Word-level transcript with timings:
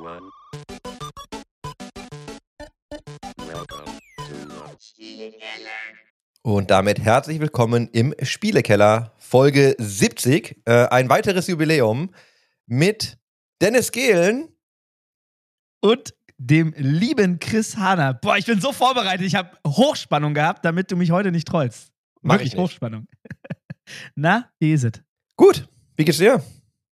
one. 0.00 0.30
Welcome 3.36 3.98
to 4.16 4.34
Und 6.42 6.70
damit 6.70 7.00
herzlich 7.00 7.38
willkommen 7.40 7.88
im 7.92 8.14
Spielekeller, 8.22 9.12
Folge 9.18 9.76
70. 9.78 10.62
Äh, 10.64 10.86
ein 10.88 11.10
weiteres 11.10 11.46
Jubiläum 11.48 12.10
mit 12.66 13.18
Dennis 13.60 13.92
Gehlen. 13.92 14.48
und 15.82 16.14
dem 16.38 16.72
lieben 16.78 17.38
Chris 17.38 17.76
Hahner. 17.76 18.14
Boah, 18.14 18.38
ich 18.38 18.46
bin 18.46 18.60
so 18.60 18.72
vorbereitet. 18.72 19.26
Ich 19.26 19.34
habe 19.34 19.50
Hochspannung 19.66 20.32
gehabt, 20.32 20.64
damit 20.64 20.90
du 20.90 20.96
mich 20.96 21.10
heute 21.10 21.30
nicht 21.30 21.46
trollst. 21.46 21.92
Mach 22.22 22.36
Wirklich 22.36 22.52
ich 22.52 22.54
nicht. 22.54 22.62
Hochspannung. 22.62 23.06
Na, 24.14 24.50
wie 24.58 24.72
ist 24.72 24.84
es? 24.84 24.92
Gut, 25.36 25.68
wie 25.96 26.06
geht's 26.06 26.18
dir? 26.18 26.42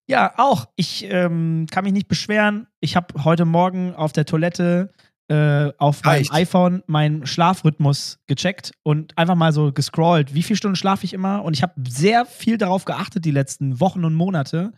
Ja, 0.08 0.34
auch. 0.38 0.68
Ich 0.76 1.06
ähm, 1.10 1.68
kann 1.70 1.84
mich 1.84 1.94
nicht 1.94 2.08
beschweren. 2.08 2.68
Ich 2.80 2.96
habe 2.96 3.24
heute 3.26 3.46
Morgen 3.46 3.94
auf 3.94 4.14
der 4.14 4.26
Toilette 4.26 4.92
äh, 5.28 5.74
auf 5.78 6.06
Reicht. 6.06 6.32
meinem 6.32 6.42
iPhone 6.42 6.84
meinen 6.88 7.26
Schlafrhythmus 7.26 8.20
gecheckt 8.28 8.72
und 8.84 9.18
einfach 9.18 9.36
mal 9.36 9.52
so 9.52 9.74
gescrollt. 9.74 10.34
Wie 10.34 10.44
viele 10.44 10.56
Stunden 10.56 10.78
schlafe 10.78 11.04
ich 11.04 11.14
immer? 11.14 11.44
Und 11.44 11.54
ich 11.54 11.62
habe 11.62 11.74
sehr 11.90 12.26
viel 12.26 12.58
darauf 12.58 12.86
geachtet 12.86 13.26
die 13.26 13.32
letzten 13.32 13.82
Wochen 13.82 14.06
und 14.06 14.14
Monate, 14.14 14.72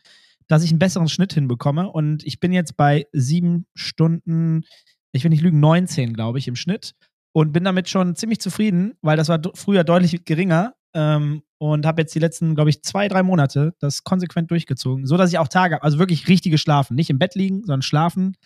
dass 0.48 0.64
ich 0.64 0.72
einen 0.72 0.80
besseren 0.80 1.08
Schnitt 1.08 1.34
hinbekomme. 1.34 1.88
Und 1.88 2.26
ich 2.26 2.40
bin 2.40 2.52
jetzt 2.52 2.76
bei 2.76 3.06
sieben 3.12 3.68
Stunden, 3.76 4.64
ich 5.12 5.24
will 5.24 5.30
nicht 5.30 5.44
lügen, 5.44 5.60
19, 5.60 6.14
glaube 6.14 6.40
ich, 6.40 6.48
im 6.48 6.56
Schnitt. 6.56 6.96
Und 7.32 7.54
bin 7.54 7.64
damit 7.64 7.88
schon 7.88 8.16
ziemlich 8.16 8.40
zufrieden, 8.40 8.96
weil 9.04 9.16
das 9.16 9.30
war 9.30 9.40
früher 9.54 9.84
deutlich 9.84 10.26
geringer. 10.26 10.74
Ähm, 10.96 11.44
und 11.60 11.86
habe 11.86 12.02
jetzt 12.02 12.16
die 12.16 12.20
letzten, 12.20 12.56
glaube 12.56 12.70
ich, 12.70 12.82
zwei, 12.84 13.08
drei 13.08 13.22
Monate 13.22 13.74
das 13.80 14.04
konsequent 14.04 14.50
durchgezogen, 14.50 15.06
so 15.06 15.18
dass 15.18 15.30
ich 15.32 15.38
auch 15.38 15.48
Tage, 15.50 15.76
hab, 15.76 15.84
also 15.84 16.00
wirklich 16.00 16.28
richtige 16.28 16.58
schlafen, 16.58 16.96
nicht 16.96 17.10
im 17.10 17.20
Bett 17.20 17.36
liegen, 17.36 17.64
sondern 17.64 17.82
schlafen 17.82 18.38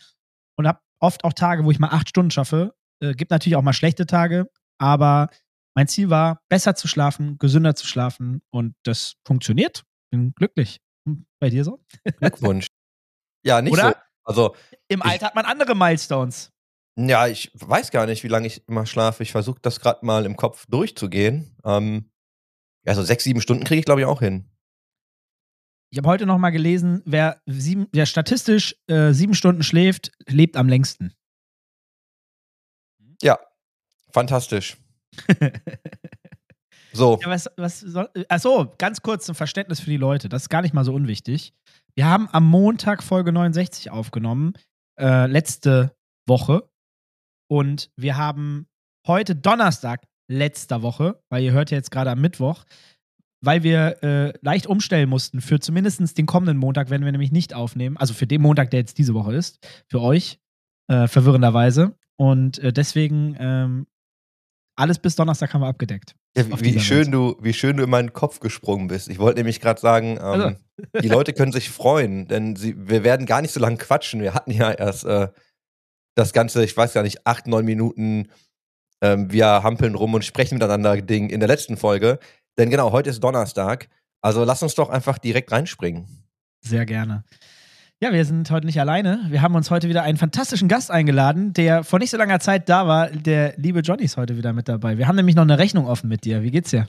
und 0.58 0.68
habe 0.68 0.80
oft 1.00 1.24
auch 1.24 1.34
Tage, 1.34 1.64
wo 1.64 1.72
ich 1.72 1.80
mal 1.80 1.90
acht 1.90 2.10
Stunden 2.10 2.32
schaffe. 2.32 2.74
Äh, 3.02 3.14
gibt 3.14 3.32
natürlich 3.32 3.56
auch 3.56 3.62
mal 3.62 3.74
schlechte 3.74 4.06
Tage, 4.06 4.50
aber 4.80 5.30
mein 5.76 5.88
Ziel 5.88 6.10
war, 6.10 6.42
besser 6.50 6.76
zu 6.76 6.88
schlafen, 6.88 7.38
gesünder 7.38 7.76
zu 7.76 7.86
schlafen 7.88 8.42
und 8.52 8.76
das 8.84 9.16
funktioniert. 9.26 9.84
Bin 10.12 10.34
glücklich. 10.36 10.80
Bei 11.40 11.50
dir 11.50 11.64
so? 11.64 11.84
Glückwunsch. 12.20 12.68
ja, 13.46 13.62
nicht 13.62 13.74
Oder? 13.74 13.90
so. 13.90 13.96
Also, 14.26 14.56
Im 14.88 15.00
Ich- 15.00 15.06
Alter 15.06 15.26
hat 15.28 15.36
man 15.36 15.46
andere 15.46 15.76
Milestones. 15.76 16.50
ja, 16.98 17.28
ich 17.28 17.52
weiß 17.56 17.92
gar 17.92 18.06
nicht, 18.06 18.24
wie 18.24 18.28
lange 18.30 18.48
ich 18.48 18.68
immer 18.68 18.86
schlafe. 18.86 19.22
Ich 19.24 19.32
versuche 19.32 19.60
das 19.62 19.80
gerade 19.80 20.06
mal 20.06 20.26
im 20.26 20.36
Kopf 20.38 20.66
durchzugehen. 20.68 21.56
Ähm, 21.66 22.10
ja, 22.86 22.96
so 22.96 23.04
sechs, 23.04 23.24
sieben 23.24 23.42
Stunden 23.42 23.64
kriege 23.64 23.80
ich, 23.80 23.86
glaube 23.86 24.02
ich, 24.02 24.08
auch 24.08 24.20
hin. 24.20 24.50
Ich 25.92 25.98
habe 25.98 26.10
heute 26.10 26.26
noch 26.26 26.40
mal 26.40 26.50
gelesen, 26.50 27.04
wer, 27.06 27.42
sieben, 27.46 27.88
wer 27.92 28.06
statistisch 28.06 28.76
äh, 28.88 29.14
sieben 29.14 29.36
Stunden 29.36 29.64
schläft, 29.64 30.12
lebt 30.28 30.58
am 30.58 30.68
längsten. 30.68 31.14
Ja, 33.22 33.40
fantastisch. 34.12 34.78
So, 36.94 37.20
Ja, 37.22 37.30
was, 37.30 37.50
was 37.58 37.80
soll, 37.80 38.08
achso, 38.30 38.72
ganz 38.78 39.02
kurz 39.02 39.26
zum 39.26 39.34
Verständnis 39.34 39.80
für 39.80 39.90
die 39.90 39.98
Leute. 39.98 40.30
Das 40.30 40.44
ist 40.44 40.50
gar 40.50 40.62
nicht 40.62 40.76
mal 40.76 40.86
so 40.86 40.94
unwichtig. 40.94 41.54
Wir 41.96 42.06
haben 42.06 42.30
am 42.32 42.46
Montag 42.46 43.04
Folge 43.04 43.32
69 43.32 43.90
aufgenommen, 43.90 44.54
äh, 45.00 45.26
letzte 45.26 45.96
Woche. 46.28 46.70
Und 47.50 47.92
wir 47.98 48.16
haben 48.16 48.68
heute 49.08 49.36
Donnerstag 49.36 50.06
letzter 50.28 50.82
Woche, 50.82 51.22
weil 51.30 51.44
ihr 51.44 51.52
hört 51.52 51.72
ja 51.72 51.78
jetzt 51.78 51.92
gerade 51.92 52.12
am 52.12 52.22
Mittwoch, 52.22 52.64
weil 53.42 53.64
wir 53.64 54.02
äh, 54.04 54.34
leicht 54.42 54.68
umstellen 54.68 55.10
mussten 55.10 55.42
für 55.42 55.60
zumindest 55.60 56.18
den 56.18 56.26
kommenden 56.26 56.58
Montag, 56.58 56.90
wenn 56.90 57.04
wir 57.04 57.12
nämlich 57.12 57.32
nicht 57.32 57.54
aufnehmen. 57.54 57.98
Also 57.98 58.14
für 58.14 58.28
den 58.28 58.42
Montag, 58.42 58.72
der 58.72 58.80
jetzt 58.80 58.98
diese 58.98 59.14
Woche 59.14 59.34
ist, 59.34 59.60
für 59.90 60.02
euch, 60.02 60.40
äh, 60.88 61.08
verwirrenderweise. 61.08 61.96
Und 62.16 62.60
äh, 62.60 62.72
deswegen 62.72 63.36
ähm, 63.40 63.88
alles 64.76 65.00
bis 65.00 65.16
Donnerstag 65.16 65.54
haben 65.54 65.62
wir 65.62 65.68
abgedeckt. 65.68 66.16
Ja, 66.36 66.48
wie, 66.48 66.76
wie, 66.76 66.80
schön 66.80 67.12
du, 67.12 67.38
wie 67.42 67.54
schön 67.54 67.78
du 67.78 67.84
in 67.84 67.90
meinen 67.90 68.14
Kopf 68.14 68.40
gesprungen 68.40 68.88
bist. 68.88 69.08
Ich 69.10 69.20
wollte 69.20 69.40
nämlich 69.40 69.60
gerade 69.60 69.80
sagen, 69.80 70.18
ähm, 70.18 70.24
Also. 70.24 70.56
die 71.02 71.08
Leute 71.08 71.34
können 71.34 71.52
sich 71.52 71.70
freuen, 71.70 72.28
denn 72.28 72.56
sie, 72.56 72.76
wir 72.78 73.04
werden 73.04 73.28
gar 73.28 73.42
nicht 73.42 73.54
so 73.54 73.60
lange 73.60 73.78
quatschen. 73.78 74.22
Wir 74.22 74.34
hatten 74.34 74.52
ja 74.52 74.72
erst 74.72 75.06
äh, 75.06 75.28
das 76.16 76.34
Ganze, 76.34 76.64
ich 76.64 76.76
weiß 76.76 76.94
gar 76.94 77.04
nicht, 77.04 77.28
acht, 77.28 77.46
neun 77.46 77.66
Minuten, 77.66 78.30
ähm, 79.04 79.32
wir 79.32 79.46
hampeln 79.46 79.96
rum 79.96 80.14
und 80.14 80.26
sprechen 80.26 80.56
miteinander 80.56 81.00
Ding 81.02 81.30
in 81.30 81.40
der 81.40 81.50
letzten 81.50 81.78
Folge. 81.78 82.20
Denn 82.58 82.70
genau, 82.70 82.92
heute 82.92 83.10
ist 83.10 83.24
Donnerstag. 83.24 83.90
Also 84.22 84.46
lass 84.46 84.64
uns 84.64 84.76
doch 84.76 84.90
einfach 84.90 85.18
direkt 85.18 85.52
reinspringen. 85.52 86.08
Sehr 86.62 86.86
gerne. 86.86 87.26
Ja, 88.00 88.12
wir 88.12 88.26
sind 88.26 88.50
heute 88.50 88.66
nicht 88.66 88.80
alleine. 88.80 89.26
Wir 89.30 89.42
haben 89.42 89.56
uns 89.56 89.70
heute 89.72 89.90
wieder 89.90 90.04
einen 90.04 90.18
fantastischen 90.18 90.68
Gast 90.68 90.90
eingeladen, 90.92 91.54
der 91.54 91.84
vor 91.84 92.00
nicht 92.00 92.10
so 92.10 92.18
langer 92.18 92.40
Zeit 92.40 92.68
da 92.70 92.88
war. 92.88 93.10
Der 93.10 93.54
liebe 93.58 93.80
Johnny 93.80 94.04
ist 94.04 94.18
heute 94.18 94.38
wieder 94.38 94.54
mit 94.54 94.68
dabei. 94.68 94.98
Wir 94.98 95.08
haben 95.08 95.16
nämlich 95.16 95.36
noch 95.36 95.44
eine 95.44 95.58
Rechnung 95.58 95.88
offen 95.88 96.10
mit 96.10 96.24
dir. 96.24 96.42
Wie 96.42 96.52
geht's 96.52 96.72
dir? 96.72 96.88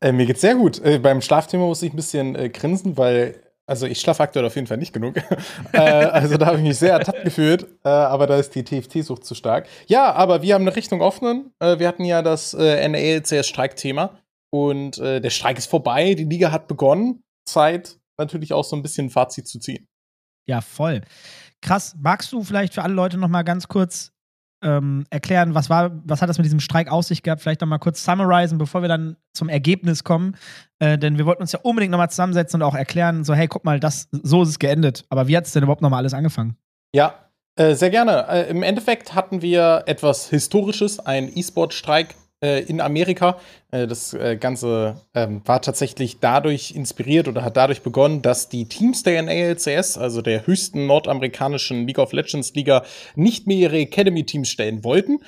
Äh, 0.00 0.12
mir 0.12 0.26
geht's 0.26 0.40
sehr 0.40 0.54
gut. 0.54 0.80
Äh, 0.84 0.98
beim 0.98 1.20
Schlafthema 1.20 1.66
muss 1.66 1.82
ich 1.82 1.92
ein 1.92 1.96
bisschen 1.96 2.34
äh, 2.36 2.48
grinsen, 2.48 2.96
weil, 2.96 3.34
also 3.66 3.86
ich 3.86 4.00
schlafe 4.00 4.22
aktuell 4.22 4.44
auf 4.44 4.54
jeden 4.54 4.66
Fall 4.66 4.76
nicht 4.76 4.92
genug. 4.92 5.16
äh, 5.72 5.78
also 5.78 6.36
da 6.36 6.46
habe 6.46 6.58
ich 6.58 6.62
mich 6.62 6.78
sehr 6.78 6.92
ertappt 6.92 7.24
gefühlt, 7.24 7.66
äh, 7.84 7.88
aber 7.88 8.26
da 8.26 8.36
ist 8.36 8.54
die 8.54 8.64
TFT-Sucht 8.64 9.24
zu 9.24 9.34
stark. 9.34 9.68
Ja, 9.86 10.12
aber 10.12 10.42
wir 10.42 10.54
haben 10.54 10.62
eine 10.62 10.76
Richtung 10.76 11.00
offen. 11.00 11.52
Äh, 11.58 11.78
wir 11.78 11.88
hatten 11.88 12.04
ja 12.04 12.22
das 12.22 12.54
äh, 12.54 12.88
NALCS-Streikthema 12.88 14.18
und 14.50 14.98
äh, 14.98 15.20
der 15.20 15.30
Streik 15.30 15.58
ist 15.58 15.68
vorbei, 15.68 16.14
die 16.14 16.24
Liga 16.24 16.52
hat 16.52 16.68
begonnen. 16.68 17.22
Zeit, 17.44 17.98
natürlich 18.18 18.52
auch 18.52 18.64
so 18.64 18.76
ein 18.76 18.82
bisschen 18.82 19.06
ein 19.06 19.10
Fazit 19.10 19.46
zu 19.46 19.58
ziehen. 19.58 19.86
Ja, 20.48 20.60
voll. 20.60 21.02
Krass. 21.60 21.96
Magst 21.98 22.32
du 22.32 22.42
vielleicht 22.42 22.74
für 22.74 22.82
alle 22.82 22.94
Leute 22.94 23.18
noch 23.18 23.28
mal 23.28 23.42
ganz 23.42 23.68
kurz 23.68 24.12
ähm, 24.62 25.04
erklären, 25.10 25.54
was 25.54 25.68
war, 25.70 25.90
was 26.04 26.22
hat 26.22 26.28
das 26.28 26.38
mit 26.38 26.44
diesem 26.44 26.60
Streik 26.60 26.90
auf 26.90 27.04
sich 27.04 27.22
gehabt? 27.22 27.42
Vielleicht 27.42 27.60
noch 27.60 27.68
mal 27.68 27.78
kurz 27.78 28.04
summarisen, 28.04 28.58
bevor 28.58 28.82
wir 28.82 28.88
dann 28.88 29.16
zum 29.32 29.48
Ergebnis 29.48 30.04
kommen. 30.04 30.36
Äh, 30.78 30.98
denn 30.98 31.18
wir 31.18 31.26
wollten 31.26 31.42
uns 31.42 31.52
ja 31.52 31.60
unbedingt 31.62 31.90
noch 31.90 31.98
mal 31.98 32.08
zusammensetzen 32.08 32.62
und 32.62 32.68
auch 32.68 32.74
erklären, 32.74 33.24
so 33.24 33.34
hey, 33.34 33.48
guck 33.48 33.64
mal, 33.64 33.80
das, 33.80 34.08
so 34.10 34.42
ist 34.42 34.48
es 34.48 34.58
geendet. 34.58 35.04
Aber 35.10 35.28
wie 35.28 35.36
hat 35.36 35.46
es 35.46 35.52
denn 35.52 35.62
überhaupt 35.62 35.82
noch 35.82 35.90
mal 35.90 35.98
alles 35.98 36.14
angefangen? 36.14 36.56
Ja, 36.94 37.14
äh, 37.56 37.74
sehr 37.74 37.90
gerne. 37.90 38.26
Äh, 38.28 38.50
Im 38.50 38.62
Endeffekt 38.62 39.14
hatten 39.14 39.42
wir 39.42 39.84
etwas 39.86 40.28
Historisches, 40.28 41.00
einen 41.00 41.30
E-Sport-Streik 41.34 42.14
äh, 42.42 42.62
in 42.64 42.80
Amerika. 42.80 43.38
Äh, 43.70 43.86
das 43.86 44.14
äh, 44.14 44.36
Ganze 44.36 45.00
ähm, 45.14 45.42
war 45.44 45.62
tatsächlich 45.62 46.20
dadurch 46.20 46.72
inspiriert 46.72 47.28
oder 47.28 47.42
hat 47.42 47.56
dadurch 47.56 47.82
begonnen, 47.82 48.22
dass 48.22 48.48
die 48.48 48.68
Teams 48.68 49.02
der 49.02 49.22
NALCS, 49.22 49.98
also 49.98 50.22
der 50.22 50.46
höchsten 50.46 50.86
nordamerikanischen 50.86 51.86
League 51.86 51.98
of 51.98 52.12
Legends 52.12 52.54
Liga, 52.54 52.84
nicht 53.14 53.46
mehr 53.46 53.56
ihre 53.56 53.78
Academy-Teams 53.78 54.48
stellen 54.48 54.84
wollten 54.84 55.20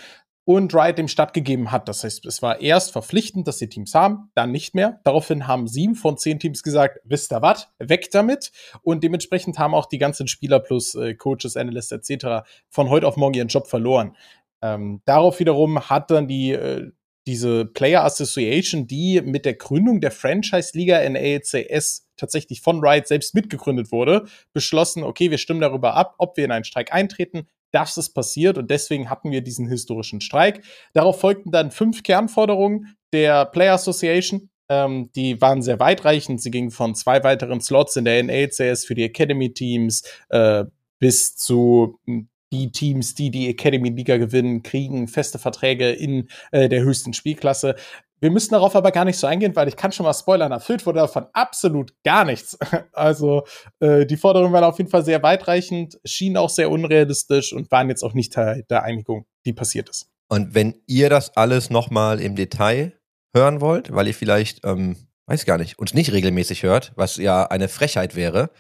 und 0.48 0.74
Riot 0.74 0.96
dem 0.96 1.08
stattgegeben 1.08 1.72
hat. 1.72 1.88
Das 1.91 2.04
heißt, 2.04 2.24
es 2.24 2.41
war 2.41 2.62
erst 2.62 2.92
verpflichtend, 2.92 3.46
dass 3.46 3.58
die 3.58 3.69
Teams 3.69 3.94
haben, 3.94 4.30
dann 4.34 4.50
nicht 4.50 4.75
mehr. 4.75 4.98
Daraufhin 5.04 5.46
haben 5.46 5.69
sieben 5.69 5.94
von 5.94 6.16
zehn 6.16 6.40
Teams 6.40 6.62
gesagt, 6.62 7.00
wisst 7.04 7.32
ihr 7.34 7.42
was, 7.42 7.69
weg 7.78 8.10
damit. 8.12 8.50
Und 8.80 9.04
dementsprechend 9.04 9.58
haben 9.58 9.75
auch 9.75 9.84
die 9.84 9.98
ganzen 9.98 10.26
Spieler 10.26 10.58
plus 10.58 10.94
äh, 10.94 11.14
Coaches, 11.14 11.58
Analysts 11.58 11.92
etc. 11.92 12.48
von 12.70 12.88
heute 12.88 13.06
auf 13.06 13.19
morgen 13.19 13.34
ihren 13.34 13.48
Job 13.48 13.66
verloren. 13.66 14.16
Ähm, 14.62 15.02
darauf 15.04 15.38
wiederum 15.38 15.80
hat 15.90 16.10
dann 16.10 16.26
die 16.26 16.52
äh, 16.52 16.92
diese 17.28 17.66
Player 17.66 18.05
Association, 18.05 18.87
die 18.87 19.21
mit 19.21 19.44
der 19.44 19.53
Gründung 19.53 20.00
der 20.00 20.11
Franchise-Liga 20.11 21.06
NALCS 21.06 22.09
tatsächlich 22.16 22.62
von 22.62 22.81
Riot 22.81 23.06
selbst 23.06 23.34
mitgegründet 23.34 23.93
wurde, 23.93 24.25
beschlossen, 24.55 25.05
okay, 25.05 25.31
wir 25.31 25.37
stimmen 25.37 25.61
darüber 25.61 25.94
ab, 25.94 26.15
ob 26.17 26.38
wir 26.38 26.47
in 26.47 26.50
einen 26.50 26.65
Streik 26.65 26.93
eintreten. 26.93 27.47
Das 27.71 27.99
ist 27.99 28.15
passiert 28.15 28.56
und 28.56 28.71
deswegen 28.71 29.11
hatten 29.11 29.31
wir 29.31 29.43
diesen 29.43 29.69
historischen 29.69 30.22
Streik. 30.22 30.65
Darauf 30.94 31.21
folgten 31.21 31.53
dann 31.53 31.71
fünf 31.71 32.03
Kernforderungen 32.03 32.97
der 33.12 33.44
Player 33.44 33.75
Association. 33.75 34.49
Ähm, 34.71 35.11
die 35.15 35.38
waren 35.43 35.61
sehr 35.61 35.78
weitreichend. 35.78 36.41
Sie 36.41 36.50
gingen 36.50 36.71
von 36.71 36.94
zwei 36.94 37.22
weiteren 37.25 37.61
Slots 37.61 37.97
in 37.97 38.06
der 38.06 38.22
NALCS 38.22 38.87
für 38.87 38.94
die 38.94 39.05
Academy-Teams 39.05 40.03
äh, 40.31 40.65
bis 40.99 41.37
zu 41.37 41.99
mh, 42.06 42.25
die 42.53 42.73
Teams, 42.73 43.15
die 43.15 43.31
die 43.31 43.49
Academy-Liga 43.49 44.17
gewinnen, 44.17 44.62
kriegen 44.62 45.09
feste 45.09 45.39
Verträge 45.39 45.91
in 45.91 46.29
äh, 46.50 46.69
der 46.69 46.83
höchsten 46.83 47.12
Spielklasse. 47.12 47.77
Wir 48.21 48.31
müssen 48.31 48.53
darauf 48.53 48.75
aber 48.75 48.91
gar 48.91 49.05
nicht 49.05 49.19
so 49.19 49.27
eingehen, 49.29 49.55
weil 49.55 49.69
ich 49.69 49.77
kann 49.77 49.93
schon 49.93 50.05
mal 50.05 50.15
spoilern, 50.15 50.50
erfüllt 50.50 50.85
wurde 50.87 50.99
davon 50.99 51.27
absolut 51.33 51.93
gar 52.05 52.25
nichts. 52.25 52.59
Also 52.93 53.45
äh, 53.79 54.06
die 54.06 54.17
Forderungen 54.17 54.53
waren 54.53 54.65
auf 54.65 54.79
jeden 54.79 54.91
Fall 54.91 55.05
sehr 55.05 55.23
weitreichend, 55.23 56.00
schienen 56.05 56.37
auch 56.37 56.50
sehr 56.50 56.69
unrealistisch 56.69 57.53
und 57.53 57.71
waren 57.71 57.89
jetzt 57.89 58.03
auch 58.03 58.12
nicht 58.12 58.33
Teil 58.33 58.65
der 58.69 58.83
Einigung, 58.83 59.27
die 59.45 59.53
passiert 59.53 59.89
ist. 59.89 60.09
Und 60.29 60.55
wenn 60.55 60.75
ihr 60.87 61.11
das 61.11 61.37
alles 61.37 61.71
nochmal 61.71 62.21
im 62.21 62.35
Detail 62.35 62.99
hören 63.35 63.61
wollt, 63.61 63.95
weil 63.95 64.09
ihr 64.09 64.15
vielleicht, 64.15 64.65
ähm, 64.67 64.97
weiß 65.27 65.45
gar 65.45 65.59
nicht, 65.59 65.79
uns 65.79 65.95
nicht 65.95 66.12
regelmäßig 66.12 66.65
hört, 66.65 66.93
was 66.97 67.17
ja 67.17 67.47
eine 67.47 67.69
Frechheit 67.69 68.17
wäre, 68.17 68.50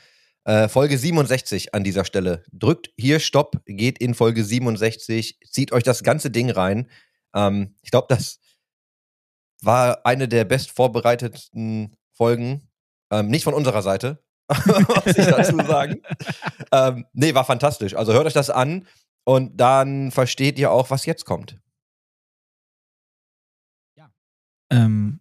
äh, 0.48 0.68
Folge 0.68 0.96
67 0.96 1.74
an 1.74 1.84
dieser 1.84 2.06
Stelle. 2.06 2.42
Drückt 2.52 2.90
hier 2.96 3.20
Stopp, 3.20 3.60
geht 3.66 3.98
in 3.98 4.14
Folge 4.14 4.42
67, 4.42 5.38
zieht 5.44 5.72
euch 5.72 5.82
das 5.82 6.02
ganze 6.02 6.30
Ding 6.30 6.48
rein. 6.48 6.90
Ähm, 7.34 7.76
ich 7.82 7.90
glaube, 7.90 8.06
das 8.08 8.40
war 9.60 10.06
eine 10.06 10.26
der 10.26 10.46
best 10.46 10.70
vorbereitetsten 10.70 11.94
Folgen. 12.14 12.66
Ähm, 13.10 13.28
nicht 13.28 13.44
von 13.44 13.52
unserer 13.52 13.82
Seite, 13.82 14.24
muss 14.48 15.18
ich 15.18 15.26
dazu 15.26 15.58
sagen. 15.58 16.00
ähm, 16.72 17.04
nee, 17.12 17.34
war 17.34 17.44
fantastisch. 17.44 17.94
Also 17.94 18.14
hört 18.14 18.26
euch 18.26 18.32
das 18.32 18.48
an 18.48 18.86
und 19.24 19.58
dann 19.60 20.10
versteht 20.10 20.58
ihr 20.58 20.70
auch, 20.70 20.88
was 20.88 21.04
jetzt 21.04 21.26
kommt. 21.26 21.58
Ähm, 24.70 25.20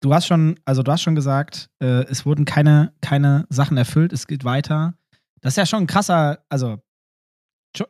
du 0.00 0.14
hast 0.14 0.26
schon, 0.26 0.58
also 0.64 0.82
du 0.82 0.92
hast 0.92 1.02
schon 1.02 1.14
gesagt, 1.14 1.70
äh, 1.80 2.04
es 2.04 2.26
wurden 2.26 2.44
keine, 2.44 2.94
keine 3.00 3.46
Sachen 3.48 3.76
erfüllt, 3.76 4.12
es 4.12 4.26
geht 4.26 4.44
weiter. 4.44 4.94
Das 5.40 5.52
ist 5.52 5.56
ja 5.56 5.66
schon 5.66 5.84
ein 5.84 5.86
krasser, 5.86 6.44
also 6.48 6.78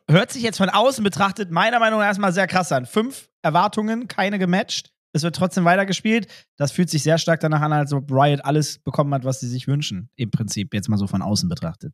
hört 0.09 0.31
sich 0.31 0.43
jetzt 0.43 0.57
von 0.57 0.69
außen 0.69 1.03
betrachtet 1.03 1.51
meiner 1.51 1.79
Meinung 1.79 1.99
nach 1.99 2.07
erstmal 2.07 2.33
sehr 2.33 2.47
krass 2.47 2.71
an. 2.71 2.85
Fünf 2.85 3.29
Erwartungen, 3.41 4.07
keine 4.07 4.39
gematcht. 4.39 4.91
Es 5.13 5.23
wird 5.23 5.35
trotzdem 5.35 5.65
weitergespielt. 5.65 6.27
Das 6.57 6.71
fühlt 6.71 6.89
sich 6.89 7.03
sehr 7.03 7.17
stark 7.17 7.39
danach 7.39 7.61
an, 7.61 7.73
als 7.73 7.93
ob 7.93 8.11
Riot 8.11 8.43
alles 8.43 8.79
bekommen 8.79 9.13
hat, 9.13 9.23
was 9.23 9.39
sie 9.39 9.47
sich 9.47 9.67
wünschen. 9.67 10.09
Im 10.15 10.29
Prinzip, 10.29 10.73
jetzt 10.73 10.89
mal 10.89 10.97
so 10.97 11.07
von 11.07 11.21
außen 11.21 11.47
betrachtet. 11.47 11.93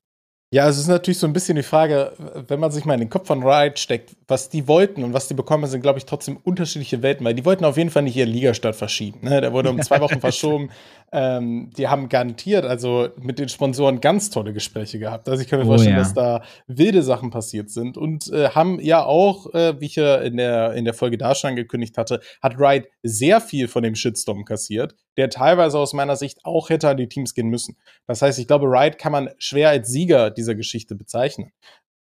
Ja, 0.54 0.70
es 0.70 0.78
ist 0.78 0.88
natürlich 0.88 1.18
so 1.18 1.26
ein 1.26 1.34
bisschen 1.34 1.56
die 1.56 1.64
Frage, 1.64 2.12
wenn 2.48 2.60
man 2.60 2.70
sich 2.70 2.86
mal 2.86 2.94
in 2.94 3.00
den 3.00 3.10
Kopf 3.10 3.26
von 3.26 3.42
Riot 3.42 3.80
steckt, 3.80 4.16
was 4.28 4.50
die 4.50 4.68
wollten 4.68 5.04
und 5.04 5.12
was 5.12 5.28
die 5.28 5.34
bekommen, 5.34 5.66
sind, 5.66 5.82
glaube 5.82 5.98
ich, 5.98 6.06
trotzdem 6.06 6.38
unterschiedliche 6.44 7.02
Welten, 7.02 7.26
weil 7.26 7.34
die 7.34 7.44
wollten 7.44 7.66
auf 7.66 7.76
jeden 7.76 7.90
Fall 7.90 8.04
nicht 8.04 8.16
ihren 8.16 8.30
Ligastart 8.30 8.76
verschieben. 8.76 9.22
Ne? 9.24 9.42
Der 9.42 9.52
wurde 9.52 9.72
um 9.72 9.82
zwei 9.82 10.00
Wochen 10.00 10.20
verschoben. 10.22 10.70
Ähm, 11.12 11.72
die 11.76 11.88
haben 11.88 12.08
garantiert, 12.08 12.66
also 12.66 13.10
mit 13.20 13.40
den 13.40 13.50
Sponsoren 13.50 14.00
ganz 14.00 14.30
tolle 14.30 14.54
Gespräche 14.54 15.00
gehabt. 15.00 15.28
Also 15.28 15.42
ich 15.42 15.48
kann 15.48 15.58
mir 15.58 15.66
Oh, 15.66 15.70
vorstellen, 15.70 15.96
ja. 15.96 16.04
dass 16.04 16.14
da 16.14 16.44
wilde 16.68 17.02
Sachen 17.02 17.32
passiert 17.32 17.72
sind 17.72 17.98
und 17.98 18.32
äh, 18.32 18.50
haben 18.50 18.80
ja 18.80 19.04
auch, 19.04 19.52
äh, 19.56 19.80
wie 19.82 19.86
ich 19.86 19.96
ja 19.96 20.18
in 20.18 20.38
der, 20.38 20.74
in 20.74 20.86
der 20.86 20.94
Folge 20.94 21.18
da 21.18 21.34
schon 21.34 21.50
angekündigt 21.50 21.98
hatte, 21.98 22.20
hat 22.44 22.60
Riot 22.60 22.86
sehr 23.02 23.42
viel 23.42 23.68
von 23.68 23.82
dem 23.82 23.96
Shitstorm 23.96 24.46
kassiert, 24.46 24.94
der 25.18 25.30
teilweise 25.30 25.78
aus 25.80 25.94
meiner 25.94 26.16
Sicht 26.16 26.40
auch 26.44 26.70
hätte 26.70 26.90
an 26.90 26.98
die 26.98 27.08
Teams 27.10 27.34
gehen 27.34 27.50
müssen. 27.50 27.78
Das 28.08 28.22
heißt, 28.22 28.40
ich 28.40 28.48
glaube, 28.48 28.68
Riot 28.68 28.98
kann 28.98 29.12
man 29.12 29.30
schwer 29.38 29.70
als 29.70 29.90
Sieger 29.90 30.32
dieser 30.32 30.56
Geschichte 30.56 30.96
bezeichnen. 30.96 31.52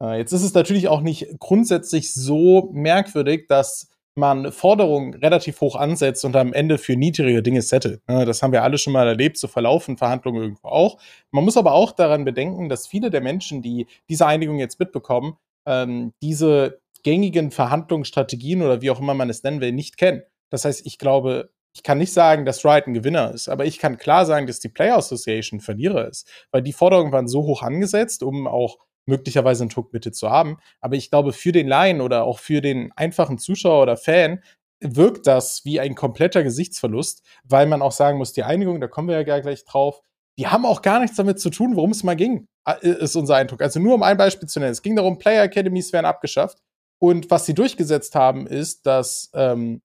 Äh, 0.03 0.19
Jetzt 0.19 0.32
ist 0.32 0.43
es 0.43 0.55
natürlich 0.55 0.88
auch 0.88 1.00
nicht 1.00 1.26
grundsätzlich 1.38 2.12
so 2.12 2.70
merkwürdig, 2.73 3.47
dass 3.49 3.88
man 4.14 4.53
Forderungen 4.53 5.14
relativ 5.14 5.61
hoch 5.61 5.75
ansetzt 5.75 6.25
und 6.25 6.37
am 6.37 6.53
Ende 6.53 6.76
für 6.76 6.97
niedrige 6.97 7.43
Dinge 7.43 7.62
settelt. 7.62 8.03
Ne, 8.09 8.26
Das 8.26 8.43
haben 8.43 8.53
wir 8.53 8.62
alle 8.62 8.76
schon 8.76 8.93
mal 8.93 9.06
erlebt, 9.06 9.38
so 9.38 9.49
verlaufen 9.49 9.97
Verhandlungen 9.97 10.43
irgendwo 10.43 10.69
auch. 10.69 10.99
Man 11.31 11.44
muss 11.44 11.56
aber 11.56 11.73
auch 11.73 11.93
daran 11.93 12.25
bedenken, 12.25 12.69
dass 12.69 12.87
viele 12.87 13.11
der 13.11 13.23
Menschen, 13.23 13.62
die 13.62 13.87
diese 14.11 14.26
Einigung 14.26 14.59
jetzt 14.59 14.79
mitbekommen, 14.79 15.38
ähm, 15.67 16.12
diese 16.23 16.81
gängigen 17.03 17.50
Verhandlungsstrategien 17.50 18.62
oder 18.62 18.82
wie 18.82 18.91
auch 18.91 19.00
immer 19.00 19.14
man 19.14 19.31
es 19.31 19.43
nennen 19.43 19.61
will, 19.61 19.73
nicht 19.73 19.97
kennen. 19.97 20.23
Das 20.50 20.64
heißt, 20.64 20.85
ich 20.85 20.99
glaube, 20.99 21.50
ich 21.75 21.83
kann 21.83 21.99
nicht 21.99 22.13
sagen, 22.13 22.45
dass 22.45 22.65
Riot 22.65 22.87
ein 22.87 22.95
Gewinner 22.95 23.33
ist, 23.33 23.49
aber 23.49 23.65
ich 23.65 23.79
kann 23.79 23.97
klar 23.97 24.27
sagen, 24.27 24.47
dass 24.47 24.61
die 24.61 24.69
Player 24.69 24.97
Association 24.97 25.61
Verlierer 25.61 26.09
ist, 26.09 26.29
weil 26.51 26.63
die 26.63 26.73
Forderungen 26.73 27.13
waren 27.13 27.29
so 27.29 27.43
hoch 27.45 27.63
angesetzt, 27.63 28.23
um 28.23 28.47
auch 28.47 28.79
möglicherweise 29.07 29.65
einen 29.65 29.71
Druck 29.71 29.93
Mitte 29.93 30.13
zu 30.13 30.31
haben. 30.31 30.59
Aber 30.81 30.97
ich 30.97 31.11
glaube, 31.11 31.33
für 31.33 31.53
den 31.53 31.67
Laien 31.67 32.01
oder 32.01 32.25
auch 32.25 32.39
für 32.39 32.61
den 32.61 32.93
einfachen 32.93 33.39
Zuschauer 33.39 33.83
oder 33.83 33.97
Fan 33.97 34.43
wirkt 34.81 35.27
das 35.27 35.65
wie 35.65 35.81
ein 35.81 35.95
kompletter 35.95 36.43
Gesichtsverlust, 36.43 37.23
weil 37.45 37.67
man 37.67 37.83
auch 37.83 37.93
sagen 37.93 38.19
muss, 38.19 38.33
die 38.33 38.43
Einigung, 38.43 38.81
da 38.81 38.89
kommen 38.89 39.09
wir 39.09 39.21
ja 39.21 39.41
gleich 39.41 39.65
drauf, 39.65 40.03
die 40.39 40.49
haben 40.49 40.67
auch 40.67 40.83
gar 40.83 41.01
nichts 41.01 41.17
damit 41.17 41.41
zu 41.41 41.51
tun, 41.51 41.77
worum 41.77 41.91
es 41.91 42.05
mal 42.05 42.17
ging, 42.17 42.49
ist 42.81 43.17
unser 43.17 43.37
Eindruck. 43.37 43.63
Also 43.63 43.81
nur 43.81 43.95
um 43.95 44.03
ein 44.03 44.17
Beispiel 44.17 44.49
zu 44.49 44.61
nennen. 44.61 44.73
Es 44.73 44.83
ging 44.83 44.97
darum, 44.97 45.19
Player 45.19 45.43
Academies 45.43 45.93
werden 45.93 46.07
abgeschafft. 46.07 46.59
Und 46.99 47.31
was 47.31 47.47
sie 47.47 47.55
durchgesetzt 47.55 48.15
haben, 48.15 48.47
ist, 48.47 48.87
dass 48.87 49.31
ähm, 49.35 49.83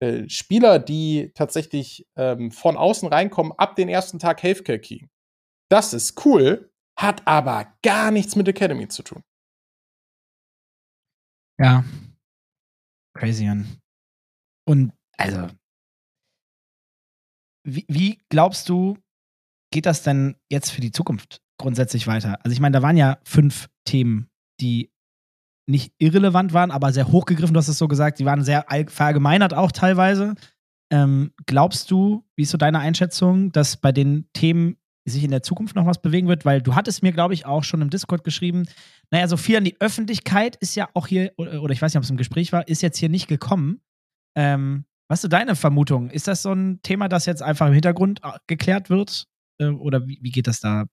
äh, 0.00 0.28
Spieler, 0.28 0.78
die 0.78 1.32
tatsächlich 1.34 2.06
ähm, 2.16 2.50
von 2.50 2.76
außen 2.76 3.08
reinkommen, 3.08 3.52
ab 3.56 3.76
den 3.76 3.88
ersten 3.88 4.18
Tag 4.18 4.42
Healthcare 4.42 4.80
kriegen. 4.80 5.10
Das 5.70 5.92
ist 5.92 6.24
cool, 6.24 6.70
hat 6.98 7.26
aber 7.26 7.74
gar 7.82 8.10
nichts 8.10 8.36
mit 8.36 8.48
Academy 8.48 8.88
zu 8.88 9.02
tun. 9.02 9.22
Ja. 11.58 11.84
Crazy, 13.16 13.46
Mann. 13.46 13.80
Und, 14.66 14.92
also, 15.16 15.48
wie, 17.66 17.84
wie 17.88 18.18
glaubst 18.28 18.68
du, 18.68 18.98
geht 19.72 19.86
das 19.86 20.02
denn 20.02 20.36
jetzt 20.50 20.70
für 20.70 20.80
die 20.80 20.92
Zukunft 20.92 21.40
grundsätzlich 21.58 22.06
weiter? 22.06 22.38
Also, 22.44 22.52
ich 22.52 22.60
meine, 22.60 22.74
da 22.74 22.82
waren 22.82 22.96
ja 22.96 23.18
fünf 23.24 23.68
Themen, 23.84 24.28
die 24.60 24.90
nicht 25.66 25.94
irrelevant 25.98 26.52
waren, 26.52 26.70
aber 26.70 26.92
sehr 26.92 27.08
hochgegriffen, 27.08 27.54
du 27.54 27.58
hast 27.58 27.68
es 27.68 27.78
so 27.78 27.88
gesagt, 27.88 28.18
die 28.18 28.24
waren 28.24 28.44
sehr 28.44 28.70
all- 28.70 28.88
verallgemeinert 28.88 29.54
auch 29.54 29.72
teilweise. 29.72 30.34
Ähm, 30.92 31.32
glaubst 31.46 31.90
du, 31.90 32.24
wie 32.36 32.42
ist 32.42 32.50
so 32.50 32.58
deine 32.58 32.78
Einschätzung, 32.78 33.50
dass 33.52 33.76
bei 33.78 33.90
den 33.90 34.28
Themen 34.34 34.76
sich 35.06 35.24
in 35.24 35.30
der 35.30 35.42
Zukunft 35.42 35.74
noch 35.76 35.86
was 35.86 36.00
bewegen 36.00 36.28
wird? 36.28 36.44
Weil 36.44 36.60
du 36.62 36.74
hattest 36.74 37.02
mir, 37.02 37.12
glaube 37.12 37.34
ich, 37.34 37.46
auch 37.46 37.64
schon 37.64 37.82
im 37.82 37.90
Discord 37.90 38.24
geschrieben, 38.24 38.66
naja, 39.10 39.26
so 39.28 39.36
viel 39.36 39.56
an 39.56 39.64
die 39.64 39.80
Öffentlichkeit 39.80 40.56
ist 40.56 40.74
ja 40.74 40.88
auch 40.94 41.06
hier, 41.06 41.32
oder, 41.36 41.70
ich 41.70 41.80
weiß 41.80 41.92
nicht, 41.92 41.98
ob 41.98 42.04
es 42.04 42.10
im 42.10 42.16
Gespräch 42.16 42.52
war, 42.52 42.68
ist 42.68 42.82
jetzt 42.82 42.98
hier 42.98 43.08
nicht 43.08 43.28
gekommen. 43.28 43.80
Ähm, 44.36 44.84
was 45.08 45.24
ist 45.24 45.32
deine 45.32 45.56
Vermutung? 45.56 46.10
Ist 46.10 46.28
das 46.28 46.42
so 46.42 46.52
ein 46.52 46.80
Thema, 46.82 47.08
das 47.08 47.26
jetzt 47.26 47.42
einfach 47.42 47.66
im 47.66 47.74
Hintergrund 47.74 48.20
äh, 48.22 48.32
geklärt 48.46 48.90
wird? 48.90 49.26
Äh, 49.58 49.68
oder 49.68 50.06
wie, 50.06 50.18
wie 50.22 50.30
geht 50.30 50.46
das 50.46 50.60
da? 50.60 50.84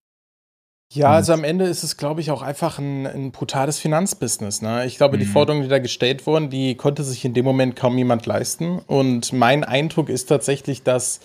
Ja, 0.93 1.11
also 1.11 1.31
am 1.31 1.45
Ende 1.45 1.65
ist 1.65 1.83
es, 1.83 1.95
glaube 1.95 2.19
ich, 2.19 2.31
auch 2.31 2.41
einfach 2.41 2.77
ein, 2.77 3.07
ein 3.07 3.31
brutales 3.31 3.79
Finanzbusiness. 3.79 4.61
Ne? 4.61 4.85
Ich 4.85 4.97
glaube, 4.97 5.17
die 5.17 5.25
Mhm. 5.25 5.29
Forderungen, 5.29 5.63
die 5.63 5.69
da 5.69 5.79
gestellt 5.79 6.27
wurden, 6.27 6.49
die 6.49 6.75
konnte 6.75 7.03
sich 7.03 7.23
in 7.23 7.33
dem 7.33 7.45
Moment 7.45 7.77
kaum 7.77 7.97
jemand 7.97 8.25
leisten. 8.25 8.79
Und 8.79 9.31
mein 9.31 9.63
Eindruck 9.63 10.09
ist 10.09 10.25
tatsächlich, 10.25 10.83
dass 10.83 11.21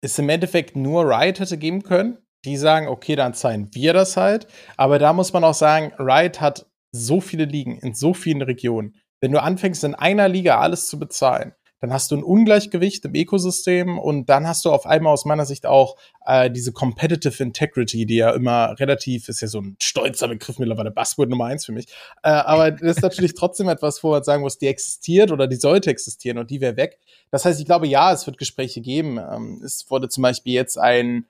es 0.00 0.18
im 0.18 0.30
Endeffekt 0.30 0.76
nur 0.76 1.04
Riot 1.04 1.40
hätte 1.40 1.58
geben 1.58 1.82
können. 1.82 2.18
Die 2.46 2.56
sagen, 2.56 2.88
okay, 2.88 3.14
dann 3.14 3.34
zahlen 3.34 3.68
wir 3.72 3.92
das 3.92 4.16
halt. 4.16 4.46
Aber 4.76 4.98
da 4.98 5.12
muss 5.12 5.32
man 5.32 5.44
auch 5.44 5.54
sagen, 5.54 5.92
Riot 5.98 6.40
hat 6.40 6.66
so 6.90 7.20
viele 7.20 7.44
Ligen 7.44 7.78
in 7.78 7.94
so 7.94 8.14
vielen 8.14 8.42
Regionen. 8.42 8.94
Wenn 9.20 9.32
du 9.32 9.42
anfängst, 9.42 9.84
in 9.84 9.94
einer 9.94 10.28
Liga 10.28 10.58
alles 10.58 10.88
zu 10.88 10.98
bezahlen, 10.98 11.52
dann 11.82 11.92
hast 11.92 12.12
du 12.12 12.16
ein 12.16 12.22
Ungleichgewicht 12.22 13.04
im 13.06 13.14
Ökosystem 13.16 13.98
und 13.98 14.28
dann 14.28 14.46
hast 14.46 14.64
du 14.64 14.70
auf 14.70 14.86
einmal 14.86 15.12
aus 15.12 15.24
meiner 15.24 15.44
Sicht 15.44 15.66
auch 15.66 15.96
äh, 16.24 16.48
diese 16.48 16.70
Competitive 16.70 17.42
Integrity, 17.42 18.06
die 18.06 18.14
ja 18.14 18.30
immer 18.30 18.78
relativ, 18.78 19.28
ist 19.28 19.40
ja 19.40 19.48
so 19.48 19.60
ein 19.60 19.76
stolzer 19.82 20.28
Begriff 20.28 20.60
mittlerweile, 20.60 20.92
Buzzword 20.92 21.28
Nummer 21.28 21.46
eins 21.46 21.66
für 21.66 21.72
mich. 21.72 21.88
Äh, 22.22 22.30
aber 22.30 22.70
das 22.70 22.98
ist 22.98 23.02
natürlich 23.02 23.34
trotzdem 23.34 23.68
etwas, 23.68 24.04
wo 24.04 24.12
man 24.12 24.22
sagen 24.22 24.42
muss, 24.42 24.58
die 24.58 24.68
existiert 24.68 25.32
oder 25.32 25.48
die 25.48 25.56
sollte 25.56 25.90
existieren 25.90 26.38
und 26.38 26.50
die 26.50 26.60
wäre 26.60 26.76
weg. 26.76 27.00
Das 27.32 27.44
heißt, 27.44 27.58
ich 27.58 27.66
glaube, 27.66 27.88
ja, 27.88 28.12
es 28.12 28.26
wird 28.26 28.38
Gespräche 28.38 28.80
geben. 28.80 29.18
Ähm, 29.18 29.60
es 29.64 29.90
wurde 29.90 30.08
zum 30.08 30.22
Beispiel 30.22 30.52
jetzt 30.52 30.78
ein 30.78 31.26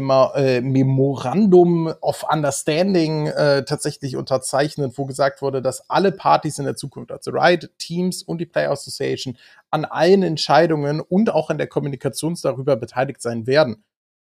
Memo 0.00 0.32
äh, 0.34 0.60
Memorandum 0.60 1.92
of 2.00 2.24
Understanding 2.30 3.28
äh, 3.28 3.64
tatsächlich 3.64 4.16
unterzeichnet, 4.16 4.96
wo 4.96 5.04
gesagt 5.04 5.42
wurde, 5.42 5.62
dass 5.62 5.88
alle 5.88 6.12
Partys 6.12 6.58
in 6.58 6.64
der 6.64 6.76
Zukunft, 6.76 7.12
also 7.12 7.30
Riot, 7.30 7.70
Teams 7.78 8.22
und 8.22 8.38
die 8.38 8.46
Player 8.46 8.70
Association, 8.70 9.36
an 9.70 9.84
allen 9.84 10.22
Entscheidungen 10.22 11.00
und 11.00 11.30
auch 11.30 11.50
an 11.50 11.58
der 11.58 11.66
Kommunikation 11.66 12.36
darüber 12.42 12.76
beteiligt 12.76 13.22
sein 13.22 13.46
werden. 13.46 13.84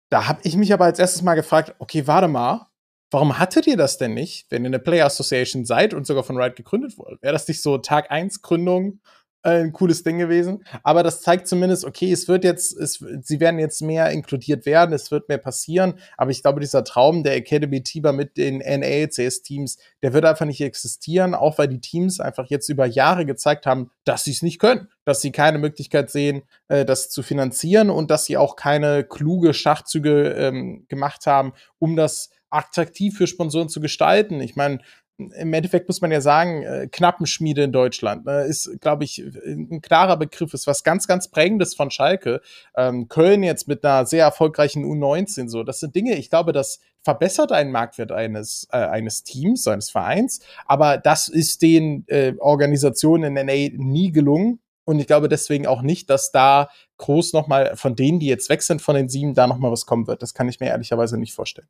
Da 0.10 0.28
habe 0.28 0.40
ich 0.44 0.56
mich 0.56 0.74
aber 0.74 0.86
als 0.86 1.00
erstes 1.00 1.22
mal 1.22 1.36
gefragt, 1.36 1.76
okay, 1.80 2.08
warte 2.08 2.28
mal, 2.28 2.68
warum 3.12 3.38
hattet 3.40 3.68
ihr 3.68 3.78
das 3.78 3.98
denn 3.98 4.14
nicht, 4.14 4.50
wenn 4.50 4.64
ihr 4.64 4.70
eine 4.70 4.80
Player 4.80 5.06
Association 5.06 5.66
seid 5.66 5.94
und 5.94 6.08
sogar 6.08 6.24
von 6.24 6.38
Riot 6.38 6.56
gegründet 6.56 6.98
wurde? 6.98 7.18
Wäre 7.22 7.34
das 7.34 7.48
nicht 7.48 7.62
so 7.62 7.78
Tag 7.78 8.12
1 8.12 8.42
Gründung 8.42 9.00
ein 9.44 9.72
cooles 9.72 10.04
Ding 10.04 10.18
gewesen? 10.18 10.64
Aber 10.84 11.04
das 11.04 11.22
zeigt 11.22 11.48
zumindest, 11.48 11.86
okay, 11.86 12.12
es 12.12 12.28
wird 12.28 12.44
jetzt, 12.44 12.76
es, 12.78 13.04
sie 13.22 13.40
werden 13.40 13.60
jetzt 13.60 13.82
mehr 13.82 14.12
inkludiert 14.12 14.66
werden, 14.66 14.94
es 14.94 15.12
wird 15.12 15.30
mehr 15.30 15.38
passieren, 15.38 15.96
aber 16.18 16.32
ich 16.32 16.42
glaube, 16.42 16.60
dieser 16.60 16.84
Traum 16.84 17.24
der 17.24 17.36
Academy-Teamer 17.36 18.14
mit 18.14 18.38
den 18.38 18.60
NALCS-Teams, 18.60 19.78
der 20.02 20.14
wird 20.14 20.26
einfach 20.26 20.46
nicht 20.46 20.62
existieren, 20.62 21.34
auch 21.34 21.58
weil 21.58 21.68
die 21.68 21.82
Teams 21.82 22.20
einfach 22.20 22.48
jetzt 22.50 22.70
über 22.70 22.86
Jahre 22.86 23.26
gezeigt 23.26 23.66
haben, 23.66 23.92
dass 24.04 24.24
sie 24.24 24.32
es 24.32 24.42
nicht 24.42 24.60
können, 24.60 24.90
dass 25.06 25.22
sie 25.22 25.32
keine 25.32 25.58
Möglichkeit 25.58 26.10
sehen, 26.10 26.44
äh, 26.68 26.86
das 26.86 27.10
zu 27.10 27.24
finanzieren 27.24 27.90
und 27.90 28.12
dass 28.12 28.26
sie 28.26 28.38
auch 28.38 28.56
keine 28.56 29.04
kluge 29.04 29.54
Schachzüge 29.54 30.30
ähm, 30.34 30.86
gemacht 30.90 31.26
haben, 31.26 31.54
um 31.80 31.96
das 31.96 32.32
attraktiv 32.50 33.18
für 33.18 33.28
Sponsoren 33.28 33.70
zu 33.70 33.82
gestalten. 33.82 34.40
Ich 34.42 34.56
meine, 34.56 34.80
im 35.18 35.54
Endeffekt 35.54 35.88
muss 35.88 36.02
man 36.02 36.12
ja 36.12 36.22
sagen, 36.22 36.64
äh, 36.64 36.88
Knappenschmiede 36.92 37.64
in 37.64 37.72
Deutschland 37.72 38.26
ne, 38.26 38.42
ist, 38.42 38.80
glaube 38.82 39.04
ich, 39.04 39.18
ein 39.18 39.82
klarer 39.82 40.18
Begriff, 40.18 40.54
ist 40.54 40.68
was 40.68 40.84
ganz, 40.84 41.08
ganz 41.08 41.30
Prägendes 41.30 41.74
von 41.74 41.90
Schalke. 41.90 42.42
Ähm, 42.76 43.08
Köln 43.08 43.42
jetzt 43.42 43.68
mit 43.68 43.84
einer 43.84 44.06
sehr 44.06 44.24
erfolgreichen 44.24 44.86
U19 44.86 45.50
so. 45.50 45.64
Das 45.64 45.80
sind 45.80 45.96
Dinge, 45.96 46.16
ich 46.16 46.30
glaube, 46.30 46.54
das 46.54 46.80
verbessert 47.02 47.52
einen 47.52 47.72
Marktwert 47.72 48.12
eines, 48.12 48.68
äh, 48.72 48.78
eines 48.78 49.24
Teams, 49.24 49.68
eines 49.68 49.90
Vereins, 49.90 50.40
aber 50.66 50.98
das 50.98 51.30
ist 51.30 51.62
den 51.62 52.06
äh, 52.08 52.34
Organisationen 52.38 53.36
in 53.36 53.46
NA 53.46 53.76
nie 53.76 54.12
gelungen. 54.12 54.60
Und 54.86 55.00
ich 55.00 55.08
glaube 55.08 55.28
deswegen 55.28 55.68
auch 55.68 55.82
nicht, 55.82 56.10
dass 56.10 56.32
da 56.32 56.70
groß 56.98 57.34
nochmal 57.34 57.76
von 57.76 57.96
denen, 57.96 58.20
die 58.20 58.28
jetzt 58.28 58.50
weg 58.50 58.62
sind 58.62 58.82
von 58.82 58.96
den 58.96 59.10
sieben, 59.10 59.34
da 59.34 59.46
nochmal 59.48 59.72
was 59.72 59.86
kommen 59.86 60.08
wird. 60.08 60.22
Das 60.22 60.34
kann 60.34 60.48
ich 60.48 60.60
mir 60.60 60.68
ehrlicherweise 60.68 61.18
nicht 61.18 61.34
vorstellen. 61.34 61.68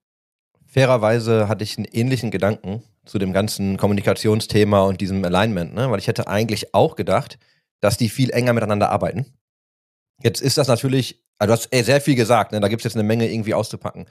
Fairerweise 0.77 1.47
hatte 1.47 1.63
ich 1.63 1.75
einen 1.79 1.87
ähnlichen 1.91 2.29
Gedanken 2.29 2.83
zu 3.03 3.17
dem 3.17 3.33
ganzen 3.33 3.77
Kommunikationsthema 3.77 4.81
und 4.81 5.01
diesem 5.01 5.25
Alignment, 5.25 5.73
ne? 5.73 5.89
weil 5.89 5.97
ich 5.97 6.05
hätte 6.05 6.27
eigentlich 6.27 6.75
auch 6.75 6.95
gedacht, 6.95 7.39
dass 7.79 7.97
die 7.97 8.09
viel 8.09 8.29
enger 8.29 8.53
miteinander 8.53 8.91
arbeiten. 8.91 9.25
Jetzt 10.21 10.39
ist 10.39 10.59
das 10.59 10.67
natürlich, 10.67 11.25
also 11.39 11.51
du 11.51 11.57
hast 11.57 11.73
eh 11.73 11.81
sehr 11.81 11.99
viel 11.99 12.13
gesagt, 12.13 12.51
ne? 12.51 12.59
da 12.59 12.67
gibt 12.67 12.81
es 12.81 12.83
jetzt 12.83 12.95
eine 12.95 13.07
Menge 13.07 13.27
irgendwie 13.27 13.55
auszupacken. 13.55 14.05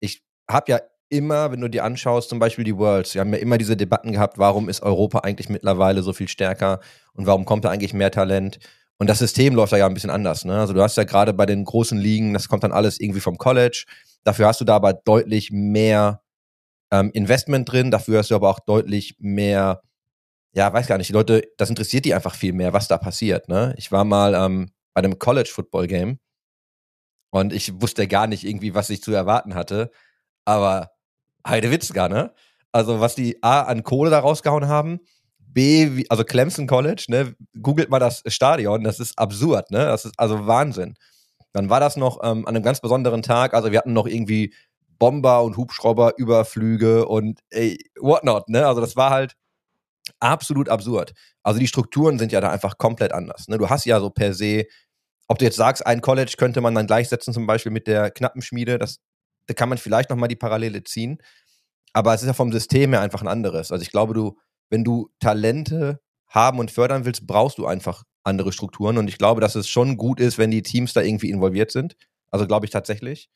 Ich 0.00 0.24
habe 0.50 0.72
ja 0.72 0.80
immer, 1.10 1.52
wenn 1.52 1.60
du 1.60 1.68
dir 1.68 1.84
anschaust, 1.84 2.28
zum 2.28 2.40
Beispiel 2.40 2.64
die 2.64 2.76
Worlds, 2.76 3.14
wir 3.14 3.20
haben 3.20 3.32
ja 3.32 3.38
immer 3.38 3.56
diese 3.56 3.76
Debatten 3.76 4.10
gehabt, 4.10 4.36
warum 4.36 4.68
ist 4.68 4.82
Europa 4.82 5.20
eigentlich 5.20 5.48
mittlerweile 5.48 6.02
so 6.02 6.12
viel 6.12 6.26
stärker 6.26 6.80
und 7.12 7.26
warum 7.26 7.44
kommt 7.44 7.64
da 7.64 7.70
eigentlich 7.70 7.94
mehr 7.94 8.10
Talent? 8.10 8.58
Und 9.00 9.08
das 9.08 9.18
System 9.18 9.54
läuft 9.54 9.72
da 9.72 9.78
ja 9.78 9.86
ein 9.86 9.94
bisschen 9.94 10.10
anders. 10.10 10.44
Ne? 10.44 10.60
Also 10.60 10.74
du 10.74 10.82
hast 10.82 10.98
ja 10.98 11.04
gerade 11.04 11.32
bei 11.32 11.46
den 11.46 11.64
großen 11.64 11.98
Ligen, 11.98 12.34
das 12.34 12.48
kommt 12.48 12.64
dann 12.64 12.72
alles 12.72 13.00
irgendwie 13.00 13.20
vom 13.20 13.38
College. 13.38 13.86
Dafür 14.24 14.46
hast 14.46 14.60
du 14.60 14.66
da 14.66 14.76
aber 14.76 14.92
deutlich 14.92 15.50
mehr 15.50 16.20
ähm, 16.92 17.10
Investment 17.14 17.72
drin, 17.72 17.90
dafür 17.90 18.18
hast 18.18 18.30
du 18.30 18.34
aber 18.34 18.50
auch 18.50 18.60
deutlich 18.60 19.16
mehr, 19.18 19.80
ja, 20.52 20.70
weiß 20.70 20.86
gar 20.86 20.98
nicht, 20.98 21.08
die 21.08 21.14
Leute, 21.14 21.42
das 21.56 21.70
interessiert 21.70 22.04
die 22.04 22.12
einfach 22.12 22.34
viel 22.34 22.52
mehr, 22.52 22.74
was 22.74 22.88
da 22.88 22.98
passiert. 22.98 23.48
Ne? 23.48 23.74
Ich 23.78 23.90
war 23.90 24.04
mal 24.04 24.34
ähm, 24.34 24.70
bei 24.92 24.98
einem 24.98 25.18
College-Football-Game 25.18 26.18
und 27.30 27.54
ich 27.54 27.80
wusste 27.80 28.06
gar 28.06 28.26
nicht 28.26 28.44
irgendwie, 28.44 28.74
was 28.74 28.90
ich 28.90 29.02
zu 29.02 29.12
erwarten 29.12 29.54
hatte. 29.54 29.90
Aber 30.44 30.90
Heidewitzka, 31.46 32.10
ne? 32.10 32.34
Also, 32.70 33.00
was 33.00 33.14
die 33.14 33.42
A 33.42 33.62
an 33.62 33.82
Kohle 33.82 34.10
da 34.10 34.20
rausgehauen 34.20 34.68
haben, 34.68 35.00
B, 35.52 36.04
also 36.08 36.24
Clemson 36.24 36.66
College, 36.66 37.06
ne? 37.08 37.34
Googelt 37.60 37.90
mal 37.90 37.98
das 37.98 38.22
Stadion, 38.26 38.84
das 38.84 39.00
ist 39.00 39.18
absurd, 39.18 39.70
ne? 39.70 39.78
Das 39.84 40.04
ist 40.04 40.14
also 40.18 40.46
Wahnsinn. 40.46 40.94
Dann 41.52 41.70
war 41.70 41.80
das 41.80 41.96
noch 41.96 42.20
ähm, 42.22 42.46
an 42.46 42.54
einem 42.54 42.62
ganz 42.62 42.80
besonderen 42.80 43.22
Tag, 43.22 43.54
also 43.54 43.72
wir 43.72 43.78
hatten 43.78 43.92
noch 43.92 44.06
irgendwie 44.06 44.54
Bomber 44.98 45.42
und 45.42 45.56
Hubschrauber, 45.56 46.14
Überflüge 46.18 47.06
und 47.06 47.40
ey, 47.50 47.78
whatnot, 48.00 48.48
ne? 48.48 48.66
Also 48.66 48.80
das 48.80 48.96
war 48.96 49.10
halt 49.10 49.34
absolut 50.20 50.68
absurd. 50.68 51.14
Also 51.42 51.60
die 51.60 51.66
Strukturen 51.66 52.18
sind 52.18 52.32
ja 52.32 52.40
da 52.40 52.50
einfach 52.50 52.78
komplett 52.78 53.12
anders. 53.12 53.48
Ne? 53.48 53.58
Du 53.58 53.68
hast 53.68 53.84
ja 53.84 54.00
so 54.00 54.10
per 54.10 54.34
se, 54.34 54.66
ob 55.28 55.38
du 55.38 55.44
jetzt 55.44 55.56
sagst, 55.56 55.86
ein 55.86 56.00
College 56.00 56.34
könnte 56.36 56.60
man 56.60 56.74
dann 56.74 56.86
gleichsetzen, 56.86 57.32
zum 57.32 57.46
Beispiel 57.46 57.72
mit 57.72 57.86
der 57.86 58.10
Knappenschmiede, 58.10 58.78
das, 58.78 58.98
da 59.46 59.54
kann 59.54 59.68
man 59.68 59.78
vielleicht 59.78 60.10
nochmal 60.10 60.28
die 60.28 60.36
Parallele 60.36 60.82
ziehen. 60.84 61.18
Aber 61.92 62.14
es 62.14 62.22
ist 62.22 62.28
ja 62.28 62.34
vom 62.34 62.52
System 62.52 62.92
her 62.92 63.00
einfach 63.00 63.22
ein 63.22 63.28
anderes. 63.28 63.72
Also 63.72 63.82
ich 63.82 63.90
glaube, 63.90 64.14
du, 64.14 64.38
wenn 64.70 64.84
du 64.84 65.10
Talente 65.18 66.00
haben 66.28 66.58
und 66.58 66.70
fördern 66.70 67.04
willst, 67.04 67.26
brauchst 67.26 67.58
du 67.58 67.66
einfach 67.66 68.04
andere 68.22 68.52
Strukturen. 68.52 68.98
Und 68.98 69.08
ich 69.08 69.18
glaube, 69.18 69.40
dass 69.40 69.54
es 69.54 69.68
schon 69.68 69.96
gut 69.96 70.20
ist, 70.20 70.38
wenn 70.38 70.50
die 70.50 70.62
Teams 70.62 70.92
da 70.92 71.02
irgendwie 71.02 71.30
involviert 71.30 71.70
sind. 71.70 71.96
Also 72.30 72.46
glaube 72.46 72.66
ich 72.66 72.70
tatsächlich. 72.70 73.28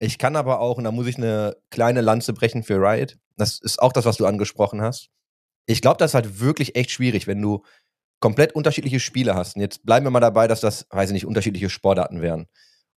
Ich 0.00 0.18
kann 0.18 0.36
aber 0.36 0.60
auch, 0.60 0.76
und 0.78 0.84
da 0.84 0.90
muss 0.90 1.06
ich 1.06 1.16
eine 1.16 1.56
kleine 1.70 2.00
Lanze 2.00 2.32
brechen 2.32 2.62
für 2.62 2.76
Riot. 2.76 3.16
Das 3.36 3.60
ist 3.60 3.80
auch 3.80 3.92
das, 3.92 4.04
was 4.04 4.16
du 4.16 4.26
angesprochen 4.26 4.82
hast. 4.82 5.08
Ich 5.66 5.80
glaube, 5.80 5.98
das 5.98 6.10
ist 6.10 6.14
halt 6.14 6.40
wirklich 6.40 6.76
echt 6.76 6.90
schwierig, 6.90 7.26
wenn 7.26 7.40
du 7.40 7.62
komplett 8.20 8.54
unterschiedliche 8.54 9.00
Spiele 9.00 9.34
hast. 9.34 9.56
Und 9.56 9.62
jetzt 9.62 9.84
bleiben 9.84 10.04
wir 10.04 10.10
mal 10.10 10.20
dabei, 10.20 10.48
dass 10.48 10.60
das, 10.60 10.86
weiß 10.90 11.10
ich 11.10 11.14
nicht, 11.14 11.26
unterschiedliche 11.26 11.70
Sportarten 11.70 12.22
wären. 12.22 12.46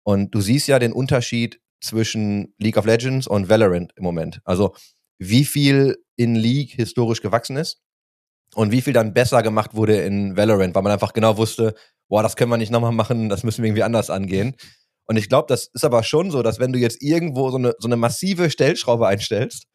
Und 0.03 0.33
du 0.33 0.41
siehst 0.41 0.67
ja 0.67 0.79
den 0.79 0.93
Unterschied 0.93 1.59
zwischen 1.81 2.53
League 2.57 2.77
of 2.77 2.85
Legends 2.85 3.27
und 3.27 3.49
Valorant 3.49 3.91
im 3.95 4.03
Moment. 4.03 4.39
Also 4.45 4.75
wie 5.17 5.45
viel 5.45 5.97
in 6.15 6.35
League 6.35 6.71
historisch 6.71 7.21
gewachsen 7.21 7.57
ist 7.57 7.81
und 8.53 8.71
wie 8.71 8.81
viel 8.81 8.93
dann 8.93 9.13
besser 9.13 9.43
gemacht 9.43 9.75
wurde 9.75 10.01
in 10.01 10.37
Valorant, 10.37 10.75
weil 10.75 10.83
man 10.83 10.91
einfach 10.91 11.13
genau 11.13 11.37
wusste, 11.37 11.73
boah, 12.07 12.23
das 12.23 12.35
können 12.35 12.51
wir 12.51 12.57
nicht 12.57 12.71
nochmal 12.71 12.91
machen, 12.91 13.29
das 13.29 13.43
müssen 13.43 13.63
wir 13.63 13.69
irgendwie 13.69 13.83
anders 13.83 14.09
angehen. 14.09 14.55
Und 15.07 15.17
ich 15.17 15.29
glaube, 15.29 15.47
das 15.47 15.67
ist 15.67 15.85
aber 15.85 16.03
schon 16.03 16.31
so, 16.31 16.41
dass 16.41 16.59
wenn 16.59 16.73
du 16.73 16.79
jetzt 16.79 17.01
irgendwo 17.01 17.49
so 17.51 17.57
eine, 17.57 17.73
so 17.77 17.87
eine 17.87 17.95
massive 17.95 18.49
Stellschraube 18.49 19.07
einstellst, 19.07 19.65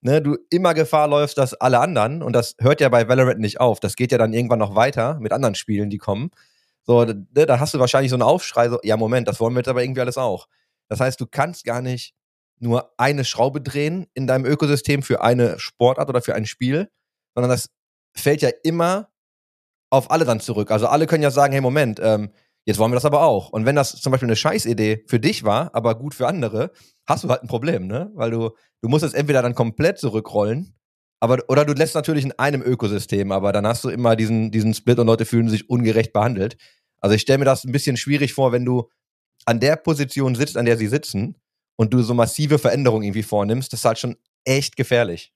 ne, 0.00 0.22
du 0.22 0.36
immer 0.50 0.74
Gefahr 0.74 1.08
läufst, 1.08 1.38
dass 1.38 1.54
alle 1.54 1.80
anderen, 1.80 2.22
und 2.22 2.32
das 2.32 2.54
hört 2.60 2.80
ja 2.80 2.88
bei 2.88 3.08
Valorant 3.08 3.40
nicht 3.40 3.60
auf, 3.60 3.80
das 3.80 3.96
geht 3.96 4.12
ja 4.12 4.18
dann 4.18 4.32
irgendwann 4.32 4.60
noch 4.60 4.74
weiter 4.74 5.18
mit 5.20 5.32
anderen 5.32 5.54
Spielen, 5.54 5.90
die 5.90 5.98
kommen. 5.98 6.30
So, 6.84 7.04
ne, 7.04 7.26
da 7.34 7.60
hast 7.60 7.74
du 7.74 7.78
wahrscheinlich 7.78 8.10
so 8.10 8.16
einen 8.16 8.22
Aufschrei, 8.22 8.68
so, 8.68 8.78
ja, 8.82 8.96
Moment, 8.96 9.28
das 9.28 9.40
wollen 9.40 9.54
wir 9.54 9.60
jetzt 9.60 9.68
aber 9.68 9.82
irgendwie 9.82 10.00
alles 10.00 10.18
auch. 10.18 10.46
Das 10.88 11.00
heißt, 11.00 11.20
du 11.20 11.26
kannst 11.26 11.64
gar 11.64 11.82
nicht 11.82 12.14
nur 12.60 12.92
eine 12.98 13.24
Schraube 13.24 13.60
drehen 13.60 14.06
in 14.14 14.26
deinem 14.26 14.44
Ökosystem 14.44 15.02
für 15.02 15.22
eine 15.22 15.58
Sportart 15.58 16.08
oder 16.08 16.22
für 16.22 16.34
ein 16.34 16.46
Spiel, 16.46 16.88
sondern 17.34 17.50
das 17.50 17.70
fällt 18.14 18.42
ja 18.42 18.50
immer 18.62 19.08
auf 19.90 20.10
alle 20.10 20.24
dann 20.24 20.40
zurück. 20.40 20.70
Also 20.70 20.86
alle 20.86 21.06
können 21.06 21.22
ja 21.22 21.30
sagen, 21.30 21.52
hey 21.52 21.60
Moment, 21.60 22.00
ähm, 22.02 22.30
jetzt 22.66 22.78
wollen 22.78 22.90
wir 22.90 22.96
das 22.96 23.04
aber 23.04 23.22
auch. 23.22 23.50
Und 23.50 23.64
wenn 23.64 23.76
das 23.76 23.92
zum 24.00 24.12
Beispiel 24.12 24.28
eine 24.28 24.36
Scheißidee 24.36 25.04
für 25.06 25.20
dich 25.20 25.44
war, 25.44 25.74
aber 25.74 25.94
gut 25.94 26.14
für 26.14 26.26
andere, 26.26 26.72
hast 27.06 27.24
du 27.24 27.28
halt 27.28 27.42
ein 27.42 27.48
Problem, 27.48 27.86
ne? 27.86 28.10
Weil 28.14 28.30
du, 28.30 28.50
du 28.82 28.88
musst 28.88 29.04
es 29.04 29.14
entweder 29.14 29.42
dann 29.42 29.54
komplett 29.54 29.98
zurückrollen, 29.98 30.74
aber, 31.20 31.38
oder 31.48 31.64
du 31.64 31.72
lässt 31.72 31.94
natürlich 31.94 32.24
in 32.24 32.38
einem 32.38 32.62
Ökosystem, 32.62 33.32
aber 33.32 33.52
dann 33.52 33.66
hast 33.66 33.82
du 33.84 33.88
immer 33.88 34.14
diesen, 34.14 34.50
diesen 34.50 34.74
Split 34.74 34.98
und 34.98 35.06
Leute 35.06 35.24
fühlen 35.24 35.48
sich 35.48 35.68
ungerecht 35.68 36.12
behandelt. 36.12 36.56
Also 37.00 37.14
ich 37.14 37.22
stelle 37.22 37.38
mir 37.38 37.44
das 37.44 37.64
ein 37.64 37.72
bisschen 37.72 37.96
schwierig 37.96 38.34
vor, 38.34 38.52
wenn 38.52 38.64
du 38.64 38.88
an 39.44 39.60
der 39.60 39.76
Position 39.76 40.34
sitzt, 40.34 40.56
an 40.56 40.66
der 40.66 40.76
sie 40.76 40.88
sitzen 40.88 41.36
und 41.78 41.94
du 41.94 42.02
so 42.02 42.12
massive 42.12 42.58
Veränderungen 42.58 43.04
irgendwie 43.04 43.22
vornimmst, 43.22 43.72
das 43.72 43.80
ist 43.80 43.84
halt 43.84 43.98
schon 43.98 44.16
echt 44.44 44.76
gefährlich. 44.76 45.32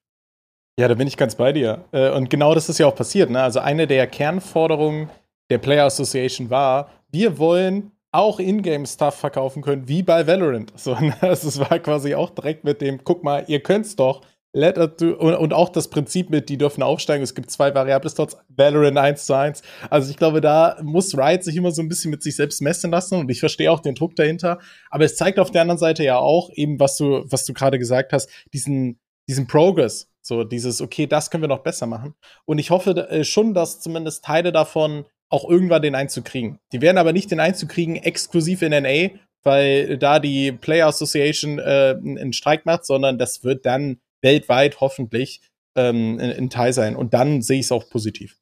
Ja, 0.78 0.88
da 0.88 0.94
bin 0.94 1.06
ich 1.06 1.16
ganz 1.16 1.34
bei 1.36 1.52
dir. 1.52 1.84
Äh, 1.92 2.10
und 2.10 2.30
genau 2.30 2.54
das 2.54 2.68
ist 2.68 2.78
ja 2.78 2.86
auch 2.86 2.94
passiert. 2.94 3.30
Ne? 3.30 3.42
Also 3.42 3.60
eine 3.60 3.86
der 3.86 4.06
Kernforderungen 4.06 5.10
der 5.50 5.58
Player 5.58 5.84
Association 5.84 6.50
war, 6.50 6.90
wir 7.10 7.38
wollen 7.38 7.92
auch 8.10 8.40
Ingame-Stuff 8.40 9.14
verkaufen 9.14 9.62
können, 9.62 9.86
wie 9.86 10.02
bei 10.02 10.26
Valorant. 10.26 10.72
So, 10.76 10.94
ne? 11.00 11.14
also 11.20 11.48
es 11.48 11.58
war 11.58 11.78
quasi 11.78 12.14
auch 12.14 12.30
direkt 12.30 12.64
mit 12.64 12.80
dem, 12.80 13.04
guck 13.04 13.22
mal, 13.22 13.44
ihr 13.48 13.62
könnt's 13.62 13.96
doch. 13.96 14.22
Do, 14.54 15.14
und, 15.14 15.54
auch 15.54 15.70
das 15.70 15.88
Prinzip 15.88 16.28
mit, 16.28 16.50
die 16.50 16.58
dürfen 16.58 16.82
aufsteigen. 16.82 17.22
Es 17.22 17.34
gibt 17.34 17.50
zwei 17.50 17.74
Variable 17.74 18.10
Slots, 18.10 18.36
Valorant 18.48 18.98
1 18.98 19.24
zu 19.24 19.34
1. 19.34 19.62
Also 19.88 20.10
ich 20.10 20.18
glaube, 20.18 20.42
da 20.42 20.76
muss 20.82 21.16
Riot 21.16 21.42
sich 21.42 21.56
immer 21.56 21.70
so 21.70 21.80
ein 21.80 21.88
bisschen 21.88 22.10
mit 22.10 22.22
sich 22.22 22.36
selbst 22.36 22.60
messen 22.60 22.90
lassen 22.90 23.18
und 23.18 23.30
ich 23.30 23.40
verstehe 23.40 23.72
auch 23.72 23.80
den 23.80 23.94
Druck 23.94 24.14
dahinter. 24.14 24.58
Aber 24.90 25.04
es 25.04 25.16
zeigt 25.16 25.38
auf 25.38 25.50
der 25.50 25.62
anderen 25.62 25.78
Seite 25.78 26.04
ja 26.04 26.18
auch 26.18 26.50
eben, 26.52 26.78
was 26.78 26.98
du, 26.98 27.24
was 27.30 27.46
du 27.46 27.54
gerade 27.54 27.78
gesagt 27.78 28.12
hast, 28.12 28.28
diesen, 28.52 29.00
diesen 29.26 29.46
Progress. 29.46 30.10
So 30.20 30.44
dieses, 30.44 30.82
okay, 30.82 31.06
das 31.06 31.30
können 31.30 31.42
wir 31.42 31.48
noch 31.48 31.62
besser 31.62 31.86
machen. 31.86 32.14
Und 32.44 32.58
ich 32.58 32.70
hoffe 32.70 32.90
äh, 33.08 33.24
schon, 33.24 33.54
dass 33.54 33.80
zumindest 33.80 34.24
Teile 34.24 34.52
davon 34.52 35.06
auch 35.30 35.48
irgendwann 35.48 35.80
den 35.80 35.94
Einzug 35.94 36.26
kriegen. 36.26 36.58
Die 36.72 36.82
werden 36.82 36.98
aber 36.98 37.14
nicht 37.14 37.30
den 37.30 37.40
Einzug 37.40 37.70
kriegen 37.70 37.96
exklusiv 37.96 38.60
in 38.60 38.70
NA, 38.70 39.18
weil 39.42 39.96
da 39.96 40.18
die 40.18 40.52
Player 40.52 40.86
Association 40.88 41.58
äh, 41.58 41.96
einen 41.98 42.34
Streik 42.34 42.66
macht, 42.66 42.84
sondern 42.84 43.18
das 43.18 43.42
wird 43.42 43.64
dann 43.64 43.98
weltweit 44.22 44.80
hoffentlich 44.80 45.42
ähm, 45.76 46.18
ein 46.18 46.50
Teil 46.50 46.72
sein. 46.72 46.96
Und 46.96 47.14
dann 47.14 47.42
sehe 47.42 47.58
ich 47.58 47.66
es 47.66 47.72
auch 47.72 47.88
positiv. 47.90 48.38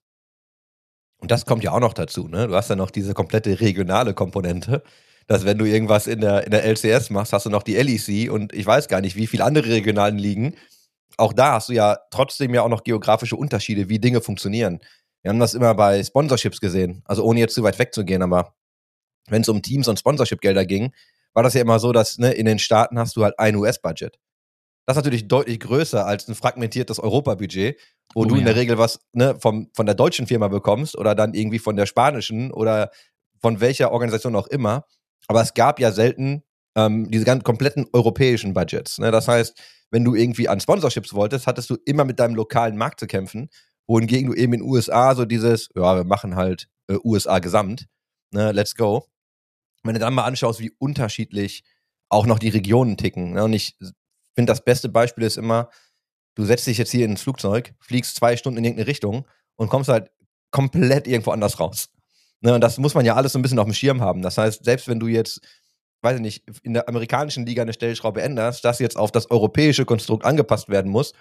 Und 1.18 1.30
das 1.30 1.44
kommt 1.44 1.62
ja 1.62 1.72
auch 1.72 1.80
noch 1.80 1.92
dazu, 1.92 2.28
ne? 2.28 2.48
Du 2.48 2.54
hast 2.54 2.70
ja 2.70 2.76
noch 2.76 2.90
diese 2.90 3.12
komplette 3.12 3.60
regionale 3.60 4.14
Komponente, 4.14 4.82
dass 5.26 5.44
wenn 5.44 5.58
du 5.58 5.66
irgendwas 5.66 6.06
in 6.06 6.20
der, 6.20 6.44
in 6.44 6.50
der 6.50 6.64
LCS 6.64 7.10
machst, 7.10 7.32
hast 7.32 7.46
du 7.46 7.50
noch 7.50 7.62
die 7.62 7.76
LEC 7.76 8.32
und 8.32 8.54
ich 8.54 8.66
weiß 8.66 8.88
gar 8.88 9.00
nicht, 9.00 9.16
wie 9.16 9.26
viele 9.26 9.44
andere 9.44 9.68
regionalen 9.68 10.18
Ligen. 10.18 10.56
Auch 11.18 11.34
da 11.34 11.52
hast 11.52 11.68
du 11.68 11.74
ja 11.74 11.98
trotzdem 12.10 12.54
ja 12.54 12.62
auch 12.62 12.68
noch 12.68 12.84
geografische 12.84 13.36
Unterschiede, 13.36 13.90
wie 13.90 13.98
Dinge 13.98 14.22
funktionieren. 14.22 14.80
Wir 15.22 15.30
haben 15.30 15.40
das 15.40 15.52
immer 15.52 15.74
bei 15.74 16.02
Sponsorships 16.02 16.60
gesehen, 16.60 17.02
also 17.04 17.22
ohne 17.24 17.40
jetzt 17.40 17.54
zu 17.54 17.62
weit 17.62 17.78
wegzugehen, 17.78 18.22
aber 18.22 18.54
wenn 19.28 19.42
es 19.42 19.48
um 19.50 19.60
Teams 19.60 19.88
und 19.88 19.98
Sponsorship-Gelder 19.98 20.64
ging, 20.64 20.92
war 21.34 21.42
das 21.42 21.54
ja 21.54 21.60
immer 21.60 21.78
so, 21.78 21.92
dass 21.92 22.18
ne, 22.18 22.32
in 22.32 22.46
den 22.46 22.58
Staaten 22.58 22.98
hast 22.98 23.16
du 23.16 23.24
halt 23.24 23.38
ein 23.38 23.54
US-Budget. 23.56 24.18
Das 24.86 24.96
ist 24.96 25.04
natürlich 25.04 25.28
deutlich 25.28 25.60
größer 25.60 26.06
als 26.06 26.28
ein 26.28 26.34
fragmentiertes 26.34 26.98
Europabudget, 26.98 27.78
wo 28.14 28.22
oh, 28.22 28.24
du 28.24 28.36
in 28.36 28.44
der 28.44 28.56
Regel 28.56 28.78
was 28.78 29.00
ne, 29.12 29.36
vom, 29.40 29.70
von 29.74 29.86
der 29.86 29.94
deutschen 29.94 30.26
Firma 30.26 30.48
bekommst 30.48 30.96
oder 30.96 31.14
dann 31.14 31.34
irgendwie 31.34 31.58
von 31.58 31.76
der 31.76 31.86
spanischen 31.86 32.50
oder 32.50 32.90
von 33.40 33.60
welcher 33.60 33.92
Organisation 33.92 34.34
auch 34.34 34.48
immer. 34.48 34.84
Aber 35.28 35.42
es 35.42 35.54
gab 35.54 35.78
ja 35.78 35.92
selten 35.92 36.42
ähm, 36.76 37.10
diese 37.10 37.24
ganzen 37.24 37.44
kompletten 37.44 37.86
europäischen 37.92 38.52
Budgets. 38.52 38.98
Ne? 38.98 39.10
Das 39.10 39.28
heißt, 39.28 39.60
wenn 39.90 40.04
du 40.04 40.14
irgendwie 40.14 40.48
an 40.48 40.60
Sponsorships 40.60 41.14
wolltest, 41.14 41.46
hattest 41.46 41.70
du 41.70 41.76
immer 41.84 42.04
mit 42.04 42.18
deinem 42.18 42.34
lokalen 42.34 42.76
Markt 42.76 43.00
zu 43.00 43.06
kämpfen, 43.06 43.48
wohingegen 43.86 44.30
du 44.30 44.34
eben 44.34 44.52
in 44.52 44.60
den 44.60 44.68
USA 44.68 45.14
so 45.14 45.24
dieses, 45.24 45.68
ja, 45.74 45.96
wir 45.96 46.04
machen 46.04 46.36
halt 46.36 46.68
äh, 46.88 46.96
USA 47.04 47.38
gesamt, 47.38 47.86
ne, 48.32 48.52
let's 48.52 48.74
go. 48.74 49.06
Wenn 49.82 49.94
du 49.94 50.00
dann 50.00 50.14
mal 50.14 50.24
anschaust, 50.24 50.60
wie 50.60 50.72
unterschiedlich 50.78 51.64
auch 52.08 52.26
noch 52.26 52.38
die 52.38 52.48
Regionen 52.48 52.96
ticken. 52.96 53.32
Ne? 53.32 53.44
Und 53.44 53.52
ich 53.52 53.76
finde, 54.34 54.50
das 54.50 54.64
beste 54.64 54.88
Beispiel 54.88 55.24
ist 55.24 55.36
immer, 55.36 55.70
du 56.34 56.44
setzt 56.44 56.66
dich 56.66 56.78
jetzt 56.78 56.90
hier 56.90 57.04
ins 57.04 57.22
Flugzeug, 57.22 57.74
fliegst 57.80 58.16
zwei 58.16 58.36
Stunden 58.36 58.58
in 58.58 58.64
irgendeine 58.64 58.88
Richtung 58.88 59.26
und 59.56 59.68
kommst 59.68 59.88
halt 59.88 60.10
komplett 60.50 61.06
irgendwo 61.06 61.30
anders 61.30 61.60
raus. 61.60 61.90
Ne, 62.40 62.54
und 62.54 62.60
das 62.62 62.78
muss 62.78 62.94
man 62.94 63.04
ja 63.04 63.14
alles 63.14 63.32
so 63.32 63.38
ein 63.38 63.42
bisschen 63.42 63.58
auf 63.58 63.66
dem 63.66 63.74
Schirm 63.74 64.00
haben. 64.00 64.22
Das 64.22 64.38
heißt, 64.38 64.64
selbst 64.64 64.88
wenn 64.88 64.98
du 64.98 65.08
jetzt, 65.08 65.40
weiß 66.02 66.16
ich 66.16 66.22
nicht, 66.22 66.44
in 66.62 66.72
der 66.72 66.88
amerikanischen 66.88 67.44
Liga 67.44 67.62
eine 67.62 67.74
Stellschraube 67.74 68.22
änderst, 68.22 68.64
das 68.64 68.78
jetzt 68.78 68.96
auf 68.96 69.12
das 69.12 69.30
europäische 69.30 69.84
Konstrukt 69.84 70.24
angepasst 70.24 70.70
werden 70.70 70.90
muss, 70.90 71.12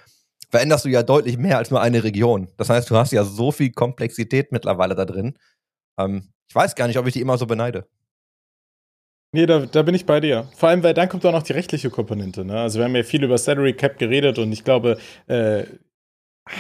veränderst 0.50 0.86
du 0.86 0.90
ja 0.90 1.04
deutlich 1.04 1.38
mehr 1.38 1.58
als 1.58 1.72
nur 1.72 1.82
eine 1.82 2.04
Region. 2.04 2.48
Das 2.58 2.70
heißt, 2.70 2.90
du 2.90 2.96
hast 2.96 3.12
ja 3.12 3.26
so 3.26 3.52
viel 3.52 3.72
Komplexität 3.72 4.52
mittlerweile 4.52 4.96
da 4.96 5.06
drin. 5.06 5.38
Ähm, 5.98 6.30
ich 6.48 6.56
weiß 6.56 6.76
gar 6.76 6.88
nicht, 6.88 6.98
ob 6.98 7.06
ich 7.06 7.14
die 7.14 7.22
immer 7.22 7.38
so 7.38 7.46
beneide. 7.46 7.88
Nee, 9.32 9.46
da, 9.46 9.60
da 9.60 9.84
bin 9.84 9.94
ich 9.94 10.06
bei 10.06 10.20
dir. 10.20 10.48
Vor 10.56 10.70
allem, 10.70 10.82
weil 10.82 10.94
dann 10.94 11.08
kommt 11.08 11.26
auch 11.26 11.32
noch 11.32 11.44
die 11.44 11.54
rechtliche 11.54 11.90
Komponente. 11.90 12.44
Ne? 12.44 12.60
Also 12.60 12.80
wir 12.80 12.86
haben 12.86 12.96
ja 12.96 13.04
viel 13.04 13.24
über 13.24 13.38
Salary 13.38 13.74
Cap 13.74 14.00
geredet 14.00 14.40
und 14.40 14.52
ich 14.52 14.64
glaube, 14.64 14.98
äh, 15.28 15.66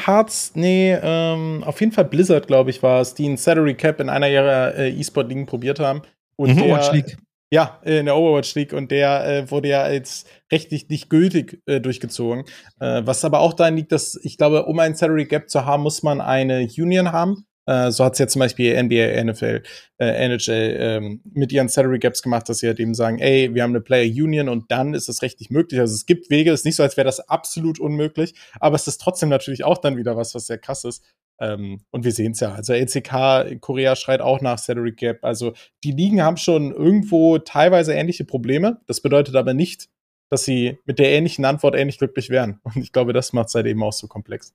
Hearts, 0.05 0.51
nee, 0.53 0.93
ähm, 1.01 1.63
auf 1.65 1.79
jeden 1.79 1.91
Fall 1.91 2.05
Blizzard, 2.05 2.45
glaube 2.45 2.69
ich, 2.69 2.83
war 2.83 3.01
es, 3.01 3.15
die 3.15 3.27
ein 3.27 3.37
Salary 3.37 3.73
Cap 3.73 3.99
in 3.99 4.09
einer 4.09 4.29
ihrer 4.29 4.75
äh, 4.75 4.89
E-Sport-Ligen 4.91 5.47
probiert 5.47 5.79
haben. 5.79 6.03
Und 6.35 6.55
mhm, 6.55 6.59
der, 6.59 6.75
Watch 6.75 6.91
League. 6.91 7.17
Ja, 7.51 7.79
in 7.83 8.05
der 8.05 8.15
Overwatch 8.15 8.53
League 8.53 8.73
und 8.73 8.91
der 8.91 9.25
äh, 9.25 9.49
wurde 9.49 9.69
ja 9.69 9.81
als 9.81 10.25
rechtlich 10.51 10.87
nicht 10.89 11.09
gültig 11.09 11.63
äh, 11.65 11.81
durchgezogen. 11.81 12.45
Äh, 12.79 13.01
was 13.05 13.25
aber 13.25 13.39
auch 13.39 13.53
daran 13.53 13.75
liegt, 13.75 13.91
dass 13.91 14.19
ich 14.21 14.37
glaube, 14.37 14.65
um 14.65 14.77
ein 14.77 14.93
Salary 14.93 15.25
Gap 15.25 15.49
zu 15.49 15.65
haben, 15.65 15.81
muss 15.81 16.03
man 16.03 16.21
eine 16.21 16.67
Union 16.77 17.11
haben. 17.11 17.47
Äh, 17.65 17.91
so 17.91 18.03
hat 18.03 18.13
es 18.13 18.19
ja 18.19 18.27
zum 18.27 18.39
Beispiel 18.39 18.81
NBA, 18.81 19.23
NFL, 19.23 19.63
äh, 19.99 20.25
NHL 20.25 20.77
ähm, 20.79 21.21
mit 21.23 21.51
ihren 21.51 21.69
Salary 21.69 21.99
Gaps 21.99 22.21
gemacht, 22.21 22.49
dass 22.49 22.59
sie 22.59 22.67
halt 22.67 22.79
eben 22.79 22.93
sagen, 22.93 23.19
ey, 23.19 23.53
wir 23.53 23.63
haben 23.63 23.71
eine 23.71 23.81
Player 23.81 24.05
Union 24.05 24.49
und 24.49 24.71
dann 24.71 24.93
ist 24.93 25.07
das 25.07 25.21
rechtlich 25.21 25.49
möglich. 25.49 25.79
Also 25.79 25.93
es 25.93 26.05
gibt 26.05 26.29
Wege, 26.29 26.51
es 26.51 26.61
ist 26.61 26.65
nicht 26.65 26.77
so, 26.77 26.83
als 26.83 26.97
wäre 26.97 27.05
das 27.05 27.19
absolut 27.19 27.79
unmöglich, 27.79 28.33
aber 28.59 28.75
es 28.75 28.87
ist 28.87 28.99
trotzdem 28.99 29.29
natürlich 29.29 29.63
auch 29.63 29.77
dann 29.77 29.97
wieder 29.97 30.17
was, 30.17 30.33
was 30.33 30.47
sehr 30.47 30.57
krass 30.57 30.83
ist. 30.83 31.03
Ähm, 31.39 31.81
und 31.91 32.03
wir 32.03 32.11
sehen 32.11 32.33
es 32.33 32.39
ja. 32.39 32.53
Also 32.53 32.73
LCK 32.73 33.61
Korea 33.61 33.95
schreit 33.95 34.21
auch 34.21 34.41
nach 34.41 34.57
Salary 34.57 34.91
Gap. 34.91 35.23
Also 35.23 35.53
die 35.83 35.91
Ligen 35.91 36.21
haben 36.21 36.37
schon 36.37 36.71
irgendwo 36.73 37.37
teilweise 37.37 37.93
ähnliche 37.93 38.25
Probleme. 38.25 38.81
Das 38.87 39.01
bedeutet 39.01 39.35
aber 39.35 39.53
nicht, 39.53 39.89
dass 40.29 40.43
sie 40.43 40.77
mit 40.85 40.99
der 40.99 41.11
ähnlichen 41.11 41.45
Antwort 41.45 41.75
ähnlich 41.75 41.97
glücklich 41.97 42.29
wären. 42.29 42.59
Und 42.63 42.77
ich 42.77 42.91
glaube, 42.91 43.13
das 43.13 43.33
macht 43.33 43.49
es 43.49 43.55
halt 43.55 43.65
eben 43.67 43.83
auch 43.83 43.93
so 43.93 44.07
komplex. 44.07 44.53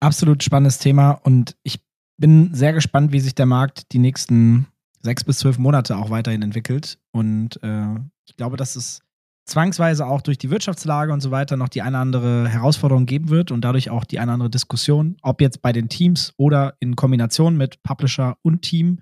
Absolut 0.00 0.42
spannendes 0.42 0.78
Thema 0.78 1.12
und 1.12 1.56
ich 1.62 1.80
bin 2.18 2.54
sehr 2.54 2.72
gespannt, 2.72 3.12
wie 3.12 3.20
sich 3.20 3.34
der 3.34 3.46
Markt 3.46 3.92
die 3.92 3.98
nächsten 3.98 4.66
sechs 5.00 5.24
bis 5.24 5.38
zwölf 5.38 5.58
Monate 5.58 5.96
auch 5.96 6.10
weiterhin 6.10 6.42
entwickelt. 6.42 6.98
Und 7.12 7.62
äh, 7.62 7.94
ich 8.26 8.36
glaube, 8.36 8.56
dass 8.56 8.76
es 8.76 9.00
zwangsweise 9.46 10.06
auch 10.06 10.20
durch 10.20 10.36
die 10.36 10.50
Wirtschaftslage 10.50 11.12
und 11.12 11.20
so 11.20 11.30
weiter 11.30 11.56
noch 11.56 11.68
die 11.68 11.82
eine 11.82 11.98
andere 11.98 12.48
Herausforderung 12.48 13.06
geben 13.06 13.30
wird 13.30 13.50
und 13.50 13.62
dadurch 13.62 13.90
auch 13.90 14.04
die 14.04 14.18
eine 14.18 14.32
andere 14.32 14.50
Diskussion, 14.50 15.16
ob 15.22 15.40
jetzt 15.40 15.62
bei 15.62 15.72
den 15.72 15.88
Teams 15.88 16.34
oder 16.36 16.74
in 16.80 16.96
Kombination 16.96 17.56
mit 17.56 17.82
Publisher 17.82 18.36
und 18.42 18.62
Team 18.62 19.00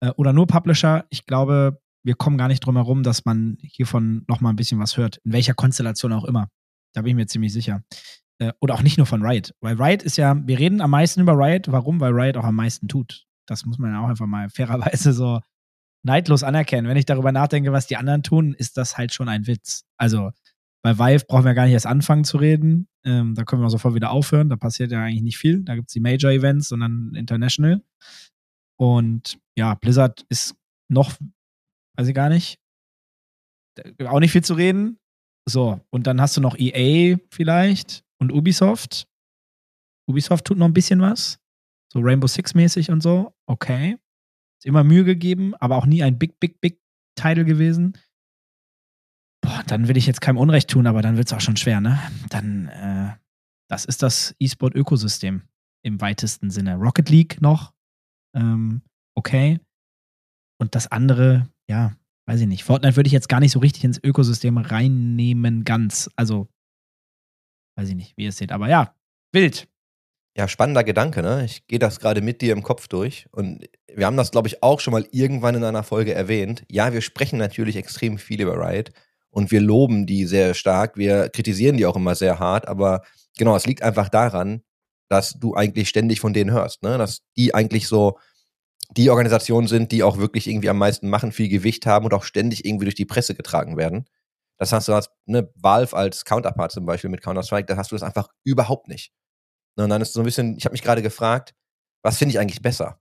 äh, 0.00 0.10
oder 0.16 0.32
nur 0.32 0.46
Publisher. 0.46 1.04
Ich 1.10 1.26
glaube, 1.26 1.80
wir 2.04 2.14
kommen 2.14 2.38
gar 2.38 2.48
nicht 2.48 2.60
drum 2.60 2.76
herum, 2.76 3.02
dass 3.02 3.24
man 3.24 3.58
hiervon 3.60 4.24
noch 4.28 4.40
mal 4.40 4.50
ein 4.50 4.56
bisschen 4.56 4.78
was 4.78 4.96
hört, 4.96 5.18
in 5.24 5.32
welcher 5.32 5.54
Konstellation 5.54 6.12
auch 6.12 6.24
immer. 6.24 6.48
Da 6.94 7.02
bin 7.02 7.10
ich 7.10 7.16
mir 7.16 7.26
ziemlich 7.26 7.52
sicher. 7.52 7.82
Äh, 8.42 8.52
oder 8.60 8.74
auch 8.74 8.82
nicht 8.82 8.98
nur 8.98 9.06
von 9.06 9.24
Riot, 9.24 9.54
weil 9.60 9.80
Riot 9.80 10.02
ist 10.02 10.16
ja, 10.16 10.36
wir 10.46 10.58
reden 10.58 10.80
am 10.80 10.90
meisten 10.90 11.20
über 11.20 11.34
Riot. 11.34 11.70
Warum? 11.70 12.00
Weil 12.00 12.12
Riot 12.12 12.36
auch 12.36 12.44
am 12.44 12.56
meisten 12.56 12.88
tut. 12.88 13.24
Das 13.46 13.64
muss 13.64 13.78
man 13.78 13.92
ja 13.92 14.02
auch 14.02 14.08
einfach 14.08 14.26
mal 14.26 14.48
fairerweise 14.50 15.12
so 15.12 15.40
neidlos 16.04 16.42
anerkennen. 16.42 16.88
Wenn 16.88 16.96
ich 16.96 17.06
darüber 17.06 17.30
nachdenke, 17.30 17.72
was 17.72 17.86
die 17.86 17.96
anderen 17.96 18.24
tun, 18.24 18.54
ist 18.54 18.76
das 18.76 18.98
halt 18.98 19.14
schon 19.14 19.28
ein 19.28 19.46
Witz. 19.46 19.84
Also 19.96 20.32
bei 20.84 20.98
Vive 20.98 21.24
brauchen 21.26 21.44
wir 21.44 21.54
gar 21.54 21.64
nicht 21.64 21.74
erst 21.74 21.86
anfangen 21.86 22.24
zu 22.24 22.38
reden. 22.38 22.88
Ähm, 23.04 23.36
da 23.36 23.44
können 23.44 23.62
wir 23.62 23.70
sofort 23.70 23.94
wieder 23.94 24.10
aufhören. 24.10 24.48
Da 24.48 24.56
passiert 24.56 24.90
ja 24.90 25.00
eigentlich 25.00 25.22
nicht 25.22 25.38
viel. 25.38 25.62
Da 25.62 25.76
gibt 25.76 25.88
es 25.88 25.92
die 25.92 26.00
Major-Events, 26.00 26.68
sondern 26.68 27.14
International. 27.14 27.82
Und 28.76 29.38
ja, 29.56 29.74
Blizzard 29.74 30.26
ist 30.28 30.56
noch, 30.88 31.12
weiß 31.96 32.08
ich 32.08 32.14
gar 32.14 32.28
nicht, 32.28 32.58
auch 34.04 34.18
nicht 34.18 34.32
viel 34.32 34.42
zu 34.42 34.54
reden. 34.54 34.98
So, 35.48 35.80
und 35.90 36.08
dann 36.08 36.20
hast 36.20 36.36
du 36.36 36.40
noch 36.40 36.56
EA 36.58 37.18
vielleicht 37.30 38.04
und 38.22 38.32
Ubisoft. 38.32 39.06
Ubisoft 40.08 40.46
tut 40.46 40.56
noch 40.56 40.66
ein 40.66 40.72
bisschen 40.72 41.02
was. 41.02 41.38
So 41.92 42.00
Rainbow 42.00 42.26
Six 42.26 42.54
mäßig 42.54 42.90
und 42.90 43.02
so. 43.02 43.34
Okay 43.46 43.98
immer 44.64 44.84
Mühe 44.84 45.04
gegeben, 45.04 45.54
aber 45.56 45.76
auch 45.76 45.86
nie 45.86 46.02
ein 46.02 46.18
Big, 46.18 46.38
Big, 46.40 46.60
Big 46.60 46.80
Title 47.14 47.44
gewesen. 47.44 47.98
Boah, 49.42 49.62
dann 49.66 49.88
will 49.88 49.96
ich 49.96 50.06
jetzt 50.06 50.20
keinem 50.20 50.38
Unrecht 50.38 50.70
tun, 50.70 50.86
aber 50.86 51.02
dann 51.02 51.16
wird 51.16 51.26
es 51.26 51.32
auch 51.32 51.40
schon 51.40 51.56
schwer, 51.56 51.80
ne? 51.80 51.98
Dann, 52.28 52.68
äh, 52.68 53.12
das 53.68 53.84
ist 53.84 54.02
das 54.02 54.34
E-Sport-Ökosystem 54.38 55.42
im 55.82 56.00
weitesten 56.00 56.50
Sinne. 56.50 56.76
Rocket 56.76 57.10
League 57.10 57.40
noch, 57.40 57.72
ähm, 58.36 58.82
okay. 59.16 59.60
Und 60.60 60.76
das 60.76 60.86
andere, 60.92 61.48
ja, 61.68 61.96
weiß 62.26 62.40
ich 62.40 62.46
nicht. 62.46 62.62
Fortnite 62.62 62.94
würde 62.94 63.08
ich 63.08 63.12
jetzt 63.12 63.28
gar 63.28 63.40
nicht 63.40 63.50
so 63.50 63.58
richtig 63.58 63.82
ins 63.82 64.02
Ökosystem 64.02 64.58
reinnehmen, 64.58 65.64
ganz. 65.64 66.08
Also, 66.14 66.48
weiß 67.76 67.88
ich 67.88 67.94
nicht, 67.94 68.16
wie 68.16 68.24
ihr 68.24 68.30
es 68.30 68.36
seht. 68.36 68.52
Aber 68.52 68.68
ja, 68.68 68.94
wild. 69.32 69.68
Ja, 70.34 70.48
spannender 70.48 70.82
Gedanke, 70.82 71.20
ne? 71.22 71.44
Ich 71.44 71.66
gehe 71.66 71.78
das 71.78 72.00
gerade 72.00 72.22
mit 72.22 72.40
dir 72.40 72.52
im 72.54 72.62
Kopf 72.62 72.88
durch. 72.88 73.26
Und 73.32 73.66
wir 73.94 74.06
haben 74.06 74.16
das, 74.16 74.30
glaube 74.30 74.48
ich, 74.48 74.62
auch 74.62 74.80
schon 74.80 74.92
mal 74.92 75.06
irgendwann 75.10 75.54
in 75.54 75.64
einer 75.64 75.82
Folge 75.82 76.14
erwähnt. 76.14 76.64
Ja, 76.70 76.92
wir 76.92 77.02
sprechen 77.02 77.38
natürlich 77.38 77.76
extrem 77.76 78.16
viel 78.16 78.40
über 78.40 78.56
Riot 78.56 78.92
und 79.28 79.50
wir 79.50 79.60
loben 79.60 80.06
die 80.06 80.24
sehr 80.24 80.54
stark. 80.54 80.96
Wir 80.96 81.28
kritisieren 81.28 81.76
die 81.76 81.84
auch 81.84 81.96
immer 81.96 82.14
sehr 82.14 82.38
hart, 82.38 82.66
aber 82.66 83.02
genau, 83.36 83.54
es 83.56 83.66
liegt 83.66 83.82
einfach 83.82 84.08
daran, 84.08 84.62
dass 85.08 85.34
du 85.34 85.54
eigentlich 85.54 85.90
ständig 85.90 86.20
von 86.20 86.32
denen 86.32 86.50
hörst, 86.50 86.82
ne? 86.82 86.96
Dass 86.96 87.22
die 87.36 87.54
eigentlich 87.54 87.86
so 87.86 88.18
die 88.96 89.10
Organisationen 89.10 89.68
sind, 89.68 89.92
die 89.92 90.02
auch 90.02 90.18
wirklich 90.18 90.46
irgendwie 90.46 90.70
am 90.70 90.78
meisten 90.78 91.10
machen, 91.10 91.32
viel 91.32 91.48
Gewicht 91.48 91.86
haben 91.86 92.06
und 92.06 92.14
auch 92.14 92.24
ständig 92.24 92.64
irgendwie 92.64 92.86
durch 92.86 92.94
die 92.94 93.04
Presse 93.04 93.34
getragen 93.34 93.76
werden. 93.76 94.06
Das 94.62 94.70
hast 94.70 94.86
du 94.86 94.94
als 94.94 95.10
ne, 95.26 95.50
Valve 95.56 95.96
als 95.96 96.24
Counterpart 96.24 96.70
zum 96.70 96.86
Beispiel 96.86 97.10
mit 97.10 97.20
Counter-Strike, 97.20 97.66
da 97.66 97.76
hast 97.76 97.90
du 97.90 97.96
das 97.96 98.04
einfach 98.04 98.28
überhaupt 98.44 98.86
nicht. 98.86 99.12
Und 99.76 99.88
dann 99.88 100.00
ist 100.00 100.12
so 100.12 100.20
ein 100.20 100.24
bisschen, 100.24 100.56
ich 100.56 100.64
habe 100.64 100.72
mich 100.72 100.82
gerade 100.82 101.02
gefragt, 101.02 101.52
was 102.04 102.18
finde 102.18 102.30
ich 102.30 102.38
eigentlich 102.38 102.62
besser? 102.62 103.00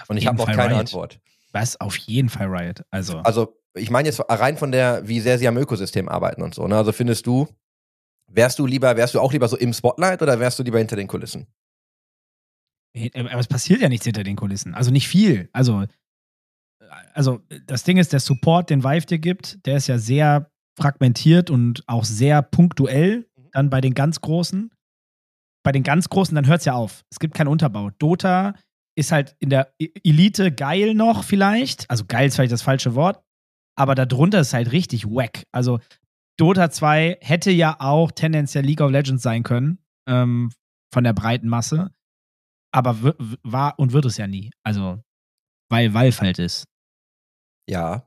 Auf 0.00 0.10
Und 0.10 0.16
ich 0.16 0.26
habe 0.26 0.38
noch 0.38 0.46
Fall 0.46 0.56
keine 0.56 0.70
Riot. 0.70 0.80
Antwort. 0.80 1.20
Was? 1.52 1.80
Auf 1.80 1.96
jeden 1.98 2.30
Fall 2.30 2.48
Riot. 2.48 2.82
Also, 2.90 3.18
Also, 3.18 3.62
ich 3.74 3.90
meine 3.90 4.08
jetzt 4.08 4.20
rein 4.28 4.56
von 4.56 4.72
der, 4.72 5.06
wie 5.06 5.20
sehr 5.20 5.38
sie 5.38 5.46
am 5.46 5.56
Ökosystem 5.56 6.08
arbeiten 6.08 6.42
und 6.42 6.52
so. 6.52 6.66
Ne? 6.66 6.76
Also 6.76 6.90
findest 6.90 7.24
du, 7.24 7.46
wärst 8.26 8.58
du 8.58 8.66
lieber, 8.66 8.96
wärst 8.96 9.14
du 9.14 9.20
auch 9.20 9.32
lieber 9.32 9.46
so 9.46 9.56
im 9.56 9.72
Spotlight 9.72 10.20
oder 10.20 10.40
wärst 10.40 10.58
du 10.58 10.64
lieber 10.64 10.78
hinter 10.78 10.96
den 10.96 11.06
Kulissen? 11.06 11.46
äh, 12.92 13.10
aber 13.16 13.38
es 13.38 13.46
passiert 13.46 13.82
ja 13.82 13.88
nichts 13.88 14.04
hinter 14.04 14.24
den 14.24 14.34
Kulissen. 14.34 14.74
Also 14.74 14.90
nicht 14.90 15.06
viel. 15.06 15.48
Also, 15.52 15.84
also 17.12 17.40
das 17.66 17.84
Ding 17.84 17.96
ist, 17.96 18.12
der 18.12 18.20
Support, 18.20 18.70
den 18.70 18.84
Vive 18.84 19.06
dir 19.06 19.18
gibt, 19.18 19.64
der 19.66 19.76
ist 19.76 19.86
ja 19.86 19.98
sehr 19.98 20.50
fragmentiert 20.78 21.50
und 21.50 21.82
auch 21.86 22.04
sehr 22.04 22.42
punktuell. 22.42 23.28
Dann 23.52 23.70
bei 23.70 23.80
den 23.80 23.94
ganz 23.94 24.20
Großen. 24.20 24.70
Bei 25.64 25.72
den 25.72 25.82
ganz 25.82 26.08
Großen, 26.08 26.34
dann 26.34 26.46
hört 26.46 26.60
es 26.60 26.64
ja 26.66 26.74
auf. 26.74 27.04
Es 27.10 27.18
gibt 27.18 27.34
keinen 27.34 27.48
Unterbau. 27.48 27.90
Dota 27.98 28.54
ist 28.96 29.12
halt 29.12 29.36
in 29.38 29.50
der 29.50 29.72
E- 29.80 29.90
Elite 30.04 30.52
geil 30.52 30.94
noch 30.94 31.24
vielleicht. 31.24 31.88
Also 31.90 32.04
geil 32.06 32.28
ist 32.28 32.36
vielleicht 32.36 32.52
das 32.52 32.62
falsche 32.62 32.94
Wort. 32.94 33.22
Aber 33.76 33.94
darunter 33.94 34.40
ist 34.40 34.52
halt 34.54 34.72
richtig 34.72 35.06
wack. 35.06 35.44
Also 35.52 35.80
Dota 36.38 36.70
2 36.70 37.18
hätte 37.20 37.50
ja 37.50 37.76
auch 37.80 38.10
tendenziell 38.12 38.64
League 38.64 38.80
of 38.80 38.90
Legends 38.90 39.22
sein 39.22 39.42
können. 39.42 39.78
Ähm, 40.08 40.50
von 40.92 41.04
der 41.04 41.12
breiten 41.12 41.48
Masse. 41.48 41.92
Aber 42.72 42.96
war 43.42 43.78
und 43.78 43.92
wird 43.92 44.04
es 44.04 44.16
ja 44.16 44.26
nie. 44.26 44.50
Also, 44.64 45.00
weil 45.70 45.94
Valve 45.94 46.20
halt 46.20 46.38
ist. 46.38 46.66
Ja. 47.68 48.06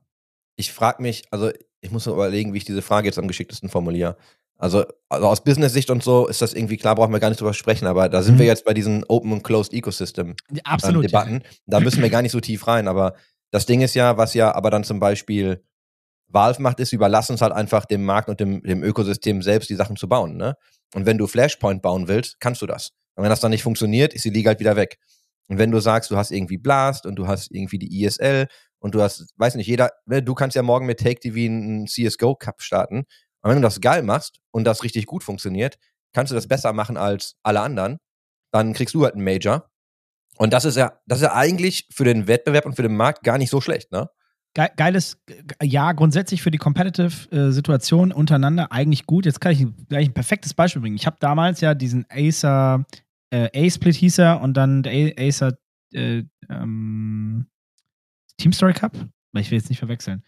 Ich 0.56 0.72
frage 0.74 1.02
mich, 1.02 1.24
also 1.32 1.52
ich 1.82 1.92
muss 1.92 2.06
mir 2.06 2.14
überlegen, 2.14 2.54
wie 2.54 2.58
ich 2.58 2.66
diese 2.66 2.82
Frage 2.82 3.08
jetzt 3.08 3.20
am 3.20 3.28
geschicktesten 3.28 3.70
formuliere. 3.70 4.18
Also, 4.60 4.86
also 5.10 5.28
aus 5.28 5.44
Business-Sicht 5.44 5.92
und 5.92 6.02
so 6.02 6.28
ist 6.28 6.42
das 6.42 6.54
irgendwie 6.54 6.78
klar, 6.78 6.96
brauchen 6.96 7.14
wir 7.14 7.20
gar 7.20 7.30
nicht 7.30 7.40
drüber 7.40 7.54
sprechen, 7.54 7.86
aber 7.86 8.10
da 8.10 8.24
sind 8.24 8.36
Mhm. 8.36 8.40
wir 8.40 8.46
jetzt 8.48 8.66
bei 8.66 8.74
diesen 8.74 9.04
Open 9.04 9.32
und 9.32 9.44
Closed 9.44 9.72
Ecosystem 9.74 10.36
ähm. 10.50 11.02
Debatten. 11.04 11.44
Da 11.68 11.80
müssen 11.80 12.02
wir 12.02 12.10
gar 12.10 12.24
nicht 12.24 12.32
so 12.32 12.40
tief 12.40 12.66
rein, 12.66 12.88
aber 12.88 13.14
das 13.52 13.68
Ding 13.68 13.82
ist 13.82 13.94
ja, 13.94 14.18
was 14.18 14.34
ja 14.34 14.56
aber 14.56 14.72
dann 14.72 14.84
zum 14.84 15.00
Beispiel 15.00 15.64
Valve 16.28 16.62
macht, 16.62 16.80
ist, 16.80 16.92
überlassen 16.92 17.36
es 17.36 17.42
halt 17.42 17.54
einfach 17.54 17.86
dem 17.86 18.04
Markt 18.04 18.30
und 18.30 18.40
dem, 18.40 18.62
dem 18.64 18.84
Ökosystem 18.84 19.42
selbst, 19.44 19.70
die 19.70 19.76
Sachen 19.76 19.96
zu 19.96 20.10
bauen. 20.10 20.36
Ne? 20.38 20.56
Und 20.94 21.06
wenn 21.06 21.18
du 21.18 21.28
Flashpoint 21.28 21.82
bauen 21.82 22.08
willst, 22.08 22.40
kannst 22.40 22.62
du 22.62 22.66
das. 22.66 22.92
Und 23.16 23.24
wenn 23.24 23.30
das 23.30 23.40
dann 23.40 23.52
nicht 23.52 23.64
funktioniert, 23.64 24.14
ist 24.14 24.26
die 24.26 24.30
Liga 24.32 24.50
halt 24.50 24.60
wieder 24.60 24.76
weg. 24.76 24.98
Und 25.48 25.58
wenn 25.60 25.72
du 25.72 25.80
sagst, 25.80 26.12
du 26.12 26.18
hast 26.18 26.32
irgendwie 26.32 26.58
Blast 26.58 27.06
und 27.06 27.16
du 27.16 27.28
hast 27.28 27.52
irgendwie 27.52 27.80
die 27.80 28.04
ISL 28.04 28.48
und 28.88 28.96
du 28.96 29.02
hast, 29.02 29.34
weiß 29.36 29.56
nicht, 29.56 29.68
jeder, 29.68 29.92
ne, 30.06 30.24
du 30.24 30.34
kannst 30.34 30.56
ja 30.56 30.64
morgen 30.64 30.86
mit 30.86 31.00
Take 31.00 31.20
TV 31.20 31.36
einen 31.52 31.88
CSGO 31.88 32.36
Cup 32.36 32.62
starten. 32.62 33.00
Und 33.42 33.50
wenn 33.52 33.58
du 33.58 33.62
das 33.62 33.82
geil 33.82 34.02
machst 34.02 34.40
und 34.52 34.64
das 34.64 34.82
richtig 34.84 35.06
gut 35.06 35.24
funktioniert, 35.24 35.76
kannst 36.14 36.32
du 36.32 36.36
das 36.36 36.48
besser 36.48 36.72
machen 36.72 36.96
als 36.96 37.36
alle 37.44 37.60
anderen, 37.60 37.98
dann 38.52 38.72
kriegst 38.74 38.96
du 38.96 39.04
halt 39.04 39.14
einen 39.16 39.26
Major. 39.26 39.70
Und 40.38 40.54
das 40.54 40.64
ist 40.66 40.78
ja, 40.78 40.94
das 41.06 41.20
ist 41.20 41.24
ja 41.26 41.34
eigentlich 41.34 41.88
für 41.92 42.06
den 42.06 42.28
Wettbewerb 42.28 42.66
und 42.66 42.76
für 42.76 42.82
den 42.84 42.96
Markt 42.96 43.24
gar 43.24 43.38
nicht 43.38 43.50
so 43.50 43.60
schlecht, 43.60 43.92
ne? 43.92 44.10
Ge 44.54 44.70
geiles, 44.76 45.18
ge- 45.26 45.44
ja, 45.62 45.92
grundsätzlich 45.92 46.42
für 46.42 46.50
die 46.50 46.58
Competitive-Situation 46.58 48.12
untereinander 48.12 48.72
eigentlich 48.72 49.06
gut. 49.06 49.26
Jetzt 49.26 49.42
kann 49.42 49.52
ich 49.52 49.66
gleich 49.90 50.08
ein 50.08 50.14
perfektes 50.14 50.54
Beispiel 50.54 50.82
bringen. 50.82 50.96
Ich 50.96 51.06
habe 51.06 51.18
damals 51.20 51.62
ja 51.62 51.74
diesen 51.76 52.06
Acer, 52.10 52.86
äh, 53.30 53.50
A-Split 53.68 53.96
hieß 53.96 54.20
er 54.20 54.42
und 54.42 54.56
dann 54.56 54.84
der 54.84 55.14
Acer 55.20 55.58
äh, 55.94 56.24
ähm, 56.50 57.48
Team 58.38 58.52
Story 58.52 58.74
Cup? 58.74 58.94
Ich 59.34 59.52
will 59.52 59.58
jetzt 59.58 59.70
nicht 59.70 59.80
verwechseln. 59.80 60.24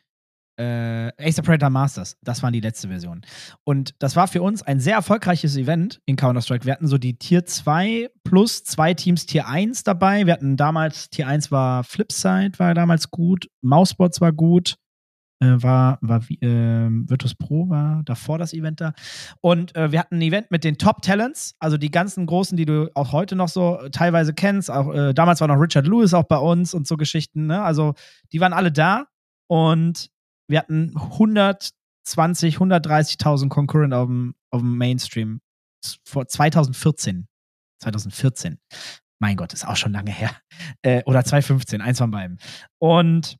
Äh, 0.60 1.13
Acer 1.17 1.41
Predator 1.41 1.69
Masters, 1.69 2.17
das 2.22 2.43
war 2.43 2.52
die 2.52 2.60
letzte 2.60 2.89
Version. 2.89 3.22
Und 3.63 3.95
das 4.00 4.17
war 4.17 4.28
für 4.28 4.41
uns 4.41 4.62
ein 4.62 4.82
sehr 4.82 4.95
erfolgreiches 4.95 5.56
Event 5.56 6.02
in 6.06 6.17
Counter-Strike. 6.17 6.65
Wir 6.65 6.74
hatten 6.74 6.88
so 6.88 6.98
die 6.98 7.17
Tier 7.17 7.45
2 7.45 8.10
plus 8.26 8.65
zwei 8.65 8.93
Teams 8.93 9.26
Tier 9.26 9.48
1 9.48 9.84
dabei. 9.84 10.26
Wir 10.26 10.34
hatten 10.34 10.58
damals, 10.58 11.10
Tier 11.10 11.28
1 11.28 11.50
war 11.50 11.86
Flipside, 11.86 12.60
war 12.60 12.74
damals 12.74 13.10
gut, 13.10 13.48
Mousebots 13.62 14.19
war 14.19 14.34
gut. 14.34 14.76
Äh, 15.39 15.62
war, 15.62 15.97
war 16.02 16.21
ähm, 16.41 17.10
Virtus 17.10 17.36
Pro 17.36 17.69
war 17.69 18.04
davor 18.04 18.38
das 18.38 18.54
Event 18.54 18.82
da. 18.82 18.93
Und 19.41 19.75
äh, 19.75 19.91
wir 19.91 19.99
hatten 19.99 20.15
ein 20.15 20.21
Event 20.21 20.52
mit 20.52 20.63
den 20.63 20.78
Top 20.78 21.02
Talents, 21.02 21.56
also 21.60 21.78
die 21.78 21.91
ganzen 21.91 22.25
Großen, 22.25 22.58
die 22.58 22.65
du 22.65 22.89
auch 22.95 23.12
heute 23.12 23.36
noch 23.36 23.47
so 23.47 23.80
teilweise 23.91 24.34
kennst. 24.34 24.69
Auch 24.69 24.93
äh, 24.93 25.13
damals 25.13 25.41
war 25.41 25.47
noch 25.47 25.60
Richard 25.60 25.88
Lewis 25.88 26.13
auch 26.13 26.25
bei 26.25 26.38
uns 26.38 26.73
und 26.73 26.88
so 26.88 26.97
Geschichten. 26.97 27.47
Ne? 27.47 27.62
Also 27.62 27.93
die 28.32 28.39
waren 28.39 28.54
alle 28.54 28.71
da 28.71 29.08
und 29.47 30.10
wir 30.49 30.60
hatten 30.60 30.93
120, 30.95 32.58
130.000 32.58 33.49
Concurrent 33.49 33.93
auf 33.93 34.08
dem, 34.08 34.36
auf 34.52 34.62
dem 34.62 34.78
Mainstream 34.78 35.41
vor 36.04 36.28
2014. 36.28 37.28
2014. 37.82 38.60
Mein 39.21 39.36
Gott, 39.36 39.54
ist 39.54 39.67
auch 39.67 39.75
schon 39.75 39.93
lange 39.93 40.12
her. 40.12 40.32
Äh, 40.82 41.04
oder 41.06 41.23
2015, 41.23 41.82
eins 41.82 41.97
von 41.97 42.12
beiden. 42.12 42.39
Und 42.78 43.38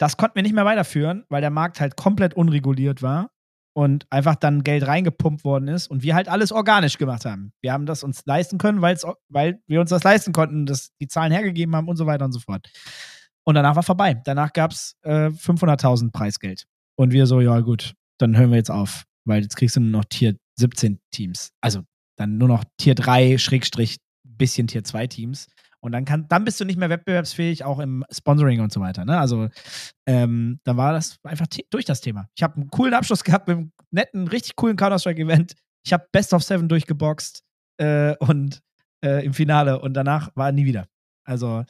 das 0.00 0.16
konnten 0.16 0.36
wir 0.36 0.42
nicht 0.42 0.54
mehr 0.54 0.64
weiterführen, 0.64 1.24
weil 1.28 1.42
der 1.42 1.50
Markt 1.50 1.78
halt 1.78 1.94
komplett 1.94 2.32
unreguliert 2.32 3.02
war 3.02 3.30
und 3.74 4.06
einfach 4.10 4.34
dann 4.34 4.64
Geld 4.64 4.86
reingepumpt 4.86 5.44
worden 5.44 5.68
ist 5.68 5.88
und 5.88 6.02
wir 6.02 6.14
halt 6.14 6.26
alles 6.26 6.52
organisch 6.52 6.96
gemacht 6.96 7.26
haben. 7.26 7.52
Wir 7.60 7.74
haben 7.74 7.84
das 7.84 8.02
uns 8.02 8.22
leisten 8.24 8.56
können, 8.56 8.80
weil 8.80 9.60
wir 9.66 9.80
uns 9.80 9.90
das 9.90 10.02
leisten 10.02 10.32
konnten, 10.32 10.64
dass 10.64 10.90
die 11.02 11.06
Zahlen 11.06 11.32
hergegeben 11.32 11.76
haben 11.76 11.86
und 11.86 11.96
so 11.96 12.06
weiter 12.06 12.24
und 12.24 12.32
so 12.32 12.40
fort. 12.40 12.66
Und 13.44 13.56
danach 13.56 13.76
war 13.76 13.82
vorbei. 13.82 14.20
Danach 14.24 14.54
gab 14.54 14.70
es 14.70 14.96
äh, 15.02 15.26
500.000 15.26 16.12
Preisgeld. 16.12 16.64
Und 16.96 17.12
wir 17.12 17.26
so, 17.26 17.40
ja 17.40 17.60
gut, 17.60 17.94
dann 18.18 18.36
hören 18.36 18.50
wir 18.50 18.56
jetzt 18.56 18.70
auf, 18.70 19.04
weil 19.26 19.42
jetzt 19.42 19.56
kriegst 19.56 19.76
du 19.76 19.80
nur 19.80 19.90
noch 19.90 20.06
Tier 20.06 20.34
17 20.56 20.98
Teams. 21.10 21.50
Also 21.60 21.82
dann 22.16 22.38
nur 22.38 22.48
noch 22.48 22.64
Tier 22.78 22.94
3, 22.94 23.36
Schrägstrich, 23.36 23.98
bisschen 24.24 24.66
Tier 24.66 24.82
2 24.82 25.06
Teams. 25.08 25.46
Und 25.80 25.92
dann 25.92 26.04
kann, 26.04 26.28
dann 26.28 26.44
bist 26.44 26.60
du 26.60 26.64
nicht 26.64 26.78
mehr 26.78 26.90
wettbewerbsfähig, 26.90 27.64
auch 27.64 27.78
im 27.78 28.04
Sponsoring 28.10 28.60
und 28.60 28.72
so 28.72 28.80
weiter. 28.80 29.04
Ne? 29.04 29.18
Also 29.18 29.48
ähm, 30.06 30.60
dann 30.64 30.76
war 30.76 30.92
das 30.92 31.18
einfach 31.22 31.46
durch 31.70 31.84
das 31.86 32.00
Thema. 32.00 32.28
Ich 32.36 32.42
habe 32.42 32.56
einen 32.56 32.70
coolen 32.70 32.94
Abschluss 32.94 33.24
gehabt 33.24 33.48
mit 33.48 33.56
einem 33.56 33.72
netten, 33.90 34.28
richtig 34.28 34.56
coolen 34.56 34.76
Counter-Strike-Event. 34.76 35.54
Ich 35.84 35.92
habe 35.92 36.06
Best 36.12 36.34
of 36.34 36.42
Seven 36.42 36.68
durchgeboxt 36.68 37.42
äh, 37.78 38.14
und 38.18 38.60
äh, 39.04 39.24
im 39.24 39.32
Finale 39.32 39.80
und 39.80 39.94
danach 39.94 40.30
war 40.34 40.52
nie 40.52 40.66
wieder. 40.66 40.86
Also, 41.24 41.64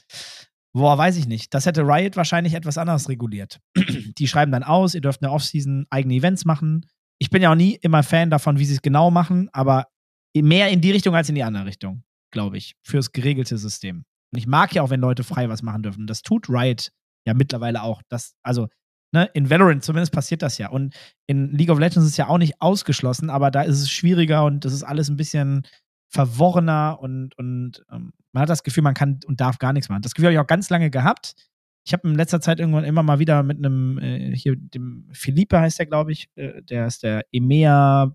boah, 0.73 0.99
weiß 0.99 1.17
ich 1.17 1.27
nicht. 1.27 1.55
Das 1.55 1.67
hätte 1.67 1.83
Riot 1.83 2.17
wahrscheinlich 2.17 2.55
etwas 2.55 2.79
anders 2.79 3.09
reguliert. 3.09 3.61
Die 4.19 4.29
schreiben 4.29 4.53
dann 4.53 4.65
aus, 4.65 4.95
ihr 4.95 5.01
dürft 5.01 5.21
in 5.21 5.27
der 5.27 5.33
Offseason 5.33 5.87
eigene 5.91 6.15
Events 6.15 6.45
machen. 6.45 6.87
Ich 7.19 7.31
bin 7.31 7.43
ja 7.43 7.53
auch 7.53 7.57
nie 7.57 7.77
immer 7.83 8.03
Fan 8.03 8.31
davon, 8.31 8.59
wie 8.59 8.65
sie 8.65 8.75
es 8.75 8.83
genau 8.83 9.11
machen, 9.11 9.49
aber 9.53 9.87
mehr 10.35 10.71
in 10.71 10.81
die 10.81 10.93
Richtung 10.93 11.15
als 11.15 11.29
in 11.29 11.35
die 11.35 11.43
andere 11.43 11.67
Richtung, 11.67 12.03
glaube 12.31 12.57
ich, 12.57 12.75
fürs 12.83 13.13
geregelte 13.13 13.59
System. 13.59 14.05
Und 14.33 14.39
ich 14.39 14.47
mag 14.47 14.75
ja 14.75 14.83
auch, 14.83 14.91
wenn 14.91 15.01
Leute 15.01 15.25
frei 15.25 15.49
was 15.49 15.63
machen 15.63 15.83
dürfen. 15.83 16.07
Das 16.07 16.23
tut 16.23 16.49
Riot 16.49 16.91
ja 17.27 17.35
mittlerweile 17.35 17.83
auch. 17.83 18.03
Das, 18.09 18.35
also, 18.43 18.69
ne, 19.13 19.29
in 19.35 19.51
Valorant 19.51 19.85
zumindest 19.85 20.13
passiert 20.13 20.43
das 20.43 20.59
ja. 20.59 20.71
Und 20.71 20.95
in 21.27 21.53
League 21.53 21.71
of 21.71 21.79
Legends 21.79 22.05
ist 22.05 22.13
es 22.13 22.17
ja 22.17 22.29
auch 22.29 22.39
nicht 22.39 22.61
ausgeschlossen, 22.61 23.31
aber 23.31 23.51
da 23.51 23.63
ist 23.63 23.81
es 23.81 23.91
schwieriger 23.91 24.45
und 24.45 24.65
das 24.65 24.73
ist 24.73 24.83
alles 24.83 25.09
ein 25.09 25.17
bisschen 25.17 25.67
verworrener 26.09 26.99
und, 27.01 27.37
und 27.39 27.85
ähm, 27.91 28.13
man 28.33 28.43
hat 28.43 28.49
das 28.49 28.63
Gefühl, 28.63 28.83
man 28.83 28.95
kann 28.95 29.21
und 29.27 29.41
darf 29.41 29.59
gar 29.59 29.73
nichts 29.73 29.89
machen. 29.89 30.03
Das 30.03 30.15
Gefühl 30.15 30.27
habe 30.27 30.35
ich 30.35 30.41
auch 30.41 30.47
ganz 30.47 30.71
lange 30.71 30.91
gehabt. 30.91 31.35
Ich 31.87 31.93
habe 31.93 32.09
in 32.09 32.15
letzter 32.15 32.41
Zeit 32.41 32.61
irgendwann 32.61 32.85
immer 32.85 33.03
mal 33.03 33.19
wieder 33.21 33.43
mit 33.43 33.59
einem, 33.59 33.99
äh, 33.99 34.35
hier, 34.35 34.55
dem 34.57 35.09
Philippe 35.13 35.59
heißt 35.59 35.79
der, 35.79 35.87
glaube 35.87 36.13
ich, 36.13 36.29
äh, 36.35 36.63
der 36.63 36.87
ist 36.87 37.03
der 37.03 37.25
EMEA 37.33 38.15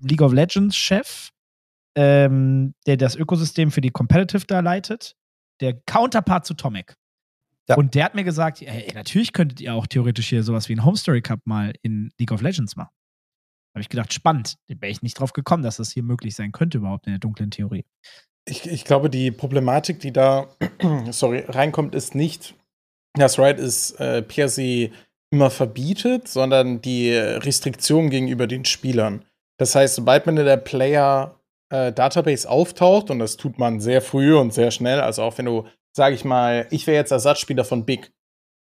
League 0.00 0.22
of 0.22 0.32
Legends 0.32 0.76
Chef, 0.76 1.30
ähm, 1.96 2.74
der 2.86 2.96
das 2.96 3.16
Ökosystem 3.16 3.70
für 3.70 3.80
die 3.80 3.90
Competitive 3.90 4.46
da 4.46 4.60
leitet. 4.60 5.16
Der 5.60 5.74
Counterpart 5.74 6.46
zu 6.46 6.54
Tomek. 6.54 6.96
Ja. 7.68 7.76
Und 7.76 7.94
der 7.94 8.04
hat 8.04 8.14
mir 8.14 8.24
gesagt, 8.24 8.62
ey, 8.62 8.92
natürlich 8.94 9.32
könntet 9.32 9.60
ihr 9.60 9.74
auch 9.74 9.86
theoretisch 9.86 10.28
hier 10.28 10.42
sowas 10.42 10.68
wie 10.68 10.72
einen 10.72 10.84
Home 10.84 10.96
Story 10.96 11.22
Cup 11.22 11.40
mal 11.44 11.72
in 11.82 12.10
League 12.18 12.32
of 12.32 12.42
Legends 12.42 12.74
machen. 12.76 12.90
Habe 13.74 13.82
ich 13.82 13.88
gedacht, 13.88 14.12
spannend. 14.12 14.56
Da 14.68 14.74
wäre 14.80 14.90
ich 14.90 15.02
nicht 15.02 15.18
drauf 15.18 15.32
gekommen, 15.32 15.62
dass 15.62 15.76
das 15.76 15.92
hier 15.92 16.02
möglich 16.02 16.34
sein 16.34 16.52
könnte 16.52 16.78
überhaupt 16.78 17.06
in 17.06 17.12
der 17.12 17.20
dunklen 17.20 17.50
Theorie. 17.50 17.84
Ich, 18.44 18.66
ich 18.66 18.84
glaube, 18.84 19.08
die 19.08 19.30
Problematik, 19.30 20.00
die 20.00 20.12
da 20.12 20.48
sorry, 21.10 21.44
reinkommt, 21.48 21.94
ist 21.94 22.14
nicht, 22.14 22.54
dass 23.14 23.38
Riot 23.38 23.58
es 23.58 23.92
äh, 23.92 24.22
per 24.22 24.48
se 24.48 24.90
immer 25.30 25.50
verbietet, 25.50 26.28
sondern 26.28 26.82
die 26.82 27.14
Restriktion 27.14 28.10
gegenüber 28.10 28.46
den 28.46 28.64
Spielern. 28.64 29.24
Das 29.58 29.74
heißt, 29.74 29.94
sobald 29.94 30.26
man 30.26 30.36
in 30.36 30.44
der 30.44 30.56
Player 30.58 31.38
äh, 31.72 31.92
Database 31.92 32.48
auftaucht, 32.48 33.10
und 33.10 33.18
das 33.18 33.36
tut 33.36 33.58
man 33.58 33.80
sehr 33.80 34.02
früh 34.02 34.36
und 34.36 34.52
sehr 34.52 34.70
schnell, 34.70 35.00
also 35.00 35.22
auch 35.22 35.38
wenn 35.38 35.46
du, 35.46 35.66
sage 35.96 36.14
ich 36.14 36.24
mal, 36.24 36.66
ich 36.70 36.86
wäre 36.86 36.96
jetzt 36.96 37.10
Ersatzspieler 37.12 37.64
von 37.64 37.84
Big, 37.84 38.12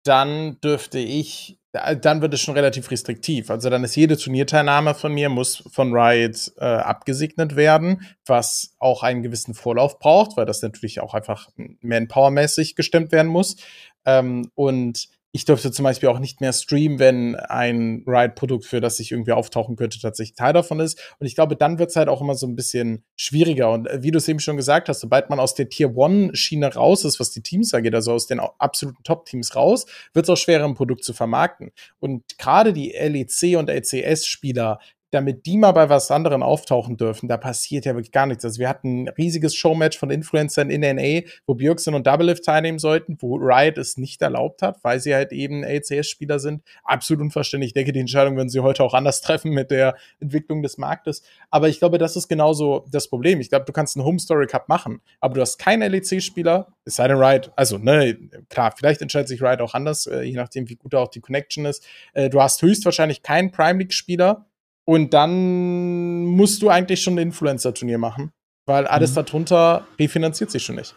dann 0.06 0.60
dürfte 0.62 1.00
ich, 1.00 1.58
da- 1.74 1.94
dann 1.96 2.22
wird 2.22 2.34
es 2.34 2.40
schon 2.42 2.56
relativ 2.56 2.90
restriktiv. 2.90 3.50
Also 3.50 3.70
dann 3.70 3.84
ist 3.84 3.96
jede 3.96 4.18
Turnierteilnahme 4.18 4.96
von 4.96 5.14
mir 5.14 5.30
muss 5.30 5.64
von 5.72 5.94
Riot 5.94 6.54
äh, 6.58 6.64
abgesegnet 6.66 7.56
werden, 7.56 8.08
was 8.26 8.76
auch 8.80 9.04
einen 9.04 9.24
gewissen 9.24 9.54
Vorlauf 9.54 10.00
braucht, 10.00 10.38
weil 10.38 10.46
das 10.46 10.62
natürlich 10.62 11.02
auch 11.02 11.14
einfach 11.14 11.50
manpowermäßig 11.82 12.76
gestemmt 12.76 13.12
werden 13.12 13.28
muss. 13.28 13.58
Ähm, 14.06 14.50
und 14.56 15.10
ich 15.32 15.46
dürfte 15.46 15.72
zum 15.72 15.84
Beispiel 15.84 16.10
auch 16.10 16.18
nicht 16.18 16.42
mehr 16.42 16.54
streamen, 16.54 16.98
wenn 16.98 17.36
ein 17.36 18.04
Riot-Produkt, 18.08 18.66
für 18.66 18.82
das 18.82 19.00
ich 19.00 19.12
irgendwie 19.12 19.32
auftauchen 19.32 19.76
könnte, 19.76 20.00
tatsächlich 20.00 20.36
Teil 20.36 20.54
davon 20.54 20.80
ist. 20.80 21.00
Und 21.20 21.28
ich 21.28 21.36
glaube, 21.36 21.56
dann 21.56 21.78
wird 21.78 21.92
es 21.92 21.96
halt 21.96 22.10
auch 22.10 22.22
immer 22.22 22.34
so 22.34 22.48
ein 22.48 22.56
bisschen 22.56 23.04
schwieriger. 23.16 23.72
Und 23.72 23.88
äh, 23.88 24.02
wie 24.02 24.10
du 24.10 24.18
es 24.18 24.28
eben 24.28 24.40
schon 24.40 24.58
gesagt 24.58 24.90
hast, 24.90 25.02
sobald 25.02 25.30
man 25.30 25.40
aus 25.40 25.54
der 25.54 25.70
Tier-One-Schiene 25.70 26.74
raus 26.74 27.06
ist, 27.06 27.20
was 27.20 27.30
die 27.30 27.44
Teams 27.44 27.74
angeht, 27.74 27.94
also 27.94 28.14
aus 28.14 28.26
den 28.26 28.40
absoluten 28.40 29.04
Top-Teams 29.04 29.56
raus, 29.56 29.86
wird 30.14 30.26
es 30.26 30.30
auch 30.30 30.38
schwerer, 30.38 30.66
ein 30.66 30.74
Produkt 30.74 31.04
zu 31.04 31.14
vermarkten. 31.14 31.72
Und 32.00 32.38
gerade 32.40 32.74
die 32.74 32.90
LEC 32.92 33.58
und 33.58 33.70
LCS-Spieler, 33.70 34.80
damit 35.12 35.46
die 35.46 35.58
mal 35.58 35.72
bei 35.72 35.90
was 35.90 36.12
anderem 36.12 36.44
auftauchen 36.44 36.98
dürfen, 36.98 37.28
da 37.28 37.38
passiert 37.38 37.86
ja 37.86 37.94
wirklich 37.94 38.12
gar 38.12 38.26
nichts. 38.26 38.46
Also 38.46 38.60
wir 38.60 38.70
hatten 38.70 39.04
ein 39.04 39.08
riesiges 39.10 39.56
Showmatch 39.56 39.98
von 39.98 40.10
Influencern 40.10 40.70
in 40.70 40.82
NA, 40.82 41.28
wo 41.46 41.56
Björksen 41.56 41.94
und 41.94 42.06
Double 42.06 42.28
Lift 42.28 42.46
teilnehmen 42.46 42.80
sollten, 42.80 43.18
wo 43.20 43.36
Riot 43.36 43.78
es 43.78 43.98
nicht 43.98 44.22
erlaubt 44.22 44.62
hat, 44.62 44.84
weil 44.84 45.00
sie 45.00 45.14
halt 45.14 45.32
eben 45.32 45.64
LCS-Spieler 45.64 46.40
sind. 46.40 46.64
Absolut 46.84 47.22
unverständlich. 47.22 47.70
Ich 47.70 47.74
denke, 47.74 47.92
die 47.92 48.00
Entscheidung 48.00 48.36
würden 48.36 48.50
sie 48.50 48.60
heute 48.60 48.84
auch 48.84 48.94
anders 48.94 49.22
treffen 49.30 49.52
mit 49.52 49.72
der 49.72 49.96
Entwicklung 50.20 50.62
des 50.62 50.78
Marktes. 50.78 51.24
Aber 51.50 51.70
ich 51.70 51.80
glaube, 51.80 51.98
das 51.98 52.16
ist 52.16 52.28
genauso 52.28 52.86
das 52.92 53.08
Problem. 53.08 53.40
Ich 53.40 53.50
glaube, 53.50 53.66
du 53.66 53.74
kannst 53.74 53.98
einen 53.98 54.06
Home 54.06 54.20
Story 54.20 54.48
Cup 54.48 54.70
machen, 54.70 55.02
aber 55.20 55.36
du 55.36 55.42
hast 55.42 55.58
keinen 55.58 55.92
LEC-Spieler, 55.92 56.68
es 56.86 56.96
sei 56.96 57.08
denn 57.08 57.18
Riot, 57.18 57.52
also, 57.56 57.78
ne, 57.78 58.18
klar, 58.50 58.74
vielleicht 58.76 59.02
entscheidet 59.02 59.28
sich 59.28 59.42
Riot 59.42 59.62
auch 59.62 59.74
anders, 59.74 60.08
äh, 60.08 60.22
je 60.22 60.36
nachdem, 60.36 60.70
wie 60.70 60.76
gut 60.76 60.96
auch 60.96 61.08
die 61.08 61.22
Connection 61.22 61.66
ist. 61.66 61.86
Äh, 62.14 62.30
du 62.30 62.42
hast 62.42 62.62
höchstwahrscheinlich 62.62 63.22
keinen 63.22 63.52
Prime 63.52 63.80
League-Spieler, 63.80 64.49
und 64.90 65.14
dann 65.14 66.26
musst 66.26 66.64
du 66.64 66.70
eigentlich 66.70 67.00
schon 67.00 67.14
ein 67.14 67.28
Influencer-Turnier 67.28 68.00
machen, 68.00 68.32
weil 68.66 68.88
alles 68.88 69.12
Mhm. 69.12 69.16
darunter 69.24 69.86
refinanziert 70.00 70.50
sich 70.50 70.64
schon 70.64 70.78
nicht. 70.78 70.96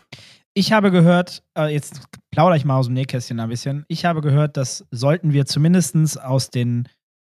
Ich 0.54 0.72
habe 0.72 0.90
gehört, 0.90 1.42
äh, 1.58 1.70
jetzt 1.70 2.00
plaudere 2.30 2.56
ich 2.56 2.64
mal 2.64 2.78
aus 2.78 2.86
dem 2.86 2.94
Nähkästchen 2.94 3.38
ein 3.38 3.50
bisschen. 3.50 3.84
Ich 3.88 4.06
habe 4.06 4.22
gehört, 4.22 4.56
dass 4.56 4.86
sollten 4.90 5.34
wir 5.34 5.44
zumindestens 5.44 6.16
aus 6.16 6.48
den, 6.48 6.88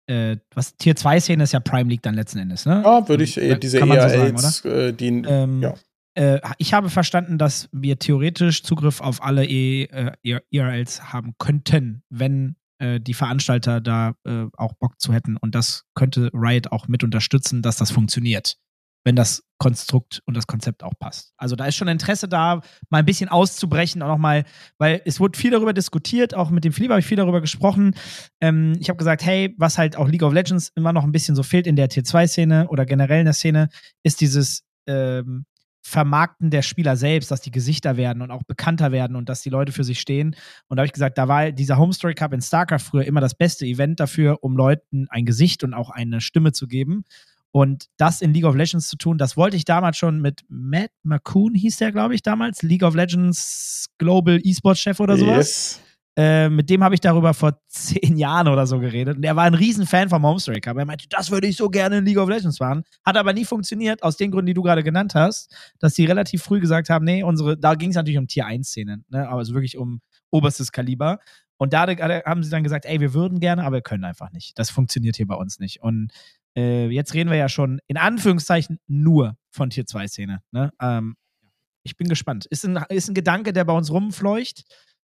äh, 0.10 0.38
was 0.54 0.78
Tier 0.78 0.96
2 0.96 1.20
Szene 1.20 1.44
ist 1.44 1.52
ja 1.52 1.60
Prime 1.60 1.90
League 1.90 2.04
dann 2.04 2.16
letzten 2.16 2.40
Endes, 2.40 2.66
ne? 2.66 2.82
Ja, 2.86 3.06
würde 3.10 3.26
ich 3.26 3.38
äh, 3.38 3.58
diese 3.58 3.82
man 3.86 4.00
so 4.02 4.08
sagen, 4.08 4.38
ERLs, 4.38 4.64
äh, 4.66 4.94
die 4.94 5.08
Ähm, 5.08 5.62
ja. 5.62 5.74
äh, 6.14 6.40
ich 6.58 6.74
habe 6.74 6.90
verstanden, 6.90 7.38
dass 7.38 7.68
wir 7.74 8.00
theoretisch 8.00 8.64
Zugriff 8.64 9.02
auf 9.02 9.22
alle 9.22 9.46
e 9.46 9.84
äh, 10.24 10.40
ERLs 10.52 11.12
haben 11.12 11.34
könnten, 11.38 12.02
wenn 12.10 12.56
äh, 12.80 13.00
die 13.00 13.14
Veranstalter 13.14 13.82
da 13.82 14.16
äh, 14.26 14.46
auch 14.58 14.74
Bock 14.74 15.00
zu 15.00 15.14
hätten. 15.14 15.38
Und 15.38 15.56
das 15.56 15.86
könnte 15.96 16.30
Riot 16.34 16.72
auch 16.72 16.88
mit 16.88 17.04
unterstützen, 17.04 17.62
dass 17.62 17.78
das 17.78 17.92
funktioniert, 17.92 18.58
wenn 19.06 19.16
das 19.16 19.44
Konstrukt 19.58 20.22
und 20.26 20.36
das 20.36 20.48
Konzept 20.48 20.84
auch 20.84 20.94
passt. 21.00 21.34
Also 21.38 21.56
da 21.56 21.66
ist 21.66 21.76
schon 21.76 21.88
Interesse 21.88 22.28
da, 22.28 22.62
mal 22.90 23.00
ein 23.00 23.06
bisschen 23.06 23.30
auszubrechen, 23.30 24.02
auch 24.02 24.10
nochmal, 24.10 24.44
weil 24.78 25.02
es 25.06 25.20
wurde 25.20 25.40
viel 25.40 25.52
darüber 25.52 25.74
diskutiert, 25.74 26.36
auch 26.36 26.50
mit 26.50 26.66
dem 26.66 26.74
Philipp 26.74 26.92
habe 26.92 27.00
ich 27.00 27.06
viel 27.06 27.18
darüber 27.18 27.40
gesprochen. 27.40 27.96
Ähm, 28.42 28.74
ich 28.80 28.90
habe 28.90 28.98
gesagt, 28.98 29.24
hey, 29.24 29.56
was 29.58 29.78
halt 29.78 29.96
auch 29.96 30.10
League 30.10 30.24
of 30.24 30.34
Legends 30.34 30.72
immer 30.76 30.92
noch 30.92 31.04
ein 31.04 31.12
bisschen 31.12 31.36
so 31.36 31.44
fehlt 31.44 31.68
in 31.68 31.78
der 31.78 31.88
Tier-2-Szene 31.88 32.68
oder 32.68 32.86
generell 32.86 33.20
in 33.20 33.26
der 33.26 33.34
Szene, 33.34 33.70
ist 34.04 34.20
dieses 34.20 34.64
ähm, 34.88 35.46
Vermarkten 35.88 36.50
der 36.50 36.64
Spieler 36.64 36.98
selbst, 36.98 37.30
dass 37.30 37.42
die 37.42 37.52
Gesichter 37.52 37.96
werden 37.96 38.24
und 38.24 38.32
auch 38.32 38.42
bekannter 38.42 38.92
werden 38.92 39.16
und 39.16 39.30
dass 39.30 39.44
die 39.44 39.52
Leute 39.52 39.72
für 39.72 39.84
sich 39.84 40.00
stehen. 40.00 40.36
Und 40.68 40.78
da 40.78 40.82
habe 40.82 40.88
ich 40.88 40.94
gesagt, 40.94 41.16
da 41.20 41.28
war 41.28 41.52
dieser 41.52 41.78
Home 41.78 41.94
Story 41.94 42.16
Cup 42.16 42.34
in 42.34 42.42
StarCraft 42.42 42.80
früher 42.80 43.06
immer 43.06 43.22
das 43.22 43.36
beste 43.36 43.68
Event 43.68 44.00
dafür, 44.00 44.40
um 44.42 44.58
Leuten 44.58 45.06
ein 45.12 45.28
Gesicht 45.28 45.64
und 45.64 45.76
auch 45.76 45.92
eine 45.92 46.22
Stimme 46.22 46.54
zu 46.54 46.66
geben. 46.66 47.04
Und 47.52 47.86
das 47.98 48.22
in 48.22 48.34
League 48.34 48.46
of 48.46 48.56
Legends 48.56 48.90
zu 48.90 48.98
tun, 48.98 49.20
das 49.20 49.38
wollte 49.38 49.58
ich 49.58 49.64
damals 49.64 49.98
schon 49.98 50.22
mit 50.24 50.44
Matt 50.50 50.90
McCoon, 51.04 51.54
hieß 51.54 51.78
der, 51.78 51.92
glaube 51.92 52.16
ich, 52.16 52.24
damals, 52.24 52.64
League 52.64 52.84
of 52.84 52.96
Legends 52.96 53.86
Global 54.00 54.40
E-Sports-Chef 54.44 55.00
oder 55.00 55.18
sowas. 55.18 55.38
Yes. 55.38 55.85
Äh, 56.18 56.50
mit 56.50 56.70
dem 56.70 56.82
habe 56.84 56.96
ich 56.96 57.02
darüber 57.02 57.34
vor 57.34 57.60
zehn 57.68 58.18
Jahren 58.18 58.48
oder 58.48 58.66
so 58.66 58.80
geredet. 58.80 59.18
Und 59.18 59.24
er 59.24 59.36
war 59.36 59.44
ein 59.44 59.54
Riesenfan 59.54 60.08
vom 60.10 60.26
Home 60.26 60.40
Story 60.40 60.62
Cup. 60.62 60.78
Er 60.78 60.86
meinte, 60.86 61.08
das 61.10 61.30
würde 61.30 61.48
ich 61.48 61.58
so 61.58 61.70
gerne 61.70 61.98
in 61.98 62.06
League 62.06 62.18
of 62.18 62.30
Legends 62.30 62.60
machen. 62.60 62.84
Hat 63.04 63.18
aber 63.18 63.34
nie 63.34 63.44
funktioniert, 63.44 64.02
aus 64.02 64.16
den 64.16 64.32
Gründen, 64.32 64.48
die 64.48 64.54
du 64.54 64.62
gerade 64.62 64.84
genannt 64.84 65.14
hast, 65.14 65.54
dass 65.80 65.94
die 65.94 66.06
relativ 66.06 66.42
früh 66.42 66.62
gesagt 66.62 66.90
haben, 66.90 67.04
nee, 67.04 67.24
unsere, 67.24 67.58
da 67.58 67.76
ging 67.76 67.90
es 67.90 67.96
natürlich 67.96 68.18
um 68.18 68.28
Tier 68.28 68.46
1-Szenen, 68.48 69.06
ne? 69.10 69.28
aber 69.28 69.40
also 69.40 69.54
wirklich 69.54 69.78
um 69.78 70.00
oberstes 70.32 70.72
Kaliber. 70.72 71.20
Und 71.58 71.74
da 71.74 71.86
haben 71.88 72.44
sie 72.44 72.50
dann 72.50 72.64
gesagt, 72.64 72.86
ey, 72.86 73.00
wir 73.00 73.14
würden 73.14 73.40
gerne, 73.40 73.64
aber 73.64 73.78
wir 73.78 73.82
können 73.82 74.04
einfach 74.04 74.32
nicht. 74.32 74.58
Das 74.60 74.70
funktioniert 74.70 75.16
hier 75.18 75.28
bei 75.28 75.36
uns 75.36 75.60
nicht. 75.60 75.82
Und 75.82 76.12
äh, 76.56 76.88
jetzt 76.88 77.14
reden 77.14 77.30
wir 77.30 77.38
ja 77.38 77.50
schon 77.50 77.80
in 77.88 77.98
Anführungszeichen 77.98 78.80
nur 78.88 79.38
von 79.50 79.70
Tier 79.70 79.86
2 79.86 80.08
Szene. 80.08 80.42
Ne? 80.52 80.72
Ähm, 80.82 81.16
ich 81.84 81.98
bin 81.98 82.08
gespannt. 82.08 82.46
Ist 82.46 82.66
ein, 82.66 82.78
ist 82.90 83.10
ein 83.10 83.14
Gedanke, 83.14 83.54
der 83.54 83.64
bei 83.64 83.74
uns 83.74 83.92
rumfleucht. 83.92 84.64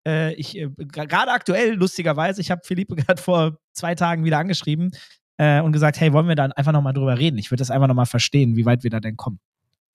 Äh, 0.06 0.34
ich, 0.34 0.56
äh, 0.56 0.68
gerade 0.76 1.30
aktuell, 1.30 1.74
lustigerweise, 1.74 2.40
ich 2.40 2.50
habe 2.50 2.62
Philippe 2.64 2.96
gerade 2.96 3.20
vor 3.20 3.58
zwei 3.72 3.94
Tagen 3.94 4.24
wieder 4.24 4.38
angeschrieben 4.38 4.90
äh, 5.38 5.60
und 5.60 5.72
gesagt, 5.72 6.00
hey, 6.00 6.12
wollen 6.12 6.28
wir 6.28 6.34
dann 6.34 6.52
einfach 6.52 6.72
nochmal 6.72 6.92
drüber 6.92 7.18
reden? 7.18 7.38
Ich 7.38 7.50
würde 7.50 7.60
das 7.60 7.70
einfach 7.70 7.88
nochmal 7.88 8.06
verstehen, 8.06 8.56
wie 8.56 8.66
weit 8.66 8.82
wir 8.82 8.90
da 8.90 9.00
denn 9.00 9.16
kommen. 9.16 9.38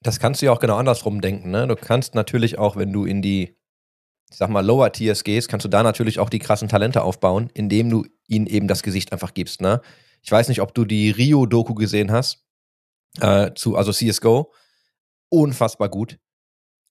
Das 0.01 0.19
kannst 0.19 0.41
du 0.41 0.45
ja 0.45 0.51
auch 0.51 0.59
genau 0.59 0.77
andersrum 0.77 1.21
denken. 1.21 1.51
Ne? 1.51 1.67
Du 1.67 1.75
kannst 1.75 2.15
natürlich 2.15 2.59
auch, 2.59 2.75
wenn 2.75 2.93
du 2.93 3.05
in 3.05 3.21
die, 3.21 3.55
ich 4.29 4.37
sag 4.37 4.49
mal, 4.49 4.65
Lower 4.65 4.91
Tiers 4.91 5.23
gehst, 5.23 5.49
kannst 5.49 5.65
du 5.65 5.69
da 5.69 5.83
natürlich 5.83 6.19
auch 6.19 6.29
die 6.29 6.39
krassen 6.39 6.69
Talente 6.69 7.01
aufbauen, 7.01 7.49
indem 7.53 7.89
du 7.89 8.05
ihnen 8.27 8.47
eben 8.47 8.67
das 8.67 8.83
Gesicht 8.83 9.11
einfach 9.11 9.33
gibst. 9.33 9.61
Ne? 9.61 9.81
Ich 10.21 10.31
weiß 10.31 10.49
nicht, 10.49 10.61
ob 10.61 10.73
du 10.73 10.85
die 10.85 11.09
Rio-Doku 11.09 11.73
gesehen 11.73 12.11
hast, 12.11 12.45
äh, 13.19 13.51
zu, 13.55 13.75
also 13.75 13.91
CSGO. 13.91 14.53
Unfassbar 15.29 15.89
gut. 15.89 16.19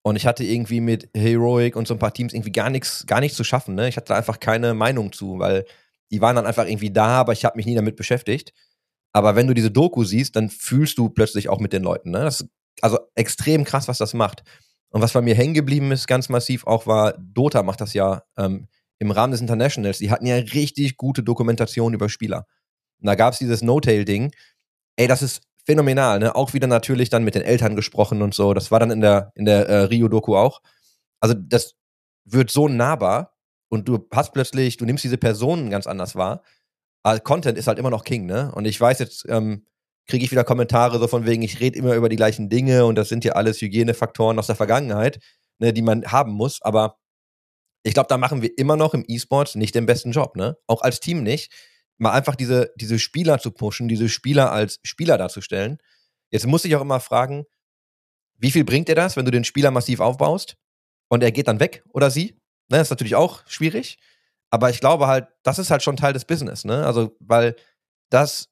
Und 0.06 0.14
ich 0.14 0.24
hatte 0.24 0.44
irgendwie 0.44 0.80
mit 0.80 1.10
Heroic 1.16 1.74
und 1.74 1.88
so 1.88 1.94
ein 1.94 1.98
paar 1.98 2.14
Teams 2.14 2.32
irgendwie 2.32 2.52
gar 2.52 2.70
nichts, 2.70 3.08
gar 3.08 3.18
nichts 3.18 3.36
zu 3.36 3.42
schaffen. 3.42 3.74
Ne? 3.74 3.88
Ich 3.88 3.96
hatte 3.96 4.10
da 4.10 4.14
einfach 4.16 4.38
keine 4.38 4.72
Meinung 4.72 5.12
zu, 5.12 5.40
weil 5.40 5.64
die 6.12 6.20
waren 6.20 6.36
dann 6.36 6.46
einfach 6.46 6.64
irgendwie 6.64 6.92
da, 6.92 7.18
aber 7.18 7.32
ich 7.32 7.44
habe 7.44 7.56
mich 7.56 7.66
nie 7.66 7.74
damit 7.74 7.96
beschäftigt. 7.96 8.52
Aber 9.12 9.34
wenn 9.34 9.48
du 9.48 9.52
diese 9.52 9.72
Doku 9.72 10.04
siehst, 10.04 10.36
dann 10.36 10.48
fühlst 10.48 10.96
du 10.98 11.08
plötzlich 11.08 11.48
auch 11.48 11.58
mit 11.58 11.72
den 11.72 11.82
Leuten. 11.82 12.12
Ne? 12.12 12.20
Das 12.20 12.42
ist 12.42 12.48
also 12.82 13.00
extrem 13.16 13.64
krass, 13.64 13.88
was 13.88 13.98
das 13.98 14.14
macht. 14.14 14.44
Und 14.90 15.02
was 15.02 15.12
bei 15.12 15.22
mir 15.22 15.34
hängen 15.34 15.54
geblieben 15.54 15.90
ist, 15.90 16.06
ganz 16.06 16.28
massiv 16.28 16.68
auch, 16.68 16.86
war, 16.86 17.14
Dota 17.18 17.64
macht 17.64 17.80
das 17.80 17.92
ja 17.92 18.22
ähm, 18.38 18.68
im 19.00 19.10
Rahmen 19.10 19.32
des 19.32 19.40
Internationals. 19.40 19.98
Die 19.98 20.12
hatten 20.12 20.26
ja 20.26 20.36
richtig 20.36 20.98
gute 20.98 21.24
Dokumentation 21.24 21.94
über 21.94 22.08
Spieler. 22.08 22.46
Und 23.00 23.08
da 23.08 23.16
gab 23.16 23.32
es 23.32 23.40
dieses 23.40 23.60
No-Tail-Ding. 23.60 24.30
Ey, 24.94 25.08
das 25.08 25.22
ist 25.22 25.42
phänomenal, 25.66 26.20
ne? 26.20 26.34
Auch 26.34 26.54
wieder 26.54 26.68
natürlich 26.68 27.10
dann 27.10 27.24
mit 27.24 27.34
den 27.34 27.42
Eltern 27.42 27.76
gesprochen 27.76 28.22
und 28.22 28.34
so. 28.34 28.54
Das 28.54 28.70
war 28.70 28.80
dann 28.80 28.90
in 28.90 29.00
der, 29.00 29.32
in 29.34 29.44
der 29.44 29.68
äh, 29.68 29.80
Rio-Doku 29.82 30.36
auch. 30.36 30.62
Also 31.20 31.34
das 31.36 31.74
wird 32.24 32.50
so 32.50 32.68
nahbar 32.68 33.34
und 33.68 33.88
du 33.88 34.06
hast 34.12 34.32
plötzlich, 34.32 34.76
du 34.76 34.84
nimmst 34.84 35.04
diese 35.04 35.18
Personen 35.18 35.70
ganz 35.70 35.86
anders 35.86 36.14
wahr. 36.14 36.42
Aber 37.02 37.20
Content 37.20 37.58
ist 37.58 37.66
halt 37.66 37.78
immer 37.78 37.90
noch 37.90 38.04
King, 38.04 38.26
ne? 38.26 38.52
Und 38.54 38.64
ich 38.64 38.80
weiß 38.80 39.00
jetzt, 39.00 39.26
ähm, 39.28 39.66
kriege 40.06 40.24
ich 40.24 40.30
wieder 40.30 40.44
Kommentare 40.44 40.98
so 40.98 41.08
von 41.08 41.26
wegen, 41.26 41.42
ich 41.42 41.60
rede 41.60 41.78
immer 41.78 41.94
über 41.94 42.08
die 42.08 42.16
gleichen 42.16 42.48
Dinge 42.48 42.86
und 42.86 42.96
das 42.96 43.08
sind 43.08 43.24
ja 43.24 43.32
alles 43.32 43.60
Hygienefaktoren 43.60 44.38
aus 44.38 44.46
der 44.46 44.56
Vergangenheit, 44.56 45.18
ne, 45.58 45.72
die 45.72 45.82
man 45.82 46.04
haben 46.06 46.32
muss. 46.32 46.62
Aber 46.62 46.98
ich 47.82 47.94
glaube, 47.94 48.08
da 48.08 48.18
machen 48.18 48.42
wir 48.42 48.56
immer 48.58 48.76
noch 48.76 48.94
im 48.94 49.04
E-Sports 49.06 49.56
nicht 49.56 49.74
den 49.74 49.86
besten 49.86 50.12
Job, 50.12 50.36
ne? 50.36 50.56
Auch 50.66 50.82
als 50.82 51.00
Team 51.00 51.22
nicht 51.22 51.52
mal 51.98 52.12
einfach 52.12 52.36
diese, 52.36 52.72
diese 52.76 52.98
Spieler 52.98 53.38
zu 53.38 53.50
pushen, 53.50 53.88
diese 53.88 54.08
Spieler 54.08 54.52
als 54.52 54.80
Spieler 54.82 55.18
darzustellen. 55.18 55.78
Jetzt 56.30 56.46
muss 56.46 56.64
ich 56.64 56.74
auch 56.76 56.82
immer 56.82 57.00
fragen, 57.00 57.44
wie 58.38 58.50
viel 58.50 58.64
bringt 58.64 58.88
dir 58.88 58.94
das, 58.94 59.16
wenn 59.16 59.24
du 59.24 59.30
den 59.30 59.44
Spieler 59.44 59.70
massiv 59.70 60.00
aufbaust 60.00 60.56
und 61.08 61.22
er 61.22 61.32
geht 61.32 61.48
dann 61.48 61.60
weg 61.60 61.84
oder 61.92 62.10
sie? 62.10 62.38
Ne, 62.68 62.78
das 62.78 62.88
ist 62.88 62.90
natürlich 62.90 63.14
auch 63.14 63.46
schwierig. 63.46 63.98
Aber 64.50 64.70
ich 64.70 64.80
glaube 64.80 65.06
halt, 65.06 65.28
das 65.42 65.58
ist 65.58 65.70
halt 65.70 65.82
schon 65.82 65.96
Teil 65.96 66.12
des 66.12 66.24
Business, 66.24 66.64
ne? 66.64 66.86
Also, 66.86 67.16
weil 67.20 67.56
das 68.10 68.48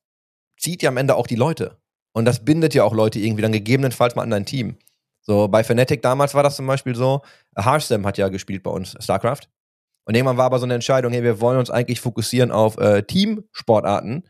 zieht 0.56 0.82
ja 0.82 0.88
am 0.88 0.96
Ende 0.96 1.16
auch 1.16 1.26
die 1.26 1.36
Leute. 1.36 1.78
Und 2.12 2.24
das 2.24 2.44
bindet 2.44 2.74
ja 2.74 2.84
auch 2.84 2.94
Leute 2.94 3.18
irgendwie 3.18 3.42
dann 3.42 3.52
gegebenenfalls 3.52 4.14
mal 4.14 4.22
an 4.22 4.30
dein 4.30 4.46
Team. 4.46 4.78
So, 5.20 5.48
bei 5.48 5.64
Fnatic 5.64 6.02
damals 6.02 6.34
war 6.34 6.42
das 6.42 6.56
zum 6.56 6.66
Beispiel 6.66 6.94
so, 6.94 7.22
Harstem 7.56 8.06
hat 8.06 8.18
ja 8.18 8.28
gespielt 8.28 8.62
bei 8.62 8.70
uns, 8.70 8.96
StarCraft. 9.00 9.48
Und 10.04 10.14
irgendwann 10.14 10.36
war 10.36 10.46
aber 10.46 10.58
so 10.58 10.64
eine 10.64 10.74
Entscheidung, 10.74 11.12
hey, 11.12 11.22
wir 11.22 11.40
wollen 11.40 11.58
uns 11.58 11.70
eigentlich 11.70 12.00
fokussieren 12.00 12.50
auf 12.50 12.76
äh, 12.78 13.02
Teamsportarten, 13.02 14.28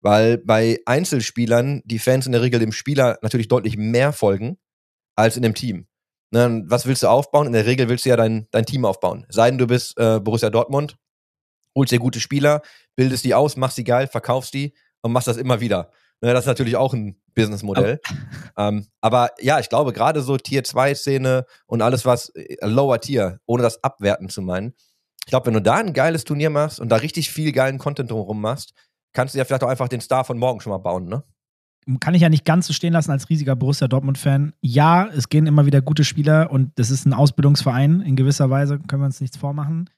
weil 0.00 0.38
bei 0.38 0.80
Einzelspielern 0.86 1.82
die 1.84 1.98
Fans 1.98 2.26
in 2.26 2.32
der 2.32 2.42
Regel 2.42 2.58
dem 2.58 2.72
Spieler 2.72 3.18
natürlich 3.22 3.48
deutlich 3.48 3.76
mehr 3.76 4.12
folgen 4.12 4.58
als 5.16 5.36
in 5.36 5.42
dem 5.42 5.54
Team. 5.54 5.86
Ne, 6.32 6.62
was 6.66 6.86
willst 6.86 7.02
du 7.02 7.08
aufbauen? 7.08 7.48
In 7.48 7.52
der 7.52 7.66
Regel 7.66 7.88
willst 7.88 8.04
du 8.04 8.10
ja 8.10 8.16
dein, 8.16 8.46
dein 8.52 8.64
Team 8.64 8.84
aufbauen. 8.84 9.26
Sei 9.28 9.50
denn, 9.50 9.58
du 9.58 9.66
bist 9.66 9.98
äh, 9.98 10.20
Borussia 10.20 10.48
Dortmund, 10.48 10.96
holst 11.76 11.92
dir 11.92 11.98
gute 11.98 12.20
Spieler, 12.20 12.62
bildest 12.94 13.24
die 13.24 13.34
aus, 13.34 13.56
machst 13.56 13.76
sie 13.76 13.84
geil, 13.84 14.06
verkaufst 14.06 14.54
die 14.54 14.72
und 15.02 15.12
machst 15.12 15.26
das 15.26 15.36
immer 15.36 15.60
wieder. 15.60 15.90
Ne, 16.20 16.32
das 16.32 16.44
ist 16.44 16.48
natürlich 16.48 16.76
auch 16.76 16.94
ein 16.94 17.20
Businessmodell. 17.34 18.00
ähm, 18.56 18.86
aber 19.00 19.30
ja, 19.40 19.58
ich 19.58 19.68
glaube, 19.68 19.92
gerade 19.92 20.20
so 20.20 20.36
Tier 20.36 20.62
2 20.62 20.94
Szene 20.94 21.46
und 21.66 21.82
alles 21.82 22.04
was 22.04 22.28
äh, 22.30 22.56
Lower 22.62 23.00
Tier, 23.00 23.40
ohne 23.46 23.62
das 23.64 23.82
abwerten 23.82 24.28
zu 24.28 24.40
meinen, 24.40 24.74
glaube, 25.30 25.46
wenn 25.46 25.54
du 25.54 25.62
da 25.62 25.76
ein 25.76 25.92
geiles 25.92 26.24
Turnier 26.24 26.50
machst 26.50 26.80
und 26.80 26.88
da 26.88 26.96
richtig 26.96 27.30
viel 27.30 27.52
geilen 27.52 27.78
Content 27.78 28.10
drumherum 28.10 28.40
machst, 28.40 28.72
kannst 29.12 29.34
du 29.34 29.38
ja 29.38 29.44
vielleicht 29.44 29.64
auch 29.64 29.68
einfach 29.68 29.88
den 29.88 30.00
Star 30.00 30.24
von 30.24 30.38
morgen 30.38 30.60
schon 30.60 30.70
mal 30.70 30.78
bauen, 30.78 31.06
ne? 31.06 31.22
Kann 31.98 32.14
ich 32.14 32.22
ja 32.22 32.28
nicht 32.28 32.44
ganz 32.44 32.66
so 32.66 32.72
stehen 32.72 32.92
lassen 32.92 33.10
als 33.10 33.30
riesiger 33.30 33.56
Borussia 33.56 33.88
Dortmund-Fan. 33.88 34.52
Ja, 34.60 35.08
es 35.08 35.28
gehen 35.28 35.46
immer 35.46 35.64
wieder 35.66 35.80
gute 35.80 36.04
Spieler 36.04 36.50
und 36.50 36.78
das 36.78 36.90
ist 36.90 37.06
ein 37.06 37.14
Ausbildungsverein. 37.14 38.02
In 38.02 38.16
gewisser 38.16 38.50
Weise 38.50 38.78
können 38.78 39.02
wir 39.02 39.06
uns 39.06 39.20
nichts 39.20 39.38
vormachen. 39.38 39.88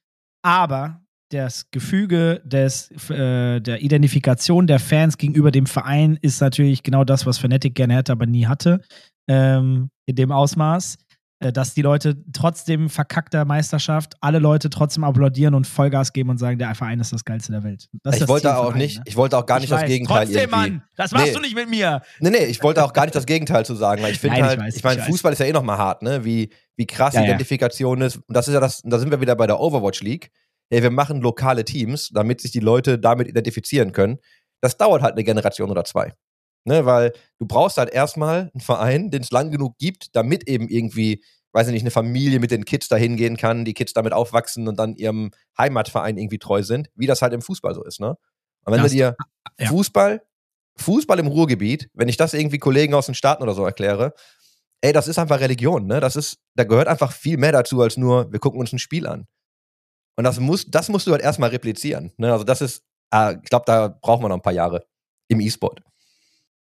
Aber 0.42 1.02
das 1.32 1.70
Gefüge 1.70 2.40
des, 2.44 2.90
äh, 3.10 3.60
der 3.60 3.82
Identifikation 3.82 4.66
der 4.66 4.78
Fans 4.78 5.18
gegenüber 5.18 5.50
dem 5.50 5.66
Verein 5.66 6.18
ist 6.20 6.40
natürlich 6.40 6.82
genau 6.82 7.04
das, 7.04 7.26
was 7.26 7.38
Fnatic 7.38 7.74
gerne 7.74 7.94
hätte, 7.94 8.12
aber 8.12 8.26
nie 8.26 8.46
hatte. 8.46 8.80
Ähm, 9.28 9.90
in 10.06 10.16
dem 10.16 10.30
Ausmaß. 10.30 10.98
Äh, 11.42 11.52
dass 11.52 11.74
die 11.74 11.82
Leute 11.82 12.16
trotzdem 12.32 12.88
verkackter 12.88 13.44
Meisterschaft, 13.44 14.14
alle 14.20 14.38
Leute 14.38 14.70
trotzdem 14.70 15.04
applaudieren 15.04 15.54
und 15.54 15.66
Vollgas 15.66 16.12
geben 16.12 16.30
und 16.30 16.38
sagen, 16.38 16.58
der 16.58 16.74
Verein 16.74 17.00
ist 17.00 17.12
das 17.12 17.24
Geilste 17.24 17.52
der 17.52 17.64
Welt. 17.64 17.88
ich 17.92 18.00
das 18.02 18.28
wollte 18.28 18.56
auch 18.56 18.74
nicht, 18.74 18.98
ne? 18.98 19.04
ich 19.06 19.16
wollte 19.16 19.36
auch 19.36 19.46
gar 19.46 19.56
nicht 19.56 19.64
ich 19.64 19.70
das. 19.70 19.84
Gegenteil 19.84 20.26
trotzdem, 20.26 20.40
irgendwie. 20.40 20.56
Mann, 20.56 20.82
das 20.96 21.10
machst 21.12 21.26
nee. 21.26 21.32
du 21.32 21.40
nicht 21.40 21.54
mit 21.54 21.68
mir. 21.68 22.02
Nee, 22.20 22.30
nee, 22.30 22.44
ich 22.44 22.62
wollte 22.62 22.84
auch 22.84 22.92
gar 22.92 23.04
nicht 23.04 23.14
das 23.14 23.26
Gegenteil 23.26 23.64
zu 23.66 23.74
sagen, 23.74 24.02
weil 24.02 24.12
ich 24.12 24.20
finde 24.20 24.42
halt, 24.42 24.60
ich, 24.68 24.76
ich 24.76 24.84
meine, 24.84 25.02
Fußball 25.02 25.32
ist 25.32 25.38
ja 25.38 25.46
eh 25.46 25.52
nochmal 25.52 25.78
hart, 25.78 26.02
ne, 26.02 26.24
wie, 26.24 26.52
wie 26.76 26.86
krass 26.86 27.14
ja, 27.14 27.22
Identifikation 27.22 28.00
ja. 28.00 28.06
ist. 28.06 28.16
Und 28.16 28.36
das 28.36 28.48
ist 28.48 28.54
ja 28.54 28.60
das, 28.60 28.82
da 28.84 28.98
sind 28.98 29.10
wir 29.10 29.20
wieder 29.20 29.34
bei 29.34 29.46
der 29.46 29.60
Overwatch 29.60 30.00
League. 30.02 30.30
Hey, 30.70 30.82
wir 30.82 30.90
machen 30.90 31.20
lokale 31.20 31.64
Teams, 31.64 32.10
damit 32.14 32.40
sich 32.40 32.50
die 32.50 32.60
Leute 32.60 32.98
damit 32.98 33.28
identifizieren 33.28 33.92
können. 33.92 34.18
Das 34.60 34.76
dauert 34.76 35.02
halt 35.02 35.12
eine 35.14 35.24
Generation 35.24 35.70
oder 35.70 35.84
zwei. 35.84 36.14
Ne, 36.64 36.86
weil 36.86 37.12
du 37.40 37.46
brauchst 37.46 37.76
halt 37.76 37.90
erstmal 37.90 38.50
einen 38.54 38.60
Verein, 38.60 39.10
den 39.10 39.22
es 39.22 39.32
lang 39.32 39.50
genug 39.50 39.78
gibt, 39.78 40.14
damit 40.14 40.48
eben 40.48 40.68
irgendwie 40.68 41.22
weiß 41.52 41.66
ich 41.66 41.72
nicht, 41.72 41.82
eine 41.82 41.90
Familie 41.90 42.40
mit 42.40 42.50
den 42.50 42.64
Kids 42.64 42.88
da 42.88 42.96
hingehen 42.96 43.36
kann, 43.36 43.64
die 43.64 43.74
Kids 43.74 43.92
damit 43.92 44.12
aufwachsen 44.12 44.68
und 44.68 44.78
dann 44.78 44.94
ihrem 44.94 45.30
Heimatverein 45.58 46.16
irgendwie 46.16 46.38
treu 46.38 46.62
sind, 46.62 46.88
wie 46.94 47.06
das 47.06 47.22
halt 47.22 47.32
im 47.32 47.42
Fußball 47.42 47.74
so 47.74 47.84
ist, 47.84 48.00
ne? 48.00 48.16
Und 48.64 48.72
wenn 48.72 48.82
das, 48.82 48.92
du 48.92 48.96
dir 48.96 49.16
ja. 49.58 49.68
Fußball, 49.68 50.22
Fußball 50.76 51.18
im 51.18 51.26
Ruhrgebiet, 51.26 51.90
wenn 51.94 52.08
ich 52.08 52.16
das 52.16 52.32
irgendwie 52.32 52.58
Kollegen 52.58 52.94
aus 52.94 53.06
den 53.06 53.14
Staaten 53.14 53.42
oder 53.42 53.54
so 53.54 53.64
erkläre, 53.64 54.14
ey, 54.80 54.92
das 54.92 55.08
ist 55.08 55.18
einfach 55.18 55.40
Religion, 55.40 55.86
ne? 55.86 56.00
Das 56.00 56.16
ist, 56.16 56.38
da 56.54 56.64
gehört 56.64 56.88
einfach 56.88 57.12
viel 57.12 57.36
mehr 57.36 57.52
dazu 57.52 57.80
als 57.82 57.96
nur, 57.96 58.32
wir 58.32 58.40
gucken 58.40 58.60
uns 58.60 58.72
ein 58.72 58.78
Spiel 58.78 59.06
an. 59.06 59.26
Und 60.16 60.24
das 60.24 60.40
muss, 60.40 60.66
das 60.66 60.88
musst 60.88 61.06
du 61.06 61.12
halt 61.12 61.22
erstmal 61.22 61.50
replizieren. 61.50 62.12
Ne? 62.18 62.30
Also 62.30 62.44
das 62.44 62.60
ist, 62.60 62.82
ah, 63.10 63.32
ich 63.32 63.48
glaube, 63.48 63.64
da 63.66 63.88
brauchen 63.88 64.22
wir 64.22 64.28
noch 64.28 64.36
ein 64.36 64.42
paar 64.42 64.52
Jahre 64.52 64.84
im 65.28 65.40
E-Sport. 65.40 65.80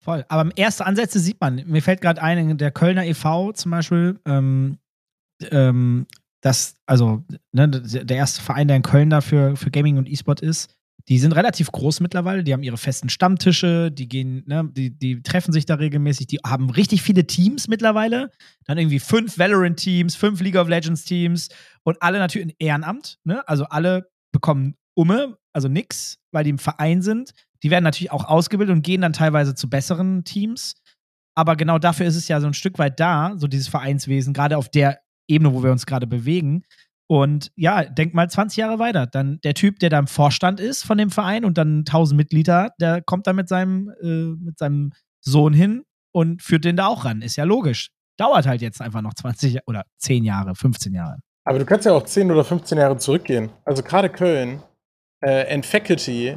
Voll. 0.09 0.25
Aber 0.29 0.51
erste 0.57 0.87
Ansätze 0.87 1.21
sieht 1.21 1.39
man. 1.39 1.63
Mir 1.67 1.83
fällt 1.83 2.01
gerade 2.01 2.23
ein, 2.23 2.57
der 2.57 2.71
Kölner 2.71 3.05
e.V. 3.05 3.53
zum 3.53 3.73
Beispiel, 3.73 4.19
ähm, 4.25 4.79
ähm, 5.51 6.07
das, 6.41 6.77
also 6.87 7.27
ne, 7.53 7.69
der 7.69 8.17
erste 8.17 8.41
Verein, 8.41 8.69
der 8.69 8.79
in 8.79 8.83
Köln 8.83 9.11
da 9.11 9.21
für, 9.21 9.55
für 9.55 9.71
Gaming 9.71 9.99
und 9.99 10.09
E-Sport 10.09 10.41
ist, 10.41 10.75
die 11.09 11.19
sind 11.19 11.33
relativ 11.33 11.71
groß 11.71 12.01
mittlerweile, 12.01 12.43
die 12.43 12.55
haben 12.55 12.63
ihre 12.63 12.79
festen 12.79 13.11
Stammtische, 13.11 13.91
die 13.91 14.09
gehen, 14.09 14.45
ne, 14.47 14.67
die, 14.73 14.99
die 14.99 15.23
treffen 15.23 15.53
sich 15.53 15.67
da 15.67 15.75
regelmäßig, 15.75 16.27
die 16.27 16.39
haben 16.39 16.71
richtig 16.71 17.03
viele 17.03 17.27
Teams 17.27 17.69
mittlerweile. 17.69 18.31
Dann 18.65 18.79
irgendwie 18.79 19.01
fünf 19.01 19.39
Valorant-Teams, 19.39 20.17
fünf 20.17 20.41
League 20.41 20.57
of 20.57 20.69
Legends-Teams 20.69 21.51
und 21.83 22.01
alle 22.01 22.19
natürlich 22.19 22.49
in 22.49 22.55
Ehrenamt, 22.59 23.19
ne? 23.25 23.47
Also 23.47 23.65
alle 23.65 24.09
bekommen 24.33 24.75
Umme, 24.95 25.37
also 25.53 25.69
nix, 25.69 26.19
weil 26.33 26.45
die 26.45 26.51
im 26.51 26.59
Verein 26.59 27.03
sind. 27.03 27.33
Die 27.63 27.71
werden 27.71 27.85
natürlich 27.85 28.13
auch 28.13 28.25
ausgebildet 28.25 28.75
und 28.75 28.83
gehen 28.83 29.01
dann 29.01 29.13
teilweise 29.13 29.55
zu 29.55 29.69
besseren 29.69 30.25
Teams. 30.25 30.75
Aber 31.35 31.57
genau 31.57 31.79
dafür 31.79 32.07
ist 32.07 32.17
es 32.17 32.29
ja 32.29 32.41
so 32.41 32.47
ein 32.47 32.55
Stück 32.55 32.79
weit 32.79 32.99
da, 33.01 33.35
so 33.37 33.47
dieses 33.47 33.69
Vereinswesen, 33.69 34.35
gerade 34.35 34.57
auf 34.57 34.69
der 34.69 35.01
Ebene, 35.29 35.53
wo 35.53 35.63
wir 35.63 35.71
uns 35.71 35.87
gerade 35.87 36.07
bewegen. 36.07 36.65
Und 37.11 37.51
ja, 37.57 37.85
denk 37.85 38.13
mal 38.13 38.29
20 38.29 38.59
Jahre 38.59 38.79
weiter. 38.79 39.07
Dann 39.07 39.41
der 39.43 39.55
Typ, 39.55 39.79
der 39.79 39.89
da 39.89 39.99
im 39.99 40.07
Vorstand 40.07 40.61
ist 40.61 40.85
von 40.85 40.99
dem 40.99 41.11
Verein 41.11 41.45
und 41.45 41.57
dann 41.57 41.79
1000 41.79 42.17
Mitglieder 42.17 42.71
der 42.81 43.03
kommt 43.03 43.27
da 43.27 43.33
mit 43.33 43.49
seinem, 43.49 43.91
äh, 44.03 44.35
mit 44.37 44.59
seinem 44.59 44.93
Sohn 45.21 45.55
hin 45.55 45.85
und 46.13 46.43
führt 46.43 46.65
den 46.65 46.77
da 46.77 46.87
auch 46.87 47.05
ran. 47.05 47.23
Ist 47.23 47.37
ja 47.37 47.45
logisch. 47.45 47.91
Dauert 48.19 48.47
halt 48.47 48.61
jetzt 48.61 48.83
einfach 48.83 49.01
noch 49.01 49.15
20 49.15 49.61
oder 49.67 49.85
10 49.99 50.25
Jahre, 50.25 50.55
15 50.55 50.93
Jahre. 50.93 51.19
Aber 51.45 51.59
du 51.59 51.65
kannst 51.65 51.87
ja 51.87 51.93
auch 51.93 52.03
10 52.03 52.31
oder 52.31 52.45
15 52.45 52.77
Jahre 52.77 52.99
zurückgehen. 52.99 53.49
Also 53.65 53.83
gerade 53.83 54.11
Köln, 54.11 54.63
äh, 55.21 55.55
and 55.55 55.65
Faculty 55.65 56.37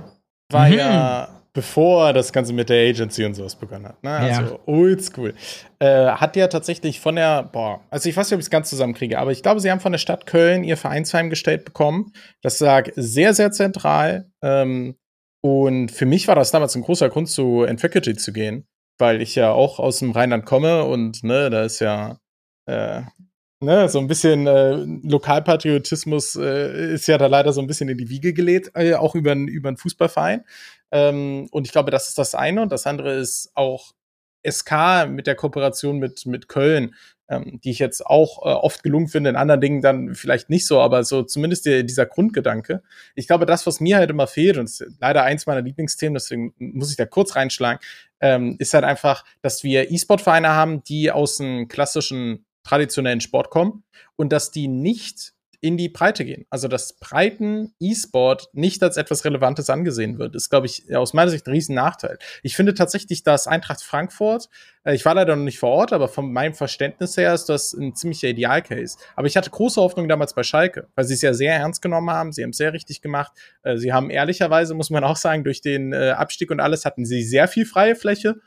war 0.53 0.67
mhm. 0.67 0.77
ja 0.77 1.41
bevor 1.53 2.13
das 2.13 2.31
Ganze 2.31 2.53
mit 2.53 2.69
der 2.69 2.89
Agency 2.89 3.25
und 3.25 3.33
sowas 3.33 3.55
begonnen 3.55 3.87
hat. 3.87 4.01
Ne? 4.03 4.09
Also 4.09 4.41
Ja. 4.41 4.59
oldschool. 4.67 5.33
Äh, 5.79 6.07
hat 6.07 6.35
ja 6.35 6.47
tatsächlich 6.47 6.99
von 6.99 7.15
der, 7.15 7.43
boah, 7.43 7.81
also 7.89 8.07
ich 8.07 8.15
weiß 8.15 8.27
nicht, 8.27 8.35
ob 8.35 8.39
ich 8.39 8.45
es 8.45 8.49
ganz 8.49 8.69
zusammenkriege, 8.69 9.19
aber 9.19 9.31
ich 9.31 9.43
glaube, 9.43 9.59
sie 9.59 9.69
haben 9.69 9.81
von 9.81 9.91
der 9.91 9.99
Stadt 9.99 10.25
Köln 10.25 10.63
ihr 10.63 10.77
Vereinsheim 10.77 11.29
gestellt 11.29 11.65
bekommen. 11.65 12.13
Das 12.41 12.59
lag 12.59 12.89
sehr, 12.95 13.33
sehr 13.33 13.51
zentral. 13.51 14.31
Ähm, 14.41 14.95
und 15.43 15.91
für 15.91 16.05
mich 16.05 16.27
war 16.27 16.35
das 16.35 16.51
damals 16.51 16.75
ein 16.75 16.83
großer 16.83 17.09
Grund, 17.09 17.27
zu 17.27 17.63
Entfaculty 17.63 18.15
zu 18.15 18.31
gehen, 18.31 18.65
weil 18.97 19.21
ich 19.21 19.35
ja 19.35 19.51
auch 19.51 19.79
aus 19.79 19.99
dem 19.99 20.11
Rheinland 20.11 20.45
komme 20.45 20.85
und 20.85 21.23
ne, 21.23 21.49
da 21.49 21.63
ist 21.63 21.79
ja 21.79 22.17
äh, 22.67 23.01
ne, 23.61 23.87
so 23.89 23.99
ein 23.99 24.07
bisschen 24.07 24.47
äh, 24.47 24.73
Lokalpatriotismus 25.03 26.35
äh, 26.35 26.93
ist 26.93 27.07
ja 27.07 27.17
da 27.17 27.27
leider 27.27 27.53
so 27.53 27.61
ein 27.61 27.67
bisschen 27.67 27.89
in 27.89 27.97
die 27.97 28.09
Wiege 28.09 28.33
gelegt, 28.33 28.71
äh, 28.75 28.95
auch 28.95 29.15
über 29.15 29.33
über 29.33 29.69
einen 29.69 29.77
Fußballverein. 29.77 30.43
Ähm, 30.91 31.47
und 31.51 31.65
ich 31.67 31.71
glaube, 31.71 31.91
das 31.91 32.09
ist 32.09 32.17
das 32.17 32.35
eine. 32.35 32.61
Und 32.61 32.71
das 32.71 32.85
andere 32.85 33.13
ist 33.13 33.51
auch 33.55 33.93
SK 34.47 35.07
mit 35.07 35.27
der 35.27 35.35
Kooperation 35.35 35.99
mit, 35.99 36.25
mit 36.25 36.47
Köln, 36.47 36.95
ähm, 37.29 37.59
die 37.63 37.71
ich 37.71 37.79
jetzt 37.79 38.05
auch 38.05 38.39
äh, 38.43 38.49
oft 38.49 38.83
gelungen 38.83 39.07
finde, 39.07 39.29
in 39.29 39.35
anderen 39.35 39.61
Dingen 39.61 39.81
dann 39.81 40.15
vielleicht 40.15 40.49
nicht 40.49 40.67
so, 40.67 40.81
aber 40.81 41.03
so 41.03 41.23
zumindest 41.23 41.65
der, 41.65 41.83
dieser 41.83 42.05
Grundgedanke. 42.05 42.81
Ich 43.15 43.27
glaube, 43.27 43.45
das, 43.45 43.65
was 43.67 43.79
mir 43.79 43.97
halt 43.97 44.09
immer 44.09 44.27
fehlt, 44.27 44.57
und 44.57 44.65
ist 44.65 44.83
leider 44.99 45.23
eins 45.23 45.45
meiner 45.45 45.61
Lieblingsthemen, 45.61 46.15
deswegen 46.15 46.53
muss 46.57 46.91
ich 46.91 46.97
da 46.97 47.05
kurz 47.05 47.35
reinschlagen, 47.35 47.79
ähm, 48.19 48.55
ist 48.59 48.73
halt 48.73 48.83
einfach, 48.83 49.23
dass 49.41 49.63
wir 49.63 49.91
E-Sport-Vereine 49.91 50.49
haben, 50.49 50.83
die 50.83 51.11
aus 51.11 51.37
dem 51.37 51.67
klassischen 51.67 52.45
traditionellen 52.63 53.21
Sport 53.21 53.49
kommen 53.49 53.83
und 54.15 54.31
dass 54.31 54.51
die 54.51 54.67
nicht 54.67 55.33
in 55.61 55.77
die 55.77 55.89
Breite 55.89 56.25
gehen. 56.25 56.45
Also 56.49 56.67
dass 56.67 56.93
Breiten 56.93 57.73
E-Sport 57.79 58.49
nicht 58.53 58.81
als 58.81 58.97
etwas 58.97 59.23
Relevantes 59.23 59.69
angesehen 59.69 60.17
wird, 60.17 60.35
ist, 60.35 60.49
glaube 60.49 60.65
ich, 60.65 60.93
aus 60.95 61.13
meiner 61.13 61.29
Sicht 61.29 61.45
ein 61.45 61.51
riesen 61.51 61.75
Nachteil. 61.75 62.17
Ich 62.41 62.55
finde 62.55 62.73
tatsächlich, 62.73 63.23
dass 63.23 63.45
Eintracht 63.45 63.83
Frankfurt, 63.83 64.49
äh, 64.83 64.95
ich 64.95 65.05
war 65.05 65.13
leider 65.13 65.35
noch 65.35 65.43
nicht 65.43 65.59
vor 65.59 65.69
Ort, 65.69 65.93
aber 65.93 66.07
von 66.07 66.33
meinem 66.33 66.55
Verständnis 66.55 67.15
her 67.15 67.31
ist 67.35 67.45
das 67.45 67.73
ein 67.73 67.95
ziemlicher 67.95 68.29
Idealcase. 68.29 68.97
Aber 69.15 69.27
ich 69.27 69.37
hatte 69.37 69.51
große 69.51 69.79
Hoffnung 69.79 70.09
damals 70.09 70.33
bei 70.33 70.41
Schalke, 70.41 70.87
weil 70.95 71.05
sie 71.05 71.13
es 71.13 71.21
ja 71.21 71.33
sehr 71.35 71.55
ernst 71.55 71.83
genommen 71.83 72.09
haben, 72.09 72.31
sie 72.31 72.41
haben 72.41 72.49
es 72.49 72.57
sehr 72.57 72.73
richtig 72.73 73.01
gemacht. 73.01 73.31
Äh, 73.61 73.77
sie 73.77 73.93
haben 73.93 74.09
ehrlicherweise, 74.09 74.73
muss 74.73 74.89
man 74.89 75.03
auch 75.03 75.17
sagen, 75.17 75.43
durch 75.43 75.61
den 75.61 75.93
äh, 75.93 76.09
Abstieg 76.17 76.49
und 76.49 76.59
alles 76.59 76.85
hatten 76.85 77.05
sie 77.05 77.21
sehr 77.21 77.47
viel 77.47 77.67
freie 77.67 77.95
Fläche, 77.95 78.37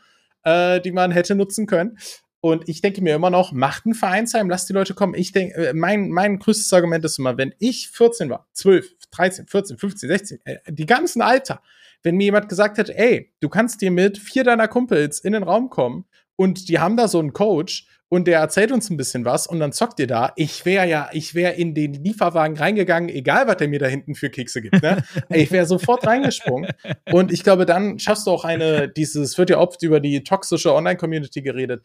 äh, 0.42 0.81
die 0.81 0.90
man 0.90 1.12
hätte 1.12 1.37
nutzen 1.37 1.66
können. 1.66 1.96
Und 2.44 2.68
ich 2.68 2.83
denke 2.83 3.00
mir 3.00 3.14
immer 3.14 3.30
noch, 3.30 3.52
macht 3.52 3.87
ein 3.87 3.94
Vereinsheim, 3.94 4.50
lasst 4.50 4.68
die 4.68 4.74
Leute 4.74 4.92
kommen. 4.92 5.14
Ich 5.14 5.33
denke, 5.33 5.68
äh, 5.68 5.72
mein, 5.72 6.11
mein 6.11 6.38
größtes 6.38 6.70
Argument 6.74 7.02
ist 7.02 7.18
immer, 7.18 7.38
wenn 7.38 7.54
ich 7.59 7.88
14 7.88 8.28
war, 8.28 8.46
12, 8.52 8.87
13, 9.12 9.46
14, 9.46 9.78
15, 9.78 10.09
16, 10.11 10.40
äh, 10.44 10.59
die 10.68 10.85
ganzen 10.85 11.22
Alter, 11.22 11.62
wenn 12.02 12.16
mir 12.16 12.24
jemand 12.24 12.50
gesagt 12.50 12.76
hätte, 12.76 12.98
ey, 12.98 13.33
du 13.40 13.48
kannst 13.48 13.80
dir 13.80 13.90
mit 13.90 14.18
vier 14.18 14.44
deiner 14.44 14.68
Kumpels 14.68 15.20
in 15.20 15.33
den 15.33 15.42
Raum 15.42 15.70
kommen 15.70 16.04
und 16.37 16.68
die 16.68 16.78
haben 16.78 16.98
da 16.98 17.09
so 17.09 17.18
einen 17.18 17.33
Coach 17.33 17.87
und 18.11 18.26
der 18.26 18.40
erzählt 18.40 18.72
uns 18.72 18.90
ein 18.90 18.98
bisschen 18.98 19.24
was 19.24 19.46
und 19.46 19.59
dann 19.59 19.72
zockt 19.72 19.98
ihr 19.98 20.07
da. 20.07 20.35
Ich 20.37 20.66
wäre 20.66 20.87
ja, 20.87 21.09
ich 21.14 21.35
wäre 21.35 21.54
in 21.54 21.74
den 21.74 21.94
Lieferwagen 21.94 22.59
reingegangen, 22.59 23.09
egal 23.09 23.46
was 23.46 23.57
der 23.57 23.68
mir 23.68 23.78
da 23.78 23.87
hinten 23.87 24.14
für 24.14 24.28
Kekse 24.28 24.61
gibt. 24.61 24.83
Ne? 24.83 25.02
Ich 25.30 25.50
wäre 25.50 25.64
sofort 25.64 26.07
reingesprungen. 26.07 26.70
Und 27.11 27.33
ich 27.33 27.42
glaube, 27.42 27.64
dann 27.64 27.98
schaffst 27.98 28.26
du 28.26 28.33
auch 28.33 28.44
eine, 28.44 28.90
dieses 28.90 29.38
wird 29.38 29.48
ja 29.48 29.57
oft 29.57 29.83
über 29.83 29.98
die 29.98 30.22
toxische 30.24 30.74
Online-Community 30.74 31.40
geredet 31.40 31.83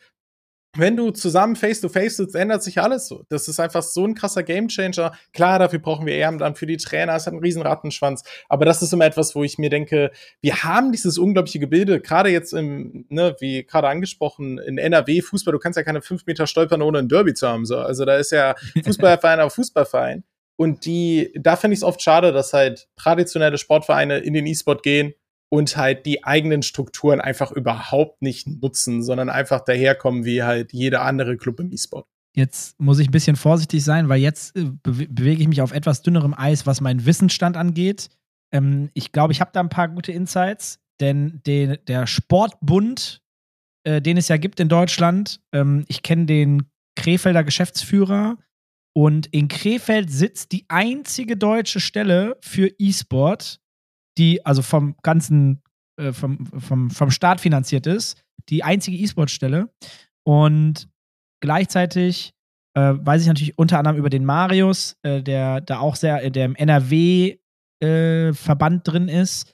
wenn 0.78 0.96
du 0.96 1.10
zusammen 1.12 1.56
face-to-face 1.56 2.18
sitzt, 2.18 2.36
ändert 2.36 2.62
sich 2.62 2.80
alles 2.80 3.08
so. 3.08 3.24
Das 3.30 3.48
ist 3.48 3.60
einfach 3.60 3.82
so 3.82 4.06
ein 4.06 4.14
krasser 4.14 4.44
Gamechanger. 4.44 5.14
Klar, 5.34 5.58
dafür 5.58 5.80
brauchen 5.80 6.06
wir 6.06 6.14
Ehrenamt 6.14 6.60
für 6.60 6.68
die 6.68 6.78
Trainer, 6.78 7.16
es 7.16 7.26
hat 7.26 7.34
einen 7.34 7.42
riesen 7.42 7.64
Rattenschwanz. 7.64 8.24
Aber 8.50 8.66
das 8.66 8.82
ist 8.82 8.94
immer 8.94 9.06
etwas, 9.06 9.34
wo 9.36 9.44
ich 9.44 9.58
mir 9.58 9.72
denke, 9.72 10.12
wir 10.42 10.64
haben 10.64 10.92
dieses 10.92 11.18
unglaubliche 11.18 11.60
Gebilde, 11.60 12.00
gerade 12.02 12.30
jetzt 12.30 12.54
im, 12.54 13.06
ne, 13.10 13.36
wie 13.40 13.64
gerade 13.64 13.88
angesprochen, 13.88 14.60
in 14.60 14.78
NRW 14.78 15.22
Fußball, 15.22 15.54
du 15.54 15.60
kannst 15.60 15.78
ja 15.78 15.84
keine 15.84 16.02
fünf 16.02 16.26
Meter 16.28 16.46
stolpern, 16.46 16.84
ohne 16.84 17.00
ein 17.00 17.10
Derby 17.10 17.34
zu 17.34 17.48
haben. 17.48 17.66
So. 17.66 17.80
Also 17.80 18.06
da 18.06 18.18
ist 18.18 18.32
ja 18.32 18.56
Fußballverein 18.86 19.40
auf 19.40 19.56
Fußballverein. 19.56 20.24
Und 20.56 20.86
die, 20.86 21.32
da 21.40 21.56
finde 21.56 21.74
ich 21.74 21.80
es 21.80 21.84
oft 21.84 22.02
schade, 22.02 22.32
dass 22.32 22.54
halt 22.54 22.90
traditionelle 22.96 23.58
Sportvereine 23.58 24.20
in 24.20 24.34
den 24.34 24.46
E-Sport 24.46 24.84
gehen 24.84 25.14
und 25.50 25.76
halt 25.78 26.06
die 26.06 26.24
eigenen 26.24 26.62
Strukturen 26.62 27.22
einfach 27.22 27.52
überhaupt 27.52 28.22
nicht 28.22 28.48
nutzen, 28.48 29.04
sondern 29.04 29.30
einfach 29.30 29.62
daherkommen 29.62 30.26
wie 30.26 30.44
halt 30.44 30.74
jeder 30.74 31.02
andere 31.02 31.38
Club 31.38 31.60
im 31.60 31.72
E-Sport. 31.72 32.08
Jetzt 32.36 32.80
muss 32.80 33.00
ich 33.00 33.10
ein 33.10 33.12
bisschen 33.12 33.36
vorsichtig 33.36 33.84
sein, 33.84 34.08
weil 34.08 34.22
jetzt 34.22 34.56
äh, 34.56 34.66
bewe 34.84 35.08
bewege 35.08 35.42
ich 35.42 35.48
mich 35.48 35.62
auf 35.62 35.72
etwas 35.72 36.04
dünnerem 36.04 36.36
Eis, 36.36 36.68
was 36.68 36.80
meinen 36.80 37.06
Wissensstand 37.06 37.58
angeht. 37.58 38.10
Ähm, 38.54 38.90
ich 38.94 39.12
glaube, 39.12 39.34
ich 39.34 39.42
habe 39.42 39.52
da 39.52 39.60
ein 39.60 39.70
paar 39.70 39.90
gute 39.90 40.12
Insights, 40.12 40.80
denn 41.00 41.42
den, 41.46 41.78
der 41.88 42.06
Sportbund, 42.06 43.24
äh, 43.84 44.02
den 44.02 44.18
es 44.18 44.28
ja 44.28 44.38
gibt 44.38 44.60
in 44.60 44.70
Deutschland, 44.70 45.42
ähm, 45.52 45.86
ich 45.88 46.04
kenne 46.04 46.28
den 46.28 46.70
Krefelder 46.96 47.44
Geschäftsführer 47.44 48.38
und 48.94 49.28
in 49.28 49.48
Krefeld 49.48 50.12
sitzt 50.12 50.52
die 50.52 50.66
einzige 50.68 51.38
deutsche 51.38 51.80
Stelle 51.80 52.38
für 52.42 52.72
E-Sport, 52.78 53.60
die 54.20 54.46
also 54.46 54.62
vom 54.62 54.96
ganzen, 55.02 55.64
äh, 55.98 56.14
vom, 56.14 56.46
vom, 56.46 56.92
vom 56.92 57.12
Staat 57.12 57.42
finanziert 57.42 57.88
ist, 57.88 58.22
die 58.50 58.64
einzige 58.64 58.98
E-Sport-Stelle. 58.98 59.70
Und 60.24 60.88
gleichzeitig 61.42 62.34
äh, 62.76 62.94
weiß 62.96 63.22
ich 63.22 63.28
natürlich 63.28 63.58
unter 63.58 63.80
anderem 63.80 63.98
über 63.98 64.10
den 64.10 64.26
Marius, 64.26 64.98
äh, 65.04 65.24
der 65.24 65.62
da 65.62 65.80
auch 65.80 65.96
sehr, 65.96 66.30
der 66.30 66.44
im 66.46 66.56
NRW-Verband 66.56 68.88
drin 68.88 69.08
ist. 69.08 69.54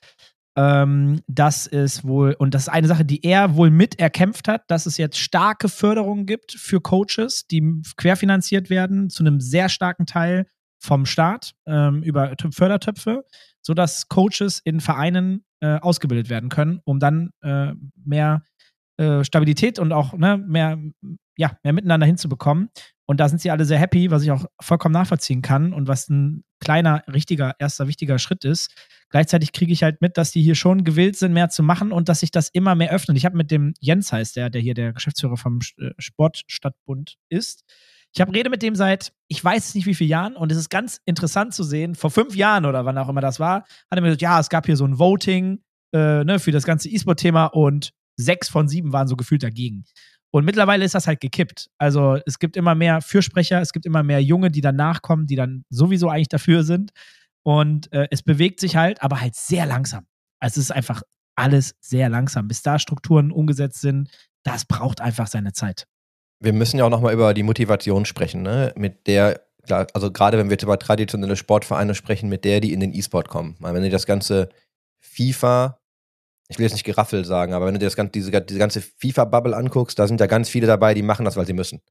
Ähm, 0.57 1.21
das 1.27 1.67
ist 1.67 2.05
wohl, 2.05 2.33
und 2.33 2.53
das 2.53 2.63
ist 2.63 2.69
eine 2.69 2.87
Sache, 2.87 3.05
die 3.05 3.23
er 3.23 3.55
wohl 3.55 3.71
mit 3.71 3.99
erkämpft 3.99 4.47
hat, 4.47 4.71
dass 4.71 4.85
es 4.85 4.97
jetzt 4.97 5.17
starke 5.17 5.67
Förderungen 5.69 6.25
gibt 6.25 6.53
für 6.53 6.79
Coaches, 6.81 7.45
die 7.47 7.81
querfinanziert 7.97 8.69
werden, 8.69 9.09
zu 9.09 9.23
einem 9.23 9.41
sehr 9.41 9.67
starken 9.69 10.05
Teil 10.05 10.47
vom 10.79 11.05
Staat 11.05 11.55
ähm, 11.65 12.03
über 12.03 12.31
Tö- 12.33 12.55
Fördertöpfe, 12.55 13.25
sodass 13.65 14.07
Coaches 14.09 14.61
in 14.63 14.79
Vereinen 14.79 15.43
äh, 15.59 15.79
ausgebildet 15.79 16.29
werden 16.29 16.49
können, 16.49 16.81
um 16.85 16.99
dann 16.99 17.31
äh, 17.41 17.73
mehr 17.95 18.43
äh, 18.97 19.23
Stabilität 19.23 19.79
und 19.79 19.91
auch 19.91 20.13
ne, 20.13 20.37
mehr, 20.37 20.77
ja, 21.35 21.57
mehr 21.63 21.73
miteinander 21.73 22.05
hinzubekommen. 22.05 22.69
Und 23.07 23.19
da 23.19 23.27
sind 23.27 23.41
sie 23.41 23.49
alle 23.49 23.65
sehr 23.65 23.79
happy, 23.79 24.11
was 24.11 24.23
ich 24.23 24.31
auch 24.31 24.45
vollkommen 24.61 24.93
nachvollziehen 24.93 25.41
kann 25.41 25.73
und 25.73 25.87
was 25.87 26.09
ein 26.09 26.43
kleiner, 26.59 27.03
richtiger, 27.11 27.55
erster 27.57 27.87
wichtiger 27.87 28.19
Schritt 28.19 28.45
ist. 28.45 28.71
Gleichzeitig 29.09 29.51
kriege 29.51 29.73
ich 29.73 29.83
halt 29.83 29.99
mit, 29.99 30.17
dass 30.17 30.31
die 30.31 30.41
hier 30.41 30.55
schon 30.55 30.83
gewillt 30.83 31.15
sind, 31.15 31.33
mehr 31.33 31.49
zu 31.49 31.63
machen 31.63 31.91
und 31.91 32.07
dass 32.07 32.19
sich 32.19 32.31
das 32.31 32.49
immer 32.49 32.75
mehr 32.75 32.91
öffnet. 32.91 33.17
Ich 33.17 33.25
habe 33.25 33.37
mit 33.37 33.49
dem 33.49 33.73
Jens 33.79 34.11
heißt 34.11 34.35
der, 34.35 34.49
der 34.51 34.61
hier 34.61 34.73
der 34.75 34.93
Geschäftsführer 34.93 35.37
vom 35.37 35.59
äh, 35.77 35.89
Sportstadtbund 35.97 37.17
ist. 37.29 37.63
Ich 38.15 38.21
habe 38.21 38.33
Rede 38.33 38.49
mit 38.49 38.61
dem 38.61 38.75
seit, 38.75 39.11
ich 39.27 39.43
weiß 39.43 39.75
nicht 39.75 39.85
wie 39.85 39.93
viele 39.93 40.09
Jahren 40.09 40.37
und 40.37 40.49
es 40.49 40.57
ist 40.57 40.69
ganz 40.69 41.01
interessant 41.03 41.53
zu 41.53 41.63
sehen, 41.63 41.95
vor 41.95 42.09
fünf 42.09 42.33
Jahren 42.33 42.65
oder 42.65 42.85
wann 42.85 42.97
auch 42.97 43.09
immer 43.09 43.19
das 43.19 43.41
war, 43.41 43.63
hat 43.63 43.67
er 43.91 44.01
mir 44.01 44.07
gesagt, 44.07 44.21
ja, 44.21 44.39
es 44.39 44.47
gab 44.47 44.65
hier 44.65 44.77
so 44.77 44.85
ein 44.85 44.97
Voting 44.97 45.59
äh, 45.93 46.23
ne, 46.23 46.39
für 46.39 46.53
das 46.53 46.63
ganze 46.63 46.87
E-Sport-Thema 46.87 47.47
und 47.47 47.91
sechs 48.15 48.47
von 48.47 48.69
sieben 48.69 48.93
waren 48.93 49.09
so 49.09 49.17
gefühlt 49.17 49.43
dagegen. 49.43 49.83
Und 50.31 50.45
mittlerweile 50.45 50.85
ist 50.85 50.95
das 50.95 51.07
halt 51.07 51.19
gekippt. 51.19 51.69
Also 51.77 52.17
es 52.25 52.39
gibt 52.39 52.55
immer 52.55 52.73
mehr 52.73 53.01
Fürsprecher, 53.01 53.59
es 53.59 53.73
gibt 53.73 53.85
immer 53.85 54.01
mehr 54.01 54.23
Junge, 54.23 54.49
die 54.49 54.61
dann 54.61 54.77
nachkommen, 54.77 55.27
die 55.27 55.35
dann 55.35 55.65
sowieso 55.69 56.07
eigentlich 56.09 56.29
dafür 56.29 56.63
sind. 56.63 56.91
Und 57.43 57.91
äh, 57.91 58.07
es 58.11 58.23
bewegt 58.23 58.61
sich 58.61 58.77
halt, 58.77 59.03
aber 59.03 59.19
halt 59.19 59.35
sehr 59.35 59.65
langsam. 59.65 60.05
Also 60.39 60.61
es 60.61 60.67
ist 60.67 60.71
einfach 60.71 61.01
alles 61.35 61.75
sehr 61.81 62.07
langsam. 62.07 62.47
Bis 62.47 62.61
da 62.61 62.79
Strukturen 62.79 63.31
umgesetzt 63.31 63.81
sind, 63.81 64.09
das 64.43 64.63
braucht 64.63 65.01
einfach 65.01 65.27
seine 65.27 65.51
Zeit. 65.51 65.85
Wir 66.39 66.53
müssen 66.53 66.77
ja 66.77 66.85
auch 66.85 66.89
nochmal 66.89 67.13
über 67.13 67.33
die 67.33 67.43
Motivation 67.43 68.05
sprechen, 68.05 68.41
ne? 68.41 68.73
Mit 68.75 69.07
der, 69.07 69.41
also 69.69 70.11
gerade 70.11 70.37
wenn 70.37 70.47
wir 70.47 70.53
jetzt 70.53 70.63
über 70.63 70.77
traditionelle 70.77 71.35
Sportvereine 71.35 71.95
sprechen, 71.95 72.29
mit 72.29 72.45
der 72.45 72.59
die 72.59 72.73
in 72.73 72.79
den 72.79 72.93
E-Sport 72.93 73.29
kommen. 73.29 73.55
Wenn 73.59 73.83
du 73.83 73.89
das 73.89 74.05
ganze 74.05 74.49
FIFA, 74.99 75.79
ich 76.49 76.59
will 76.59 76.65
jetzt 76.65 76.73
nicht 76.73 76.83
Geraffel 76.83 77.25
sagen, 77.25 77.53
aber 77.53 77.65
wenn 77.65 77.73
du 77.73 77.79
dir 77.79 77.85
das 77.85 77.95
ganze, 77.95 78.11
diese, 78.11 78.31
diese 78.41 78.59
ganze 78.59 78.81
FIFA-Bubble 78.81 79.55
anguckst, 79.55 79.97
da 79.97 80.07
sind 80.07 80.19
ja 80.19 80.27
ganz 80.27 80.49
viele 80.49 80.67
dabei, 80.67 80.93
die 80.93 81.01
machen 81.01 81.25
das, 81.25 81.37
weil 81.37 81.45
sie 81.45 81.53
müssen. 81.53 81.81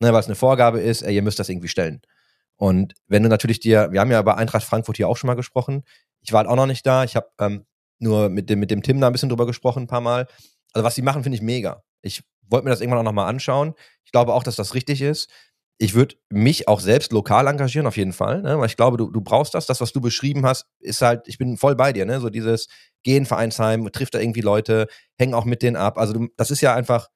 Ne, 0.00 0.12
weil 0.12 0.20
es 0.20 0.26
eine 0.26 0.34
Vorgabe 0.34 0.80
ist, 0.80 1.02
ey, 1.02 1.14
ihr 1.14 1.22
müsst 1.22 1.38
das 1.38 1.48
irgendwie 1.48 1.68
stellen. 1.68 2.02
Und 2.56 2.94
wenn 3.06 3.22
du 3.22 3.28
natürlich 3.28 3.60
dir, 3.60 3.88
wir 3.92 4.00
haben 4.00 4.10
ja 4.10 4.20
über 4.20 4.36
Eintracht 4.36 4.64
Frankfurt 4.64 4.96
hier 4.96 5.08
auch 5.08 5.16
schon 5.16 5.28
mal 5.28 5.34
gesprochen. 5.34 5.84
Ich 6.20 6.32
war 6.32 6.38
halt 6.38 6.48
auch 6.48 6.56
noch 6.56 6.66
nicht 6.66 6.86
da. 6.86 7.04
Ich 7.04 7.16
habe 7.16 7.28
ähm, 7.40 7.66
nur 7.98 8.28
mit 8.28 8.50
dem, 8.50 8.60
mit 8.60 8.70
dem 8.70 8.82
Tim 8.82 9.00
da 9.00 9.06
ein 9.06 9.12
bisschen 9.12 9.28
drüber 9.28 9.46
gesprochen, 9.46 9.84
ein 9.84 9.86
paar 9.88 10.00
Mal. 10.00 10.26
Also 10.72 10.84
was 10.84 10.94
sie 10.94 11.02
machen, 11.02 11.22
finde 11.22 11.36
ich 11.36 11.42
mega. 11.42 11.82
Ich 12.02 12.22
wollte 12.52 12.64
mir 12.64 12.70
das 12.70 12.80
irgendwann 12.80 13.00
auch 13.00 13.10
nochmal 13.10 13.28
anschauen. 13.28 13.74
Ich 14.04 14.12
glaube 14.12 14.32
auch, 14.34 14.42
dass 14.42 14.56
das 14.56 14.74
richtig 14.74 15.02
ist. 15.02 15.30
Ich 15.78 15.94
würde 15.94 16.16
mich 16.30 16.68
auch 16.68 16.78
selbst 16.78 17.12
lokal 17.12 17.48
engagieren, 17.48 17.86
auf 17.86 17.96
jeden 17.96 18.12
Fall, 18.12 18.42
ne? 18.42 18.58
weil 18.58 18.66
ich 18.66 18.76
glaube, 18.76 18.98
du, 18.98 19.10
du 19.10 19.20
brauchst 19.20 19.54
das. 19.54 19.66
Das, 19.66 19.80
was 19.80 19.92
du 19.92 20.00
beschrieben 20.00 20.46
hast, 20.46 20.66
ist 20.78 21.02
halt, 21.02 21.26
ich 21.26 21.38
bin 21.38 21.56
voll 21.56 21.74
bei 21.74 21.92
dir, 21.92 22.04
ne? 22.06 22.20
So 22.20 22.30
dieses 22.30 22.68
Gehen 23.02 23.26
Vereinsheim, 23.26 23.90
trifft 23.90 24.14
da 24.14 24.20
irgendwie 24.20 24.42
Leute, 24.42 24.86
hängen 25.18 25.34
auch 25.34 25.44
mit 25.44 25.62
denen 25.62 25.76
ab. 25.76 25.98
Also 25.98 26.12
du, 26.12 26.28
das 26.36 26.52
ist 26.52 26.60
ja 26.60 26.74
einfach, 26.74 27.08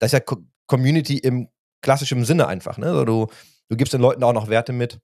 das 0.00 0.08
ist 0.08 0.12
ja 0.14 0.20
Co 0.20 0.38
Community 0.66 1.18
im 1.18 1.48
klassischen 1.82 2.24
Sinne 2.24 2.46
einfach, 2.46 2.78
ne? 2.78 2.92
So, 2.94 3.04
du, 3.04 3.26
du 3.68 3.76
gibst 3.76 3.92
den 3.92 4.00
Leuten 4.00 4.24
auch 4.24 4.32
noch 4.32 4.48
Werte 4.48 4.72
mit. 4.72 4.98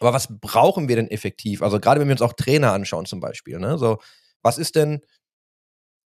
Aber 0.00 0.12
was 0.12 0.28
brauchen 0.40 0.88
wir 0.88 0.96
denn 0.96 1.08
effektiv? 1.08 1.62
Also 1.62 1.80
gerade 1.80 2.00
wenn 2.00 2.08
wir 2.08 2.14
uns 2.14 2.22
auch 2.22 2.34
Trainer 2.34 2.72
anschauen 2.72 3.06
zum 3.06 3.20
Beispiel, 3.20 3.58
ne? 3.58 3.78
So, 3.78 3.98
was 4.42 4.58
ist 4.58 4.76
denn, 4.76 5.00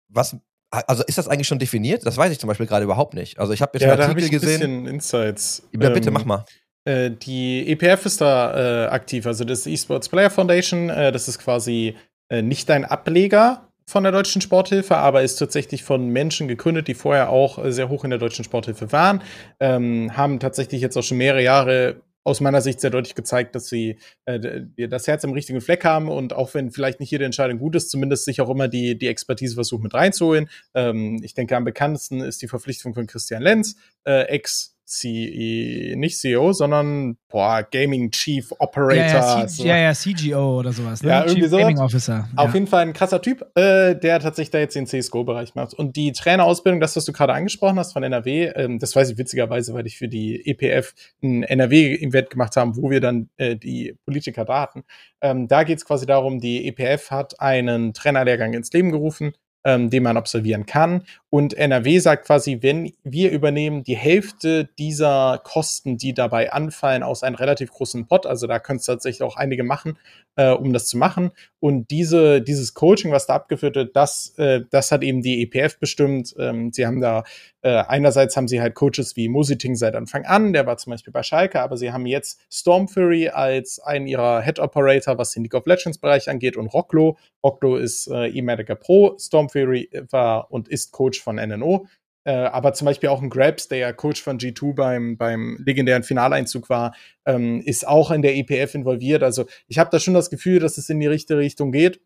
was, 0.09 0.37
also 0.73 1.03
ist 1.05 1.19
das 1.19 1.29
eigentlich 1.29 1.47
schon 1.47 1.59
definiert? 1.59 2.05
Das 2.07 2.17
weiß 2.17 2.33
ich 2.33 2.39
zum 2.41 2.49
Beispiel 2.49 2.67
gerade 2.67 2.85
überhaupt 2.85 3.15
nicht. 3.15 3.39
Also 3.39 3.53
ich 3.53 3.61
habe 3.63 3.73
jetzt 3.75 3.83
Ja, 3.83 3.91
einen 3.93 3.99
da 4.01 4.05
Artikel 4.09 4.25
ich 4.25 4.31
ein 4.33 4.41
gesehen. 4.41 4.61
bisschen 4.61 4.87
Insights. 4.87 5.63
Ja, 5.79 5.91
bitte, 5.91 6.09
Ähm, 6.09 6.15
mach 6.15 6.25
mal. 6.25 6.45
Äh, 6.85 7.11
die 7.11 7.69
EPF 7.71 8.07
ist 8.07 8.21
da 8.21 8.87
äh, 8.87 8.89
aktiv, 8.89 9.27
also 9.27 9.45
das 9.45 9.67
Esports 9.67 10.09
Player 10.09 10.31
Foundation. 10.31 10.91
Äh, 10.91 11.13
das 11.13 11.29
ist 11.29 11.39
quasi 11.39 11.97
äh, 12.29 12.43
nicht 12.43 12.71
ein 12.71 12.85
Ableger 12.85 13.69
von 13.87 14.03
der 14.05 14.13
deutschen 14.13 14.41
Sporthilfe, 14.41 14.97
aber 14.97 15.23
ist 15.23 15.37
tatsächlich 15.37 15.85
von 15.85 16.09
Menschen 16.09 16.49
gegründet, 16.49 16.89
die 16.89 16.95
vorher 16.95 17.31
auch 17.31 17.63
äh, 17.63 17.71
sehr 17.73 17.89
hoch 17.89 18.05
in 18.05 18.11
der 18.11 18.19
deutschen 18.19 18.45
Sporthilfe 18.45 18.91
waren. 18.93 19.23
Ähm, 19.61 20.17
haben 20.17 20.41
tatsächlich 20.41 20.81
jetzt 20.81 20.97
auch 20.97 21.03
schon 21.03 21.19
mehrere 21.19 21.43
Jahre 21.43 21.97
aus 22.25 22.41
meiner 22.41 22.61
Sicht 22.61 22.81
sehr 22.81 22.91
deutlich 22.91 23.15
gezeigt, 23.15 23.55
dass 23.55 23.67
sie 23.67 23.99
äh, 24.27 24.63
das 24.89 25.07
Herz 25.07 25.25
am 25.25 25.33
richtigen 25.33 25.61
Fleck 25.61 25.85
haben 25.85 26.09
und 26.09 26.33
auch 26.33 26.55
wenn 26.55 26.71
vielleicht 26.71 27.01
nicht 27.01 27.11
jede 27.11 27.25
Entscheidung 27.25 27.59
gut 27.59 27.75
ist, 27.75 27.91
zumindest 27.91 28.25
sich 28.25 28.41
auch 28.41 28.51
immer 28.51 28.69
die, 28.69 28.97
die 28.97 29.09
Expertise 29.09 29.55
versuchen 29.55 29.83
mit 29.83 29.95
reinzuholen. 29.95 30.49
Ähm, 30.75 31.21
ich 31.23 31.35
denke, 31.35 31.57
am 31.57 31.65
bekanntesten 31.65 32.21
ist 32.21 32.43
die 32.43 32.49
Verpflichtung 32.49 32.95
von 32.95 33.07
Christian 33.07 33.43
Lenz, 33.43 33.77
äh, 34.05 34.23
Ex- 34.29 34.77
CE, 34.85 35.95
nicht 35.97 36.19
CEO, 36.19 36.53
sondern 36.53 37.17
boah, 37.29 37.63
Gaming 37.71 38.11
Chief 38.11 38.53
Operator. 38.59 39.21
Ja, 39.21 39.41
ja, 39.41 39.49
so. 39.49 39.65
Ja, 39.65 39.77
ja, 39.77 39.95
CGO 39.95 40.59
oder 40.59 40.73
sowas. 40.73 41.03
Ne? 41.03 41.09
Ja, 41.09 41.21
irgendwie 41.21 41.41
Chief 41.41 41.51
sowas. 41.51 41.63
Gaming 41.63 41.79
Officer. 41.79 42.29
Auf 42.37 42.49
ja. 42.49 42.55
jeden 42.55 42.67
Fall 42.67 42.83
ein 42.83 42.93
krasser 42.93 43.23
Typ, 43.23 43.43
äh, 43.55 43.95
der 43.95 44.21
tatsächlich 44.21 44.51
da 44.51 44.59
jetzt 44.59 44.75
den 44.75 44.87
CSGO-Bereich 44.87 45.55
macht. 45.55 45.75
Und 45.75 45.97
die 45.97 46.13
Trainerausbildung, 46.13 46.81
das, 46.81 46.97
was 46.97 47.05
du 47.05 47.13
gerade 47.13 47.33
angesprochen 47.33 47.79
hast 47.79 47.93
von 47.93 48.03
NRW, 48.03 48.53
ähm, 48.55 48.79
das 48.79 48.95
weiß 48.95 49.11
ich 49.11 49.19
witzigerweise, 49.19 49.73
weil 49.73 49.87
ich 49.87 49.97
für 49.97 50.09
die 50.09 50.47
EPF 50.47 50.95
ein 51.23 51.43
NRW-Event 51.43 52.31
gemacht 52.31 52.57
habe, 52.57 52.77
wo 52.77 52.91
wir 52.91 53.01
dann 53.01 53.31
äh, 53.37 53.57
die 53.57 53.97
Politiker 54.05 54.45
da 54.45 54.63
hatten. 54.63 54.85
Ähm, 55.21 55.49
da 55.49 55.63
geht 55.63 55.79
es 55.79 55.85
quasi 55.85 56.07
darum, 56.07 56.41
die 56.41 56.69
EPF 56.69 57.11
hat 57.11 57.41
einen 57.41 57.95
Trainerlehrgang 57.95 58.53
ins 58.53 58.73
Leben 58.73 58.91
gerufen, 58.91 59.33
ähm, 59.65 59.91
den 59.91 60.03
man 60.03 60.17
absolvieren 60.17 60.67
kann. 60.67 61.05
Und 61.31 61.55
NRW 61.55 61.99
sagt 61.99 62.27
quasi, 62.27 62.59
wenn 62.61 62.93
wir 63.05 63.31
übernehmen 63.31 63.85
die 63.85 63.97
Hälfte 63.97 64.69
dieser 64.79 65.41
Kosten, 65.45 65.97
die 65.97 66.15
dabei 66.15 66.53
anfallen, 66.53 67.03
aus 67.03 67.23
einem 67.23 67.37
relativ 67.37 67.71
großen 67.71 68.07
Pot, 68.07 68.27
also 68.27 68.47
da 68.47 68.59
können 68.59 68.79
es 68.79 68.87
tatsächlich 68.87 69.23
auch 69.23 69.37
einige 69.37 69.65
machen, 69.65 69.99
äh, 70.37 70.51
um 70.51 70.73
das 70.73 70.87
zu 70.87 70.99
machen. 70.99 71.31
Und 71.61 71.91
diese, 71.91 72.43
dieses 72.43 72.75
Coaching, 72.75 73.13
was 73.13 73.27
da 73.27 73.35
abgeführt 73.35 73.77
wird, 73.77 73.97
das, 73.97 74.35
äh, 74.37 74.63
das 74.71 74.93
hat 74.93 75.03
eben 75.03 75.23
die 75.23 75.43
EPF 75.43 75.79
bestimmt. 75.79 76.35
Ähm, 76.39 76.73
sie 76.73 76.87
haben 76.87 77.01
da, 77.01 77.25
äh, 77.63 77.85
einerseits 77.87 78.37
haben 78.37 78.49
sie 78.49 78.61
halt 78.61 78.75
Coaches 78.75 79.17
wie 79.17 79.29
Musiting 79.29 79.77
seit 79.77 79.95
Anfang 79.95 80.25
an, 80.25 80.53
der 80.53 80.67
war 80.67 80.77
zum 80.77 80.91
Beispiel 80.91 81.13
bei 81.13 81.23
Schalke, 81.23 81.61
aber 81.61 81.77
sie 81.77 81.93
haben 81.93 82.07
jetzt 82.07 82.41
Storm 82.51 82.89
Fury 82.89 83.29
als 83.29 83.79
einen 83.79 84.07
ihrer 84.07 84.43
Head 84.43 84.59
Operator, 84.59 85.17
was 85.17 85.33
den 85.33 85.45
League 85.45 85.55
of 85.55 85.67
Legends 85.67 85.99
Bereich 85.99 86.29
angeht, 86.29 86.57
und 86.57 86.67
Rocklo. 86.67 87.17
Rocklo 87.45 87.77
ist 87.77 88.09
äh, 88.09 88.27
E-Medica 88.27 88.75
Pro, 88.75 89.17
Storm 89.19 89.49
Fury 89.49 89.89
war 90.11 90.51
und 90.51 90.69
ist 90.69 90.93
Coach 90.93 91.23
von 91.23 91.37
NNO. 91.37 91.87
Äh, 92.25 92.33
aber 92.33 92.73
zum 92.73 92.87
Beispiel 92.87 93.09
auch 93.09 93.21
ein 93.21 93.31
Grabs, 93.31 93.69
der 93.69 93.79
ja 93.79 93.93
Coach 93.93 94.23
von 94.23 94.39
G2 94.39 94.75
beim, 94.75 95.17
beim 95.17 95.59
legendären 95.65 96.05
Finaleinzug 96.05 96.69
war, 96.71 96.95
ähm, 97.27 97.61
ist 97.65 97.87
auch 97.87 98.11
in 98.11 98.23
der 98.23 98.37
EPF 98.37 98.75
involviert. 98.75 99.23
Also 99.23 99.47
ich 99.67 99.79
habe 99.79 99.91
da 99.91 99.99
schon 99.99 100.15
das 100.15 100.31
Gefühl, 100.31 100.61
dass 100.61 100.79
es 100.79 100.89
in 100.89 101.01
die 101.01 101.09
richtige 101.09 101.39
Richtung 101.39 101.73
geht. 101.73 102.01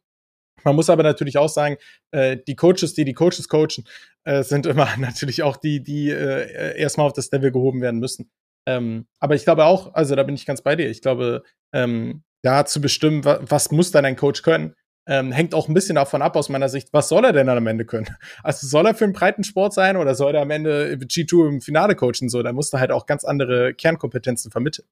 Man 0.64 0.74
muss 0.74 0.90
aber 0.90 1.02
natürlich 1.02 1.38
auch 1.38 1.48
sagen, 1.48 1.76
äh, 2.10 2.36
die 2.46 2.56
Coaches, 2.56 2.94
die 2.94 3.04
die 3.04 3.14
Coaches 3.14 3.48
coachen, 3.48 3.86
äh, 4.24 4.42
sind 4.42 4.66
immer 4.66 4.88
natürlich 4.98 5.42
auch 5.42 5.56
die, 5.56 5.82
die 5.82 6.10
äh, 6.10 6.78
erstmal 6.78 7.06
auf 7.06 7.12
das 7.12 7.30
Level 7.30 7.52
gehoben 7.52 7.80
werden 7.80 8.00
müssen. 8.00 8.30
Ähm, 8.68 9.06
aber 9.20 9.34
ich 9.34 9.44
glaube 9.44 9.64
auch, 9.64 9.94
also 9.94 10.16
da 10.16 10.22
bin 10.22 10.34
ich 10.34 10.46
ganz 10.46 10.62
bei 10.62 10.74
dir. 10.74 10.90
Ich 10.90 11.00
glaube, 11.00 11.42
ähm, 11.72 12.24
da 12.42 12.64
zu 12.64 12.80
bestimmen, 12.80 13.24
wa 13.24 13.38
was 13.42 13.70
muss 13.70 13.90
dann 13.90 14.04
ein 14.04 14.16
Coach 14.16 14.42
können, 14.42 14.74
ähm, 15.08 15.30
hängt 15.30 15.54
auch 15.54 15.68
ein 15.68 15.74
bisschen 15.74 15.94
davon 15.94 16.20
ab, 16.20 16.34
aus 16.36 16.48
meiner 16.48 16.68
Sicht, 16.68 16.88
was 16.92 17.08
soll 17.08 17.24
er 17.24 17.32
denn 17.32 17.46
dann 17.46 17.58
am 17.58 17.66
Ende 17.66 17.84
können? 17.84 18.06
Also 18.42 18.66
soll 18.66 18.86
er 18.86 18.94
für 18.94 19.04
einen 19.04 19.12
breiten 19.12 19.44
Sport 19.44 19.72
sein 19.72 19.96
oder 19.96 20.14
soll 20.14 20.34
er 20.34 20.42
am 20.42 20.50
Ende 20.50 20.94
G2 20.96 21.48
im 21.48 21.60
Finale 21.60 21.94
coachen? 21.94 22.28
So, 22.28 22.42
da 22.42 22.52
musst 22.52 22.72
du 22.72 22.78
halt 22.78 22.90
auch 22.90 23.06
ganz 23.06 23.24
andere 23.24 23.72
Kernkompetenzen 23.74 24.50
vermitteln. 24.50 24.86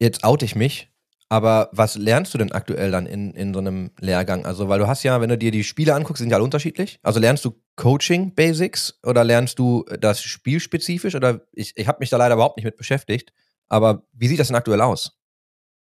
Jetzt 0.00 0.24
oute 0.24 0.44
ich 0.44 0.56
mich, 0.56 0.90
aber 1.28 1.70
was 1.72 1.96
lernst 1.96 2.34
du 2.34 2.38
denn 2.38 2.52
aktuell 2.52 2.90
dann 2.90 3.06
in, 3.06 3.32
in 3.34 3.52
so 3.54 3.60
einem 3.60 3.90
Lehrgang? 3.98 4.44
Also, 4.46 4.68
weil 4.68 4.78
du 4.78 4.86
hast 4.86 5.02
ja, 5.02 5.20
wenn 5.20 5.30
du 5.30 5.38
dir 5.38 5.50
die 5.50 5.64
Spiele 5.64 5.94
anguckst, 5.94 6.20
sind 6.20 6.30
ja 6.30 6.36
alle 6.36 6.44
unterschiedlich. 6.44 6.98
Also 7.02 7.20
lernst 7.20 7.44
du 7.44 7.60
Coaching 7.76 8.34
Basics 8.34 8.98
oder 9.02 9.24
lernst 9.24 9.58
du 9.58 9.84
das 9.98 10.22
spielspezifisch? 10.22 11.14
Oder 11.14 11.40
ich, 11.52 11.72
ich 11.76 11.88
habe 11.88 11.98
mich 12.00 12.10
da 12.10 12.16
leider 12.16 12.34
überhaupt 12.34 12.56
nicht 12.56 12.64
mit 12.64 12.76
beschäftigt. 12.76 13.32
Aber 13.68 14.04
wie 14.12 14.28
sieht 14.28 14.38
das 14.38 14.48
denn 14.48 14.56
aktuell 14.56 14.80
aus? 14.80 15.18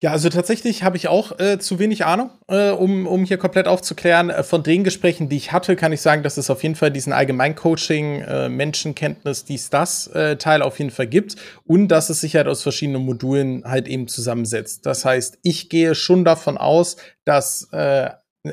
Ja, 0.04 0.12
also 0.12 0.28
tatsächlich 0.28 0.84
habe 0.84 0.98
ich 0.98 1.08
auch 1.08 1.40
äh, 1.40 1.60
zu 1.60 1.80
wenig 1.80 2.04
Ahnung, 2.04 2.30
äh, 2.50 2.72
um, 2.72 3.08
um 3.08 3.24
hier 3.24 3.38
komplett 3.38 3.70
aufzuklären. 3.70 4.30
Äh, 4.30 4.44
von 4.44 4.62
den 4.62 4.84
Gesprächen, 4.84 5.30
die 5.30 5.38
ich 5.38 5.54
hatte, 5.54 5.78
kann 5.78 5.94
ich 5.94 6.02
sagen, 6.02 6.24
dass 6.24 6.36
es 6.36 6.50
auf 6.50 6.62
jeden 6.62 6.76
Fall 6.76 6.92
diesen 6.92 7.14
Allgemeincoaching, 7.14 8.20
äh, 8.20 8.50
Menschenkenntnis, 8.50 9.46
dies, 9.46 9.70
das 9.70 10.08
äh, 10.08 10.36
Teil 10.36 10.62
auf 10.62 10.78
jeden 10.78 10.92
Fall 10.92 11.08
gibt 11.08 11.38
und 11.64 11.88
dass 11.88 12.10
es 12.10 12.20
sich 12.20 12.36
halt 12.36 12.48
aus 12.48 12.64
verschiedenen 12.64 13.06
Modulen 13.06 13.64
halt 13.64 13.88
eben 13.88 14.10
zusammensetzt. 14.10 14.86
Das 14.86 15.06
heißt, 15.06 15.40
ich 15.42 15.70
gehe 15.70 15.96
schon 15.96 16.26
davon 16.26 16.58
aus, 16.58 16.98
dass 17.24 17.70
äh, 17.72 18.10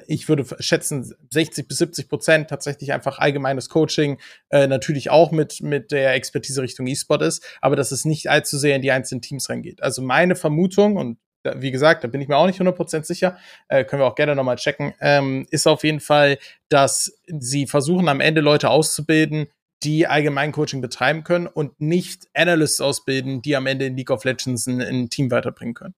ich 0.06 0.28
würde 0.28 0.46
schätzen, 0.60 1.12
60 1.30 1.66
bis 1.66 1.78
70 1.78 2.08
Prozent 2.08 2.48
tatsächlich 2.48 2.92
einfach 2.92 3.18
allgemeines 3.18 3.68
Coaching, 3.68 4.18
äh, 4.50 4.68
natürlich 4.68 5.10
auch 5.10 5.32
mit, 5.32 5.62
mit 5.62 5.90
der 5.90 6.14
Expertise 6.14 6.62
Richtung 6.62 6.86
E-Sport 6.86 7.22
ist, 7.22 7.44
aber 7.60 7.74
dass 7.74 7.90
es 7.90 8.04
nicht 8.04 8.30
allzu 8.30 8.56
sehr 8.56 8.76
in 8.76 8.82
die 8.82 8.92
einzelnen 8.92 9.20
Teams 9.20 9.48
reingeht. 9.48 9.82
Also 9.82 10.00
meine 10.00 10.36
Vermutung, 10.36 10.96
und 10.96 11.18
wie 11.56 11.70
gesagt, 11.70 12.04
da 12.04 12.08
bin 12.08 12.20
ich 12.20 12.28
mir 12.28 12.36
auch 12.36 12.46
nicht 12.46 12.60
100% 12.60 13.04
sicher, 13.04 13.38
äh, 13.68 13.84
können 13.84 14.02
wir 14.02 14.06
auch 14.06 14.14
gerne 14.14 14.34
nochmal 14.34 14.56
checken, 14.56 14.94
ähm, 15.00 15.46
ist 15.50 15.66
auf 15.66 15.84
jeden 15.84 16.00
Fall, 16.00 16.38
dass 16.68 17.20
sie 17.26 17.66
versuchen 17.66 18.08
am 18.08 18.20
Ende 18.20 18.40
Leute 18.40 18.70
auszubilden, 18.70 19.46
die 19.82 20.06
Allgemeincoaching 20.06 20.80
betreiben 20.80 21.24
können 21.24 21.46
und 21.46 21.80
nicht 21.80 22.28
Analysts 22.34 22.80
ausbilden, 22.80 23.40
die 23.42 23.56
am 23.56 23.66
Ende 23.66 23.86
in 23.86 23.96
League 23.96 24.10
of 24.10 24.24
Legends 24.24 24.66
ein, 24.66 24.80
ein 24.80 25.08
Team 25.08 25.30
weiterbringen 25.30 25.74
können. 25.74 25.94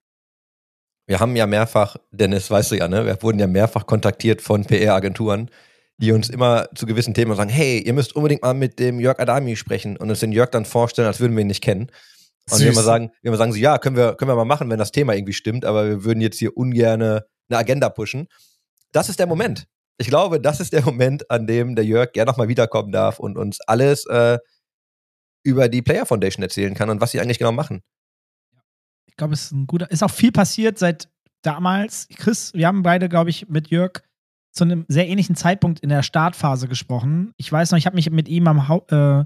Wir 1.07 1.19
haben 1.19 1.35
ja 1.35 1.47
mehrfach, 1.47 1.97
Dennis, 2.13 2.51
weißt 2.51 2.71
du 2.71 2.77
ja, 2.77 2.87
ne? 2.87 3.05
Wir 3.05 3.21
wurden 3.23 3.41
ja 3.41 3.49
mehrfach 3.49 3.87
kontaktiert 3.87 4.41
von 4.41 4.65
PR-Agenturen, 4.65 5.51
die 5.99 6.13
uns 6.13 6.31
immer 6.31 6.69
zu 6.75 6.87
gewissen 6.87 7.13
Themen 7.13 7.35
sagen, 7.35 7.51
hey, 7.51 7.81
ihr 7.81 7.93
müsst 7.93 8.15
unbedingt 8.15 8.43
mal 8.43 8.55
mit 8.55 8.79
dem 8.79 9.01
Jörg 9.01 9.19
Adami 9.19 9.57
sprechen 9.57 9.97
und 9.97 10.11
uns 10.11 10.21
den 10.21 10.33
Jörg 10.33 10.51
dann 10.51 10.65
vorstellen, 10.65 11.09
als 11.09 11.19
würden 11.19 11.37
wir 11.37 11.43
ihn 11.43 11.49
nicht 11.49 11.63
kennen. 11.63 11.91
Und 12.51 12.61
wir 12.61 12.71
immer 12.71 12.83
sagen, 12.83 13.11
wir 13.23 13.29
immer 13.29 13.37
sagen 13.37 13.53
so, 13.53 13.59
ja, 13.59 13.79
können 13.79 13.97
wir, 13.97 14.15
können 14.15 14.31
wir 14.31 14.37
mal 14.37 14.45
machen, 14.45 14.69
wenn 14.71 14.79
das 14.79 14.93
Thema 14.93 15.15
irgendwie 15.15 15.33
stimmt, 15.33 15.65
aber 15.65 15.89
wir 15.89 16.05
würden 16.05 16.21
jetzt 16.21 16.39
hier 16.39 16.57
ungerne 16.57 17.25
eine 17.49 17.59
Agenda 17.59 17.89
pushen. 17.89 18.29
Das 18.93 19.09
ist 19.09 19.19
der 19.19 19.27
Moment. 19.27 19.67
Ich 19.99 20.09
glaube, 20.09 20.41
das 20.41 20.61
ist 20.61 20.73
der 20.73 20.85
Moment, 20.85 21.31
an 21.31 21.47
dem 21.47 21.77
der 21.77 21.85
Jörg 21.85 22.13
gerne 22.13 22.31
nochmal 22.31 22.49
wiederkommen 22.49 22.93
darf 22.93 23.19
und 23.19 23.39
uns 23.39 23.61
alles 23.67 24.07
äh, 24.07 24.39
über 25.45 25.69
die 25.69 25.83
Player 25.83 26.07
Foundation 26.07 26.43
erzählen 26.43 26.75
kann 26.75 26.91
und 26.91 27.01
was 27.01 27.13
sie 27.13 27.21
eigentlich 27.21 27.39
genau 27.39 27.53
machen. 27.53 27.83
Ich 29.07 29.17
glaube, 29.17 29.35
es 29.35 29.45
ist 29.45 29.53
ein 29.53 29.67
guter. 29.67 29.91
Ist 29.91 30.03
auch 30.03 30.11
viel 30.11 30.33
passiert 30.33 30.79
seit 30.79 31.09
damals. 31.43 32.09
Chris, 32.17 32.53
wir 32.55 32.67
haben 32.67 32.83
beide, 32.83 33.09
glaube 33.09 33.31
ich, 33.31 33.49
mit 33.49 33.69
Jörg 33.69 34.03
zu 34.53 34.65
einem 34.65 34.85
sehr 34.89 35.09
ähnlichen 35.09 35.37
Zeitpunkt 35.37 35.81
in 35.81 35.89
der 35.89 36.03
Startphase 36.03 36.69
gesprochen. 36.69 37.33
Ich 37.37 37.51
weiß 37.51 37.71
noch, 37.71 37.79
ich 37.79 37.87
habe 37.87 37.97
mich 37.97 38.11
mit 38.11 38.29
ihm 38.29 38.47
am 38.47 38.59
äh, 38.89 39.25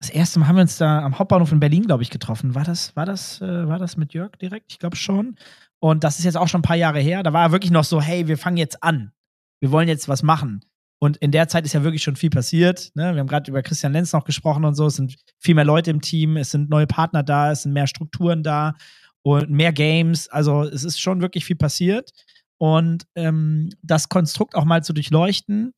das 0.00 0.10
erste 0.10 0.38
Mal 0.38 0.48
haben 0.48 0.56
wir 0.56 0.62
uns 0.62 0.78
da 0.78 1.02
am 1.02 1.18
Hauptbahnhof 1.18 1.52
in 1.52 1.60
Berlin, 1.60 1.84
glaube 1.84 2.02
ich, 2.02 2.10
getroffen. 2.10 2.54
War 2.54 2.64
das, 2.64 2.96
war 2.96 3.04
das, 3.04 3.40
äh, 3.42 3.68
war 3.68 3.78
das 3.78 3.98
mit 3.98 4.14
Jörg 4.14 4.32
direkt? 4.36 4.72
Ich 4.72 4.78
glaube 4.78 4.96
schon. 4.96 5.36
Und 5.78 6.04
das 6.04 6.18
ist 6.18 6.24
jetzt 6.24 6.36
auch 6.36 6.48
schon 6.48 6.60
ein 6.60 6.62
paar 6.62 6.76
Jahre 6.76 7.00
her. 7.00 7.22
Da 7.22 7.32
war 7.34 7.42
er 7.42 7.52
wirklich 7.52 7.70
noch 7.70 7.84
so, 7.84 8.00
hey, 8.00 8.26
wir 8.26 8.38
fangen 8.38 8.56
jetzt 8.56 8.82
an. 8.82 9.12
Wir 9.60 9.70
wollen 9.70 9.88
jetzt 9.88 10.08
was 10.08 10.22
machen. 10.22 10.64
Und 11.02 11.18
in 11.18 11.32
der 11.32 11.48
Zeit 11.48 11.64
ist 11.64 11.74
ja 11.74 11.82
wirklich 11.82 12.02
schon 12.02 12.16
viel 12.16 12.30
passiert. 12.30 12.90
Ne? 12.94 13.14
Wir 13.14 13.20
haben 13.20 13.26
gerade 13.26 13.50
über 13.50 13.62
Christian 13.62 13.92
Lenz 13.92 14.12
noch 14.12 14.24
gesprochen 14.24 14.64
und 14.64 14.74
so. 14.74 14.86
Es 14.86 14.96
sind 14.96 15.16
viel 15.38 15.54
mehr 15.54 15.64
Leute 15.64 15.90
im 15.90 16.00
Team, 16.00 16.36
es 16.36 16.50
sind 16.50 16.70
neue 16.70 16.86
Partner 16.86 17.22
da, 17.22 17.52
es 17.52 17.62
sind 17.62 17.72
mehr 17.72 17.86
Strukturen 17.86 18.42
da 18.42 18.74
und 19.22 19.50
mehr 19.50 19.72
Games. 19.72 20.28
Also 20.28 20.62
es 20.62 20.84
ist 20.84 20.98
schon 21.00 21.20
wirklich 21.20 21.44
viel 21.44 21.56
passiert. 21.56 22.10
Und 22.58 23.06
ähm, 23.14 23.70
das 23.82 24.08
Konstrukt 24.08 24.54
auch 24.54 24.64
mal 24.64 24.82
zu 24.82 24.92
durchleuchten 24.92 25.74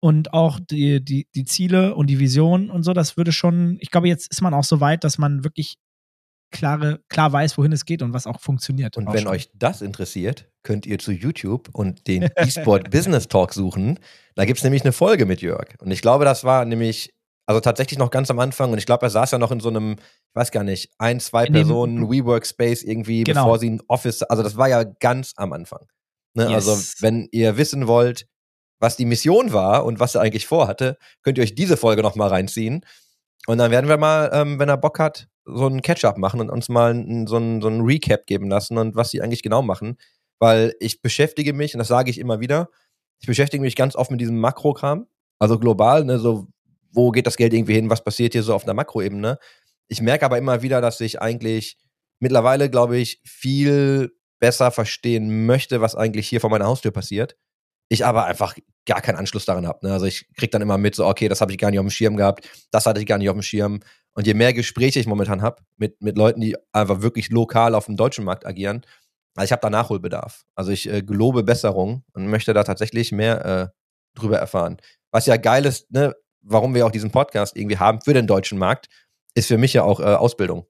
und 0.00 0.32
auch 0.32 0.60
die, 0.60 1.04
die, 1.04 1.26
die 1.34 1.44
Ziele 1.44 1.94
und 1.94 2.08
die 2.08 2.18
Vision 2.18 2.70
und 2.70 2.82
so, 2.82 2.92
das 2.92 3.16
würde 3.16 3.32
schon, 3.32 3.78
ich 3.80 3.90
glaube, 3.90 4.08
jetzt 4.08 4.30
ist 4.30 4.42
man 4.42 4.54
auch 4.54 4.64
so 4.64 4.80
weit, 4.80 5.04
dass 5.04 5.18
man 5.18 5.44
wirklich 5.44 5.76
klare, 6.50 7.00
klar 7.08 7.32
weiß, 7.32 7.58
wohin 7.58 7.72
es 7.72 7.84
geht 7.84 8.02
und 8.02 8.12
was 8.12 8.26
auch 8.26 8.40
funktioniert. 8.40 8.96
Und 8.96 9.08
auch 9.08 9.12
wenn 9.12 9.24
schon. 9.24 9.32
euch 9.32 9.50
das 9.54 9.82
interessiert, 9.82 10.48
könnt 10.62 10.86
ihr 10.86 10.98
zu 10.98 11.12
YouTube 11.12 11.68
und 11.72 12.06
den 12.06 12.22
eSport 12.36 12.90
Business 12.90 13.28
Talk 13.28 13.52
suchen. 13.52 13.98
Da 14.34 14.44
gibt 14.44 14.58
es 14.58 14.64
nämlich 14.64 14.82
eine 14.82 14.92
Folge 14.92 15.26
mit 15.26 15.42
Jörg. 15.42 15.74
Und 15.80 15.90
ich 15.90 16.00
glaube, 16.00 16.24
das 16.24 16.44
war 16.44 16.64
nämlich, 16.64 17.12
also 17.46 17.60
tatsächlich 17.60 17.98
noch 17.98 18.10
ganz 18.10 18.30
am 18.30 18.38
Anfang. 18.38 18.72
Und 18.72 18.78
ich 18.78 18.86
glaube, 18.86 19.04
er 19.06 19.10
saß 19.10 19.32
ja 19.32 19.38
noch 19.38 19.50
in 19.50 19.60
so 19.60 19.68
einem, 19.68 19.92
ich 19.92 20.34
weiß 20.34 20.50
gar 20.50 20.64
nicht, 20.64 20.90
ein, 20.98 21.20
zwei 21.20 21.46
In 21.46 21.52
Personen 21.52 22.08
WeWork 22.10 22.46
Space 22.46 22.82
irgendwie, 22.82 23.24
Genau. 23.24 23.44
bevor 23.44 23.58
sie 23.58 23.70
ein 23.70 23.82
Office, 23.88 24.22
also 24.22 24.42
das 24.42 24.56
war 24.56 24.68
ja 24.68 24.84
ganz 24.84 25.34
am 25.36 25.52
Anfang. 25.52 25.86
Ne? 26.34 26.44
Yes. 26.44 26.68
Also, 26.68 26.78
wenn 27.00 27.28
ihr 27.32 27.56
wissen 27.56 27.86
wollt, 27.88 28.26
was 28.80 28.96
die 28.96 29.06
Mission 29.06 29.52
war 29.52 29.84
und 29.84 30.00
was 30.00 30.14
er 30.14 30.20
eigentlich 30.20 30.46
vorhatte, 30.46 30.98
könnt 31.22 31.38
ihr 31.38 31.44
euch 31.44 31.54
diese 31.54 31.76
Folge 31.76 32.02
noch 32.02 32.14
mal 32.14 32.28
reinziehen. 32.28 32.84
Und 33.46 33.58
dann 33.58 33.70
werden 33.70 33.88
wir 33.88 33.96
mal, 33.96 34.30
ähm, 34.32 34.58
wenn 34.58 34.68
er 34.68 34.76
Bock 34.76 34.98
hat, 34.98 35.28
so 35.44 35.66
einen 35.66 35.82
Catch-up 35.82 36.18
machen 36.18 36.40
und 36.40 36.50
uns 36.50 36.68
mal 36.68 36.92
ein, 36.92 37.26
so, 37.26 37.36
einen, 37.36 37.62
so 37.62 37.68
einen 37.68 37.80
Recap 37.80 38.26
geben 38.26 38.48
lassen 38.48 38.76
und 38.76 38.94
was 38.94 39.10
sie 39.10 39.22
eigentlich 39.22 39.42
genau 39.42 39.62
machen. 39.62 39.96
Weil 40.38 40.74
ich 40.80 41.00
beschäftige 41.00 41.52
mich, 41.52 41.74
und 41.74 41.78
das 41.78 41.88
sage 41.88 42.10
ich 42.10 42.18
immer 42.18 42.40
wieder, 42.40 42.68
ich 43.20 43.26
beschäftige 43.26 43.62
mich 43.62 43.74
ganz 43.74 43.96
oft 43.96 44.10
mit 44.10 44.20
diesem 44.20 44.38
Makrokram. 44.38 45.06
Also 45.38 45.58
global, 45.58 46.04
ne, 46.04 46.18
so, 46.18 46.46
wo 46.92 47.10
geht 47.10 47.26
das 47.26 47.36
Geld 47.36 47.52
irgendwie 47.52 47.74
hin, 47.74 47.90
was 47.90 48.04
passiert 48.04 48.32
hier 48.32 48.42
so 48.42 48.54
auf 48.54 48.64
einer 48.64 48.74
Makroebene. 48.74 49.38
Ich 49.88 50.02
merke 50.02 50.24
aber 50.24 50.38
immer 50.38 50.62
wieder, 50.62 50.80
dass 50.80 51.00
ich 51.00 51.20
eigentlich 51.22 51.78
mittlerweile, 52.20 52.70
glaube 52.70 52.98
ich, 52.98 53.20
viel 53.24 54.12
besser 54.38 54.70
verstehen 54.70 55.46
möchte, 55.46 55.80
was 55.80 55.94
eigentlich 55.94 56.28
hier 56.28 56.40
vor 56.40 56.50
meiner 56.50 56.66
Haustür 56.66 56.90
passiert. 56.90 57.36
Ich 57.88 58.04
aber 58.04 58.26
einfach 58.26 58.54
gar 58.86 59.00
keinen 59.00 59.16
Anschluss 59.16 59.44
daran 59.44 59.66
habe. 59.66 59.86
Ne? 59.86 59.92
Also 59.92 60.06
ich 60.06 60.26
krieg 60.36 60.50
dann 60.50 60.62
immer 60.62 60.78
mit, 60.78 60.94
so, 60.94 61.06
okay, 61.06 61.28
das 61.28 61.40
habe 61.40 61.52
ich 61.52 61.58
gar 61.58 61.70
nicht 61.70 61.78
auf 61.78 61.86
dem 61.86 61.90
Schirm 61.90 62.16
gehabt, 62.16 62.48
das 62.70 62.86
hatte 62.86 63.00
ich 63.00 63.06
gar 63.06 63.18
nicht 63.18 63.28
auf 63.28 63.36
dem 63.36 63.42
Schirm. 63.42 63.80
Und 64.14 64.26
je 64.26 64.34
mehr 64.34 64.52
Gespräche 64.52 64.98
ich 64.98 65.06
momentan 65.06 65.42
habe 65.42 65.62
mit, 65.76 66.02
mit 66.02 66.16
Leuten, 66.16 66.40
die 66.40 66.56
einfach 66.72 67.02
wirklich 67.02 67.30
lokal 67.30 67.74
auf 67.74 67.86
dem 67.86 67.96
deutschen 67.96 68.24
Markt 68.24 68.46
agieren, 68.46 68.84
also 69.38 69.44
ich 69.44 69.52
habe 69.52 69.62
da 69.62 69.70
Nachholbedarf. 69.70 70.44
Also 70.56 70.72
ich 70.72 70.90
äh, 70.90 71.02
gelobe 71.02 71.44
Besserung 71.44 72.02
und 72.12 72.26
möchte 72.26 72.54
da 72.54 72.64
tatsächlich 72.64 73.12
mehr 73.12 73.44
äh, 73.44 73.68
drüber 74.18 74.38
erfahren. 74.38 74.78
Was 75.12 75.26
ja 75.26 75.36
geil 75.36 75.64
ist, 75.64 75.92
ne, 75.92 76.16
warum 76.40 76.74
wir 76.74 76.84
auch 76.84 76.90
diesen 76.90 77.12
Podcast 77.12 77.56
irgendwie 77.56 77.78
haben 77.78 78.00
für 78.00 78.14
den 78.14 78.26
deutschen 78.26 78.58
Markt, 78.58 78.88
ist 79.34 79.46
für 79.46 79.58
mich 79.58 79.74
ja 79.74 79.84
auch 79.84 80.00
äh, 80.00 80.04
Ausbildung. 80.04 80.66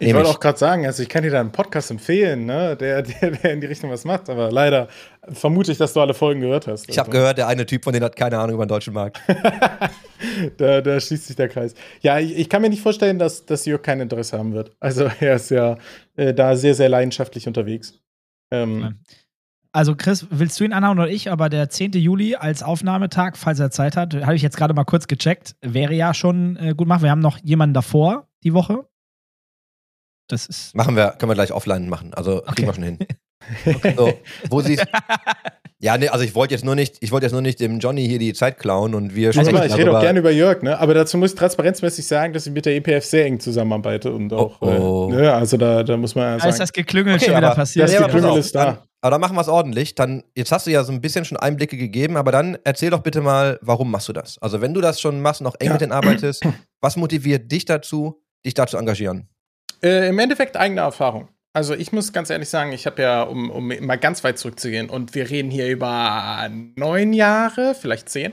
Ich 0.00 0.14
wollte 0.14 0.28
auch 0.28 0.40
gerade 0.40 0.58
sagen, 0.58 0.86
also 0.86 1.02
ich 1.02 1.08
kann 1.08 1.22
dir 1.22 1.30
da 1.30 1.40
einen 1.40 1.50
Podcast 1.50 1.90
empfehlen, 1.90 2.46
ne, 2.46 2.76
der, 2.76 3.02
der, 3.02 3.30
der 3.32 3.52
in 3.52 3.60
die 3.60 3.66
Richtung 3.66 3.90
was 3.90 4.04
macht, 4.04 4.30
aber 4.30 4.50
leider 4.52 4.88
vermute 5.32 5.72
ich, 5.72 5.78
dass 5.78 5.92
du 5.92 6.00
alle 6.00 6.14
Folgen 6.14 6.40
gehört 6.40 6.66
hast. 6.66 6.82
Also. 6.82 6.92
Ich 6.92 6.98
habe 6.98 7.10
gehört, 7.10 7.38
der 7.38 7.48
eine 7.48 7.66
Typ 7.66 7.84
von 7.84 7.92
denen 7.92 8.04
hat 8.04 8.16
keine 8.16 8.38
Ahnung 8.38 8.54
über 8.54 8.66
den 8.66 8.68
deutschen 8.68 8.94
Markt. 8.94 9.20
da, 10.56 10.80
da, 10.80 11.00
schließt 11.00 11.26
sich 11.26 11.36
der 11.36 11.48
Kreis. 11.48 11.74
Ja, 12.00 12.18
ich, 12.18 12.36
ich, 12.36 12.48
kann 12.48 12.62
mir 12.62 12.70
nicht 12.70 12.82
vorstellen, 12.82 13.18
dass, 13.18 13.44
dass 13.44 13.66
Jörg 13.66 13.82
kein 13.82 14.00
Interesse 14.00 14.38
haben 14.38 14.52
wird. 14.52 14.72
Also 14.80 15.10
er 15.20 15.36
ist 15.36 15.50
ja 15.50 15.76
äh, 16.16 16.32
da 16.32 16.54
sehr, 16.54 16.74
sehr 16.74 16.88
leidenschaftlich 16.88 17.46
unterwegs. 17.46 18.00
Ähm, 18.50 19.00
also 19.72 19.94
Chris, 19.94 20.26
willst 20.30 20.58
du 20.58 20.64
ihn 20.64 20.72
anhauen 20.72 20.98
oder 20.98 21.10
ich? 21.10 21.30
Aber 21.30 21.48
der 21.48 21.68
10. 21.68 21.92
Juli 21.92 22.36
als 22.36 22.62
Aufnahmetag, 22.62 23.36
falls 23.36 23.60
er 23.60 23.70
Zeit 23.70 23.96
hat, 23.96 24.14
habe 24.14 24.34
ich 24.34 24.42
jetzt 24.42 24.56
gerade 24.56 24.74
mal 24.74 24.84
kurz 24.84 25.06
gecheckt, 25.06 25.56
wäre 25.60 25.94
ja 25.94 26.14
schon 26.14 26.56
äh, 26.56 26.74
gut 26.76 26.88
machen. 26.88 27.02
Wir 27.02 27.10
haben 27.10 27.20
noch 27.20 27.38
jemanden 27.42 27.74
davor 27.74 28.28
die 28.44 28.54
Woche. 28.54 28.86
Das 30.28 30.46
ist. 30.46 30.74
Machen 30.74 30.96
wir, 30.96 31.12
können 31.18 31.30
wir 31.30 31.34
gleich 31.34 31.52
offline 31.52 31.88
machen. 31.88 32.14
Also 32.14 32.42
kriegen 32.42 32.50
okay. 32.50 32.66
wir 32.66 32.74
schon 32.74 32.84
hin. 32.84 32.98
Okay. 33.64 33.94
So, 33.96 34.12
wo 34.50 34.60
sie 34.60 34.78
Ja, 35.80 35.96
nee, 35.96 36.08
also 36.08 36.24
ich 36.24 36.34
wollte 36.34 36.54
jetzt 36.54 36.64
nur 36.64 36.74
nicht, 36.74 36.96
ich 37.00 37.12
wollte 37.12 37.26
jetzt 37.26 37.32
nur 37.32 37.40
nicht 37.40 37.60
dem 37.60 37.78
Johnny 37.78 38.04
hier 38.04 38.18
die 38.18 38.32
Zeit 38.32 38.58
klauen 38.58 38.96
und 38.96 39.14
wir 39.14 39.28
also 39.28 39.48
mal, 39.52 39.64
ich 39.64 39.76
rede 39.76 39.96
auch 39.96 40.00
gerne 40.00 40.18
über 40.18 40.32
Jörg, 40.32 40.60
ne? 40.62 40.76
Aber 40.76 40.92
dazu 40.92 41.16
muss 41.18 41.30
ich 41.30 41.38
transparenzmäßig 41.38 42.04
sagen, 42.04 42.32
dass 42.32 42.48
ich 42.48 42.52
mit 42.52 42.66
der 42.66 42.74
EPF 42.74 43.04
sehr 43.04 43.26
eng 43.26 43.38
zusammenarbeite 43.38 44.12
und 44.12 44.32
auch, 44.32 44.60
oh, 44.60 44.66
oh. 44.66 45.12
Äh, 45.12 45.22
ne? 45.22 45.32
also 45.32 45.56
da, 45.56 45.84
da 45.84 45.96
muss 45.96 46.16
man 46.16 46.24
ja 46.24 46.30
sagen. 46.30 46.42
Da 46.42 46.48
ist 46.48 46.60
das 46.60 46.72
Geklüngel 46.72 47.14
okay, 47.14 47.26
schon 47.26 47.36
wieder 47.36 47.54
passiert. 47.54 47.84
Das 47.84 47.92
ja, 47.92 48.04
Geklüngel 48.06 48.38
ist 48.38 48.56
da. 48.56 48.64
Dann, 48.64 48.78
aber 49.02 49.10
dann 49.12 49.20
machen 49.20 49.36
wir 49.36 49.40
es 49.40 49.48
ordentlich. 49.48 49.94
Dann, 49.94 50.24
jetzt 50.34 50.50
hast 50.50 50.66
du 50.66 50.72
ja 50.72 50.82
so 50.82 50.90
ein 50.90 51.00
bisschen 51.00 51.24
schon 51.24 51.38
Einblicke 51.38 51.76
gegeben, 51.76 52.16
aber 52.16 52.32
dann 52.32 52.58
erzähl 52.64 52.90
doch 52.90 53.00
bitte 53.00 53.20
mal, 53.20 53.60
warum 53.62 53.88
machst 53.88 54.08
du 54.08 54.12
das? 54.12 54.36
Also 54.38 54.60
wenn 54.60 54.74
du 54.74 54.80
das 54.80 55.00
schon 55.00 55.20
machst, 55.20 55.42
noch 55.42 55.54
eng 55.60 55.68
ja. 55.68 55.72
mit 55.74 55.80
denen 55.80 55.92
arbeitest, 55.92 56.44
was 56.80 56.96
motiviert 56.96 57.52
dich 57.52 57.66
dazu, 57.66 58.20
dich 58.44 58.54
da 58.54 58.66
zu 58.66 58.78
engagieren? 58.78 59.28
Äh, 59.82 60.08
Im 60.08 60.18
Endeffekt 60.18 60.56
eigene 60.56 60.80
Erfahrung. 60.80 61.28
Also 61.52 61.74
ich 61.74 61.92
muss 61.92 62.12
ganz 62.12 62.30
ehrlich 62.30 62.48
sagen, 62.48 62.72
ich 62.72 62.86
habe 62.86 63.02
ja, 63.02 63.22
um, 63.22 63.50
um 63.50 63.68
mal 63.80 63.96
ganz 63.96 64.22
weit 64.22 64.38
zurückzugehen, 64.38 64.90
und 64.90 65.14
wir 65.14 65.28
reden 65.28 65.50
hier 65.50 65.68
über 65.68 66.48
neun 66.76 67.12
Jahre, 67.12 67.74
vielleicht 67.74 68.08
zehn. 68.08 68.32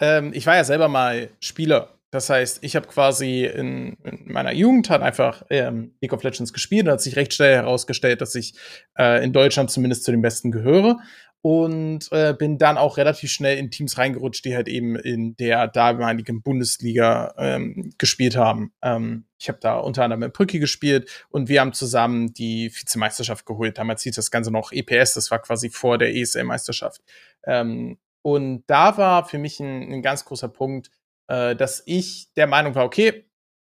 Ähm, 0.00 0.32
ich 0.34 0.46
war 0.46 0.56
ja 0.56 0.64
selber 0.64 0.88
mal 0.88 1.30
Spieler. 1.40 1.96
Das 2.10 2.30
heißt, 2.30 2.58
ich 2.62 2.76
habe 2.76 2.86
quasi 2.86 3.44
in, 3.44 3.96
in, 4.04 4.32
meiner 4.32 4.52
Jugend 4.52 4.90
halt 4.90 5.02
einfach 5.02 5.44
ähm, 5.50 5.94
League 6.00 6.12
of 6.12 6.22
Legends 6.22 6.52
gespielt 6.52 6.86
und 6.86 6.92
hat 6.92 7.00
sich 7.00 7.16
recht 7.16 7.34
schnell 7.34 7.54
herausgestellt, 7.54 8.20
dass 8.20 8.34
ich 8.34 8.54
äh, 8.98 9.24
in 9.24 9.32
Deutschland 9.32 9.70
zumindest 9.70 10.04
zu 10.04 10.12
den 10.12 10.22
Besten 10.22 10.50
gehöre 10.50 10.98
und 11.46 12.10
äh, 12.10 12.34
bin 12.36 12.58
dann 12.58 12.76
auch 12.76 12.96
relativ 12.96 13.30
schnell 13.30 13.56
in 13.56 13.70
Teams 13.70 13.98
reingerutscht, 13.98 14.44
die 14.44 14.56
halt 14.56 14.66
eben 14.66 14.96
in 14.96 15.36
der 15.36 15.68
damaligen 15.68 16.42
Bundesliga 16.42 17.36
ähm, 17.38 17.94
gespielt 17.98 18.34
haben. 18.34 18.72
Ähm, 18.82 19.26
ich 19.38 19.48
habe 19.48 19.60
da 19.60 19.78
unter 19.78 20.02
anderem 20.02 20.24
in 20.24 20.32
Brücke 20.32 20.58
gespielt 20.58 21.08
und 21.28 21.48
wir 21.48 21.60
haben 21.60 21.72
zusammen 21.72 22.34
die 22.34 22.72
Vizemeisterschaft 22.74 23.46
geholt. 23.46 23.78
Damals 23.78 24.02
hieß 24.02 24.16
das 24.16 24.32
Ganze 24.32 24.50
noch 24.50 24.72
EPS, 24.72 25.14
das 25.14 25.30
war 25.30 25.38
quasi 25.38 25.70
vor 25.70 25.98
der 25.98 26.16
ESL-Meisterschaft. 26.16 27.00
Ähm, 27.44 27.98
und 28.22 28.64
da 28.66 28.96
war 28.96 29.24
für 29.24 29.38
mich 29.38 29.60
ein, 29.60 29.92
ein 29.92 30.02
ganz 30.02 30.24
großer 30.24 30.48
Punkt, 30.48 30.90
äh, 31.28 31.54
dass 31.54 31.80
ich 31.86 32.26
der 32.34 32.48
Meinung 32.48 32.74
war, 32.74 32.84
okay, 32.84 33.25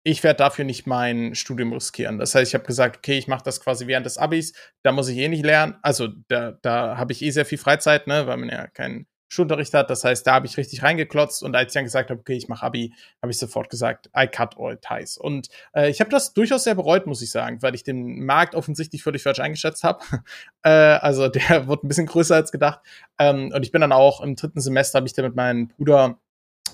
ich 0.07 0.23
werde 0.23 0.37
dafür 0.37 0.63
nicht 0.63 0.87
mein 0.87 1.35
Studium 1.35 1.73
riskieren. 1.73 2.17
Das 2.17 2.33
heißt, 2.33 2.51
ich 2.51 2.53
habe 2.53 2.65
gesagt, 2.65 2.97
okay, 2.97 3.17
ich 3.17 3.27
mache 3.27 3.43
das 3.43 3.59
quasi 3.59 3.87
während 3.87 4.05
des 4.05 4.17
Abis, 4.17 4.53
da 4.81 4.93
muss 4.93 5.09
ich 5.09 5.17
eh 5.17 5.27
nicht 5.27 5.45
lernen. 5.45 5.75
Also 5.81 6.07
da, 6.29 6.53
da 6.61 6.97
habe 6.97 7.11
ich 7.11 7.21
eh 7.21 7.29
sehr 7.29 7.45
viel 7.45 7.57
Freizeit, 7.57 8.07
ne, 8.07 8.25
weil 8.25 8.37
man 8.37 8.47
ja 8.47 8.67
keinen 8.67 9.05
Schulunterricht 9.27 9.73
hat. 9.73 9.89
Das 9.89 10.05
heißt, 10.05 10.25
da 10.25 10.35
habe 10.35 10.45
ich 10.45 10.55
richtig 10.55 10.81
reingeklotzt 10.81 11.43
und 11.43 11.53
als 11.57 11.71
ich 11.71 11.73
dann 11.73 11.83
gesagt 11.83 12.09
habe, 12.09 12.21
okay, 12.21 12.37
ich 12.37 12.47
mache 12.47 12.65
Abi, 12.65 12.93
habe 13.21 13.31
ich 13.31 13.37
sofort 13.37 13.69
gesagt, 13.69 14.09
I 14.17 14.27
cut 14.27 14.55
all 14.57 14.77
ties. 14.77 15.17
Und 15.17 15.49
äh, 15.75 15.89
ich 15.89 15.99
habe 15.99 16.09
das 16.09 16.33
durchaus 16.33 16.63
sehr 16.63 16.75
bereut, 16.75 17.05
muss 17.05 17.21
ich 17.21 17.29
sagen, 17.29 17.61
weil 17.61 17.75
ich 17.75 17.83
den 17.83 18.23
Markt 18.23 18.55
offensichtlich 18.55 19.03
völlig 19.03 19.23
falsch 19.23 19.41
eingeschätzt 19.41 19.83
habe. 19.83 19.99
äh, 20.63 20.69
also 20.69 21.27
der 21.27 21.67
wird 21.67 21.83
ein 21.83 21.89
bisschen 21.89 22.05
größer 22.05 22.35
als 22.35 22.53
gedacht. 22.53 22.79
Ähm, 23.19 23.51
und 23.53 23.63
ich 23.63 23.73
bin 23.73 23.81
dann 23.81 23.91
auch 23.91 24.21
im 24.21 24.37
dritten 24.37 24.61
Semester, 24.61 24.99
habe 24.99 25.07
ich 25.07 25.13
da 25.13 25.21
mit 25.21 25.35
meinem 25.35 25.67
Bruder 25.67 26.17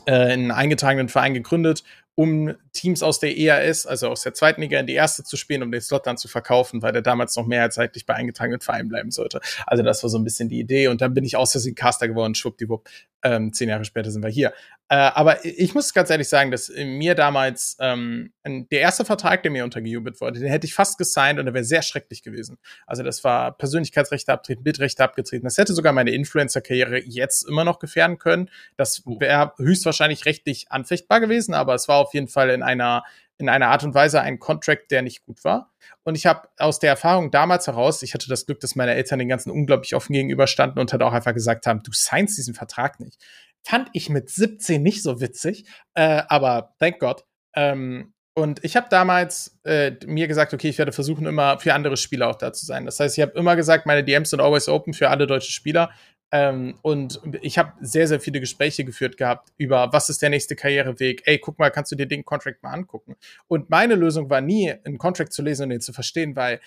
äh, 0.06 0.12
einen 0.12 0.52
eingetragenen 0.52 1.10
Verein 1.10 1.34
gegründet 1.34 1.84
um 2.16 2.54
Teams 2.74 3.02
aus 3.02 3.20
der 3.20 3.36
ERS, 3.38 3.86
also 3.86 4.10
aus 4.10 4.22
der 4.22 4.34
zweiten 4.34 4.62
Liga 4.62 4.80
in 4.80 4.86
die 4.86 4.94
erste 4.94 5.24
zu 5.24 5.36
spielen, 5.36 5.64
um 5.64 5.72
den 5.72 5.82
Slot 5.82 6.06
dann 6.06 6.18
zu 6.18 6.28
verkaufen, 6.28 6.82
weil 6.82 6.92
der 6.92 7.02
damals 7.02 7.36
noch 7.36 7.48
mehrheitlich 7.48 8.06
bei 8.06 8.14
eingetragenen 8.14 8.62
Vereinen 8.62 8.90
bleiben 8.90 9.10
sollte. 9.10 9.42
Also 9.66 9.84
das 9.84 10.04
war 10.04 10.10
so 10.10 10.20
ein 10.20 10.24
bisschen 10.24 10.48
die 10.50 10.60
Idee 10.60 10.90
und 10.90 11.02
dann 11.02 11.14
bin 11.14 11.24
ich 11.24 11.36
aus 11.36 11.52
Versehen 11.52 11.76
Caster 11.76 12.08
geworden, 12.08 12.36
schwuppdiwupp. 12.36 12.88
Ähm, 13.24 13.54
zehn 13.54 13.70
Jahre 13.70 13.86
später 13.86 14.12
sind 14.12 14.22
wir 14.22 14.30
hier. 14.30 14.54
Äh, 14.94 15.10
aber 15.16 15.44
ich 15.44 15.74
muss 15.74 15.92
ganz 15.92 16.12
ehrlich 16.12 16.30
sagen, 16.30 16.52
dass 16.52 16.70
mir 16.70 17.16
damals 17.16 17.78
ähm, 17.80 18.32
der 18.46 18.80
erste 18.80 19.06
Vertrag, 19.06 19.42
der 19.42 19.52
mir 19.52 19.64
untergejubelt 19.64 20.22
wurde, 20.22 20.40
den 20.40 20.50
hätte 20.50 20.68
ich 20.68 20.76
fast 20.76 21.00
gesigned 21.00 21.40
und 21.40 21.46
der 21.46 21.56
wäre 21.56 21.64
sehr 21.64 21.82
schrecklich 21.82 22.22
gewesen. 22.22 22.60
Also 22.86 23.02
das 23.02 23.24
war 23.24 23.58
Persönlichkeitsrechte 23.58 24.32
abtreten, 24.32 24.64
Bildrechte 24.64 25.04
abgetreten. 25.04 25.46
Das 25.46 25.58
hätte 25.58 25.74
sogar 25.74 25.94
meine 25.94 26.12
Influencer-Karriere 26.12 27.00
jetzt 27.00 27.42
immer 27.42 27.64
noch 27.64 27.80
gefährden 27.80 28.20
können. 28.20 28.52
Das 28.78 29.02
wäre 29.04 29.54
höchstwahrscheinlich 29.58 30.28
rechtlich 30.28 30.68
anfechtbar 30.70 31.22
gewesen, 31.22 31.56
aber 31.56 31.74
es 31.74 31.88
war 31.88 31.98
auf 31.98 32.14
jeden 32.14 32.28
Fall 32.28 32.52
in 32.52 32.62
einer 32.62 33.04
in 33.40 33.50
einer 33.50 33.70
Art 33.70 33.84
und 33.84 33.96
Weise 33.96 34.22
ein 34.22 34.38
Contract, 34.38 34.92
der 34.92 35.02
nicht 35.02 35.26
gut 35.26 35.44
war. 35.44 35.72
Und 36.04 36.16
ich 36.16 36.28
habe 36.28 36.48
aus 36.60 36.78
der 36.78 36.92
Erfahrung 36.92 37.32
damals 37.32 37.66
heraus, 37.66 38.04
ich 38.04 38.14
hatte 38.14 38.30
das 38.30 38.46
Glück, 38.46 38.60
dass 38.60 38.76
meine 38.76 38.94
Eltern 38.94 39.18
den 39.18 39.28
ganzen 39.28 39.50
unglaublich 39.50 39.96
offen 39.96 40.14
gegenüberstanden 40.14 40.80
und 40.80 40.92
halt 40.92 41.02
auch 41.02 41.14
einfach 41.14 41.34
gesagt 41.34 41.66
haben, 41.66 41.82
du 41.82 41.92
signst 41.94 42.38
diesen 42.38 42.54
Vertrag 42.54 43.00
nicht. 43.00 43.18
Fand 43.64 43.90
ich 43.94 44.10
mit 44.10 44.30
17 44.30 44.82
nicht 44.82 45.02
so 45.02 45.22
witzig, 45.22 45.66
äh, 45.94 46.24
aber 46.28 46.76
thank 46.80 47.00
God. 47.00 47.26
Ähm, 47.56 48.14
und 48.36 48.64
ich 48.64 48.76
habe 48.76 48.88
damals 48.90 49.60
äh, 49.64 49.92
mir 50.08 50.28
gesagt, 50.28 50.54
okay, 50.54 50.68
ich 50.68 50.80
werde 50.80 50.92
versuchen, 50.92 51.28
immer 51.28 51.60
für 51.60 51.74
andere 51.74 51.98
Spieler 51.98 52.30
auch 52.30 52.36
da 52.36 52.52
zu 52.52 52.66
sein. 52.66 52.86
Das 52.86 53.00
heißt, 53.00 53.18
ich 53.18 53.22
habe 53.22 53.38
immer 53.38 53.56
gesagt, 53.56 53.86
meine 53.86 54.04
DMs 54.04 54.32
sind 54.32 54.42
always 54.42 54.68
open 54.68 54.94
für 54.94 55.10
alle 55.10 55.28
deutsche 55.28 55.52
Spieler. 55.52 55.92
Ähm, 56.32 56.80
und 56.82 57.22
ich 57.44 57.60
habe 57.60 57.74
sehr, 57.82 58.08
sehr 58.08 58.20
viele 58.20 58.40
Gespräche 58.40 58.84
geführt 58.84 59.18
gehabt 59.18 59.54
über, 59.58 59.94
was 59.94 60.10
ist 60.10 60.24
der 60.24 60.32
nächste 60.32 60.56
Karriereweg? 60.56 61.22
Ey, 61.26 61.38
guck 61.38 61.60
mal, 61.60 61.70
kannst 61.70 61.92
du 61.92 61.96
dir 61.96 62.08
den 62.08 62.26
Contract 62.26 62.64
mal 62.64 62.72
angucken? 62.72 63.16
Und 63.48 63.70
meine 63.70 63.94
Lösung 63.94 64.32
war 64.32 64.42
nie, 64.42 64.74
einen 64.84 64.98
Contract 64.98 65.32
zu 65.32 65.44
lesen 65.44 65.64
und 65.64 65.70
den 65.70 65.82
zu 65.82 65.94
verstehen, 65.94 66.36
weil 66.36 66.60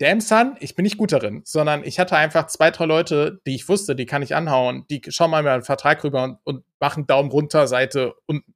Damn 0.00 0.22
Son, 0.22 0.56
ich 0.60 0.74
bin 0.74 0.84
nicht 0.84 0.96
gut 0.96 1.12
darin, 1.12 1.42
sondern 1.44 1.84
ich 1.84 2.00
hatte 2.00 2.16
einfach 2.16 2.46
zwei, 2.46 2.70
drei 2.70 2.86
Leute, 2.86 3.40
die 3.46 3.54
ich 3.54 3.68
wusste, 3.68 3.94
die 3.94 4.06
kann 4.06 4.22
ich 4.22 4.34
anhauen, 4.34 4.86
die 4.90 5.02
schauen 5.08 5.30
mal 5.30 5.46
einen 5.46 5.62
Vertrag 5.62 6.02
rüber 6.02 6.24
und, 6.24 6.38
und 6.44 6.64
machen 6.80 7.06
Daumen 7.06 7.30
runter, 7.30 7.66
Seite 7.66 8.14
unten. 8.24 8.54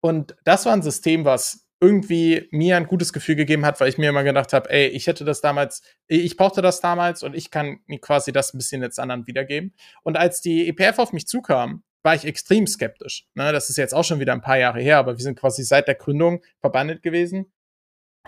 Und 0.00 0.34
das 0.44 0.66
war 0.66 0.72
ein 0.72 0.82
System, 0.82 1.24
was 1.24 1.64
irgendwie 1.80 2.48
mir 2.50 2.76
ein 2.76 2.88
gutes 2.88 3.12
Gefühl 3.12 3.36
gegeben 3.36 3.64
hat, 3.64 3.78
weil 3.78 3.88
ich 3.88 3.98
mir 3.98 4.10
immer 4.10 4.24
gedacht 4.24 4.52
habe, 4.52 4.68
ey, 4.68 4.88
ich 4.88 5.06
hätte 5.06 5.24
das 5.24 5.40
damals, 5.40 5.82
ich 6.08 6.36
brauchte 6.36 6.60
das 6.60 6.80
damals 6.80 7.22
und 7.22 7.36
ich 7.36 7.52
kann 7.52 7.78
quasi 8.00 8.32
das 8.32 8.52
ein 8.52 8.58
bisschen 8.58 8.82
jetzt 8.82 8.98
anderen 8.98 9.28
wiedergeben. 9.28 9.72
Und 10.02 10.16
als 10.16 10.40
die 10.40 10.68
EPF 10.68 10.98
auf 10.98 11.12
mich 11.12 11.28
zukam, 11.28 11.84
war 12.02 12.16
ich 12.16 12.24
extrem 12.24 12.66
skeptisch. 12.66 13.26
Ne, 13.34 13.52
das 13.52 13.70
ist 13.70 13.76
jetzt 13.76 13.94
auch 13.94 14.04
schon 14.04 14.18
wieder 14.18 14.32
ein 14.32 14.40
paar 14.40 14.58
Jahre 14.58 14.80
her, 14.80 14.98
aber 14.98 15.16
wir 15.16 15.22
sind 15.22 15.38
quasi 15.38 15.62
seit 15.62 15.86
der 15.86 15.94
Gründung 15.94 16.42
verbandet 16.60 17.02
gewesen. 17.02 17.52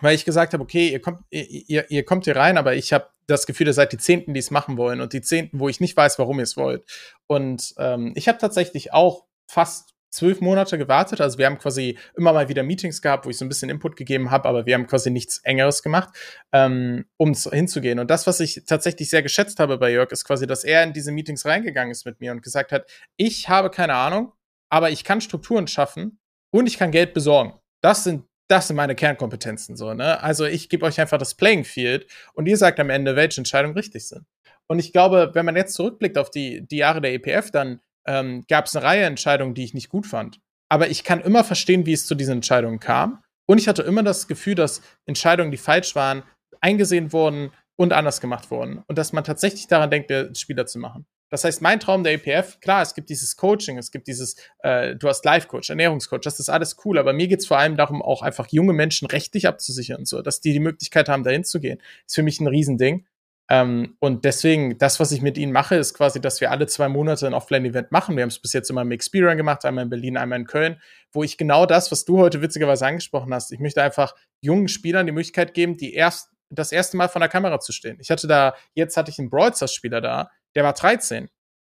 Weil 0.01 0.15
ich 0.15 0.25
gesagt 0.25 0.53
habe, 0.53 0.63
okay, 0.63 0.89
ihr 0.89 1.01
kommt, 1.01 1.21
ihr, 1.31 1.91
ihr 1.91 2.05
kommt 2.05 2.25
hier 2.25 2.37
rein, 2.37 2.59
aber 2.59 2.75
ich 2.75 2.93
habe 2.93 3.09
das 3.27 3.47
Gefühl, 3.47 3.69
ihr 3.69 3.73
seid 3.73 3.93
die 3.93 3.99
Zehnten, 3.99 4.35
die 4.35 4.41
es 4.41 4.51
machen 4.51 4.77
wollen 4.77 5.01
und 5.01 5.13
die 5.13 5.21
Zehnten, 5.21 5.61
wo 5.61 5.69
ich 5.69 5.81
nicht 5.81 5.97
weiß, 5.97 6.19
warum 6.19 6.39
ihr 6.39 6.45
es 6.45 6.57
wollt. 6.57 6.85
Und 7.27 7.75
ähm, 7.79 8.13
ich 8.17 8.29
habe 8.29 8.39
tatsächlich 8.39 8.93
auch 8.93 9.27
fast 9.47 9.93
zwölf 10.13 10.41
Monate 10.41 10.79
gewartet. 10.79 11.21
Also 11.21 11.39
wir 11.39 11.47
haben 11.47 11.59
quasi 11.59 11.99
immer 12.17 12.33
mal 12.33 12.49
wieder 12.49 12.63
Meetings 12.63 13.01
gehabt, 13.01 13.27
wo 13.27 13.31
ich 13.31 13.39
so 13.39 13.45
ein 13.45 13.49
bisschen 13.49 13.71
Input 13.71 13.97
gegeben 13.97 14.31
habe, 14.31 14.49
aber 14.49 14.67
wir 14.67 14.75
haben 14.75 14.87
quasi 14.87 15.11
nichts 15.11 15.39
Engeres 15.39 15.83
gemacht, 15.83 16.11
ähm, 16.53 17.07
um 17.17 17.33
hinzugehen. 17.33 17.99
Und 17.99 18.11
das, 18.11 18.27
was 18.27 18.39
ich 18.41 18.63
tatsächlich 18.67 19.11
sehr 19.11 19.23
geschätzt 19.23 19.59
habe 19.59 19.79
bei 19.79 19.91
Jörg, 19.91 20.13
ist 20.13 20.25
quasi, 20.25 20.47
dass 20.47 20.65
er 20.65 20.85
in 20.85 20.93
diese 20.93 21.13
Meetings 21.13 21.47
reingegangen 21.47 21.91
ist 21.91 22.05
mit 22.05 22.21
mir 22.21 22.33
und 22.33 22.43
gesagt 22.43 22.73
hat, 22.73 22.89
ich 23.17 23.49
habe 23.49 23.71
keine 23.71 23.95
Ahnung, 23.95 24.33
aber 24.69 24.91
ich 24.91 25.03
kann 25.03 25.21
Strukturen 25.21 25.67
schaffen 25.67 26.21
und 26.51 26.67
ich 26.67 26.79
kann 26.79 26.91
Geld 26.91 27.15
besorgen. 27.15 27.55
Das 27.81 28.05
sind 28.05 28.25
das 28.49 28.69
sind 28.69 28.77
meine 28.77 28.95
Kernkompetenzen 28.95 29.77
so, 29.77 29.95
ne? 29.95 30.23
Also 30.23 30.45
ich 30.45 30.69
gebe 30.69 30.85
euch 30.85 31.01
einfach 31.01 31.19
das 31.19 31.35
Playing 31.35 31.65
Field 31.65 32.07
und 32.35 32.47
ihr 32.47 32.57
sagt 32.57 32.81
am 32.81 32.91
Ende, 32.91 33.17
welche 33.17 33.41
Entscheidungen 33.41 33.75
richtig 33.75 34.07
sind. 34.09 34.27
Und 34.67 34.79
ich 34.79 34.93
glaube, 34.93 35.31
wenn 35.35 35.47
man 35.47 35.57
jetzt 35.57 35.75
zurückblickt 35.75 36.19
auf 36.19 36.31
die, 36.31 36.67
die 36.67 36.77
Jahre 36.77 37.01
der 37.01 37.13
EPF, 37.15 37.51
dann 37.51 37.81
ähm, 38.07 38.45
gab 38.49 38.67
es 38.67 38.77
eine 38.77 38.85
Reihe 38.85 39.05
Entscheidungen, 39.05 39.55
die 39.55 39.65
ich 39.65 39.75
nicht 39.75 39.89
gut 39.89 40.07
fand. 40.07 40.41
Aber 40.69 40.89
ich 40.89 41.05
kann 41.05 41.21
immer 41.21 41.45
verstehen, 41.45 41.87
wie 41.87 41.93
es 41.93 42.07
zu 42.07 42.15
diesen 42.15 42.37
Entscheidungen 42.37 42.81
kam. 42.81 43.23
Und 43.47 43.59
ich 43.59 43.69
hatte 43.69 43.83
immer 43.83 44.03
das 44.03 44.29
Gefühl, 44.29 44.55
dass 44.55 44.81
Entscheidungen, 45.07 45.51
die 45.51 45.59
falsch 45.59 45.95
waren, 45.95 46.23
eingesehen 46.61 47.13
wurden 47.13 47.53
und 47.77 47.93
anders 47.93 48.21
gemacht 48.21 48.51
wurden. 48.51 48.83
Und 48.87 48.97
dass 48.97 49.13
man 49.13 49.25
tatsächlich 49.25 49.67
daran 49.67 49.91
denkt, 49.91 50.11
Spieler 50.39 50.67
zu 50.67 50.79
machen. 50.79 51.07
Das 51.33 51.45
heißt, 51.45 51.63
mein 51.63 51.81
Traum 51.81 52.05
der 52.05 52.13
EPF, 52.13 52.61
klar, 52.61 52.83
es 52.83 52.93
gibt 52.95 53.09
dieses 53.09 53.39
Coaching, 53.39 53.79
es 53.79 53.91
gibt 53.91 54.07
dieses, 54.07 54.37
äh, 54.59 54.95
du 54.95 55.09
hast 55.09 55.25
Life-Coach, 55.25 55.71
Ernährungscoach, 55.71 56.21
das 56.21 56.39
ist 56.39 56.51
alles 56.51 56.77
cool, 56.85 56.99
aber 56.99 57.15
mir 57.15 57.27
geht 57.27 57.39
es 57.39 57.47
vor 57.47 57.59
allem 57.59 57.79
darum, 57.79 58.03
auch 58.03 58.21
einfach 58.21 58.49
junge 58.51 58.75
Menschen 58.75 59.07
rechtlich 59.07 59.49
abzusichern, 59.49 60.05
so, 60.05 60.21
dass 60.21 60.43
die 60.43 60.53
die 60.53 60.61
Möglichkeit 60.61 61.09
haben, 61.09 61.25
dahin 61.25 61.43
zu 61.43 61.59
gehen. 61.59 61.81
Ist 62.07 62.17
für 62.17 62.23
mich 62.23 62.39
ein 62.39 62.49
Riesending. 62.49 63.07
Ähm, 63.49 63.97
und 63.99 64.27
deswegen, 64.27 64.77
das, 64.77 65.01
was 65.01 65.11
ich 65.11 65.23
mit 65.23 65.39
ihnen 65.39 65.53
mache, 65.53 65.75
ist 65.77 65.95
quasi, 65.95 66.21
dass 66.21 66.43
wir 66.43 66.51
alle 66.51 66.67
zwei 66.67 66.91
Monate 66.91 67.27
ein 67.27 67.33
Offline-Event 67.33 67.93
machen. 67.93 68.15
Wir 68.15 68.25
haben 68.25 68.29
es 68.29 68.39
bis 68.39 68.53
jetzt 68.53 68.69
immer 68.69 68.83
im 68.83 68.91
Experience 68.91 69.39
gemacht, 69.39 69.65
einmal 69.65 69.85
in 69.85 69.91
Berlin, 69.91 70.19
einmal 70.19 70.39
in 70.39 70.47
Köln, 70.47 70.83
wo 71.13 71.23
ich 71.23 71.39
genau 71.39 71.65
das, 71.65 71.91
was 71.91 72.05
du 72.05 72.19
heute 72.19 72.43
witzigerweise 72.43 72.85
angesprochen 72.85 73.33
hast, 73.33 73.53
ich 73.53 73.59
möchte 73.59 73.83
einfach 73.83 74.15
jungen 74.43 74.69
Spielern 74.69 75.07
die 75.07 75.13
Möglichkeit 75.13 75.55
geben, 75.55 75.79
die 75.79 75.95
erst 75.95 76.29
das 76.51 76.73
erste 76.73 76.99
Mal 76.99 77.09
vor 77.09 77.21
der 77.21 77.31
Kamera 77.31 77.59
zu 77.59 77.73
stehen. 77.73 77.97
Ich 78.01 78.11
hatte 78.11 78.27
da, 78.27 78.55
jetzt 78.75 78.99
hatte 78.99 79.11
ich 79.11 79.19
einen 79.19 79.31
Brawl 79.31 79.53
Spieler 79.67 80.03
da, 80.03 80.31
der 80.55 80.65
war 80.65 80.73
13. 80.73 81.29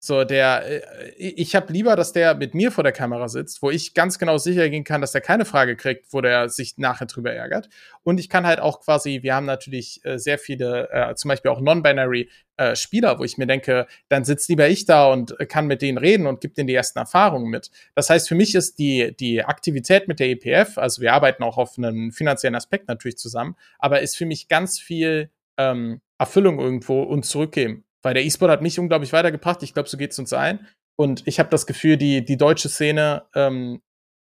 So, 0.07 0.23
der, 0.25 0.67
äh, 0.67 1.15
ich 1.17 1.57
habe 1.57 1.73
lieber, 1.73 1.97
dass 1.97 2.13
der 2.13 2.35
mit 2.35 2.53
mir 2.53 2.71
vor 2.71 2.85
der 2.85 2.93
Kamera 2.93 3.27
sitzt, 3.27 3.63
wo 3.63 3.71
ich 3.71 3.95
ganz 3.95 4.19
genau 4.19 4.37
sicher 4.37 4.69
gehen 4.69 4.85
kann, 4.85 5.01
dass 5.01 5.13
der 5.13 5.23
keine 5.23 5.47
Frage 5.47 5.77
kriegt, 5.77 6.13
wo 6.13 6.21
der 6.21 6.51
sich 6.51 6.77
nachher 6.77 7.07
drüber 7.07 7.33
ärgert. 7.33 7.71
Und 8.03 8.21
ich 8.21 8.29
kann 8.29 8.45
halt 8.45 8.61
auch 8.61 8.81
quasi, 8.81 9.23
wir 9.23 9.35
haben 9.35 9.47
natürlich 9.47 10.05
äh, 10.05 10.19
sehr 10.19 10.37
viele, 10.37 10.91
äh, 10.93 11.15
zum 11.15 11.31
Beispiel 11.31 11.51
auch 11.51 11.59
Non-Binary 11.59 12.29
äh, 12.59 12.77
Spieler, 12.77 13.19
wo 13.19 13.25
ich 13.25 13.39
mir 13.39 13.47
denke, 13.47 13.87
dann 14.11 14.27
sitzt 14.27 14.51
lieber 14.51 14.69
ich 14.69 14.85
da 14.85 15.11
und 15.11 15.41
äh, 15.41 15.47
kann 15.47 15.67
mit 15.67 15.81
denen 15.81 15.97
reden 15.97 16.27
und 16.27 16.43
gibt 16.43 16.59
denen 16.59 16.67
die 16.67 16.75
ersten 16.75 16.99
Erfahrungen 16.99 17.49
mit. 17.49 17.71
Das 17.95 18.11
heißt, 18.11 18.29
für 18.29 18.35
mich 18.35 18.55
ist 18.55 18.79
die, 18.79 19.17
die 19.17 19.43
Aktivität 19.43 20.07
mit 20.07 20.21
der 20.21 20.29
EPF, 20.29 20.77
also 20.77 21.01
wir 21.01 21.15
arbeiten 21.15 21.43
auch 21.43 21.57
auf 21.57 21.79
einen 21.79 22.13
finanziellen 22.13 22.57
Aspekt 22.57 22.89
natürlich 22.89 23.17
zusammen, 23.17 23.57
aber 23.79 24.03
ist 24.03 24.19
für 24.19 24.27
mich 24.27 24.49
ganz 24.49 24.79
viel 24.79 25.31
ähm, 25.57 26.03
Erfüllung 26.19 26.59
irgendwo 26.61 27.03
und 27.05 27.25
zurückgeben. 27.25 27.85
Weil 28.05 28.15
der 28.15 28.25
E-Sport 28.25 28.51
hat 28.51 28.63
mich 28.63 28.79
unglaublich 28.79 29.13
weitergebracht. 29.13 29.63
Ich 29.63 29.73
glaube, 29.73 29.89
so 29.89 29.97
geht 29.97 30.13
es 30.13 30.19
uns 30.19 30.33
ein. 30.33 30.69
Und 30.97 31.27
ich 31.27 31.39
habe 31.39 31.49
das 31.49 31.67
Gefühl, 31.67 31.97
die, 31.97 32.25
die 32.25 32.37
deutsche 32.37 32.69
Szene 32.69 33.25
ähm, 33.35 33.83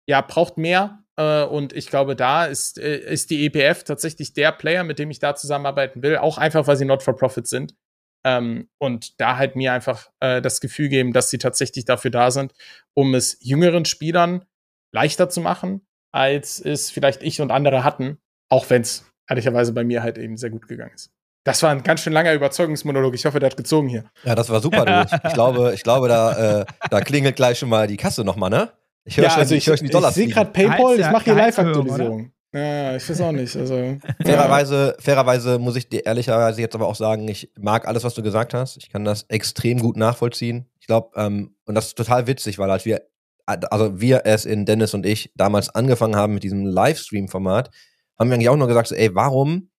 ja, 0.08 0.22
braucht 0.22 0.58
mehr. 0.58 1.04
Äh, 1.18 1.44
und 1.44 1.74
ich 1.74 1.88
glaube, 1.88 2.16
da 2.16 2.46
ist, 2.46 2.80
äh, 2.80 2.98
ist 2.98 3.30
die 3.30 3.46
EPF 3.46 3.84
tatsächlich 3.84 4.34
der 4.34 4.54
Player, 4.54 4.84
mit 4.84 5.00
dem 5.00 5.12
ich 5.12 5.20
da 5.20 5.36
zusammenarbeiten 5.36 6.02
will. 6.02 6.18
Auch 6.18 6.38
einfach, 6.38 6.66
weil 6.66 6.78
sie 6.78 6.86
not 6.86 7.04
for 7.04 7.16
profit 7.16 7.48
sind. 7.48 7.76
Ähm, 8.26 8.70
und 8.80 9.20
da 9.20 9.38
halt 9.38 9.56
mir 9.56 9.74
einfach 9.74 10.10
äh, 10.22 10.42
das 10.42 10.62
Gefühl 10.62 10.88
geben, 10.88 11.14
dass 11.14 11.30
sie 11.30 11.38
tatsächlich 11.38 11.86
dafür 11.86 12.12
da 12.12 12.32
sind, 12.32 12.54
um 12.96 13.14
es 13.16 13.38
jüngeren 13.42 13.86
Spielern 13.86 14.46
leichter 14.94 15.30
zu 15.30 15.42
machen, 15.42 15.86
als 16.14 16.60
es 16.60 16.90
vielleicht 16.90 17.22
ich 17.22 17.42
und 17.42 17.52
andere 17.52 17.84
hatten. 17.84 18.18
Auch 18.50 18.70
wenn 18.70 18.82
es 18.82 19.06
ehrlicherweise 19.30 19.74
bei 19.74 19.84
mir 19.84 20.04
halt 20.04 20.18
eben 20.18 20.38
sehr 20.38 20.50
gut 20.50 20.68
gegangen 20.68 20.94
ist. 20.96 21.12
Das 21.48 21.64
war 21.64 21.70
ein 21.70 21.82
ganz 21.82 22.02
schön 22.02 22.12
langer 22.12 22.34
Überzeugungsmonolog. 22.34 23.16
Ich 23.16 23.26
hoffe, 23.26 23.40
der 23.40 23.50
hat 23.50 23.56
gezogen 23.56 23.88
hier. 23.88 24.04
Ja, 24.26 24.36
das 24.36 24.50
war 24.50 24.60
super, 24.60 24.84
du. 24.84 25.08
Ich, 25.30 25.34
glaube, 25.34 25.72
ich 25.74 25.82
glaube 25.82 26.10
da, 26.10 26.60
äh, 26.60 26.66
da 26.90 27.00
klingelt 27.00 27.38
gleich 27.38 27.58
schon 27.58 27.70
mal 27.70 27.88
die 27.88 27.96
Kasse 27.96 28.26
nochmal, 28.26 28.50
ne? 28.50 28.70
Ich 29.06 29.16
höre 29.16 29.24
ja, 29.24 29.30
schon, 29.30 29.40
also 29.40 29.56
ich, 29.56 29.66
ich, 29.66 29.82
ich, 29.82 29.94
ich 29.94 30.08
sehe 30.08 30.28
gerade 30.28 30.52
PayPal, 30.52 31.00
ich 31.00 31.10
mache 31.10 31.24
hier 31.24 31.36
Live-Aktualisierung. 31.36 32.34
Ja, 32.54 32.98
ich 32.98 33.10
weiß 33.10 33.22
auch 33.22 33.32
nicht. 33.32 33.56
Also, 33.56 33.98
fairerweise, 34.26 34.98
fairerweise 35.00 35.58
muss 35.58 35.78
ich 35.78 35.88
dir 35.88 36.06
ehrlicherweise 36.06 36.60
jetzt 36.60 36.76
aber 36.76 36.86
auch 36.86 36.96
sagen, 36.96 37.26
ich 37.30 37.50
mag 37.58 37.88
alles, 37.88 38.04
was 38.04 38.14
du 38.14 38.22
gesagt 38.22 38.54
hast. 38.54 38.76
Ich 38.76 38.90
kann 38.90 39.06
das 39.06 39.24
extrem 39.30 39.80
gut 39.80 39.96
nachvollziehen. 39.96 40.70
Ich 40.82 40.88
glaube, 40.88 41.12
ähm, 41.16 41.56
und 41.64 41.76
das 41.76 41.88
ist 41.88 41.98
total 41.98 42.28
witzig, 42.28 42.60
weil 42.60 42.70
halt 42.70 42.84
wir, 42.84 43.04
also 43.46 44.02
wir 44.02 44.24
es 44.26 44.44
in 44.44 44.66
Dennis 44.66 44.94
und 44.94 45.06
ich 45.06 45.32
damals 45.36 45.70
angefangen 45.70 46.18
haben 46.18 46.34
mit 46.34 46.44
diesem 46.44 46.66
Livestream-Format, 46.66 47.70
haben 48.20 48.30
wir 48.30 48.36
eigentlich 48.36 48.50
auch 48.50 48.58
nur 48.58 48.68
gesagt, 48.68 48.90
so, 48.90 48.96
ey, 48.96 49.16
warum 49.16 49.70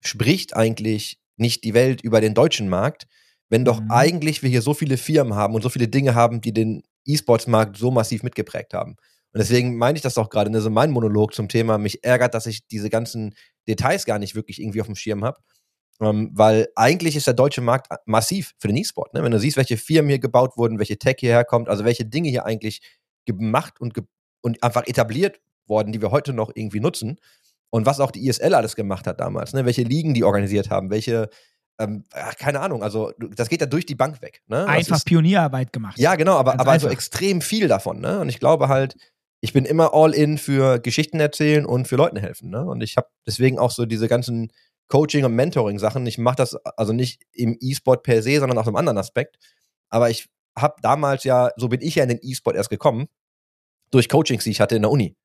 spricht 0.00 0.56
eigentlich 0.56 1.18
nicht 1.36 1.64
die 1.64 1.74
Welt 1.74 2.00
über 2.02 2.20
den 2.20 2.34
deutschen 2.34 2.68
Markt, 2.68 3.06
wenn 3.48 3.64
doch 3.64 3.80
mhm. 3.80 3.90
eigentlich 3.90 4.42
wir 4.42 4.50
hier 4.50 4.62
so 4.62 4.74
viele 4.74 4.96
Firmen 4.96 5.34
haben 5.34 5.54
und 5.54 5.62
so 5.62 5.68
viele 5.68 5.88
Dinge 5.88 6.14
haben, 6.14 6.40
die 6.40 6.52
den 6.52 6.82
E-Sports-Markt 7.06 7.76
so 7.76 7.90
massiv 7.90 8.22
mitgeprägt 8.22 8.74
haben. 8.74 8.96
Und 9.32 9.40
deswegen 9.40 9.76
meine 9.76 9.96
ich 9.96 10.02
das 10.02 10.18
auch 10.18 10.30
gerade, 10.30 10.50
also 10.52 10.70
mein 10.70 10.90
Monolog 10.90 11.34
zum 11.34 11.48
Thema, 11.48 11.78
mich 11.78 12.04
ärgert, 12.04 12.34
dass 12.34 12.46
ich 12.46 12.66
diese 12.66 12.90
ganzen 12.90 13.34
Details 13.66 14.04
gar 14.04 14.18
nicht 14.18 14.34
wirklich 14.34 14.60
irgendwie 14.60 14.80
auf 14.80 14.86
dem 14.86 14.96
Schirm 14.96 15.24
habe. 15.24 15.38
Ähm, 16.00 16.30
weil 16.32 16.68
eigentlich 16.76 17.16
ist 17.16 17.26
der 17.26 17.34
deutsche 17.34 17.60
Markt 17.60 17.88
massiv 18.06 18.54
für 18.58 18.68
den 18.68 18.76
E-Sport. 18.76 19.14
Ne? 19.14 19.22
Wenn 19.22 19.32
du 19.32 19.40
siehst, 19.40 19.56
welche 19.56 19.76
Firmen 19.76 20.08
hier 20.10 20.20
gebaut 20.20 20.56
wurden, 20.56 20.78
welche 20.78 20.98
Tech 20.98 21.16
hierher 21.18 21.44
kommt, 21.44 21.68
also 21.68 21.84
welche 21.84 22.04
Dinge 22.04 22.28
hier 22.28 22.46
eigentlich 22.46 22.80
gemacht 23.26 23.80
und, 23.80 23.94
ge 23.94 24.04
und 24.40 24.62
einfach 24.62 24.86
etabliert 24.86 25.40
worden, 25.66 25.92
die 25.92 26.00
wir 26.00 26.10
heute 26.10 26.32
noch 26.32 26.52
irgendwie 26.54 26.80
nutzen, 26.80 27.18
und 27.70 27.86
was 27.86 28.00
auch 28.00 28.10
die 28.10 28.26
ISL 28.26 28.54
alles 28.54 28.76
gemacht 28.76 29.06
hat 29.06 29.20
damals, 29.20 29.52
ne? 29.52 29.64
welche 29.64 29.82
Ligen 29.82 30.14
die 30.14 30.24
organisiert 30.24 30.70
haben, 30.70 30.90
welche, 30.90 31.28
ähm, 31.78 32.04
ach, 32.12 32.36
keine 32.36 32.60
Ahnung, 32.60 32.82
also 32.82 33.12
das 33.18 33.48
geht 33.48 33.60
ja 33.60 33.66
durch 33.66 33.86
die 33.86 33.94
Bank 33.94 34.22
weg. 34.22 34.42
Ne? 34.46 34.66
Einfach 34.66 34.96
ist, 34.96 35.04
Pionierarbeit 35.04 35.72
gemacht. 35.72 35.98
Ja, 35.98 36.14
genau, 36.14 36.36
aber, 36.36 36.58
aber 36.58 36.72
also 36.72 36.88
extrem 36.88 37.40
viel 37.40 37.68
davon. 37.68 38.00
Ne? 38.00 38.20
Und 38.20 38.28
ich 38.28 38.40
glaube 38.40 38.68
halt, 38.68 38.96
ich 39.40 39.52
bin 39.52 39.64
immer 39.64 39.94
all 39.94 40.14
in 40.14 40.38
für 40.38 40.80
Geschichten 40.80 41.20
erzählen 41.20 41.64
und 41.64 41.86
für 41.86 41.96
Leuten 41.96 42.16
helfen. 42.16 42.50
Ne? 42.50 42.64
Und 42.64 42.82
ich 42.82 42.96
habe 42.96 43.08
deswegen 43.26 43.58
auch 43.58 43.70
so 43.70 43.86
diese 43.86 44.08
ganzen 44.08 44.50
Coaching- 44.88 45.24
und 45.24 45.34
Mentoring-Sachen. 45.34 46.06
Ich 46.06 46.18
mache 46.18 46.36
das 46.36 46.56
also 46.76 46.92
nicht 46.92 47.22
im 47.32 47.56
E-Sport 47.60 48.02
per 48.02 48.22
se, 48.22 48.40
sondern 48.40 48.58
auch 48.58 48.66
einem 48.66 48.76
anderen 48.76 48.98
Aspekt. 48.98 49.36
Aber 49.90 50.10
ich 50.10 50.28
habe 50.58 50.74
damals 50.82 51.24
ja, 51.24 51.50
so 51.56 51.68
bin 51.68 51.80
ich 51.82 51.96
ja 51.96 52.02
in 52.02 52.08
den 52.08 52.18
E-Sport 52.20 52.56
erst 52.56 52.70
gekommen, 52.70 53.06
durch 53.90 54.08
Coachings, 54.08 54.44
die 54.44 54.50
ich 54.50 54.60
hatte 54.60 54.76
in 54.76 54.82
der 54.82 54.90
Uni. 54.90 55.16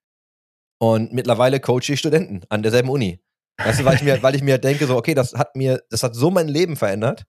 Und 0.83 1.13
mittlerweile 1.13 1.61
coache 1.61 1.93
ich 1.93 1.99
Studenten 1.99 2.41
an 2.49 2.61
derselben 2.61 2.89
Uni. 2.89 3.21
Weißt 3.57 3.79
du, 3.79 3.85
weil 3.85 3.95
ich 3.95 4.03
mir, 4.03 4.21
weil 4.21 4.35
ich 4.35 4.43
mir 4.43 4.57
denke, 4.57 4.85
so, 4.85 4.97
okay, 4.97 5.13
das 5.13 5.33
hat 5.33 5.55
mir, 5.55 5.81
das 5.89 6.03
hat 6.03 6.13
so 6.13 6.29
mein 6.29 6.49
Leben 6.49 6.75
verändert. 6.75 7.23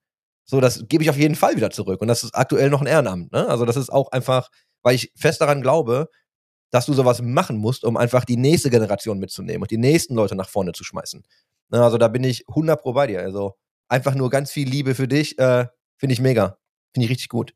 So, 0.44 0.60
das 0.60 0.88
gebe 0.88 1.04
ich 1.04 1.10
auf 1.10 1.16
jeden 1.16 1.36
Fall 1.36 1.54
wieder 1.54 1.70
zurück. 1.70 2.00
Und 2.00 2.08
das 2.08 2.24
ist 2.24 2.34
aktuell 2.34 2.68
noch 2.68 2.80
ein 2.80 2.88
Ehrenamt. 2.88 3.30
Ne? 3.30 3.46
Also, 3.48 3.64
das 3.64 3.76
ist 3.76 3.90
auch 3.90 4.10
einfach, 4.10 4.50
weil 4.82 4.96
ich 4.96 5.12
fest 5.14 5.40
daran 5.40 5.62
glaube, 5.62 6.08
dass 6.72 6.86
du 6.86 6.94
sowas 6.94 7.22
machen 7.22 7.56
musst, 7.56 7.84
um 7.84 7.96
einfach 7.96 8.24
die 8.24 8.36
nächste 8.36 8.70
Generation 8.70 9.20
mitzunehmen 9.20 9.62
und 9.62 9.70
die 9.70 9.78
nächsten 9.78 10.16
Leute 10.16 10.34
nach 10.34 10.48
vorne 10.48 10.72
zu 10.72 10.82
schmeißen. 10.82 11.22
Ne? 11.70 11.80
Also, 11.80 11.96
da 11.96 12.08
bin 12.08 12.24
ich 12.24 12.48
100 12.48 12.82
pro 12.82 12.92
bei 12.92 13.06
dir. 13.06 13.20
Also, 13.20 13.54
einfach 13.88 14.16
nur 14.16 14.30
ganz 14.30 14.50
viel 14.50 14.68
Liebe 14.68 14.96
für 14.96 15.06
dich, 15.06 15.38
äh, 15.38 15.68
finde 15.96 16.12
ich 16.12 16.20
mega. 16.20 16.58
Finde 16.92 17.04
ich 17.04 17.10
richtig 17.10 17.28
gut. 17.28 17.54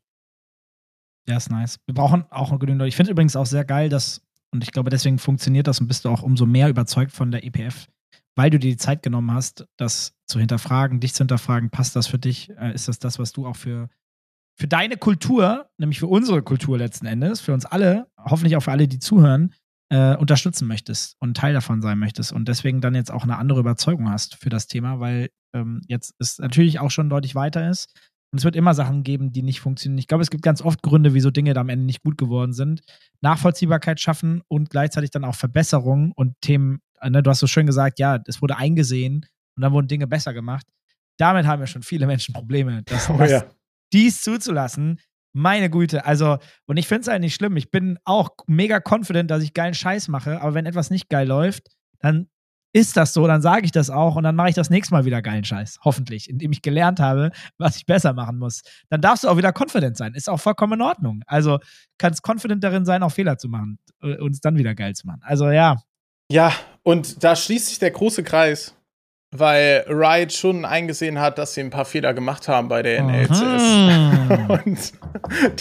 Ja, 1.27 1.35
ist 1.35 1.51
nice. 1.51 1.77
Wir 1.87 1.93
brauchen 1.93 2.25
auch 2.29 2.51
genügend 2.51 2.79
Leute. 2.79 2.87
Ich 2.87 2.95
finde 2.95 3.11
übrigens 3.11 3.35
auch 3.35 3.45
sehr 3.45 3.65
geil, 3.65 3.89
dass 3.89 4.21
und 4.51 4.63
ich 4.63 4.71
glaube, 4.71 4.89
deswegen 4.89 5.19
funktioniert 5.19 5.67
das 5.67 5.79
und 5.79 5.87
bist 5.87 6.05
du 6.05 6.09
auch 6.09 6.21
umso 6.21 6.45
mehr 6.45 6.69
überzeugt 6.69 7.11
von 7.11 7.31
der 7.31 7.43
EPF, 7.43 7.87
weil 8.35 8.49
du 8.49 8.59
dir 8.59 8.71
die 8.71 8.77
Zeit 8.77 9.03
genommen 9.03 9.33
hast, 9.33 9.65
das 9.77 10.13
zu 10.27 10.39
hinterfragen, 10.39 10.99
dich 10.99 11.13
zu 11.13 11.19
hinterfragen, 11.19 11.69
passt 11.69 11.95
das 11.95 12.07
für 12.07 12.19
dich? 12.19 12.49
Äh, 12.57 12.73
ist 12.73 12.87
das 12.87 12.99
das, 12.99 13.19
was 13.19 13.31
du 13.31 13.45
auch 13.45 13.55
für, 13.55 13.89
für 14.57 14.67
deine 14.67 14.97
Kultur, 14.97 15.69
nämlich 15.77 15.99
für 15.99 16.07
unsere 16.07 16.41
Kultur 16.41 16.77
letzten 16.77 17.05
Endes, 17.05 17.41
für 17.41 17.53
uns 17.53 17.65
alle, 17.65 18.07
hoffentlich 18.17 18.55
auch 18.55 18.63
für 18.63 18.71
alle, 18.71 18.87
die 18.87 18.99
zuhören, 18.99 19.53
äh, 19.91 20.15
unterstützen 20.15 20.67
möchtest 20.67 21.15
und 21.19 21.35
Teil 21.35 21.53
davon 21.53 21.81
sein 21.81 21.97
möchtest 21.97 22.31
und 22.31 22.47
deswegen 22.47 22.79
dann 22.79 22.95
jetzt 22.95 23.11
auch 23.11 23.23
eine 23.23 23.37
andere 23.37 23.59
Überzeugung 23.59 24.09
hast 24.09 24.35
für 24.35 24.49
das 24.49 24.67
Thema, 24.67 24.99
weil 24.99 25.29
ähm, 25.53 25.81
jetzt 25.87 26.13
es 26.19 26.37
natürlich 26.37 26.79
auch 26.79 26.91
schon 26.91 27.09
deutlich 27.09 27.33
weiter 27.33 27.69
ist 27.69 27.91
und 28.31 28.37
es 28.37 28.43
wird 28.43 28.55
immer 28.55 28.73
Sachen 28.73 29.03
geben, 29.03 29.31
die 29.31 29.41
nicht 29.41 29.59
funktionieren. 29.59 29.97
Ich 29.97 30.07
glaube, 30.07 30.21
es 30.21 30.29
gibt 30.29 30.43
ganz 30.43 30.61
oft 30.61 30.83
Gründe, 30.83 31.13
wieso 31.13 31.31
Dinge 31.31 31.53
da 31.53 31.61
am 31.61 31.69
Ende 31.69 31.85
nicht 31.85 32.03
gut 32.03 32.17
geworden 32.17 32.53
sind. 32.53 32.81
Nachvollziehbarkeit 33.21 33.99
schaffen 33.99 34.41
und 34.47 34.69
gleichzeitig 34.69 35.09
dann 35.09 35.25
auch 35.25 35.35
Verbesserungen 35.35 36.11
und 36.15 36.39
Themen, 36.41 36.81
äh, 37.01 37.09
ne, 37.09 37.23
du 37.23 37.29
hast 37.29 37.39
so 37.39 37.47
schön 37.47 37.65
gesagt, 37.65 37.99
ja, 37.99 38.19
es 38.27 38.41
wurde 38.41 38.57
eingesehen 38.57 39.25
und 39.55 39.63
dann 39.63 39.73
wurden 39.73 39.87
Dinge 39.87 40.05
besser 40.05 40.33
gemacht. 40.33 40.67
Damit 41.17 41.47
haben 41.47 41.59
ja 41.59 41.67
schon 41.67 41.81
viele 41.81 42.05
Menschen 42.05 42.33
Probleme, 42.33 42.83
das, 42.85 43.09
oh, 43.09 43.17
das, 43.17 43.31
ja. 43.31 43.45
dies 43.91 44.21
zuzulassen. 44.21 44.99
Meine 45.33 45.69
Güte, 45.69 46.05
also, 46.05 46.37
und 46.65 46.77
ich 46.77 46.87
finde 46.87 47.01
es 47.01 47.07
halt 47.07 47.21
nicht 47.21 47.35
schlimm. 47.35 47.55
Ich 47.57 47.71
bin 47.71 47.99
auch 48.03 48.29
mega 48.47 48.79
confident, 48.79 49.29
dass 49.29 49.43
ich 49.43 49.53
geilen 49.53 49.73
Scheiß 49.73 50.07
mache, 50.07 50.41
aber 50.41 50.53
wenn 50.53 50.65
etwas 50.65 50.89
nicht 50.89 51.09
geil 51.09 51.27
läuft, 51.27 51.69
dann 51.99 52.29
ist 52.73 52.97
das 52.97 53.13
so, 53.13 53.25
dann 53.25 53.41
sage 53.41 53.65
ich 53.65 53.71
das 53.71 53.89
auch 53.89 54.15
und 54.15 54.23
dann 54.23 54.35
mache 54.35 54.49
ich 54.49 54.55
das 54.55 54.69
nächste 54.69 54.93
Mal 54.93 55.05
wieder 55.05 55.21
geilen 55.21 55.43
Scheiß. 55.43 55.79
Hoffentlich, 55.83 56.29
indem 56.29 56.51
ich 56.51 56.61
gelernt 56.61 56.99
habe, 56.99 57.31
was 57.57 57.77
ich 57.77 57.85
besser 57.85 58.13
machen 58.13 58.37
muss. 58.37 58.61
Dann 58.89 59.01
darfst 59.01 59.23
du 59.23 59.27
auch 59.27 59.37
wieder 59.37 59.53
confident 59.57 59.97
sein. 59.97 60.13
Ist 60.13 60.29
auch 60.29 60.39
vollkommen 60.39 60.73
in 60.73 60.81
Ordnung. 60.81 61.23
Also 61.25 61.59
kannst 61.97 62.27
confident 62.27 62.63
darin 62.63 62.85
sein, 62.85 63.03
auch 63.03 63.11
Fehler 63.11 63.37
zu 63.37 63.49
machen 63.49 63.79
äh, 64.01 64.17
und 64.17 64.31
es 64.31 64.41
dann 64.41 64.57
wieder 64.57 64.75
geil 64.75 64.93
zu 64.93 65.07
machen. 65.07 65.21
Also 65.23 65.49
ja. 65.49 65.77
Ja, 66.31 66.53
und 66.83 67.23
da 67.23 67.35
schließt 67.35 67.67
sich 67.67 67.79
der 67.79 67.91
große 67.91 68.23
Kreis 68.23 68.75
weil 69.31 69.85
Riot 69.87 70.33
schon 70.33 70.65
eingesehen 70.65 71.19
hat, 71.19 71.37
dass 71.37 71.53
sie 71.53 71.61
ein 71.61 71.69
paar 71.69 71.85
Fehler 71.85 72.15
gemacht 72.15 72.47
haben 72.47 72.67
bei 72.67 72.81
der 72.81 73.03
NLCS. 73.03 73.33
Und 74.65 74.93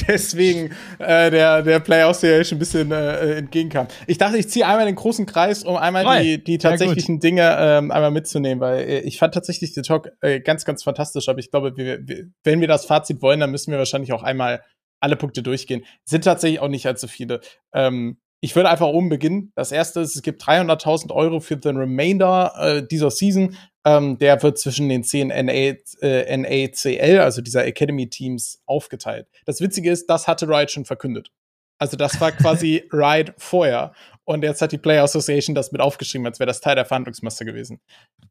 deswegen 0.08 0.70
äh, 0.98 1.30
der, 1.30 1.62
der 1.62 1.80
Player 1.80 2.08
Association 2.08 2.56
ein 2.56 2.60
bisschen 2.60 2.92
äh, 2.92 3.36
entgegenkam. 3.36 3.88
Ich 4.06 4.16
dachte, 4.16 4.38
ich 4.38 4.48
ziehe 4.48 4.66
einmal 4.66 4.86
den 4.86 4.94
großen 4.94 5.26
Kreis, 5.26 5.64
um 5.64 5.76
einmal 5.76 6.22
die, 6.22 6.42
die 6.42 6.56
tatsächlichen 6.56 7.20
Dinge 7.20 7.56
ähm, 7.60 7.90
einmal 7.90 8.10
mitzunehmen, 8.10 8.60
weil 8.60 8.80
äh, 8.80 9.00
ich 9.00 9.18
fand 9.18 9.34
tatsächlich 9.34 9.74
den 9.74 9.82
Talk 9.82 10.12
äh, 10.22 10.40
ganz, 10.40 10.64
ganz 10.64 10.82
fantastisch. 10.82 11.28
Aber 11.28 11.38
ich 11.38 11.50
glaube, 11.50 11.76
wir, 11.76 11.98
wir, 12.08 12.24
wenn 12.44 12.60
wir 12.62 12.68
das 12.68 12.86
Fazit 12.86 13.20
wollen, 13.20 13.40
dann 13.40 13.50
müssen 13.50 13.70
wir 13.70 13.78
wahrscheinlich 13.78 14.14
auch 14.14 14.22
einmal 14.22 14.62
alle 15.00 15.16
Punkte 15.16 15.42
durchgehen. 15.42 15.84
Sind 16.04 16.24
tatsächlich 16.24 16.60
auch 16.60 16.68
nicht 16.68 16.86
allzu 16.86 17.06
viele. 17.06 17.40
Ähm, 17.74 18.18
ich 18.40 18.54
würde 18.54 18.68
einfach 18.68 18.86
oben 18.86 19.08
beginnen. 19.08 19.52
Das 19.56 19.72
erste 19.72 20.00
ist, 20.00 20.14
es 20.14 20.22
gibt 20.22 20.42
300.000 20.42 21.12
Euro 21.12 21.40
für 21.40 21.56
den 21.56 21.76
Remainder 21.76 22.52
äh, 22.56 22.86
dieser 22.86 23.10
Season. 23.10 23.56
Ähm, 23.84 24.18
der 24.18 24.42
wird 24.42 24.58
zwischen 24.58 24.88
den 24.88 25.02
zehn 25.02 25.28
NA, 25.28 25.76
äh, 26.02 26.36
NACL, 26.36 27.18
also 27.20 27.42
dieser 27.42 27.64
Academy 27.66 28.08
Teams, 28.08 28.62
aufgeteilt. 28.66 29.26
Das 29.44 29.60
Witzige 29.60 29.90
ist, 29.90 30.06
das 30.06 30.28
hatte 30.28 30.48
Riot 30.48 30.70
schon 30.70 30.84
verkündet. 30.84 31.30
Also 31.78 31.96
das 31.96 32.20
war 32.20 32.32
quasi 32.32 32.84
Riot 32.92 33.34
vorher. 33.38 33.92
Und 34.24 34.44
jetzt 34.44 34.60
hat 34.60 34.72
die 34.72 34.78
Player 34.78 35.04
Association 35.04 35.54
das 35.54 35.72
mit 35.72 35.80
aufgeschrieben, 35.80 36.26
als 36.26 36.38
wäre 36.38 36.48
das 36.48 36.60
Teil 36.60 36.74
der 36.74 36.84
Verhandlungsmasse 36.84 37.44
gewesen. 37.44 37.80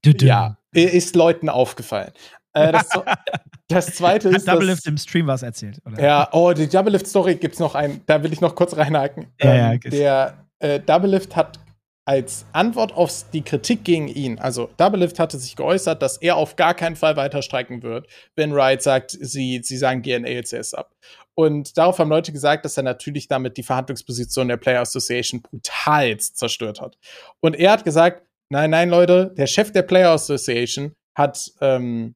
Du, 0.04 0.14
du. 0.14 0.26
Ja, 0.26 0.58
ist 0.74 1.16
Leuten 1.16 1.50
aufgefallen. 1.50 2.12
Äh, 2.58 2.72
das, 2.72 2.90
das 3.68 3.86
zweite 3.96 4.30
ist. 4.30 4.48
Hat 4.48 4.56
Double 4.56 4.68
Lift 4.68 4.86
im 4.88 4.98
Stream 4.98 5.28
was 5.28 5.44
erzählt, 5.44 5.82
oder? 5.86 6.02
ja, 6.02 6.30
oh, 6.32 6.54
die 6.54 6.68
Double 6.68 6.92
Lift 6.92 7.08
Story 7.08 7.36
gibt's 7.36 7.60
noch 7.60 7.76
ein. 7.76 8.02
Da 8.06 8.24
will 8.24 8.34
ich 8.34 8.42
noch 8.42 8.56
kurz 8.56 8.76
reinhaken. 8.76 9.28
Ja, 9.42 9.56
ja, 9.56 9.72
Ähm, 9.72 9.80
geht's. 9.80 9.96
der 9.96 10.34
äh, 10.60 10.80
Double 10.80 11.10
Lift 11.10 11.36
hat 11.36 11.60
als 12.08 12.46
Antwort 12.54 12.94
auf 12.94 13.26
die 13.34 13.42
Kritik 13.42 13.84
gegen 13.84 14.08
ihn, 14.08 14.40
also 14.40 14.70
Double 14.78 15.02
Lift 15.02 15.20
hatte 15.20 15.38
sich 15.38 15.58
geäußert, 15.58 16.02
dass 16.02 16.16
er 16.16 16.38
auf 16.38 16.56
gar 16.56 16.74
keinen 16.74 16.96
Fall 16.96 17.18
weiter 17.18 17.42
streiken 17.42 17.84
wird, 17.84 18.08
wenn 18.38 18.54
Riot 18.54 18.82
sagt, 18.82 19.12
sie, 19.12 19.60
sie 19.62 19.78
sagen 19.78 20.02
GNALCS 20.04 20.74
ab. 20.74 20.96
Und 21.36 21.78
darauf 21.78 22.00
haben 22.00 22.10
Leute 22.10 22.32
gesagt, 22.32 22.64
dass 22.64 22.78
er 22.78 22.84
natürlich 22.84 23.28
damit 23.28 23.58
die 23.58 23.64
Verhandlungsposition 23.64 24.48
der 24.48 24.56
Player 24.56 24.82
Association 24.82 25.42
brutalst 25.42 26.38
zerstört 26.38 26.80
hat. 26.80 26.98
Und 27.42 27.56
er 27.58 27.74
hat 27.74 27.84
gesagt, 27.84 28.24
nein, 28.50 28.70
nein, 28.70 28.90
Leute, 28.90 29.34
der 29.38 29.46
Chef 29.46 29.74
der 29.74 29.84
Player 29.84 30.12
Association 30.12 30.94
hat, 31.14 31.52
ähm, 31.60 32.16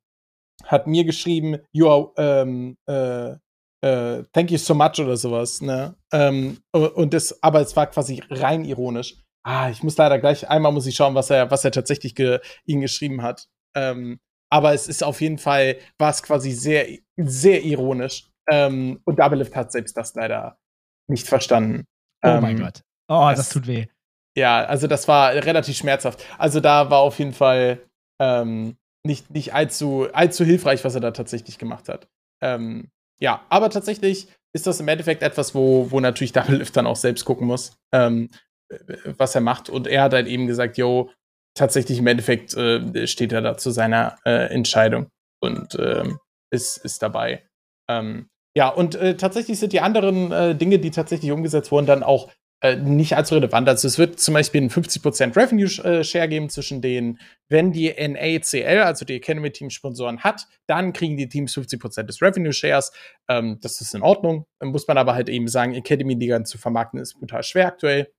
hat 0.65 0.87
mir 0.87 1.03
geschrieben, 1.05 1.57
you 1.71 1.87
are, 1.89 2.11
ähm, 2.17 2.77
äh, 2.87 3.31
äh, 3.83 4.23
thank 4.33 4.51
you 4.51 4.57
so 4.57 4.73
much 4.75 4.99
oder 4.99 5.17
sowas, 5.17 5.61
ne? 5.61 5.95
Ähm, 6.11 6.59
und 6.71 7.13
das, 7.13 7.41
aber 7.43 7.61
es 7.61 7.75
war 7.75 7.87
quasi 7.87 8.21
rein 8.29 8.63
ironisch. 8.65 9.15
Ah, 9.43 9.69
ich 9.71 9.81
muss 9.81 9.97
leider 9.97 10.19
gleich, 10.19 10.47
einmal 10.49 10.71
muss 10.71 10.85
ich 10.85 10.95
schauen, 10.95 11.15
was 11.15 11.29
er, 11.31 11.49
was 11.49 11.65
er 11.65 11.71
tatsächlich 11.71 12.13
ge, 12.13 12.39
ihn 12.65 12.81
geschrieben 12.81 13.23
hat. 13.23 13.47
Ähm, 13.75 14.19
aber 14.51 14.73
es 14.73 14.87
ist 14.87 15.03
auf 15.03 15.19
jeden 15.21 15.39
Fall, 15.39 15.77
war 15.97 16.11
es 16.11 16.21
quasi 16.21 16.51
sehr, 16.51 16.87
sehr 17.17 17.63
ironisch. 17.63 18.29
Ähm, 18.51 18.99
und 19.05 19.17
Double 19.19 19.39
Lift 19.39 19.55
hat 19.55 19.71
selbst 19.71 19.95
das 19.97 20.13
leider 20.13 20.57
nicht 21.07 21.27
verstanden. 21.27 21.85
Oh 22.23 22.27
Ähm, 22.29 22.41
mein 22.41 22.59
Gott. 22.59 22.81
Oh, 23.07 23.27
das, 23.29 23.37
das- 23.37 23.49
tut 23.49 23.65
weh. 23.67 23.87
ja, 24.37 24.63
also 24.65 24.85
das 24.87 25.07
war 25.07 25.33
relativ 25.33 25.75
schmerzhaft. 25.75 26.23
Also 26.37 26.59
da 26.59 26.89
war 26.91 26.99
auf 26.99 27.17
jeden 27.17 27.33
Fall 27.33 27.81
ähm, 28.19 28.77
nicht, 29.05 29.31
nicht 29.31 29.53
allzu, 29.53 30.07
allzu 30.13 30.45
hilfreich, 30.45 30.83
was 30.83 30.95
er 30.95 31.01
da 31.01 31.11
tatsächlich 31.11 31.57
gemacht 31.57 31.89
hat. 31.89 32.07
Ähm, 32.41 32.89
ja, 33.19 33.45
aber 33.49 33.69
tatsächlich 33.69 34.27
ist 34.53 34.67
das 34.67 34.79
im 34.79 34.87
Endeffekt 34.87 35.23
etwas, 35.23 35.55
wo, 35.55 35.91
wo 35.91 35.99
natürlich 35.99 36.33
Double 36.33 36.57
Lift 36.57 36.75
dann 36.75 36.87
auch 36.87 36.95
selbst 36.95 37.25
gucken 37.25 37.47
muss, 37.47 37.73
ähm, 37.93 38.29
was 39.05 39.35
er 39.35 39.41
macht. 39.41 39.69
Und 39.69 39.87
er 39.87 40.03
hat 40.03 40.13
halt 40.13 40.27
eben 40.27 40.47
gesagt, 40.47 40.77
yo, 40.77 41.11
tatsächlich 41.55 41.99
im 41.99 42.07
Endeffekt 42.07 42.53
äh, 42.55 43.07
steht 43.07 43.31
er 43.31 43.41
da 43.41 43.57
zu 43.57 43.71
seiner 43.71 44.17
äh, 44.25 44.53
Entscheidung 44.53 45.07
und 45.41 45.75
ähm, 45.79 46.19
ist, 46.51 46.77
ist 46.77 47.01
dabei. 47.01 47.45
Ähm, 47.89 48.27
ja, 48.55 48.69
und 48.69 48.95
äh, 48.95 49.15
tatsächlich 49.15 49.59
sind 49.59 49.73
die 49.73 49.81
anderen 49.81 50.31
äh, 50.31 50.55
Dinge, 50.55 50.79
die 50.79 50.91
tatsächlich 50.91 51.31
umgesetzt 51.31 51.71
wurden, 51.71 51.85
dann 51.85 52.03
auch 52.03 52.31
äh, 52.61 52.75
nicht 52.75 53.15
allzu 53.17 53.35
relevant. 53.35 53.67
Also 53.67 53.87
es 53.87 53.97
wird 53.97 54.19
zum 54.19 54.35
Beispiel 54.35 54.61
einen 54.61 54.69
50% 54.69 55.35
Revenue-Share 55.35 56.29
geben 56.29 56.49
zwischen 56.49 56.81
denen, 56.81 57.19
wenn 57.49 57.71
die 57.71 57.89
NACL, 57.89 58.81
also 58.81 59.03
die 59.03 59.15
Academy 59.15 59.51
Team 59.51 59.69
Sponsoren 59.69 60.19
hat, 60.19 60.47
dann 60.67 60.93
kriegen 60.93 61.17
die 61.17 61.27
Teams 61.27 61.55
50% 61.57 62.03
des 62.03 62.21
Revenue-Shares. 62.21 62.91
Ähm, 63.27 63.57
das 63.61 63.81
ist 63.81 63.95
in 63.95 64.03
Ordnung. 64.03 64.45
Muss 64.61 64.87
man 64.87 64.97
aber 64.97 65.15
halt 65.15 65.27
eben 65.27 65.47
sagen, 65.47 65.73
Academy-Liga 65.73 66.43
zu 66.43 66.57
vermarkten 66.57 66.99
ist 66.99 67.15
brutal 67.15 67.43
schwer 67.43 67.67
aktuell. 67.67 68.11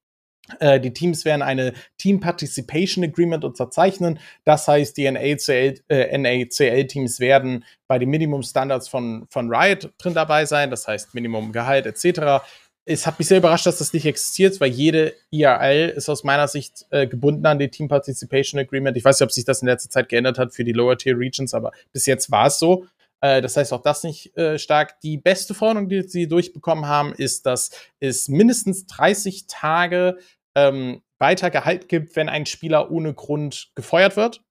Äh, 0.59 0.79
die 0.79 0.91
Teams 0.91 1.23
werden 1.23 1.41
eine 1.41 1.73
Team 1.97 2.19
Participation 2.19 3.03
Agreement 3.03 3.45
unterzeichnen. 3.45 4.19
Das 4.43 4.67
heißt, 4.67 4.97
die 4.97 5.09
NACL, 5.09 5.75
äh, 5.87 6.17
NACL-Teams 6.17 7.19
werden 7.19 7.63
bei 7.87 7.97
den 7.97 8.09
Minimum-Standards 8.09 8.89
von, 8.89 9.25
von 9.29 9.53
Riot 9.53 9.93
drin 9.97 10.13
dabei 10.13 10.45
sein. 10.45 10.69
Das 10.69 10.87
heißt, 10.87 11.13
Minimum-Gehalt 11.13 11.85
etc. 11.85 12.43
Es 12.85 13.07
hat 13.07 13.17
mich 13.17 13.29
sehr 13.29 13.37
überrascht, 13.37 13.65
dass 13.65 13.77
das 13.77 13.93
nicht 13.93 14.05
existiert, 14.05 14.59
weil 14.59 14.69
jede 14.69 15.13
IRL 15.31 15.89
ist 15.89 16.09
aus 16.09 16.25
meiner 16.25 16.49
Sicht 16.49 16.85
äh, 16.89 17.07
gebunden 17.07 17.45
an 17.45 17.57
die 17.57 17.69
Team 17.69 17.87
Participation 17.87 18.59
Agreement. 18.59 18.97
Ich 18.97 19.05
weiß 19.05 19.19
nicht, 19.19 19.25
ob 19.25 19.31
sich 19.31 19.45
das 19.45 19.61
in 19.61 19.69
letzter 19.69 19.89
Zeit 19.89 20.09
geändert 20.09 20.37
hat 20.37 20.53
für 20.53 20.65
die 20.65 20.73
Lower 20.73 20.97
Tier 20.97 21.17
Regions, 21.17 21.53
aber 21.53 21.71
bis 21.93 22.05
jetzt 22.05 22.29
war 22.29 22.47
es 22.47 22.59
so. 22.59 22.85
Äh, 23.21 23.41
das 23.41 23.55
heißt 23.55 23.71
auch 23.71 23.81
das 23.81 24.03
nicht 24.03 24.35
äh, 24.37 24.59
stark. 24.59 24.99
Die 24.99 25.17
beste 25.17 25.53
Forderung, 25.53 25.87
die 25.87 26.03
sie 26.03 26.27
durchbekommen 26.27 26.85
haben, 26.85 27.13
ist, 27.13 27.45
dass 27.45 27.71
es 28.01 28.27
mindestens 28.27 28.85
30 28.87 29.47
Tage 29.47 30.17
ähm, 30.55 31.01
weiter 31.19 31.49
Gehalt 31.49 31.87
gibt, 31.87 32.17
wenn 32.17 32.27
ein 32.27 32.45
Spieler 32.45 32.91
ohne 32.91 33.13
Grund 33.13 33.71
gefeuert 33.75 34.17
wird. 34.17 34.41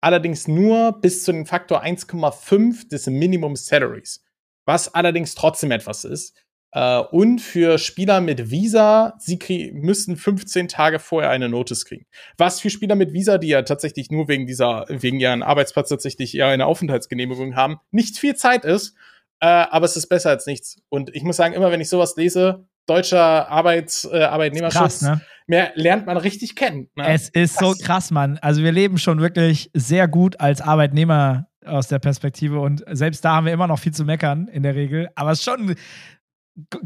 Allerdings 0.00 0.48
nur 0.48 0.98
bis 1.00 1.24
zu 1.24 1.32
dem 1.32 1.44
Faktor 1.44 1.84
1,5 1.84 2.88
des 2.88 3.06
Minimum 3.06 3.54
Salaries. 3.54 4.24
Was 4.64 4.94
allerdings 4.94 5.34
trotzdem 5.34 5.70
etwas 5.70 6.04
ist. 6.04 6.34
Äh, 6.72 6.98
und 6.98 7.40
für 7.40 7.78
Spieler 7.78 8.20
mit 8.20 8.50
Visa, 8.50 9.14
sie 9.18 9.38
müssen 9.74 10.16
15 10.16 10.68
Tage 10.68 10.98
vorher 10.98 11.30
eine 11.30 11.48
Notice 11.48 11.84
kriegen. 11.84 12.06
Was 12.38 12.60
für 12.60 12.70
Spieler 12.70 12.94
mit 12.94 13.12
Visa, 13.12 13.38
die 13.38 13.48
ja 13.48 13.62
tatsächlich 13.62 14.10
nur 14.10 14.28
wegen 14.28 14.46
dieser, 14.46 14.86
wegen 14.88 15.20
ihren 15.20 15.42
Arbeitsplatz 15.42 15.90
tatsächlich 15.90 16.34
eher 16.36 16.46
eine 16.48 16.66
Aufenthaltsgenehmigung 16.66 17.56
haben, 17.56 17.78
nicht 17.90 18.18
viel 18.18 18.34
Zeit 18.36 18.64
ist. 18.64 18.94
Äh, 19.40 19.46
aber 19.46 19.84
es 19.84 19.96
ist 19.96 20.06
besser 20.08 20.30
als 20.30 20.46
nichts. 20.46 20.80
Und 20.88 21.14
ich 21.14 21.22
muss 21.24 21.36
sagen, 21.36 21.52
immer 21.54 21.70
wenn 21.70 21.80
ich 21.80 21.88
sowas 21.88 22.14
lese, 22.16 22.64
deutscher 22.86 23.48
Arbeits, 23.48 24.04
äh, 24.10 24.22
Arbeitnehmerschutz, 24.22 25.00
Krass, 25.00 25.02
ne? 25.02 25.20
mehr 25.46 25.72
lernt 25.74 26.06
man 26.06 26.16
richtig 26.16 26.56
kennen. 26.56 26.88
Ne? 26.96 27.04
Es 27.08 27.28
ist 27.28 27.58
so 27.58 27.72
Das- 27.74 27.80
krass, 27.82 28.10
Mann. 28.10 28.38
Also 28.40 28.62
wir 28.62 28.72
leben 28.72 28.98
schon 28.98 29.20
wirklich 29.20 29.70
sehr 29.74 30.08
gut 30.08 30.40
als 30.40 30.60
Arbeitnehmer 30.60 31.48
aus 31.64 31.86
der 31.88 31.98
Perspektive 32.00 32.58
und 32.60 32.82
selbst 32.90 33.24
da 33.24 33.36
haben 33.36 33.46
wir 33.46 33.52
immer 33.52 33.68
noch 33.68 33.78
viel 33.78 33.92
zu 33.92 34.04
meckern 34.04 34.48
in 34.48 34.62
der 34.64 34.74
Regel. 34.74 35.08
Aber 35.14 35.30
es 35.32 35.38
ist 35.40 35.44
schon 35.44 35.74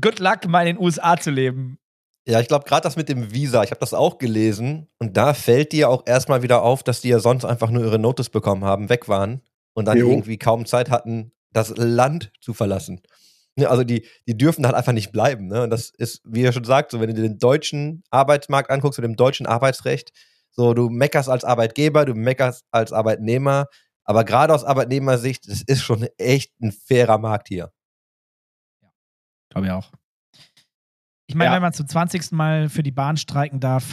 good 0.01 0.19
luck, 0.19 0.47
mal 0.47 0.67
in 0.67 0.77
den 0.77 0.85
USA 0.85 1.17
zu 1.17 1.31
leben. 1.31 1.79
Ja, 2.29 2.41
ich 2.41 2.49
glaube, 2.49 2.65
gerade 2.65 2.83
das 2.83 2.97
mit 2.97 3.09
dem 3.09 3.33
Visa, 3.33 3.63
ich 3.63 3.71
habe 3.71 3.79
das 3.79 3.95
auch 3.95 4.19
gelesen 4.19 4.89
und 4.99 5.17
da 5.17 5.33
fällt 5.33 5.73
dir 5.73 5.89
auch 5.89 6.03
erstmal 6.07 6.43
wieder 6.43 6.63
auf, 6.63 6.83
dass 6.83 7.01
die 7.01 7.09
ja 7.09 7.21
sonst 7.21 7.45
einfach 7.45 7.71
nur 7.71 7.85
ihre 7.85 8.01
Notice 8.01 8.31
bekommen 8.31 8.65
haben, 8.65 8.89
weg 8.89 9.09
waren 9.09 9.43
und 9.75 9.85
dann 9.85 9.97
Jo. 9.97 10.11
irgendwie 10.11 10.37
kaum 10.37 10.67
Zeit 10.67 10.91
hatten, 10.91 11.31
das 11.53 11.73
Land 11.77 12.33
zu 12.41 12.53
verlassen. 12.53 13.01
Ne, 13.55 13.69
also 13.69 13.85
die, 13.85 14.05
die 14.27 14.37
dürfen 14.37 14.67
halt 14.67 14.75
einfach 14.75 14.93
nicht 14.93 15.13
bleiben. 15.13 15.47
Ne? 15.47 15.63
Und 15.63 15.71
das 15.71 15.91
ist, 15.91 16.21
wie 16.25 16.43
ihr 16.43 16.53
schon 16.53 16.65
sagt, 16.65 16.91
so 16.91 17.01
wenn 17.01 17.09
du 17.09 17.15
dir 17.15 17.23
den 17.23 17.39
deutschen 17.39 18.03
Arbeitsmarkt 18.11 18.71
anguckst, 18.71 18.99
mit 18.99 19.05
dem 19.05 19.17
deutschen 19.17 19.47
Arbeitsrecht, 19.47 20.13
so 20.51 20.75
du 20.75 20.91
meckerst 20.91 21.29
als 21.29 21.45
Arbeitgeber, 21.45 22.05
du 22.05 22.15
meckerst 22.15 22.65
als 22.73 22.93
Arbeitnehmer, 22.93 23.67
aber 24.05 24.25
gerade 24.25 24.53
aus 24.53 24.65
Arbeitnehmersicht, 24.65 25.49
das 25.49 25.63
ist 25.63 25.83
schon 25.83 26.07
echt 26.19 26.53
ein 26.61 26.73
fairer 26.73 27.19
Markt 27.19 27.49
hier. 27.49 27.73
Glaube 29.57 29.67
ich 29.67 29.73
auch. 29.73 29.91
Ich 31.29 31.35
meine, 31.35 31.51
Ja. 31.51 31.55
wenn 31.57 31.63
man 31.63 31.73
zum 31.73 31.89
20. 31.89 32.33
Mal 32.33 32.69
für 32.69 32.83
die 32.83 32.93
Bahn 32.93 33.17
streiken 33.17 33.59
darf, 33.59 33.85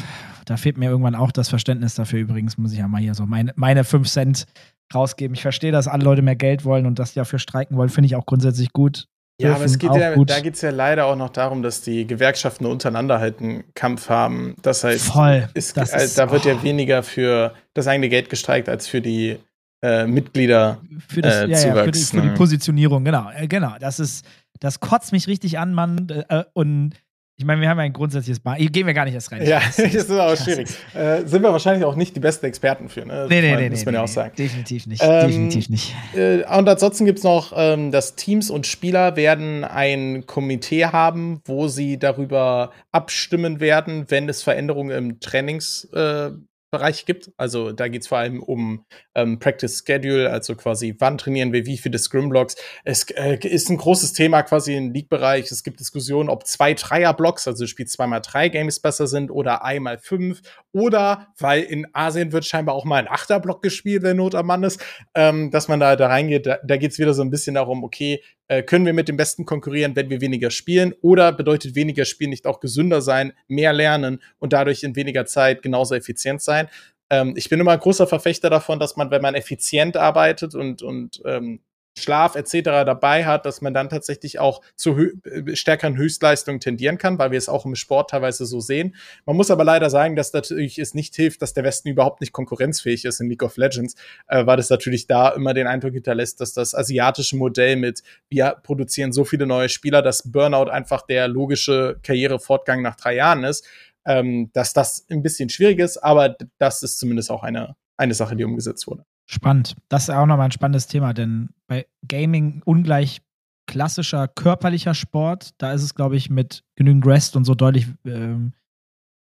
da 0.46 0.58
fehlt 0.58 0.78
mir 0.78 0.90
irgendwann 0.90 1.16
auch 1.16 1.32
das 1.32 1.50
Verständnis 1.50 1.96
dafür. 1.96 2.20
Übrigens 2.20 2.58
muss 2.58 2.74
ich 2.74 2.80
ja 2.80 2.88
mal 2.88 3.02
hier 3.02 3.16
so 3.16 3.26
meine, 3.26 3.54
meine 3.56 3.84
5 3.84 4.08
Cent 4.10 4.46
rausgeben. 4.94 5.34
Ich 5.34 5.42
verstehe, 5.42 5.72
dass 5.72 5.88
alle 5.88 6.04
Leute 6.04 6.22
mehr 6.22 6.36
Geld 6.36 6.66
wollen 6.66 6.86
und 6.86 7.00
dass 7.00 7.14
die 7.14 7.20
dafür 7.20 7.40
streiken 7.40 7.78
wollen, 7.78 7.90
finde 7.90 8.08
ich 8.08 8.16
auch 8.16 8.26
grundsätzlich 8.26 8.72
gut. 8.74 9.08
Ja, 9.42 9.56
aber 9.56 9.64
es 9.66 9.80
geht 9.80 9.96
ja, 9.96 10.14
gut. 10.14 10.30
da 10.30 10.42
geht 10.42 10.54
es 10.54 10.62
ja 10.62 10.70
leider 10.70 11.08
auch 11.08 11.16
noch 11.16 11.30
darum, 11.30 11.64
dass 11.64 11.82
die 11.82 12.06
Gewerkschaften 12.06 12.68
untereinander 12.68 13.20
halt 13.20 13.40
einen 13.40 13.64
Kampf 13.74 14.10
haben. 14.10 14.56
Das 14.62 14.84
heißt, 14.84 15.08
Voll. 15.12 15.50
es, 15.56 15.74
Das 15.74 15.92
äh, 15.92 16.04
ist- 16.06 16.20
da 16.20 16.30
wird 16.30 16.46
ja 16.46 16.54
oh. 16.56 16.64
weniger 16.64 17.02
für 17.02 17.56
das 17.74 17.88
eigene 17.88 18.10
Geld 18.10 18.30
gestreikt 18.30 18.70
als 18.70 18.86
für 18.88 19.02
die 19.02 19.40
äh, 19.82 20.06
Mitglieder. 20.06 20.80
für, 21.08 21.22
das, 21.22 21.34
äh, 21.36 21.48
ja, 21.48 21.76
ja, 21.76 21.84
für, 21.84 21.92
die, 21.92 22.00
für 22.00 22.22
die? 22.22 22.30
Positionierung, 22.30 23.04
genau. 23.04 23.32
Äh, 23.32 23.48
genau. 23.48 23.74
Das 23.80 24.00
ist, 24.00 24.24
das 24.64 24.80
kotzt 24.80 25.12
mich 25.12 25.28
richtig 25.28 25.60
an, 25.60 25.74
Mann. 25.74 26.08
Äh, 26.30 26.46
und 26.54 26.94
ich 27.36 27.44
meine, 27.44 27.60
wir 27.60 27.68
haben 27.68 27.80
ja 27.80 27.84
ein 27.84 27.92
grundsätzliches 27.92 28.40
Bahn. 28.40 28.56
Hier 28.56 28.70
gehen 28.70 28.88
wir 28.88 28.94
gar 28.94 29.04
nicht 29.04 29.14
erst 29.14 29.32
rein. 29.34 29.46
Ja, 29.46 29.60
das 29.60 29.78
ist 29.94 30.08
krass. 30.08 30.44
schwierig. 30.44 30.70
Äh, 30.94 31.26
sind 31.26 31.42
wir 31.42 31.52
wahrscheinlich 31.52 31.84
auch 31.84 31.98
nicht 31.98 32.16
die 32.16 32.22
besten 32.22 32.46
Experten 32.46 32.88
für, 32.88 33.06
ne? 33.06 33.26
Nee, 33.28 33.42
nee, 33.42 33.56
nee, 33.58 33.70
Muss 33.70 33.80
nee, 33.80 33.86
man 33.86 33.94
ja 33.96 34.00
nee, 34.00 34.04
auch 34.06 34.08
sagen. 34.08 34.34
Definitiv 34.38 34.88
nicht. 34.88 35.04
Ähm, 35.04 35.28
definitiv 35.28 35.70
nicht. 35.70 35.94
Äh, 36.16 36.44
und 36.58 36.70
ansonsten 36.70 37.06
gibt 37.06 37.18
es 37.18 37.26
noch, 37.26 37.52
ähm, 37.58 37.92
dass 37.92 38.16
Teams 38.16 38.50
und 38.50 38.66
Spieler 38.66 39.18
werden 39.18 39.66
ein 39.66 40.26
Komitee 40.28 40.86
haben, 40.86 41.42
wo 41.44 41.68
sie 41.68 42.00
darüber 42.00 42.72
abstimmen 42.94 43.60
werden, 43.60 44.06
wenn 44.08 44.30
es 44.30 44.44
Veränderungen 44.44 44.92
im 44.92 45.20
Trainingsbereich 45.20 46.32
äh, 46.32 46.38
Bereich 46.74 47.06
gibt. 47.06 47.32
Also 47.38 47.72
da 47.72 47.88
geht 47.88 48.02
es 48.02 48.08
vor 48.08 48.18
allem 48.18 48.42
um 48.42 48.86
ähm, 49.14 49.38
Practice 49.38 49.84
Schedule, 49.86 50.30
also 50.30 50.56
quasi 50.56 50.96
wann 50.98 51.20
trainieren 51.20 51.54
wir 51.54 51.68
wie 51.68 51.78
viele 51.78 52.00
Scrim-Blocks. 52.00 52.56
Es 52.84 53.04
äh, 53.12 53.38
ist 53.48 53.70
ein 53.70 53.78
großes 53.78 54.14
Thema 54.14 54.42
quasi 54.42 54.76
im 54.76 54.92
League-Bereich. 54.92 55.52
Es 55.52 55.64
gibt 55.64 55.80
Diskussionen, 55.80 56.30
ob 56.30 56.48
zwei 56.48 56.74
Dreier-Blocks, 56.74 57.48
also 57.48 57.64
du 57.66 57.86
zweimal 57.86 58.22
drei 58.22 58.50
Games 58.50 58.80
besser 58.80 59.06
sind 59.06 59.30
oder 59.30 59.64
einmal 59.64 60.00
fünf. 60.00 60.42
Oder, 60.72 61.28
weil 61.38 61.62
in 61.62 61.86
Asien 61.94 62.32
wird 62.32 62.46
scheinbar 62.46 62.74
auch 62.74 62.86
mal 62.86 62.98
ein 62.98 63.08
Achterblock 63.08 63.62
gespielt, 63.62 64.02
wenn 64.02 64.18
Not 64.18 64.34
am 64.34 64.48
Mann 64.48 64.64
ist, 64.64 64.84
ähm, 65.14 65.52
dass 65.52 65.68
man 65.68 65.80
da, 65.80 65.96
da 65.96 66.08
reingeht. 66.08 66.48
Da, 66.48 66.58
da 66.64 66.78
geht 66.78 66.92
es 66.92 66.98
wieder 66.98 67.14
so 67.14 67.22
ein 67.22 67.30
bisschen 67.30 67.54
darum, 67.54 67.84
okay, 67.84 68.22
äh, 68.48 68.64
können 68.64 68.86
wir 68.86 68.94
mit 68.94 69.08
dem 69.08 69.18
Besten 69.18 69.46
konkurrieren, 69.46 69.96
wenn 69.96 70.10
wir 70.10 70.22
weniger 70.22 70.52
spielen? 70.52 70.94
Oder 71.02 71.32
bedeutet 71.32 71.76
weniger 71.76 72.06
Spielen 72.06 72.30
nicht 72.30 72.46
auch 72.46 72.60
gesünder 72.60 73.02
sein, 73.02 73.34
mehr 73.48 73.74
lernen 73.74 74.22
und 74.40 74.54
dadurch 74.54 74.84
in 74.84 74.96
weniger 74.96 75.26
Zeit 75.26 75.62
genauso 75.62 75.96
effizient 75.96 76.42
sein? 76.42 76.70
Ähm, 77.10 77.34
ich 77.38 77.50
bin 77.50 77.60
immer 77.60 77.72
ein 77.72 77.80
großer 77.80 78.08
Verfechter 78.08 78.50
davon, 78.50 78.80
dass 78.80 78.98
man, 78.98 79.12
wenn 79.12 79.22
man 79.22 79.36
effizient 79.36 79.98
arbeitet 79.98 80.56
und, 80.56 80.82
und 80.82 81.22
ähm, 81.26 81.62
Schlaf 81.98 82.36
etc. 82.36 82.62
dabei 82.86 83.26
hat, 83.26 83.46
dass 83.46 83.62
man 83.62 83.74
dann 83.74 83.90
tatsächlich 83.90 84.40
auch 84.40 84.62
zu 84.76 84.98
äh, 84.98 85.56
stärkeren 85.56 85.98
Höchstleistungen 85.98 86.60
tendieren 86.60 86.98
kann, 86.98 87.20
weil 87.20 87.32
wir 87.32 87.38
es 87.38 87.50
auch 87.50 87.66
im 87.66 87.76
Sport 87.76 88.10
teilweise 88.10 88.46
so 88.46 88.60
sehen. 88.60 88.96
Man 89.26 89.36
muss 89.36 89.52
aber 89.52 89.64
leider 89.64 89.90
sagen, 89.90 90.16
dass 90.16 90.34
natürlich 90.34 90.80
es 90.80 90.94
nicht 90.94 91.16
hilft, 91.16 91.42
dass 91.42 91.54
der 91.54 91.64
Westen 91.64 91.90
überhaupt 91.90 92.22
nicht 92.22 92.34
konkurrenzfähig 92.34 93.06
ist 93.06 93.20
in 93.20 93.30
League 93.30 93.44
of 93.44 93.58
Legends, 93.58 93.96
äh, 94.28 94.46
weil 94.46 94.58
das 94.58 94.70
natürlich 94.70 95.08
da 95.08 95.30
immer 95.30 95.54
den 95.54 95.68
Eindruck 95.68 95.94
hinterlässt, 95.94 96.42
dass 96.42 96.54
das 96.54 96.74
asiatische 96.74 97.38
Modell 97.38 97.76
mit 97.76 98.02
wir 98.30 98.58
produzieren 98.64 99.12
so 99.12 99.24
viele 99.24 99.46
neue 99.46 99.70
Spieler, 99.70 100.02
dass 100.02 100.32
Burnout 100.32 100.72
einfach 100.72 101.04
der 101.04 101.28
logische 101.28 102.00
Karrierefortgang 102.04 102.82
nach 102.82 102.96
drei 102.96 103.16
Jahren 103.16 103.44
ist, 103.44 103.66
ähm, 104.06 104.50
dass 104.54 104.74
das 104.74 105.06
ein 105.10 105.22
bisschen 105.22 105.50
schwierig 105.50 105.80
ist, 105.80 105.98
aber 105.98 106.36
das 106.58 106.84
ist 106.84 107.00
zumindest 107.00 107.32
auch 107.32 107.44
eine, 107.44 107.76
eine 107.98 108.14
Sache, 108.14 108.36
die 108.36 108.44
umgesetzt 108.44 108.88
wurde. 108.88 109.06
Spannend. 109.26 109.76
Das 109.90 110.04
ist 110.04 110.10
auch 110.10 110.26
nochmal 110.26 110.46
ein 110.46 110.52
spannendes 110.52 110.88
Thema, 110.88 111.14
denn 111.14 111.50
bei 111.68 111.88
Gaming 112.08 112.62
ungleich 112.66 113.22
klassischer 113.68 114.28
körperlicher 114.28 114.94
Sport, 114.94 115.52
da 115.58 115.72
ist 115.72 115.84
es, 115.84 115.96
glaube 115.96 116.16
ich, 116.16 116.30
mit 116.30 116.64
genügend 116.76 117.06
Rest 117.06 117.36
und 117.36 117.46
so 117.46 117.56
deutlich, 117.56 117.88
ähm, 118.06 118.54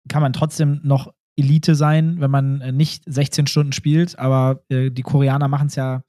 kann 0.08 0.22
man 0.22 0.34
trotzdem 0.34 0.82
noch 0.84 1.14
Elite 1.38 1.76
sein, 1.76 2.20
wenn 2.20 2.32
man 2.32 2.62
äh, 2.62 2.72
nicht 2.72 3.04
16 3.06 3.48
Stunden 3.48 3.72
spielt. 3.72 4.20
Aber 4.20 4.64
äh, 4.70 4.92
die 4.92 5.02
Koreaner 5.02 5.48
machen 5.48 5.68
es 5.68 5.76
ja, 5.76 6.04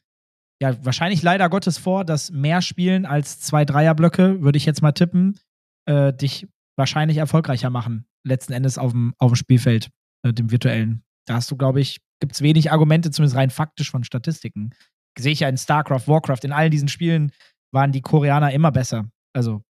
ja 0.60 0.84
wahrscheinlich 0.84 1.22
leider 1.22 1.48
Gottes 1.48 1.78
vor, 1.78 2.04
dass 2.04 2.30
mehr 2.30 2.62
spielen 2.62 3.06
als 3.06 3.40
zwei 3.40 3.64
Dreierblöcke, 3.64 4.42
würde 4.42 4.58
ich 4.58 4.66
jetzt 4.66 4.82
mal 4.82 4.92
tippen, 4.92 5.38
äh, 5.86 6.12
dich 6.12 6.48
wahrscheinlich 6.76 7.18
erfolgreicher 7.18 7.70
machen, 7.70 8.06
letzten 8.24 8.52
Endes 8.52 8.78
auf 8.78 8.92
dem, 8.92 9.14
auf 9.18 9.32
dem 9.32 9.36
Spielfeld, 9.36 9.90
äh, 10.24 10.32
dem 10.32 10.50
virtuellen. 10.50 11.02
Da 11.26 11.34
hast 11.34 11.50
du, 11.50 11.56
glaube 11.56 11.80
ich, 11.80 11.98
gibt 12.20 12.32
es 12.34 12.42
wenig 12.42 12.70
Argumente, 12.72 13.10
zumindest 13.10 13.36
rein 13.36 13.50
faktisch 13.50 13.90
von 13.90 14.04
Statistiken. 14.04 14.70
Sehe 15.18 15.32
ich 15.32 15.40
ja 15.40 15.48
in 15.48 15.56
StarCraft, 15.58 16.06
Warcraft, 16.06 16.40
in 16.44 16.52
all 16.52 16.70
diesen 16.70 16.88
Spielen 16.88 17.32
waren 17.72 17.92
die 17.92 18.00
Koreaner 18.02 18.52
immer 18.52 18.70
besser. 18.72 19.06
Also 19.32 19.62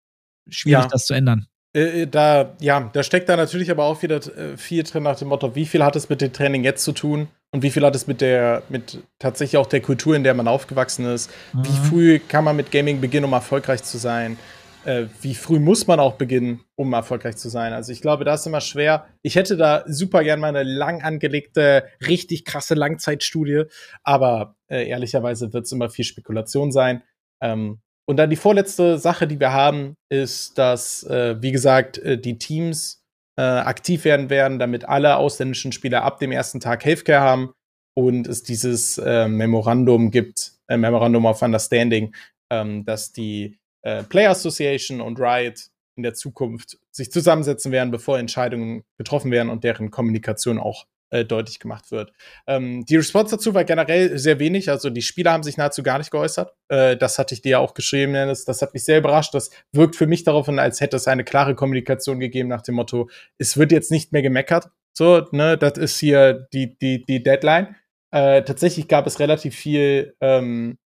schwierig, 0.48 0.84
Ja. 0.84 0.88
das 0.88 1.06
zu 1.06 1.14
ändern. 1.14 1.46
Äh, 1.72 2.06
da, 2.08 2.56
ja, 2.60 2.90
da 2.92 3.02
steckt 3.04 3.28
da 3.28 3.36
natürlich 3.36 3.70
aber 3.70 3.84
auch 3.84 4.02
wieder 4.02 4.16
äh, 4.36 4.56
viel 4.56 4.82
drin 4.82 5.04
nach 5.04 5.16
dem 5.16 5.28
Motto, 5.28 5.54
wie 5.54 5.66
viel 5.66 5.84
hat 5.84 5.94
es 5.96 6.08
mit 6.08 6.20
dem 6.20 6.32
Training 6.32 6.64
jetzt 6.64 6.82
zu 6.82 6.90
tun 6.92 7.28
und 7.52 7.62
wie 7.62 7.70
viel 7.70 7.84
hat 7.84 7.94
es 7.94 8.06
mit 8.08 8.20
der, 8.20 8.62
mit 8.68 8.98
tatsächlich 9.20 9.56
auch 9.56 9.66
der 9.66 9.80
Kultur, 9.80 10.16
in 10.16 10.24
der 10.24 10.34
man 10.34 10.48
aufgewachsen 10.48 11.06
ist. 11.06 11.30
Wie 11.52 11.68
Mhm. 11.70 11.84
früh 11.84 12.18
kann 12.18 12.42
man 12.44 12.56
mit 12.56 12.72
Gaming 12.72 13.00
beginnen, 13.00 13.24
um 13.26 13.32
erfolgreich 13.32 13.84
zu 13.84 13.98
sein? 13.98 14.36
Äh, 14.84 15.06
wie 15.20 15.34
früh 15.34 15.58
muss 15.58 15.86
man 15.86 16.00
auch 16.00 16.14
beginnen, 16.14 16.64
um 16.74 16.92
erfolgreich 16.92 17.36
zu 17.36 17.50
sein? 17.50 17.72
Also 17.72 17.92
ich 17.92 18.00
glaube, 18.00 18.24
da 18.24 18.34
ist 18.34 18.46
immer 18.46 18.62
schwer. 18.62 19.06
Ich 19.22 19.36
hätte 19.36 19.56
da 19.56 19.84
super 19.86 20.24
gern 20.24 20.40
mal 20.40 20.48
eine 20.48 20.62
lang 20.62 21.02
angelegte, 21.02 21.84
richtig 22.06 22.44
krasse 22.44 22.74
Langzeitstudie, 22.74 23.64
aber 24.02 24.56
äh, 24.70 24.88
ehrlicherweise 24.88 25.52
wird 25.52 25.66
es 25.66 25.72
immer 25.72 25.90
viel 25.90 26.06
Spekulation 26.06 26.72
sein. 26.72 27.02
Ähm, 27.42 27.80
und 28.06 28.16
dann 28.16 28.30
die 28.30 28.36
vorletzte 28.36 28.98
Sache, 28.98 29.28
die 29.28 29.38
wir 29.38 29.52
haben, 29.52 29.94
ist, 30.08 30.56
dass, 30.58 31.04
äh, 31.04 31.40
wie 31.40 31.52
gesagt, 31.52 31.98
äh, 31.98 32.18
die 32.18 32.38
Teams 32.38 33.04
äh, 33.36 33.42
aktiv 33.42 34.04
werden 34.04 34.30
werden, 34.30 34.58
damit 34.58 34.88
alle 34.88 35.16
ausländischen 35.16 35.72
Spieler 35.72 36.02
ab 36.02 36.18
dem 36.18 36.32
ersten 36.32 36.58
Tag 36.58 36.84
Healthcare 36.84 37.20
haben 37.20 37.52
und 37.94 38.26
es 38.26 38.42
dieses 38.42 38.98
äh, 38.98 39.28
Memorandum 39.28 40.10
gibt, 40.10 40.54
äh, 40.68 40.76
Memorandum 40.76 41.26
of 41.26 41.42
Understanding, 41.42 42.14
ähm, 42.50 42.84
dass 42.84 43.12
die 43.12 43.60
äh, 43.82 44.02
Player 44.02 44.30
Association 44.30 45.00
und 45.00 45.18
Riot 45.20 45.70
in 45.96 46.02
der 46.02 46.14
Zukunft 46.14 46.78
sich 46.90 47.12
zusammensetzen 47.12 47.72
werden, 47.72 47.90
bevor 47.90 48.18
Entscheidungen 48.18 48.84
getroffen 48.96 49.30
werden 49.30 49.50
und 49.50 49.64
deren 49.64 49.90
Kommunikation 49.90 50.58
auch 50.58 50.86
äh, 51.10 51.24
deutlich 51.24 51.58
gemacht 51.58 51.90
wird. 51.90 52.12
Ähm, 52.46 52.84
die 52.84 52.96
Response 52.96 53.36
dazu 53.36 53.52
war 53.52 53.64
generell 53.64 54.16
sehr 54.16 54.38
wenig. 54.38 54.70
Also 54.70 54.90
die 54.90 55.02
Spieler 55.02 55.32
haben 55.32 55.42
sich 55.42 55.56
nahezu 55.56 55.82
gar 55.82 55.98
nicht 55.98 56.10
geäußert. 56.10 56.54
Äh, 56.68 56.96
das 56.96 57.18
hatte 57.18 57.34
ich 57.34 57.42
dir 57.42 57.50
ja 57.50 57.58
auch 57.58 57.74
geschrieben, 57.74 58.12
Dennis. 58.12 58.44
Das 58.44 58.62
hat 58.62 58.74
mich 58.74 58.84
sehr 58.84 58.98
überrascht. 58.98 59.34
Das 59.34 59.50
wirkt 59.72 59.96
für 59.96 60.06
mich 60.06 60.24
darauf 60.24 60.46
hin, 60.46 60.58
als 60.58 60.80
hätte 60.80 60.96
es 60.96 61.08
eine 61.08 61.24
klare 61.24 61.54
Kommunikation 61.54 62.20
gegeben 62.20 62.48
nach 62.48 62.62
dem 62.62 62.76
Motto, 62.76 63.10
es 63.38 63.56
wird 63.56 63.72
jetzt 63.72 63.90
nicht 63.90 64.12
mehr 64.12 64.22
gemeckert. 64.22 64.70
So, 64.96 65.26
ne, 65.32 65.58
das 65.58 65.78
ist 65.78 65.98
hier 65.98 66.46
die, 66.52 66.78
die, 66.78 67.04
die 67.04 67.22
Deadline. 67.22 67.76
Äh, 68.12 68.42
tatsächlich 68.42 68.88
gab 68.88 69.06
es 69.06 69.18
relativ 69.20 69.54
viel 69.54 70.14
ähm, 70.20 70.78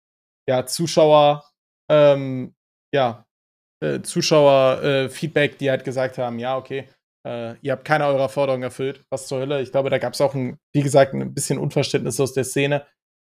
ja, 0.49 0.67
Zuschauer, 0.67 1.45
ähm, 1.89 2.55
ja, 2.95 3.25
äh, 3.83 4.01
Zuschauer-Feedback, 4.01 5.59
die 5.59 5.71
halt 5.71 5.85
gesagt 5.85 6.19
haben, 6.19 6.39
ja, 6.39 6.57
okay, 6.57 6.89
äh, 7.27 7.55
ihr 7.61 7.73
habt 7.73 7.85
keine 7.85 8.07
eurer 8.07 8.29
Forderungen 8.29 8.63
erfüllt. 8.63 9.05
Was 9.11 9.27
zur 9.27 9.41
Hölle? 9.41 9.63
Ich 9.63 9.73
glaube, 9.73 9.91
da 9.91 9.99
gab 9.99 10.15
es 10.15 10.21
auch, 10.21 10.35
ein, 10.35 10.59
wie 10.73 10.83
gesagt, 10.83 11.15
ein 11.15 11.35
bisschen 11.35 11.59
Unverständnis 11.59 12.21
aus 12.21 12.33
der 12.33 12.45
Szene. 12.45 12.87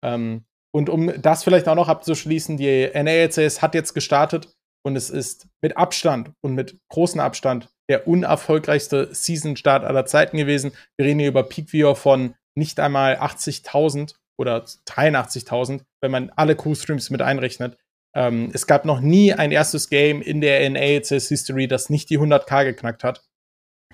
Ähm, 0.05 0.45
und 0.73 0.89
um 0.89 1.13
das 1.21 1.45
vielleicht 1.45 1.69
auch 1.69 1.75
noch 1.75 1.89
abzuschließen, 1.89 2.57
die 2.57 2.91
NALCS 2.95 3.61
hat 3.61 3.75
jetzt 3.75 3.95
gestartet 3.95 4.55
und 4.85 4.97
es 4.97 5.11
ist 5.11 5.49
mit 5.63 5.77
Abstand 5.77 6.33
und 6.43 6.55
mit 6.55 6.79
großem 6.91 7.21
Abstand 7.21 7.69
der 7.91 8.07
unerfolgreichste 8.07 9.13
Season-Start 9.13 9.85
aller 9.85 10.07
Zeiten 10.07 10.37
gewesen. 10.37 10.73
Wir 10.97 11.07
reden 11.07 11.19
hier 11.19 11.29
über 11.29 11.43
Peak 11.43 11.73
Viewer 11.73 11.97
von 11.97 12.35
nicht 12.57 12.79
einmal 12.79 13.17
80.000 13.17 14.15
oder 14.39 14.65
83.000, 14.65 15.83
wenn 16.01 16.11
man 16.11 16.31
alle 16.31 16.55
Q-Streams 16.55 17.11
mit 17.11 17.21
einrechnet. 17.21 17.77
Ähm, 18.15 18.51
es 18.53 18.67
gab 18.67 18.85
noch 18.85 19.01
nie 19.01 19.33
ein 19.33 19.53
erstes 19.53 19.89
Game 19.89 20.21
in 20.23 20.41
der 20.41 20.69
NALCS 20.69 21.29
History, 21.29 21.69
das 21.69 21.91
nicht 21.91 22.11
die 22.11 22.19
100k 22.19 22.65
geknackt 22.65 23.05
hat. 23.05 23.25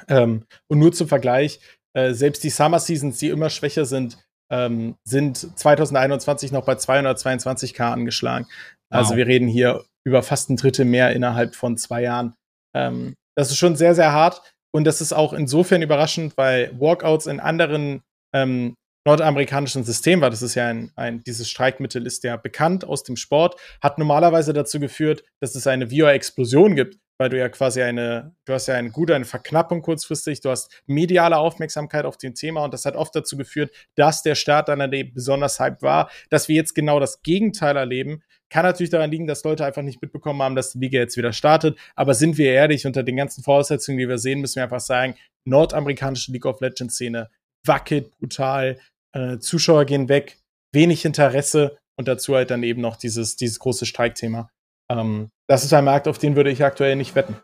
Ähm, 0.08 0.44
und 0.68 0.78
nur 0.78 0.92
zum 0.92 1.08
Vergleich, 1.08 1.60
äh, 1.94 2.12
selbst 2.12 2.44
die 2.44 2.50
Summer 2.50 2.78
Seasons, 2.78 3.18
die 3.18 3.28
immer 3.28 3.50
schwächer 3.50 3.84
sind, 3.84 4.18
ähm, 4.50 4.96
sind 5.04 5.36
2021 5.58 6.52
noch 6.52 6.64
bei 6.64 6.74
222k 6.74 7.92
angeschlagen. 7.92 8.46
Also 8.90 9.10
Wow. 9.10 9.16
wir 9.18 9.26
reden 9.26 9.48
hier 9.48 9.84
über 10.04 10.22
fast 10.22 10.50
ein 10.50 10.56
Drittel 10.56 10.84
mehr 10.84 11.12
innerhalb 11.12 11.54
von 11.54 11.76
zwei 11.76 12.02
Jahren. 12.02 12.34
Ähm, 12.74 13.14
das 13.36 13.50
ist 13.50 13.56
schon 13.56 13.76
sehr, 13.76 13.94
sehr 13.94 14.12
hart. 14.12 14.42
Und 14.72 14.84
das 14.84 15.00
ist 15.00 15.12
auch 15.12 15.32
insofern 15.32 15.82
überraschend, 15.82 16.36
weil 16.36 16.78
Walkouts 16.78 17.26
in 17.26 17.40
anderen 17.40 18.02
ähm, 18.34 18.74
nordamerikanischen 19.06 19.84
Systemen, 19.84 20.20
weil 20.20 20.30
das 20.30 20.42
ist 20.42 20.56
ja 20.56 20.66
ein, 20.66 20.90
ein, 20.96 21.22
dieses 21.22 21.48
Streikmittel 21.48 22.04
ist 22.06 22.24
ja 22.24 22.36
bekannt 22.36 22.84
aus 22.84 23.04
dem 23.04 23.16
Sport, 23.16 23.58
hat 23.80 23.98
normalerweise 23.98 24.52
dazu 24.52 24.80
geführt, 24.80 25.22
dass 25.40 25.54
es 25.54 25.66
eine 25.68 25.88
VR-Explosion 25.88 26.74
gibt, 26.74 26.98
weil 27.16 27.28
du 27.28 27.38
ja 27.38 27.48
quasi 27.48 27.82
eine, 27.82 28.34
du 28.44 28.52
hast 28.52 28.66
ja 28.66 28.74
eine 28.74 28.90
gute 28.90 29.14
eine 29.14 29.24
Verknappung 29.24 29.80
kurzfristig, 29.80 30.40
du 30.40 30.50
hast 30.50 30.82
mediale 30.86 31.38
Aufmerksamkeit 31.38 32.04
auf 32.04 32.18
dem 32.18 32.34
Thema 32.34 32.64
und 32.64 32.74
das 32.74 32.84
hat 32.84 32.96
oft 32.96 33.14
dazu 33.14 33.36
geführt, 33.36 33.70
dass 33.94 34.22
der 34.22 34.34
Start 34.34 34.68
dann 34.68 34.90
besonders 35.14 35.60
hype 35.60 35.82
war, 35.82 36.10
dass 36.28 36.48
wir 36.48 36.56
jetzt 36.56 36.74
genau 36.74 36.98
das 36.98 37.22
Gegenteil 37.22 37.76
erleben. 37.76 38.22
Kann 38.50 38.64
natürlich 38.64 38.90
daran 38.90 39.10
liegen, 39.10 39.28
dass 39.28 39.44
Leute 39.44 39.64
einfach 39.64 39.82
nicht 39.82 40.02
mitbekommen 40.02 40.42
haben, 40.42 40.56
dass 40.56 40.72
die 40.72 40.78
Liga 40.78 40.98
jetzt 40.98 41.16
wieder 41.16 41.32
startet. 41.32 41.78
Aber 41.94 42.14
sind 42.14 42.38
wir 42.38 42.52
ehrlich, 42.52 42.86
unter 42.86 43.02
den 43.02 43.16
ganzen 43.16 43.42
Voraussetzungen, 43.42 43.98
die 43.98 44.08
wir 44.08 44.18
sehen, 44.18 44.40
müssen 44.40 44.56
wir 44.56 44.64
einfach 44.64 44.80
sagen, 44.80 45.14
nordamerikanische 45.44 46.32
League 46.32 46.46
of 46.46 46.60
Legends 46.60 46.94
Szene 46.94 47.28
wackelt 47.64 48.16
brutal, 48.18 48.78
äh, 49.16 49.38
Zuschauer 49.38 49.84
gehen 49.86 50.08
weg, 50.08 50.38
wenig 50.72 51.04
Interesse 51.04 51.78
und 51.96 52.06
dazu 52.06 52.34
halt 52.34 52.50
dann 52.50 52.62
eben 52.62 52.82
noch 52.82 52.96
dieses, 52.96 53.36
dieses 53.36 53.58
große 53.58 53.86
Streikthema. 53.86 54.50
Ähm, 54.90 55.30
das 55.48 55.64
ist 55.64 55.72
ein 55.72 55.84
Markt, 55.84 56.06
auf 56.06 56.18
den 56.18 56.36
würde 56.36 56.50
ich 56.50 56.64
aktuell 56.64 56.96
nicht 56.96 57.14
wetten. 57.14 57.36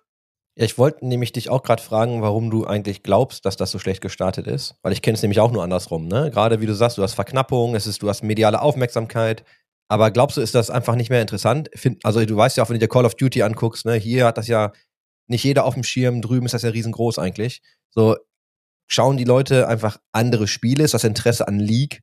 Ja, 0.54 0.66
ich 0.66 0.76
wollte 0.76 1.06
nämlich 1.06 1.32
dich 1.32 1.48
auch 1.48 1.62
gerade 1.62 1.82
fragen, 1.82 2.20
warum 2.20 2.50
du 2.50 2.66
eigentlich 2.66 3.02
glaubst, 3.02 3.46
dass 3.46 3.56
das 3.56 3.70
so 3.70 3.78
schlecht 3.78 4.02
gestartet 4.02 4.46
ist. 4.46 4.74
Weil 4.82 4.92
ich 4.92 5.00
kenne 5.00 5.14
es 5.14 5.22
nämlich 5.22 5.40
auch 5.40 5.50
nur 5.50 5.62
andersrum, 5.62 6.08
ne? 6.08 6.30
Gerade 6.30 6.60
wie 6.60 6.66
du 6.66 6.74
sagst, 6.74 6.98
du 6.98 7.02
hast 7.02 7.14
Verknappung, 7.14 7.74
es 7.74 7.86
ist, 7.86 8.02
du 8.02 8.08
hast 8.10 8.22
mediale 8.22 8.60
Aufmerksamkeit. 8.60 9.44
Aber 9.88 10.10
glaubst 10.10 10.36
du, 10.36 10.42
ist 10.42 10.54
das 10.54 10.68
einfach 10.68 10.94
nicht 10.94 11.08
mehr 11.08 11.22
interessant? 11.22 11.70
Find, 11.74 12.04
also 12.04 12.24
du 12.24 12.36
weißt 12.36 12.56
ja 12.56 12.64
auch, 12.64 12.68
wenn 12.68 12.74
du 12.74 12.80
dir 12.80 12.88
Call 12.88 13.06
of 13.06 13.14
Duty 13.14 13.42
anguckst, 13.42 13.86
ne, 13.86 13.94
hier 13.94 14.26
hat 14.26 14.36
das 14.36 14.46
ja 14.46 14.72
nicht 15.26 15.44
jeder 15.44 15.64
auf 15.64 15.74
dem 15.74 15.84
Schirm, 15.84 16.20
drüben 16.20 16.44
ist 16.44 16.52
das 16.52 16.62
ja 16.62 16.70
riesengroß 16.70 17.18
eigentlich. 17.18 17.62
So, 17.90 18.16
schauen 18.92 19.16
die 19.16 19.24
Leute 19.24 19.68
einfach 19.68 19.98
andere 20.12 20.46
Spiele? 20.46 20.84
Ist 20.84 20.94
das 20.94 21.04
Interesse 21.04 21.48
an 21.48 21.58
League 21.58 22.02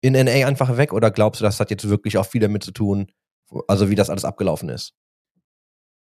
in 0.00 0.14
NA 0.14 0.46
einfach 0.46 0.76
weg? 0.76 0.92
Oder 0.92 1.10
glaubst 1.10 1.40
du, 1.40 1.44
das 1.44 1.60
hat 1.60 1.70
jetzt 1.70 1.88
wirklich 1.88 2.18
auch 2.18 2.26
viel 2.26 2.40
damit 2.40 2.62
zu 2.62 2.72
tun, 2.72 3.12
also 3.68 3.90
wie 3.90 3.94
das 3.94 4.10
alles 4.10 4.24
abgelaufen 4.24 4.68
ist? 4.68 4.94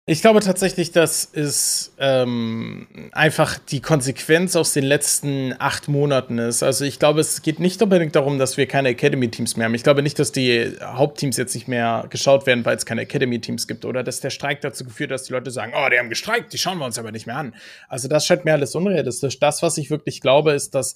Ich 0.07 0.21
glaube 0.21 0.39
tatsächlich, 0.41 0.91
das 0.91 1.25
ist 1.25 1.95
ähm, 1.97 2.85
einfach 3.11 3.57
die 3.57 3.81
Konsequenz 3.81 4.55
aus 4.55 4.71
den 4.71 4.83
letzten 4.83 5.55
acht 5.57 5.87
Monaten 5.87 6.37
ist. 6.37 6.61
Also 6.61 6.85
ich 6.85 6.99
glaube, 6.99 7.21
es 7.21 7.41
geht 7.41 7.59
nicht 7.59 7.81
unbedingt 7.81 8.15
darum, 8.15 8.37
dass 8.37 8.55
wir 8.55 8.67
keine 8.67 8.89
Academy-Teams 8.89 9.57
mehr 9.57 9.65
haben. 9.65 9.73
Ich 9.73 9.81
glaube 9.81 10.03
nicht, 10.03 10.19
dass 10.19 10.31
die 10.31 10.77
Hauptteams 10.79 11.37
jetzt 11.37 11.55
nicht 11.55 11.67
mehr 11.67 12.05
geschaut 12.11 12.45
werden, 12.45 12.63
weil 12.65 12.77
es 12.77 12.85
keine 12.85 13.01
Academy-Teams 13.01 13.65
gibt 13.67 13.83
oder 13.83 14.03
dass 14.03 14.19
der 14.19 14.29
Streik 14.29 14.61
dazu 14.61 14.83
geführt 14.83 15.09
hat, 15.09 15.15
dass 15.15 15.23
die 15.23 15.33
Leute 15.33 15.49
sagen, 15.49 15.73
oh, 15.75 15.89
die 15.89 15.97
haben 15.97 16.09
gestreikt, 16.09 16.53
die 16.53 16.59
schauen 16.59 16.77
wir 16.77 16.85
uns 16.85 16.99
aber 16.99 17.11
nicht 17.11 17.25
mehr 17.25 17.37
an. 17.37 17.55
Also 17.89 18.07
das 18.07 18.27
scheint 18.27 18.45
mir 18.45 18.53
alles 18.53 18.75
unrealistisch. 18.75 19.39
Das, 19.39 19.63
was 19.63 19.75
ich 19.79 19.89
wirklich 19.89 20.21
glaube, 20.21 20.51
ist, 20.51 20.75
dass 20.75 20.93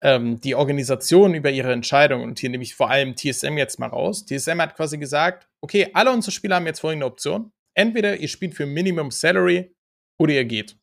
ähm, 0.00 0.40
die 0.40 0.54
Organisation 0.54 1.34
über 1.34 1.50
ihre 1.50 1.72
Entscheidung, 1.72 2.22
und 2.22 2.38
hier 2.38 2.48
nehme 2.48 2.62
ich 2.62 2.74
vor 2.74 2.88
allem 2.88 3.14
TSM 3.14 3.58
jetzt 3.58 3.78
mal 3.78 3.88
raus. 3.88 4.24
TSM 4.24 4.58
hat 4.62 4.74
quasi 4.74 4.96
gesagt, 4.96 5.48
okay, 5.60 5.90
alle 5.92 6.12
unsere 6.12 6.32
Spieler 6.32 6.56
haben 6.56 6.66
jetzt 6.66 6.80
folgende 6.80 7.04
Option. 7.04 7.52
Entweder 7.78 8.16
ihr 8.16 8.26
spielt 8.26 8.56
für 8.56 8.66
Minimum 8.66 9.12
Salary 9.12 9.72
oder 10.18 10.32
ihr 10.32 10.44
geht. 10.44 10.76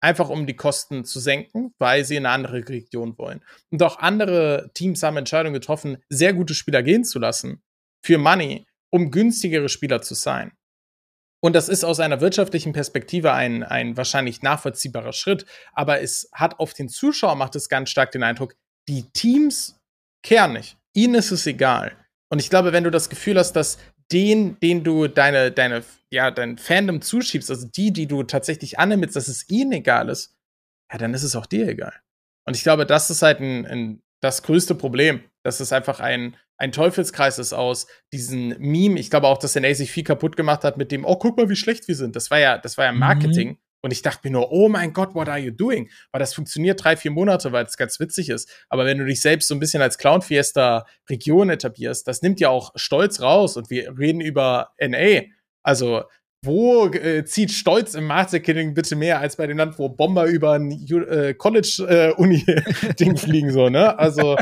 Einfach 0.00 0.30
um 0.30 0.46
die 0.46 0.56
Kosten 0.56 1.04
zu 1.04 1.20
senken, 1.20 1.74
weil 1.78 2.06
sie 2.06 2.16
in 2.16 2.24
eine 2.24 2.34
andere 2.34 2.66
Region 2.66 3.18
wollen. 3.18 3.44
Und 3.70 3.82
auch 3.82 3.98
andere 3.98 4.70
Teams 4.72 5.02
haben 5.02 5.18
Entscheidungen 5.18 5.52
getroffen, 5.52 5.98
sehr 6.08 6.32
gute 6.32 6.54
Spieler 6.54 6.82
gehen 6.82 7.04
zu 7.04 7.18
lassen 7.18 7.62
für 8.02 8.16
Money, 8.16 8.64
um 8.90 9.10
günstigere 9.10 9.68
Spieler 9.68 10.00
zu 10.00 10.14
sein. 10.14 10.52
Und 11.44 11.54
das 11.54 11.68
ist 11.68 11.84
aus 11.84 12.00
einer 12.00 12.22
wirtschaftlichen 12.22 12.72
Perspektive 12.72 13.34
ein, 13.34 13.62
ein 13.62 13.98
wahrscheinlich 13.98 14.40
nachvollziehbarer 14.40 15.12
Schritt. 15.12 15.44
Aber 15.74 16.00
es 16.00 16.30
hat 16.32 16.58
auf 16.60 16.72
den 16.72 16.88
Zuschauer 16.88 17.34
macht 17.34 17.56
es 17.56 17.68
ganz 17.68 17.90
stark 17.90 18.10
den 18.10 18.22
Eindruck, 18.22 18.54
die 18.88 19.10
Teams 19.12 19.78
kehren 20.24 20.54
nicht. 20.54 20.78
Ihnen 20.94 21.14
ist 21.14 21.30
es 21.30 21.46
egal. 21.46 21.94
Und 22.32 22.38
ich 22.38 22.48
glaube, 22.48 22.72
wenn 22.72 22.84
du 22.84 22.90
das 22.90 23.10
Gefühl 23.10 23.38
hast, 23.38 23.52
dass 23.52 23.76
den, 24.12 24.58
den 24.60 24.84
du 24.84 25.08
deine, 25.08 25.50
deine, 25.50 25.84
ja, 26.10 26.30
dein 26.30 26.58
Fandom 26.58 27.00
zuschiebst, 27.00 27.50
also 27.50 27.66
die, 27.66 27.92
die 27.92 28.06
du 28.06 28.22
tatsächlich 28.22 28.78
annimmst, 28.78 29.16
dass 29.16 29.28
es 29.28 29.48
ihnen 29.48 29.72
egal 29.72 30.08
ist, 30.08 30.36
ja, 30.90 30.98
dann 30.98 31.14
ist 31.14 31.22
es 31.22 31.36
auch 31.36 31.46
dir 31.46 31.68
egal. 31.68 31.94
Und 32.46 32.56
ich 32.56 32.62
glaube, 32.62 32.86
das 32.86 33.10
ist 33.10 33.22
halt 33.22 33.40
ein, 33.40 33.66
ein 33.66 34.02
das 34.20 34.42
größte 34.42 34.74
Problem, 34.74 35.22
dass 35.42 35.60
es 35.60 35.72
einfach 35.72 36.00
ein, 36.00 36.36
ein 36.56 36.72
Teufelskreis 36.72 37.38
ist 37.38 37.52
aus 37.52 37.88
diesen 38.12 38.50
Meme. 38.60 38.98
Ich 39.00 39.10
glaube 39.10 39.26
auch, 39.26 39.38
dass 39.38 39.56
NA 39.56 39.74
sich 39.74 39.90
viel 39.90 40.04
kaputt 40.04 40.36
gemacht 40.36 40.62
hat 40.64 40.76
mit 40.76 40.92
dem, 40.92 41.04
oh, 41.04 41.16
guck 41.16 41.36
mal, 41.36 41.48
wie 41.48 41.56
schlecht 41.56 41.88
wir 41.88 41.96
sind. 41.96 42.14
Das 42.14 42.30
war 42.30 42.38
ja, 42.38 42.58
das 42.58 42.78
war 42.78 42.84
ja 42.84 42.92
mhm. 42.92 43.00
Marketing. 43.00 43.48
Mhm. 43.48 43.58
Und 43.82 43.90
ich 43.90 44.02
dachte 44.02 44.20
mir 44.24 44.30
nur, 44.32 44.52
oh 44.52 44.68
mein 44.68 44.92
Gott, 44.92 45.14
what 45.14 45.28
are 45.28 45.38
you 45.38 45.50
doing? 45.50 45.90
Weil 46.12 46.20
das 46.20 46.34
funktioniert 46.34 46.82
drei, 46.82 46.96
vier 46.96 47.10
Monate, 47.10 47.52
weil 47.52 47.64
es 47.64 47.76
ganz 47.76 47.98
witzig 47.98 48.28
ist. 48.28 48.48
Aber 48.68 48.86
wenn 48.86 48.98
du 48.98 49.04
dich 49.04 49.20
selbst 49.20 49.48
so 49.48 49.54
ein 49.54 49.60
bisschen 49.60 49.82
als 49.82 49.98
Clown 49.98 50.22
Fiesta 50.22 50.86
Region 51.10 51.50
etablierst, 51.50 52.06
das 52.06 52.22
nimmt 52.22 52.40
ja 52.40 52.48
auch 52.48 52.70
Stolz 52.76 53.20
raus. 53.20 53.56
Und 53.56 53.70
wir 53.70 53.98
reden 53.98 54.20
über 54.20 54.70
NA. 54.80 55.22
Also, 55.64 56.04
wo 56.44 56.86
äh, 56.86 57.24
zieht 57.24 57.52
Stolz 57.52 57.94
im 57.94 58.06
Marketing 58.06 58.74
bitte 58.74 58.96
mehr 58.96 59.20
als 59.20 59.36
bei 59.36 59.46
dem 59.46 59.58
Land, 59.58 59.78
wo 59.78 59.88
Bomber 59.88 60.26
über 60.26 60.52
ein 60.52 60.70
äh, 60.70 61.34
College-Uni-Ding 61.34 63.14
äh, 63.14 63.16
fliegen, 63.16 63.52
so, 63.52 63.68
ne? 63.68 63.98
Also, 63.98 64.36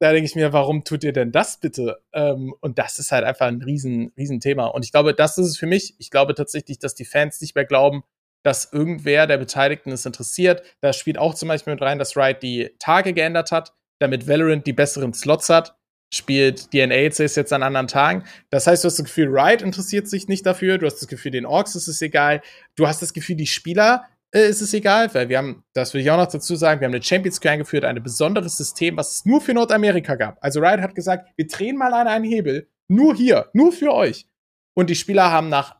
da 0.00 0.12
denke 0.12 0.26
ich 0.26 0.34
mir, 0.34 0.52
warum 0.52 0.84
tut 0.84 1.04
ihr 1.04 1.12
denn 1.12 1.32
das 1.32 1.58
bitte? 1.58 2.02
Ähm, 2.12 2.54
und 2.60 2.78
das 2.78 2.98
ist 2.98 3.12
halt 3.12 3.24
einfach 3.24 3.46
ein 3.46 3.62
riesen, 3.62 4.12
riesen 4.16 4.40
Thema. 4.40 4.66
Und 4.66 4.84
ich 4.84 4.92
glaube, 4.92 5.14
das 5.14 5.38
ist 5.38 5.46
es 5.46 5.56
für 5.56 5.66
mich. 5.66 5.94
Ich 5.98 6.10
glaube 6.10 6.34
tatsächlich, 6.34 6.78
dass 6.78 6.94
die 6.94 7.04
Fans 7.04 7.40
nicht 7.40 7.54
mehr 7.54 7.64
glauben, 7.64 8.04
dass 8.44 8.72
irgendwer 8.72 9.26
der 9.26 9.38
Beteiligten 9.38 9.90
es 9.90 10.06
interessiert. 10.06 10.62
Da 10.80 10.92
spielt 10.92 11.18
auch 11.18 11.34
zum 11.34 11.48
Beispiel 11.48 11.72
mit 11.72 11.82
rein, 11.82 11.98
dass 11.98 12.16
Riot 12.16 12.42
die 12.42 12.70
Tage 12.78 13.12
geändert 13.12 13.50
hat, 13.50 13.72
damit 13.98 14.28
Valorant 14.28 14.66
die 14.66 14.72
besseren 14.72 15.14
Slots 15.14 15.48
hat. 15.48 15.76
Spielt 16.12 16.72
die 16.72 16.86
NACs 16.86 17.18
jetzt 17.34 17.52
an 17.52 17.64
anderen 17.64 17.88
Tagen. 17.88 18.24
Das 18.50 18.66
heißt, 18.66 18.84
du 18.84 18.86
hast 18.86 18.98
das 18.98 19.06
Gefühl, 19.06 19.28
Riot 19.36 19.62
interessiert 19.62 20.06
sich 20.06 20.28
nicht 20.28 20.46
dafür. 20.46 20.78
Du 20.78 20.86
hast 20.86 21.00
das 21.00 21.08
Gefühl, 21.08 21.32
den 21.32 21.46
Orks 21.46 21.74
ist 21.74 21.88
es 21.88 22.00
egal. 22.02 22.42
Du 22.76 22.86
hast 22.86 23.02
das 23.02 23.14
Gefühl, 23.14 23.36
die 23.36 23.46
Spieler 23.46 24.04
äh, 24.30 24.48
ist 24.48 24.60
es 24.60 24.74
egal, 24.74 25.12
weil 25.14 25.28
wir 25.28 25.38
haben, 25.38 25.64
das 25.72 25.94
will 25.94 26.02
ich 26.02 26.10
auch 26.10 26.18
noch 26.18 26.30
dazu 26.30 26.54
sagen, 26.54 26.80
wir 26.80 26.86
haben 26.86 26.94
eine 26.94 27.02
Champions 27.02 27.40
Queue 27.40 27.52
eingeführt, 27.52 27.84
ein 27.84 28.00
besonderes 28.02 28.56
System, 28.56 28.96
was 28.96 29.14
es 29.14 29.24
nur 29.24 29.40
für 29.40 29.54
Nordamerika 29.54 30.14
gab. 30.16 30.36
Also 30.42 30.60
Riot 30.60 30.82
hat 30.82 30.94
gesagt, 30.94 31.30
wir 31.36 31.46
drehen 31.46 31.76
mal 31.76 31.94
an 31.94 32.06
einen 32.06 32.24
Hebel, 32.24 32.68
nur 32.86 33.16
hier, 33.16 33.48
nur 33.54 33.72
für 33.72 33.92
euch. 33.92 34.28
Und 34.74 34.90
die 34.90 34.96
Spieler 34.96 35.32
haben 35.32 35.48
nach 35.48 35.76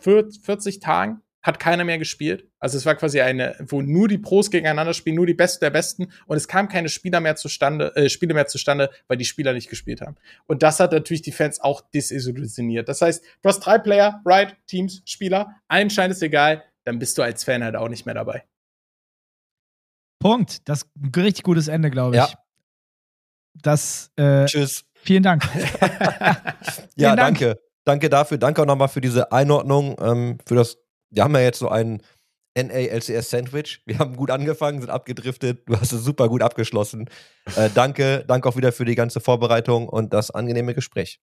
40 0.00 0.80
Tagen 0.80 1.22
hat 1.42 1.58
keiner 1.58 1.84
mehr 1.84 1.98
gespielt. 1.98 2.48
Also 2.58 2.78
es 2.78 2.86
war 2.86 2.94
quasi 2.94 3.20
eine, 3.20 3.56
wo 3.60 3.82
nur 3.82 4.08
die 4.08 4.18
Pros 4.18 4.50
gegeneinander 4.50 4.94
spielen, 4.94 5.16
nur 5.16 5.26
die 5.26 5.34
Besten 5.34 5.64
der 5.64 5.70
Besten 5.70 6.12
und 6.26 6.36
es 6.36 6.48
kam 6.48 6.68
keine 6.68 6.88
Spieler 6.88 7.20
mehr 7.20 7.36
zustande, 7.36 7.94
äh, 7.96 8.08
Spiele 8.08 8.34
mehr 8.34 8.46
zustande, 8.46 8.90
weil 9.08 9.16
die 9.16 9.24
Spieler 9.24 9.52
nicht 9.52 9.68
gespielt 9.68 10.00
haben. 10.00 10.16
Und 10.46 10.62
das 10.62 10.80
hat 10.80 10.92
natürlich 10.92 11.22
die 11.22 11.32
Fans 11.32 11.60
auch 11.60 11.80
desillusioniert. 11.90 12.88
Das 12.88 13.02
heißt, 13.02 13.24
du 13.42 13.48
hast 13.48 13.60
drei 13.60 13.78
Player, 13.78 14.22
right, 14.24 14.56
Teams, 14.66 15.02
Spieler, 15.04 15.56
allen 15.68 15.90
scheint 15.90 16.12
es 16.12 16.22
egal, 16.22 16.62
dann 16.84 16.98
bist 16.98 17.18
du 17.18 17.22
als 17.22 17.44
Fan 17.44 17.64
halt 17.64 17.76
auch 17.76 17.88
nicht 17.88 18.06
mehr 18.06 18.14
dabei. 18.14 18.44
Punkt. 20.22 20.68
Das 20.68 20.82
ist 20.82 20.90
ein 20.96 21.10
richtig 21.16 21.42
gutes 21.42 21.66
Ende, 21.68 21.90
glaube 21.90 22.16
ich. 22.16 22.22
Ja. 22.22 22.28
Das. 23.54 24.10
Äh, 24.16 24.46
Tschüss. 24.46 24.84
Vielen 24.94 25.24
Dank. 25.24 25.42
ja, 26.96 27.16
Dank. 27.16 27.38
danke. 27.38 27.60
Danke 27.84 28.08
dafür. 28.08 28.38
Danke 28.38 28.62
auch 28.62 28.66
nochmal 28.66 28.88
für 28.88 29.00
diese 29.00 29.32
Einordnung. 29.32 29.96
Ähm, 30.00 30.38
für 30.46 30.54
das. 30.54 30.78
Wir 31.12 31.24
haben 31.24 31.34
ja 31.34 31.40
jetzt 31.40 31.58
so 31.58 31.68
ein 31.68 32.02
NA-LCS-Sandwich. 32.56 33.82
Wir 33.86 33.98
haben 33.98 34.16
gut 34.16 34.30
angefangen, 34.30 34.80
sind 34.80 34.90
abgedriftet. 34.90 35.68
Du 35.68 35.78
hast 35.78 35.92
es 35.92 36.04
super 36.04 36.28
gut 36.28 36.42
abgeschlossen. 36.42 37.08
Äh, 37.56 37.70
danke. 37.74 38.24
Danke 38.26 38.48
auch 38.48 38.56
wieder 38.56 38.72
für 38.72 38.84
die 38.84 38.94
ganze 38.94 39.20
Vorbereitung 39.20 39.88
und 39.88 40.12
das 40.12 40.30
angenehme 40.30 40.74
Gespräch. 40.74 41.20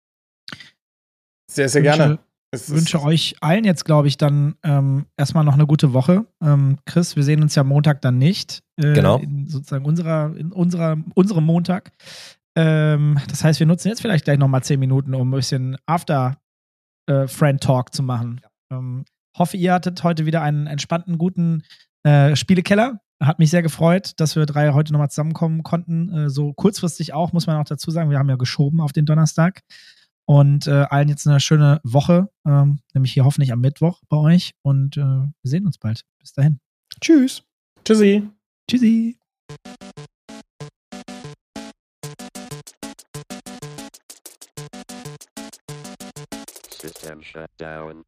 Sehr, 1.51 1.69
sehr 1.69 1.83
gerne. 1.83 2.19
Ich 2.55 2.71
wünsche 2.71 3.03
euch 3.03 3.37
allen 3.43 3.65
jetzt, 3.65 3.85
glaube 3.85 4.09
ich, 4.09 4.17
dann 4.17 4.57
ähm, 4.63 5.05
erstmal 5.19 5.45
noch 5.45 5.53
eine 5.53 5.67
gute 5.67 5.93
Woche. 5.93 6.25
Ähm, 6.43 6.79
Chris, 6.87 7.15
wir 7.15 7.23
sehen 7.23 7.43
uns 7.43 7.55
ja 7.55 7.63
Montag 7.63 8.01
dann 8.01 8.17
nicht. 8.17 8.63
Äh, 8.77 8.95
genau. 8.95 9.19
In 9.19 9.47
sozusagen 9.49 9.85
unserer, 9.85 10.35
in 10.35 10.51
unserer, 10.53 10.97
unserem 11.15 11.45
Montag. 11.45 11.93
Ähm, 12.57 13.21
das 13.29 13.45
heißt, 13.45 13.61
wir 13.61 13.67
nutzen 13.67 13.89
jetzt 13.89 14.01
vielleicht 14.01 14.25
gleich 14.25 14.39
nochmal 14.39 14.63
zehn 14.63 14.81
Minuten, 14.81 15.15
um 15.15 15.29
ein 15.29 15.37
bisschen 15.37 15.77
After-Friend-Talk 15.85 17.89
äh, 17.89 17.93
zu 17.93 18.03
machen. 18.03 18.41
Ja. 18.43 18.49
Hoffe, 19.39 19.57
ihr 19.57 19.73
hattet 19.73 20.03
heute 20.03 20.27
wieder 20.27 20.43
einen 20.43 20.67
entspannten, 20.67 21.17
guten 21.17 21.63
äh, 22.03 22.35
Spielekeller. 22.35 23.01
Hat 23.23 23.39
mich 23.39 23.51
sehr 23.51 23.63
gefreut, 23.63 24.15
dass 24.19 24.35
wir 24.35 24.47
drei 24.47 24.73
heute 24.73 24.93
nochmal 24.93 25.11
zusammenkommen 25.11 25.63
konnten. 25.63 26.13
Äh, 26.13 26.31
so 26.31 26.53
kurzfristig 26.53 27.15
auch, 27.15 27.33
muss 27.33 27.47
man 27.47 27.57
auch 27.57 27.65
dazu 27.65 27.91
sagen. 27.93 28.11
Wir 28.11 28.19
haben 28.19 28.29
ja 28.29 28.37
geschoben 28.37 28.81
auf 28.81 28.93
den 28.93 29.07
Donnerstag. 29.07 29.63
Und 30.27 30.67
äh, 30.67 30.85
allen 30.91 31.09
jetzt 31.09 31.27
eine 31.27 31.41
schöne 31.41 31.81
Woche, 31.85 32.29
ähm, 32.47 32.81
nämlich 32.93 33.13
hier 33.13 33.25
hoffentlich 33.25 33.53
am 33.53 33.61
Mittwoch 33.61 34.03
bei 34.09 34.17
euch. 34.17 34.55
Und 34.63 34.97
äh, 34.97 35.01
wir 35.01 35.33
sehen 35.45 35.67
uns 35.67 35.79
bald. 35.79 36.03
Bis 36.19 36.33
dahin. 36.33 36.59
Tschüss. 37.01 37.45
Tschüssi. 37.85 38.29
Tschüssi. 38.69 39.19
System 46.81 47.23
shut 47.23 47.51
down. 47.59 48.05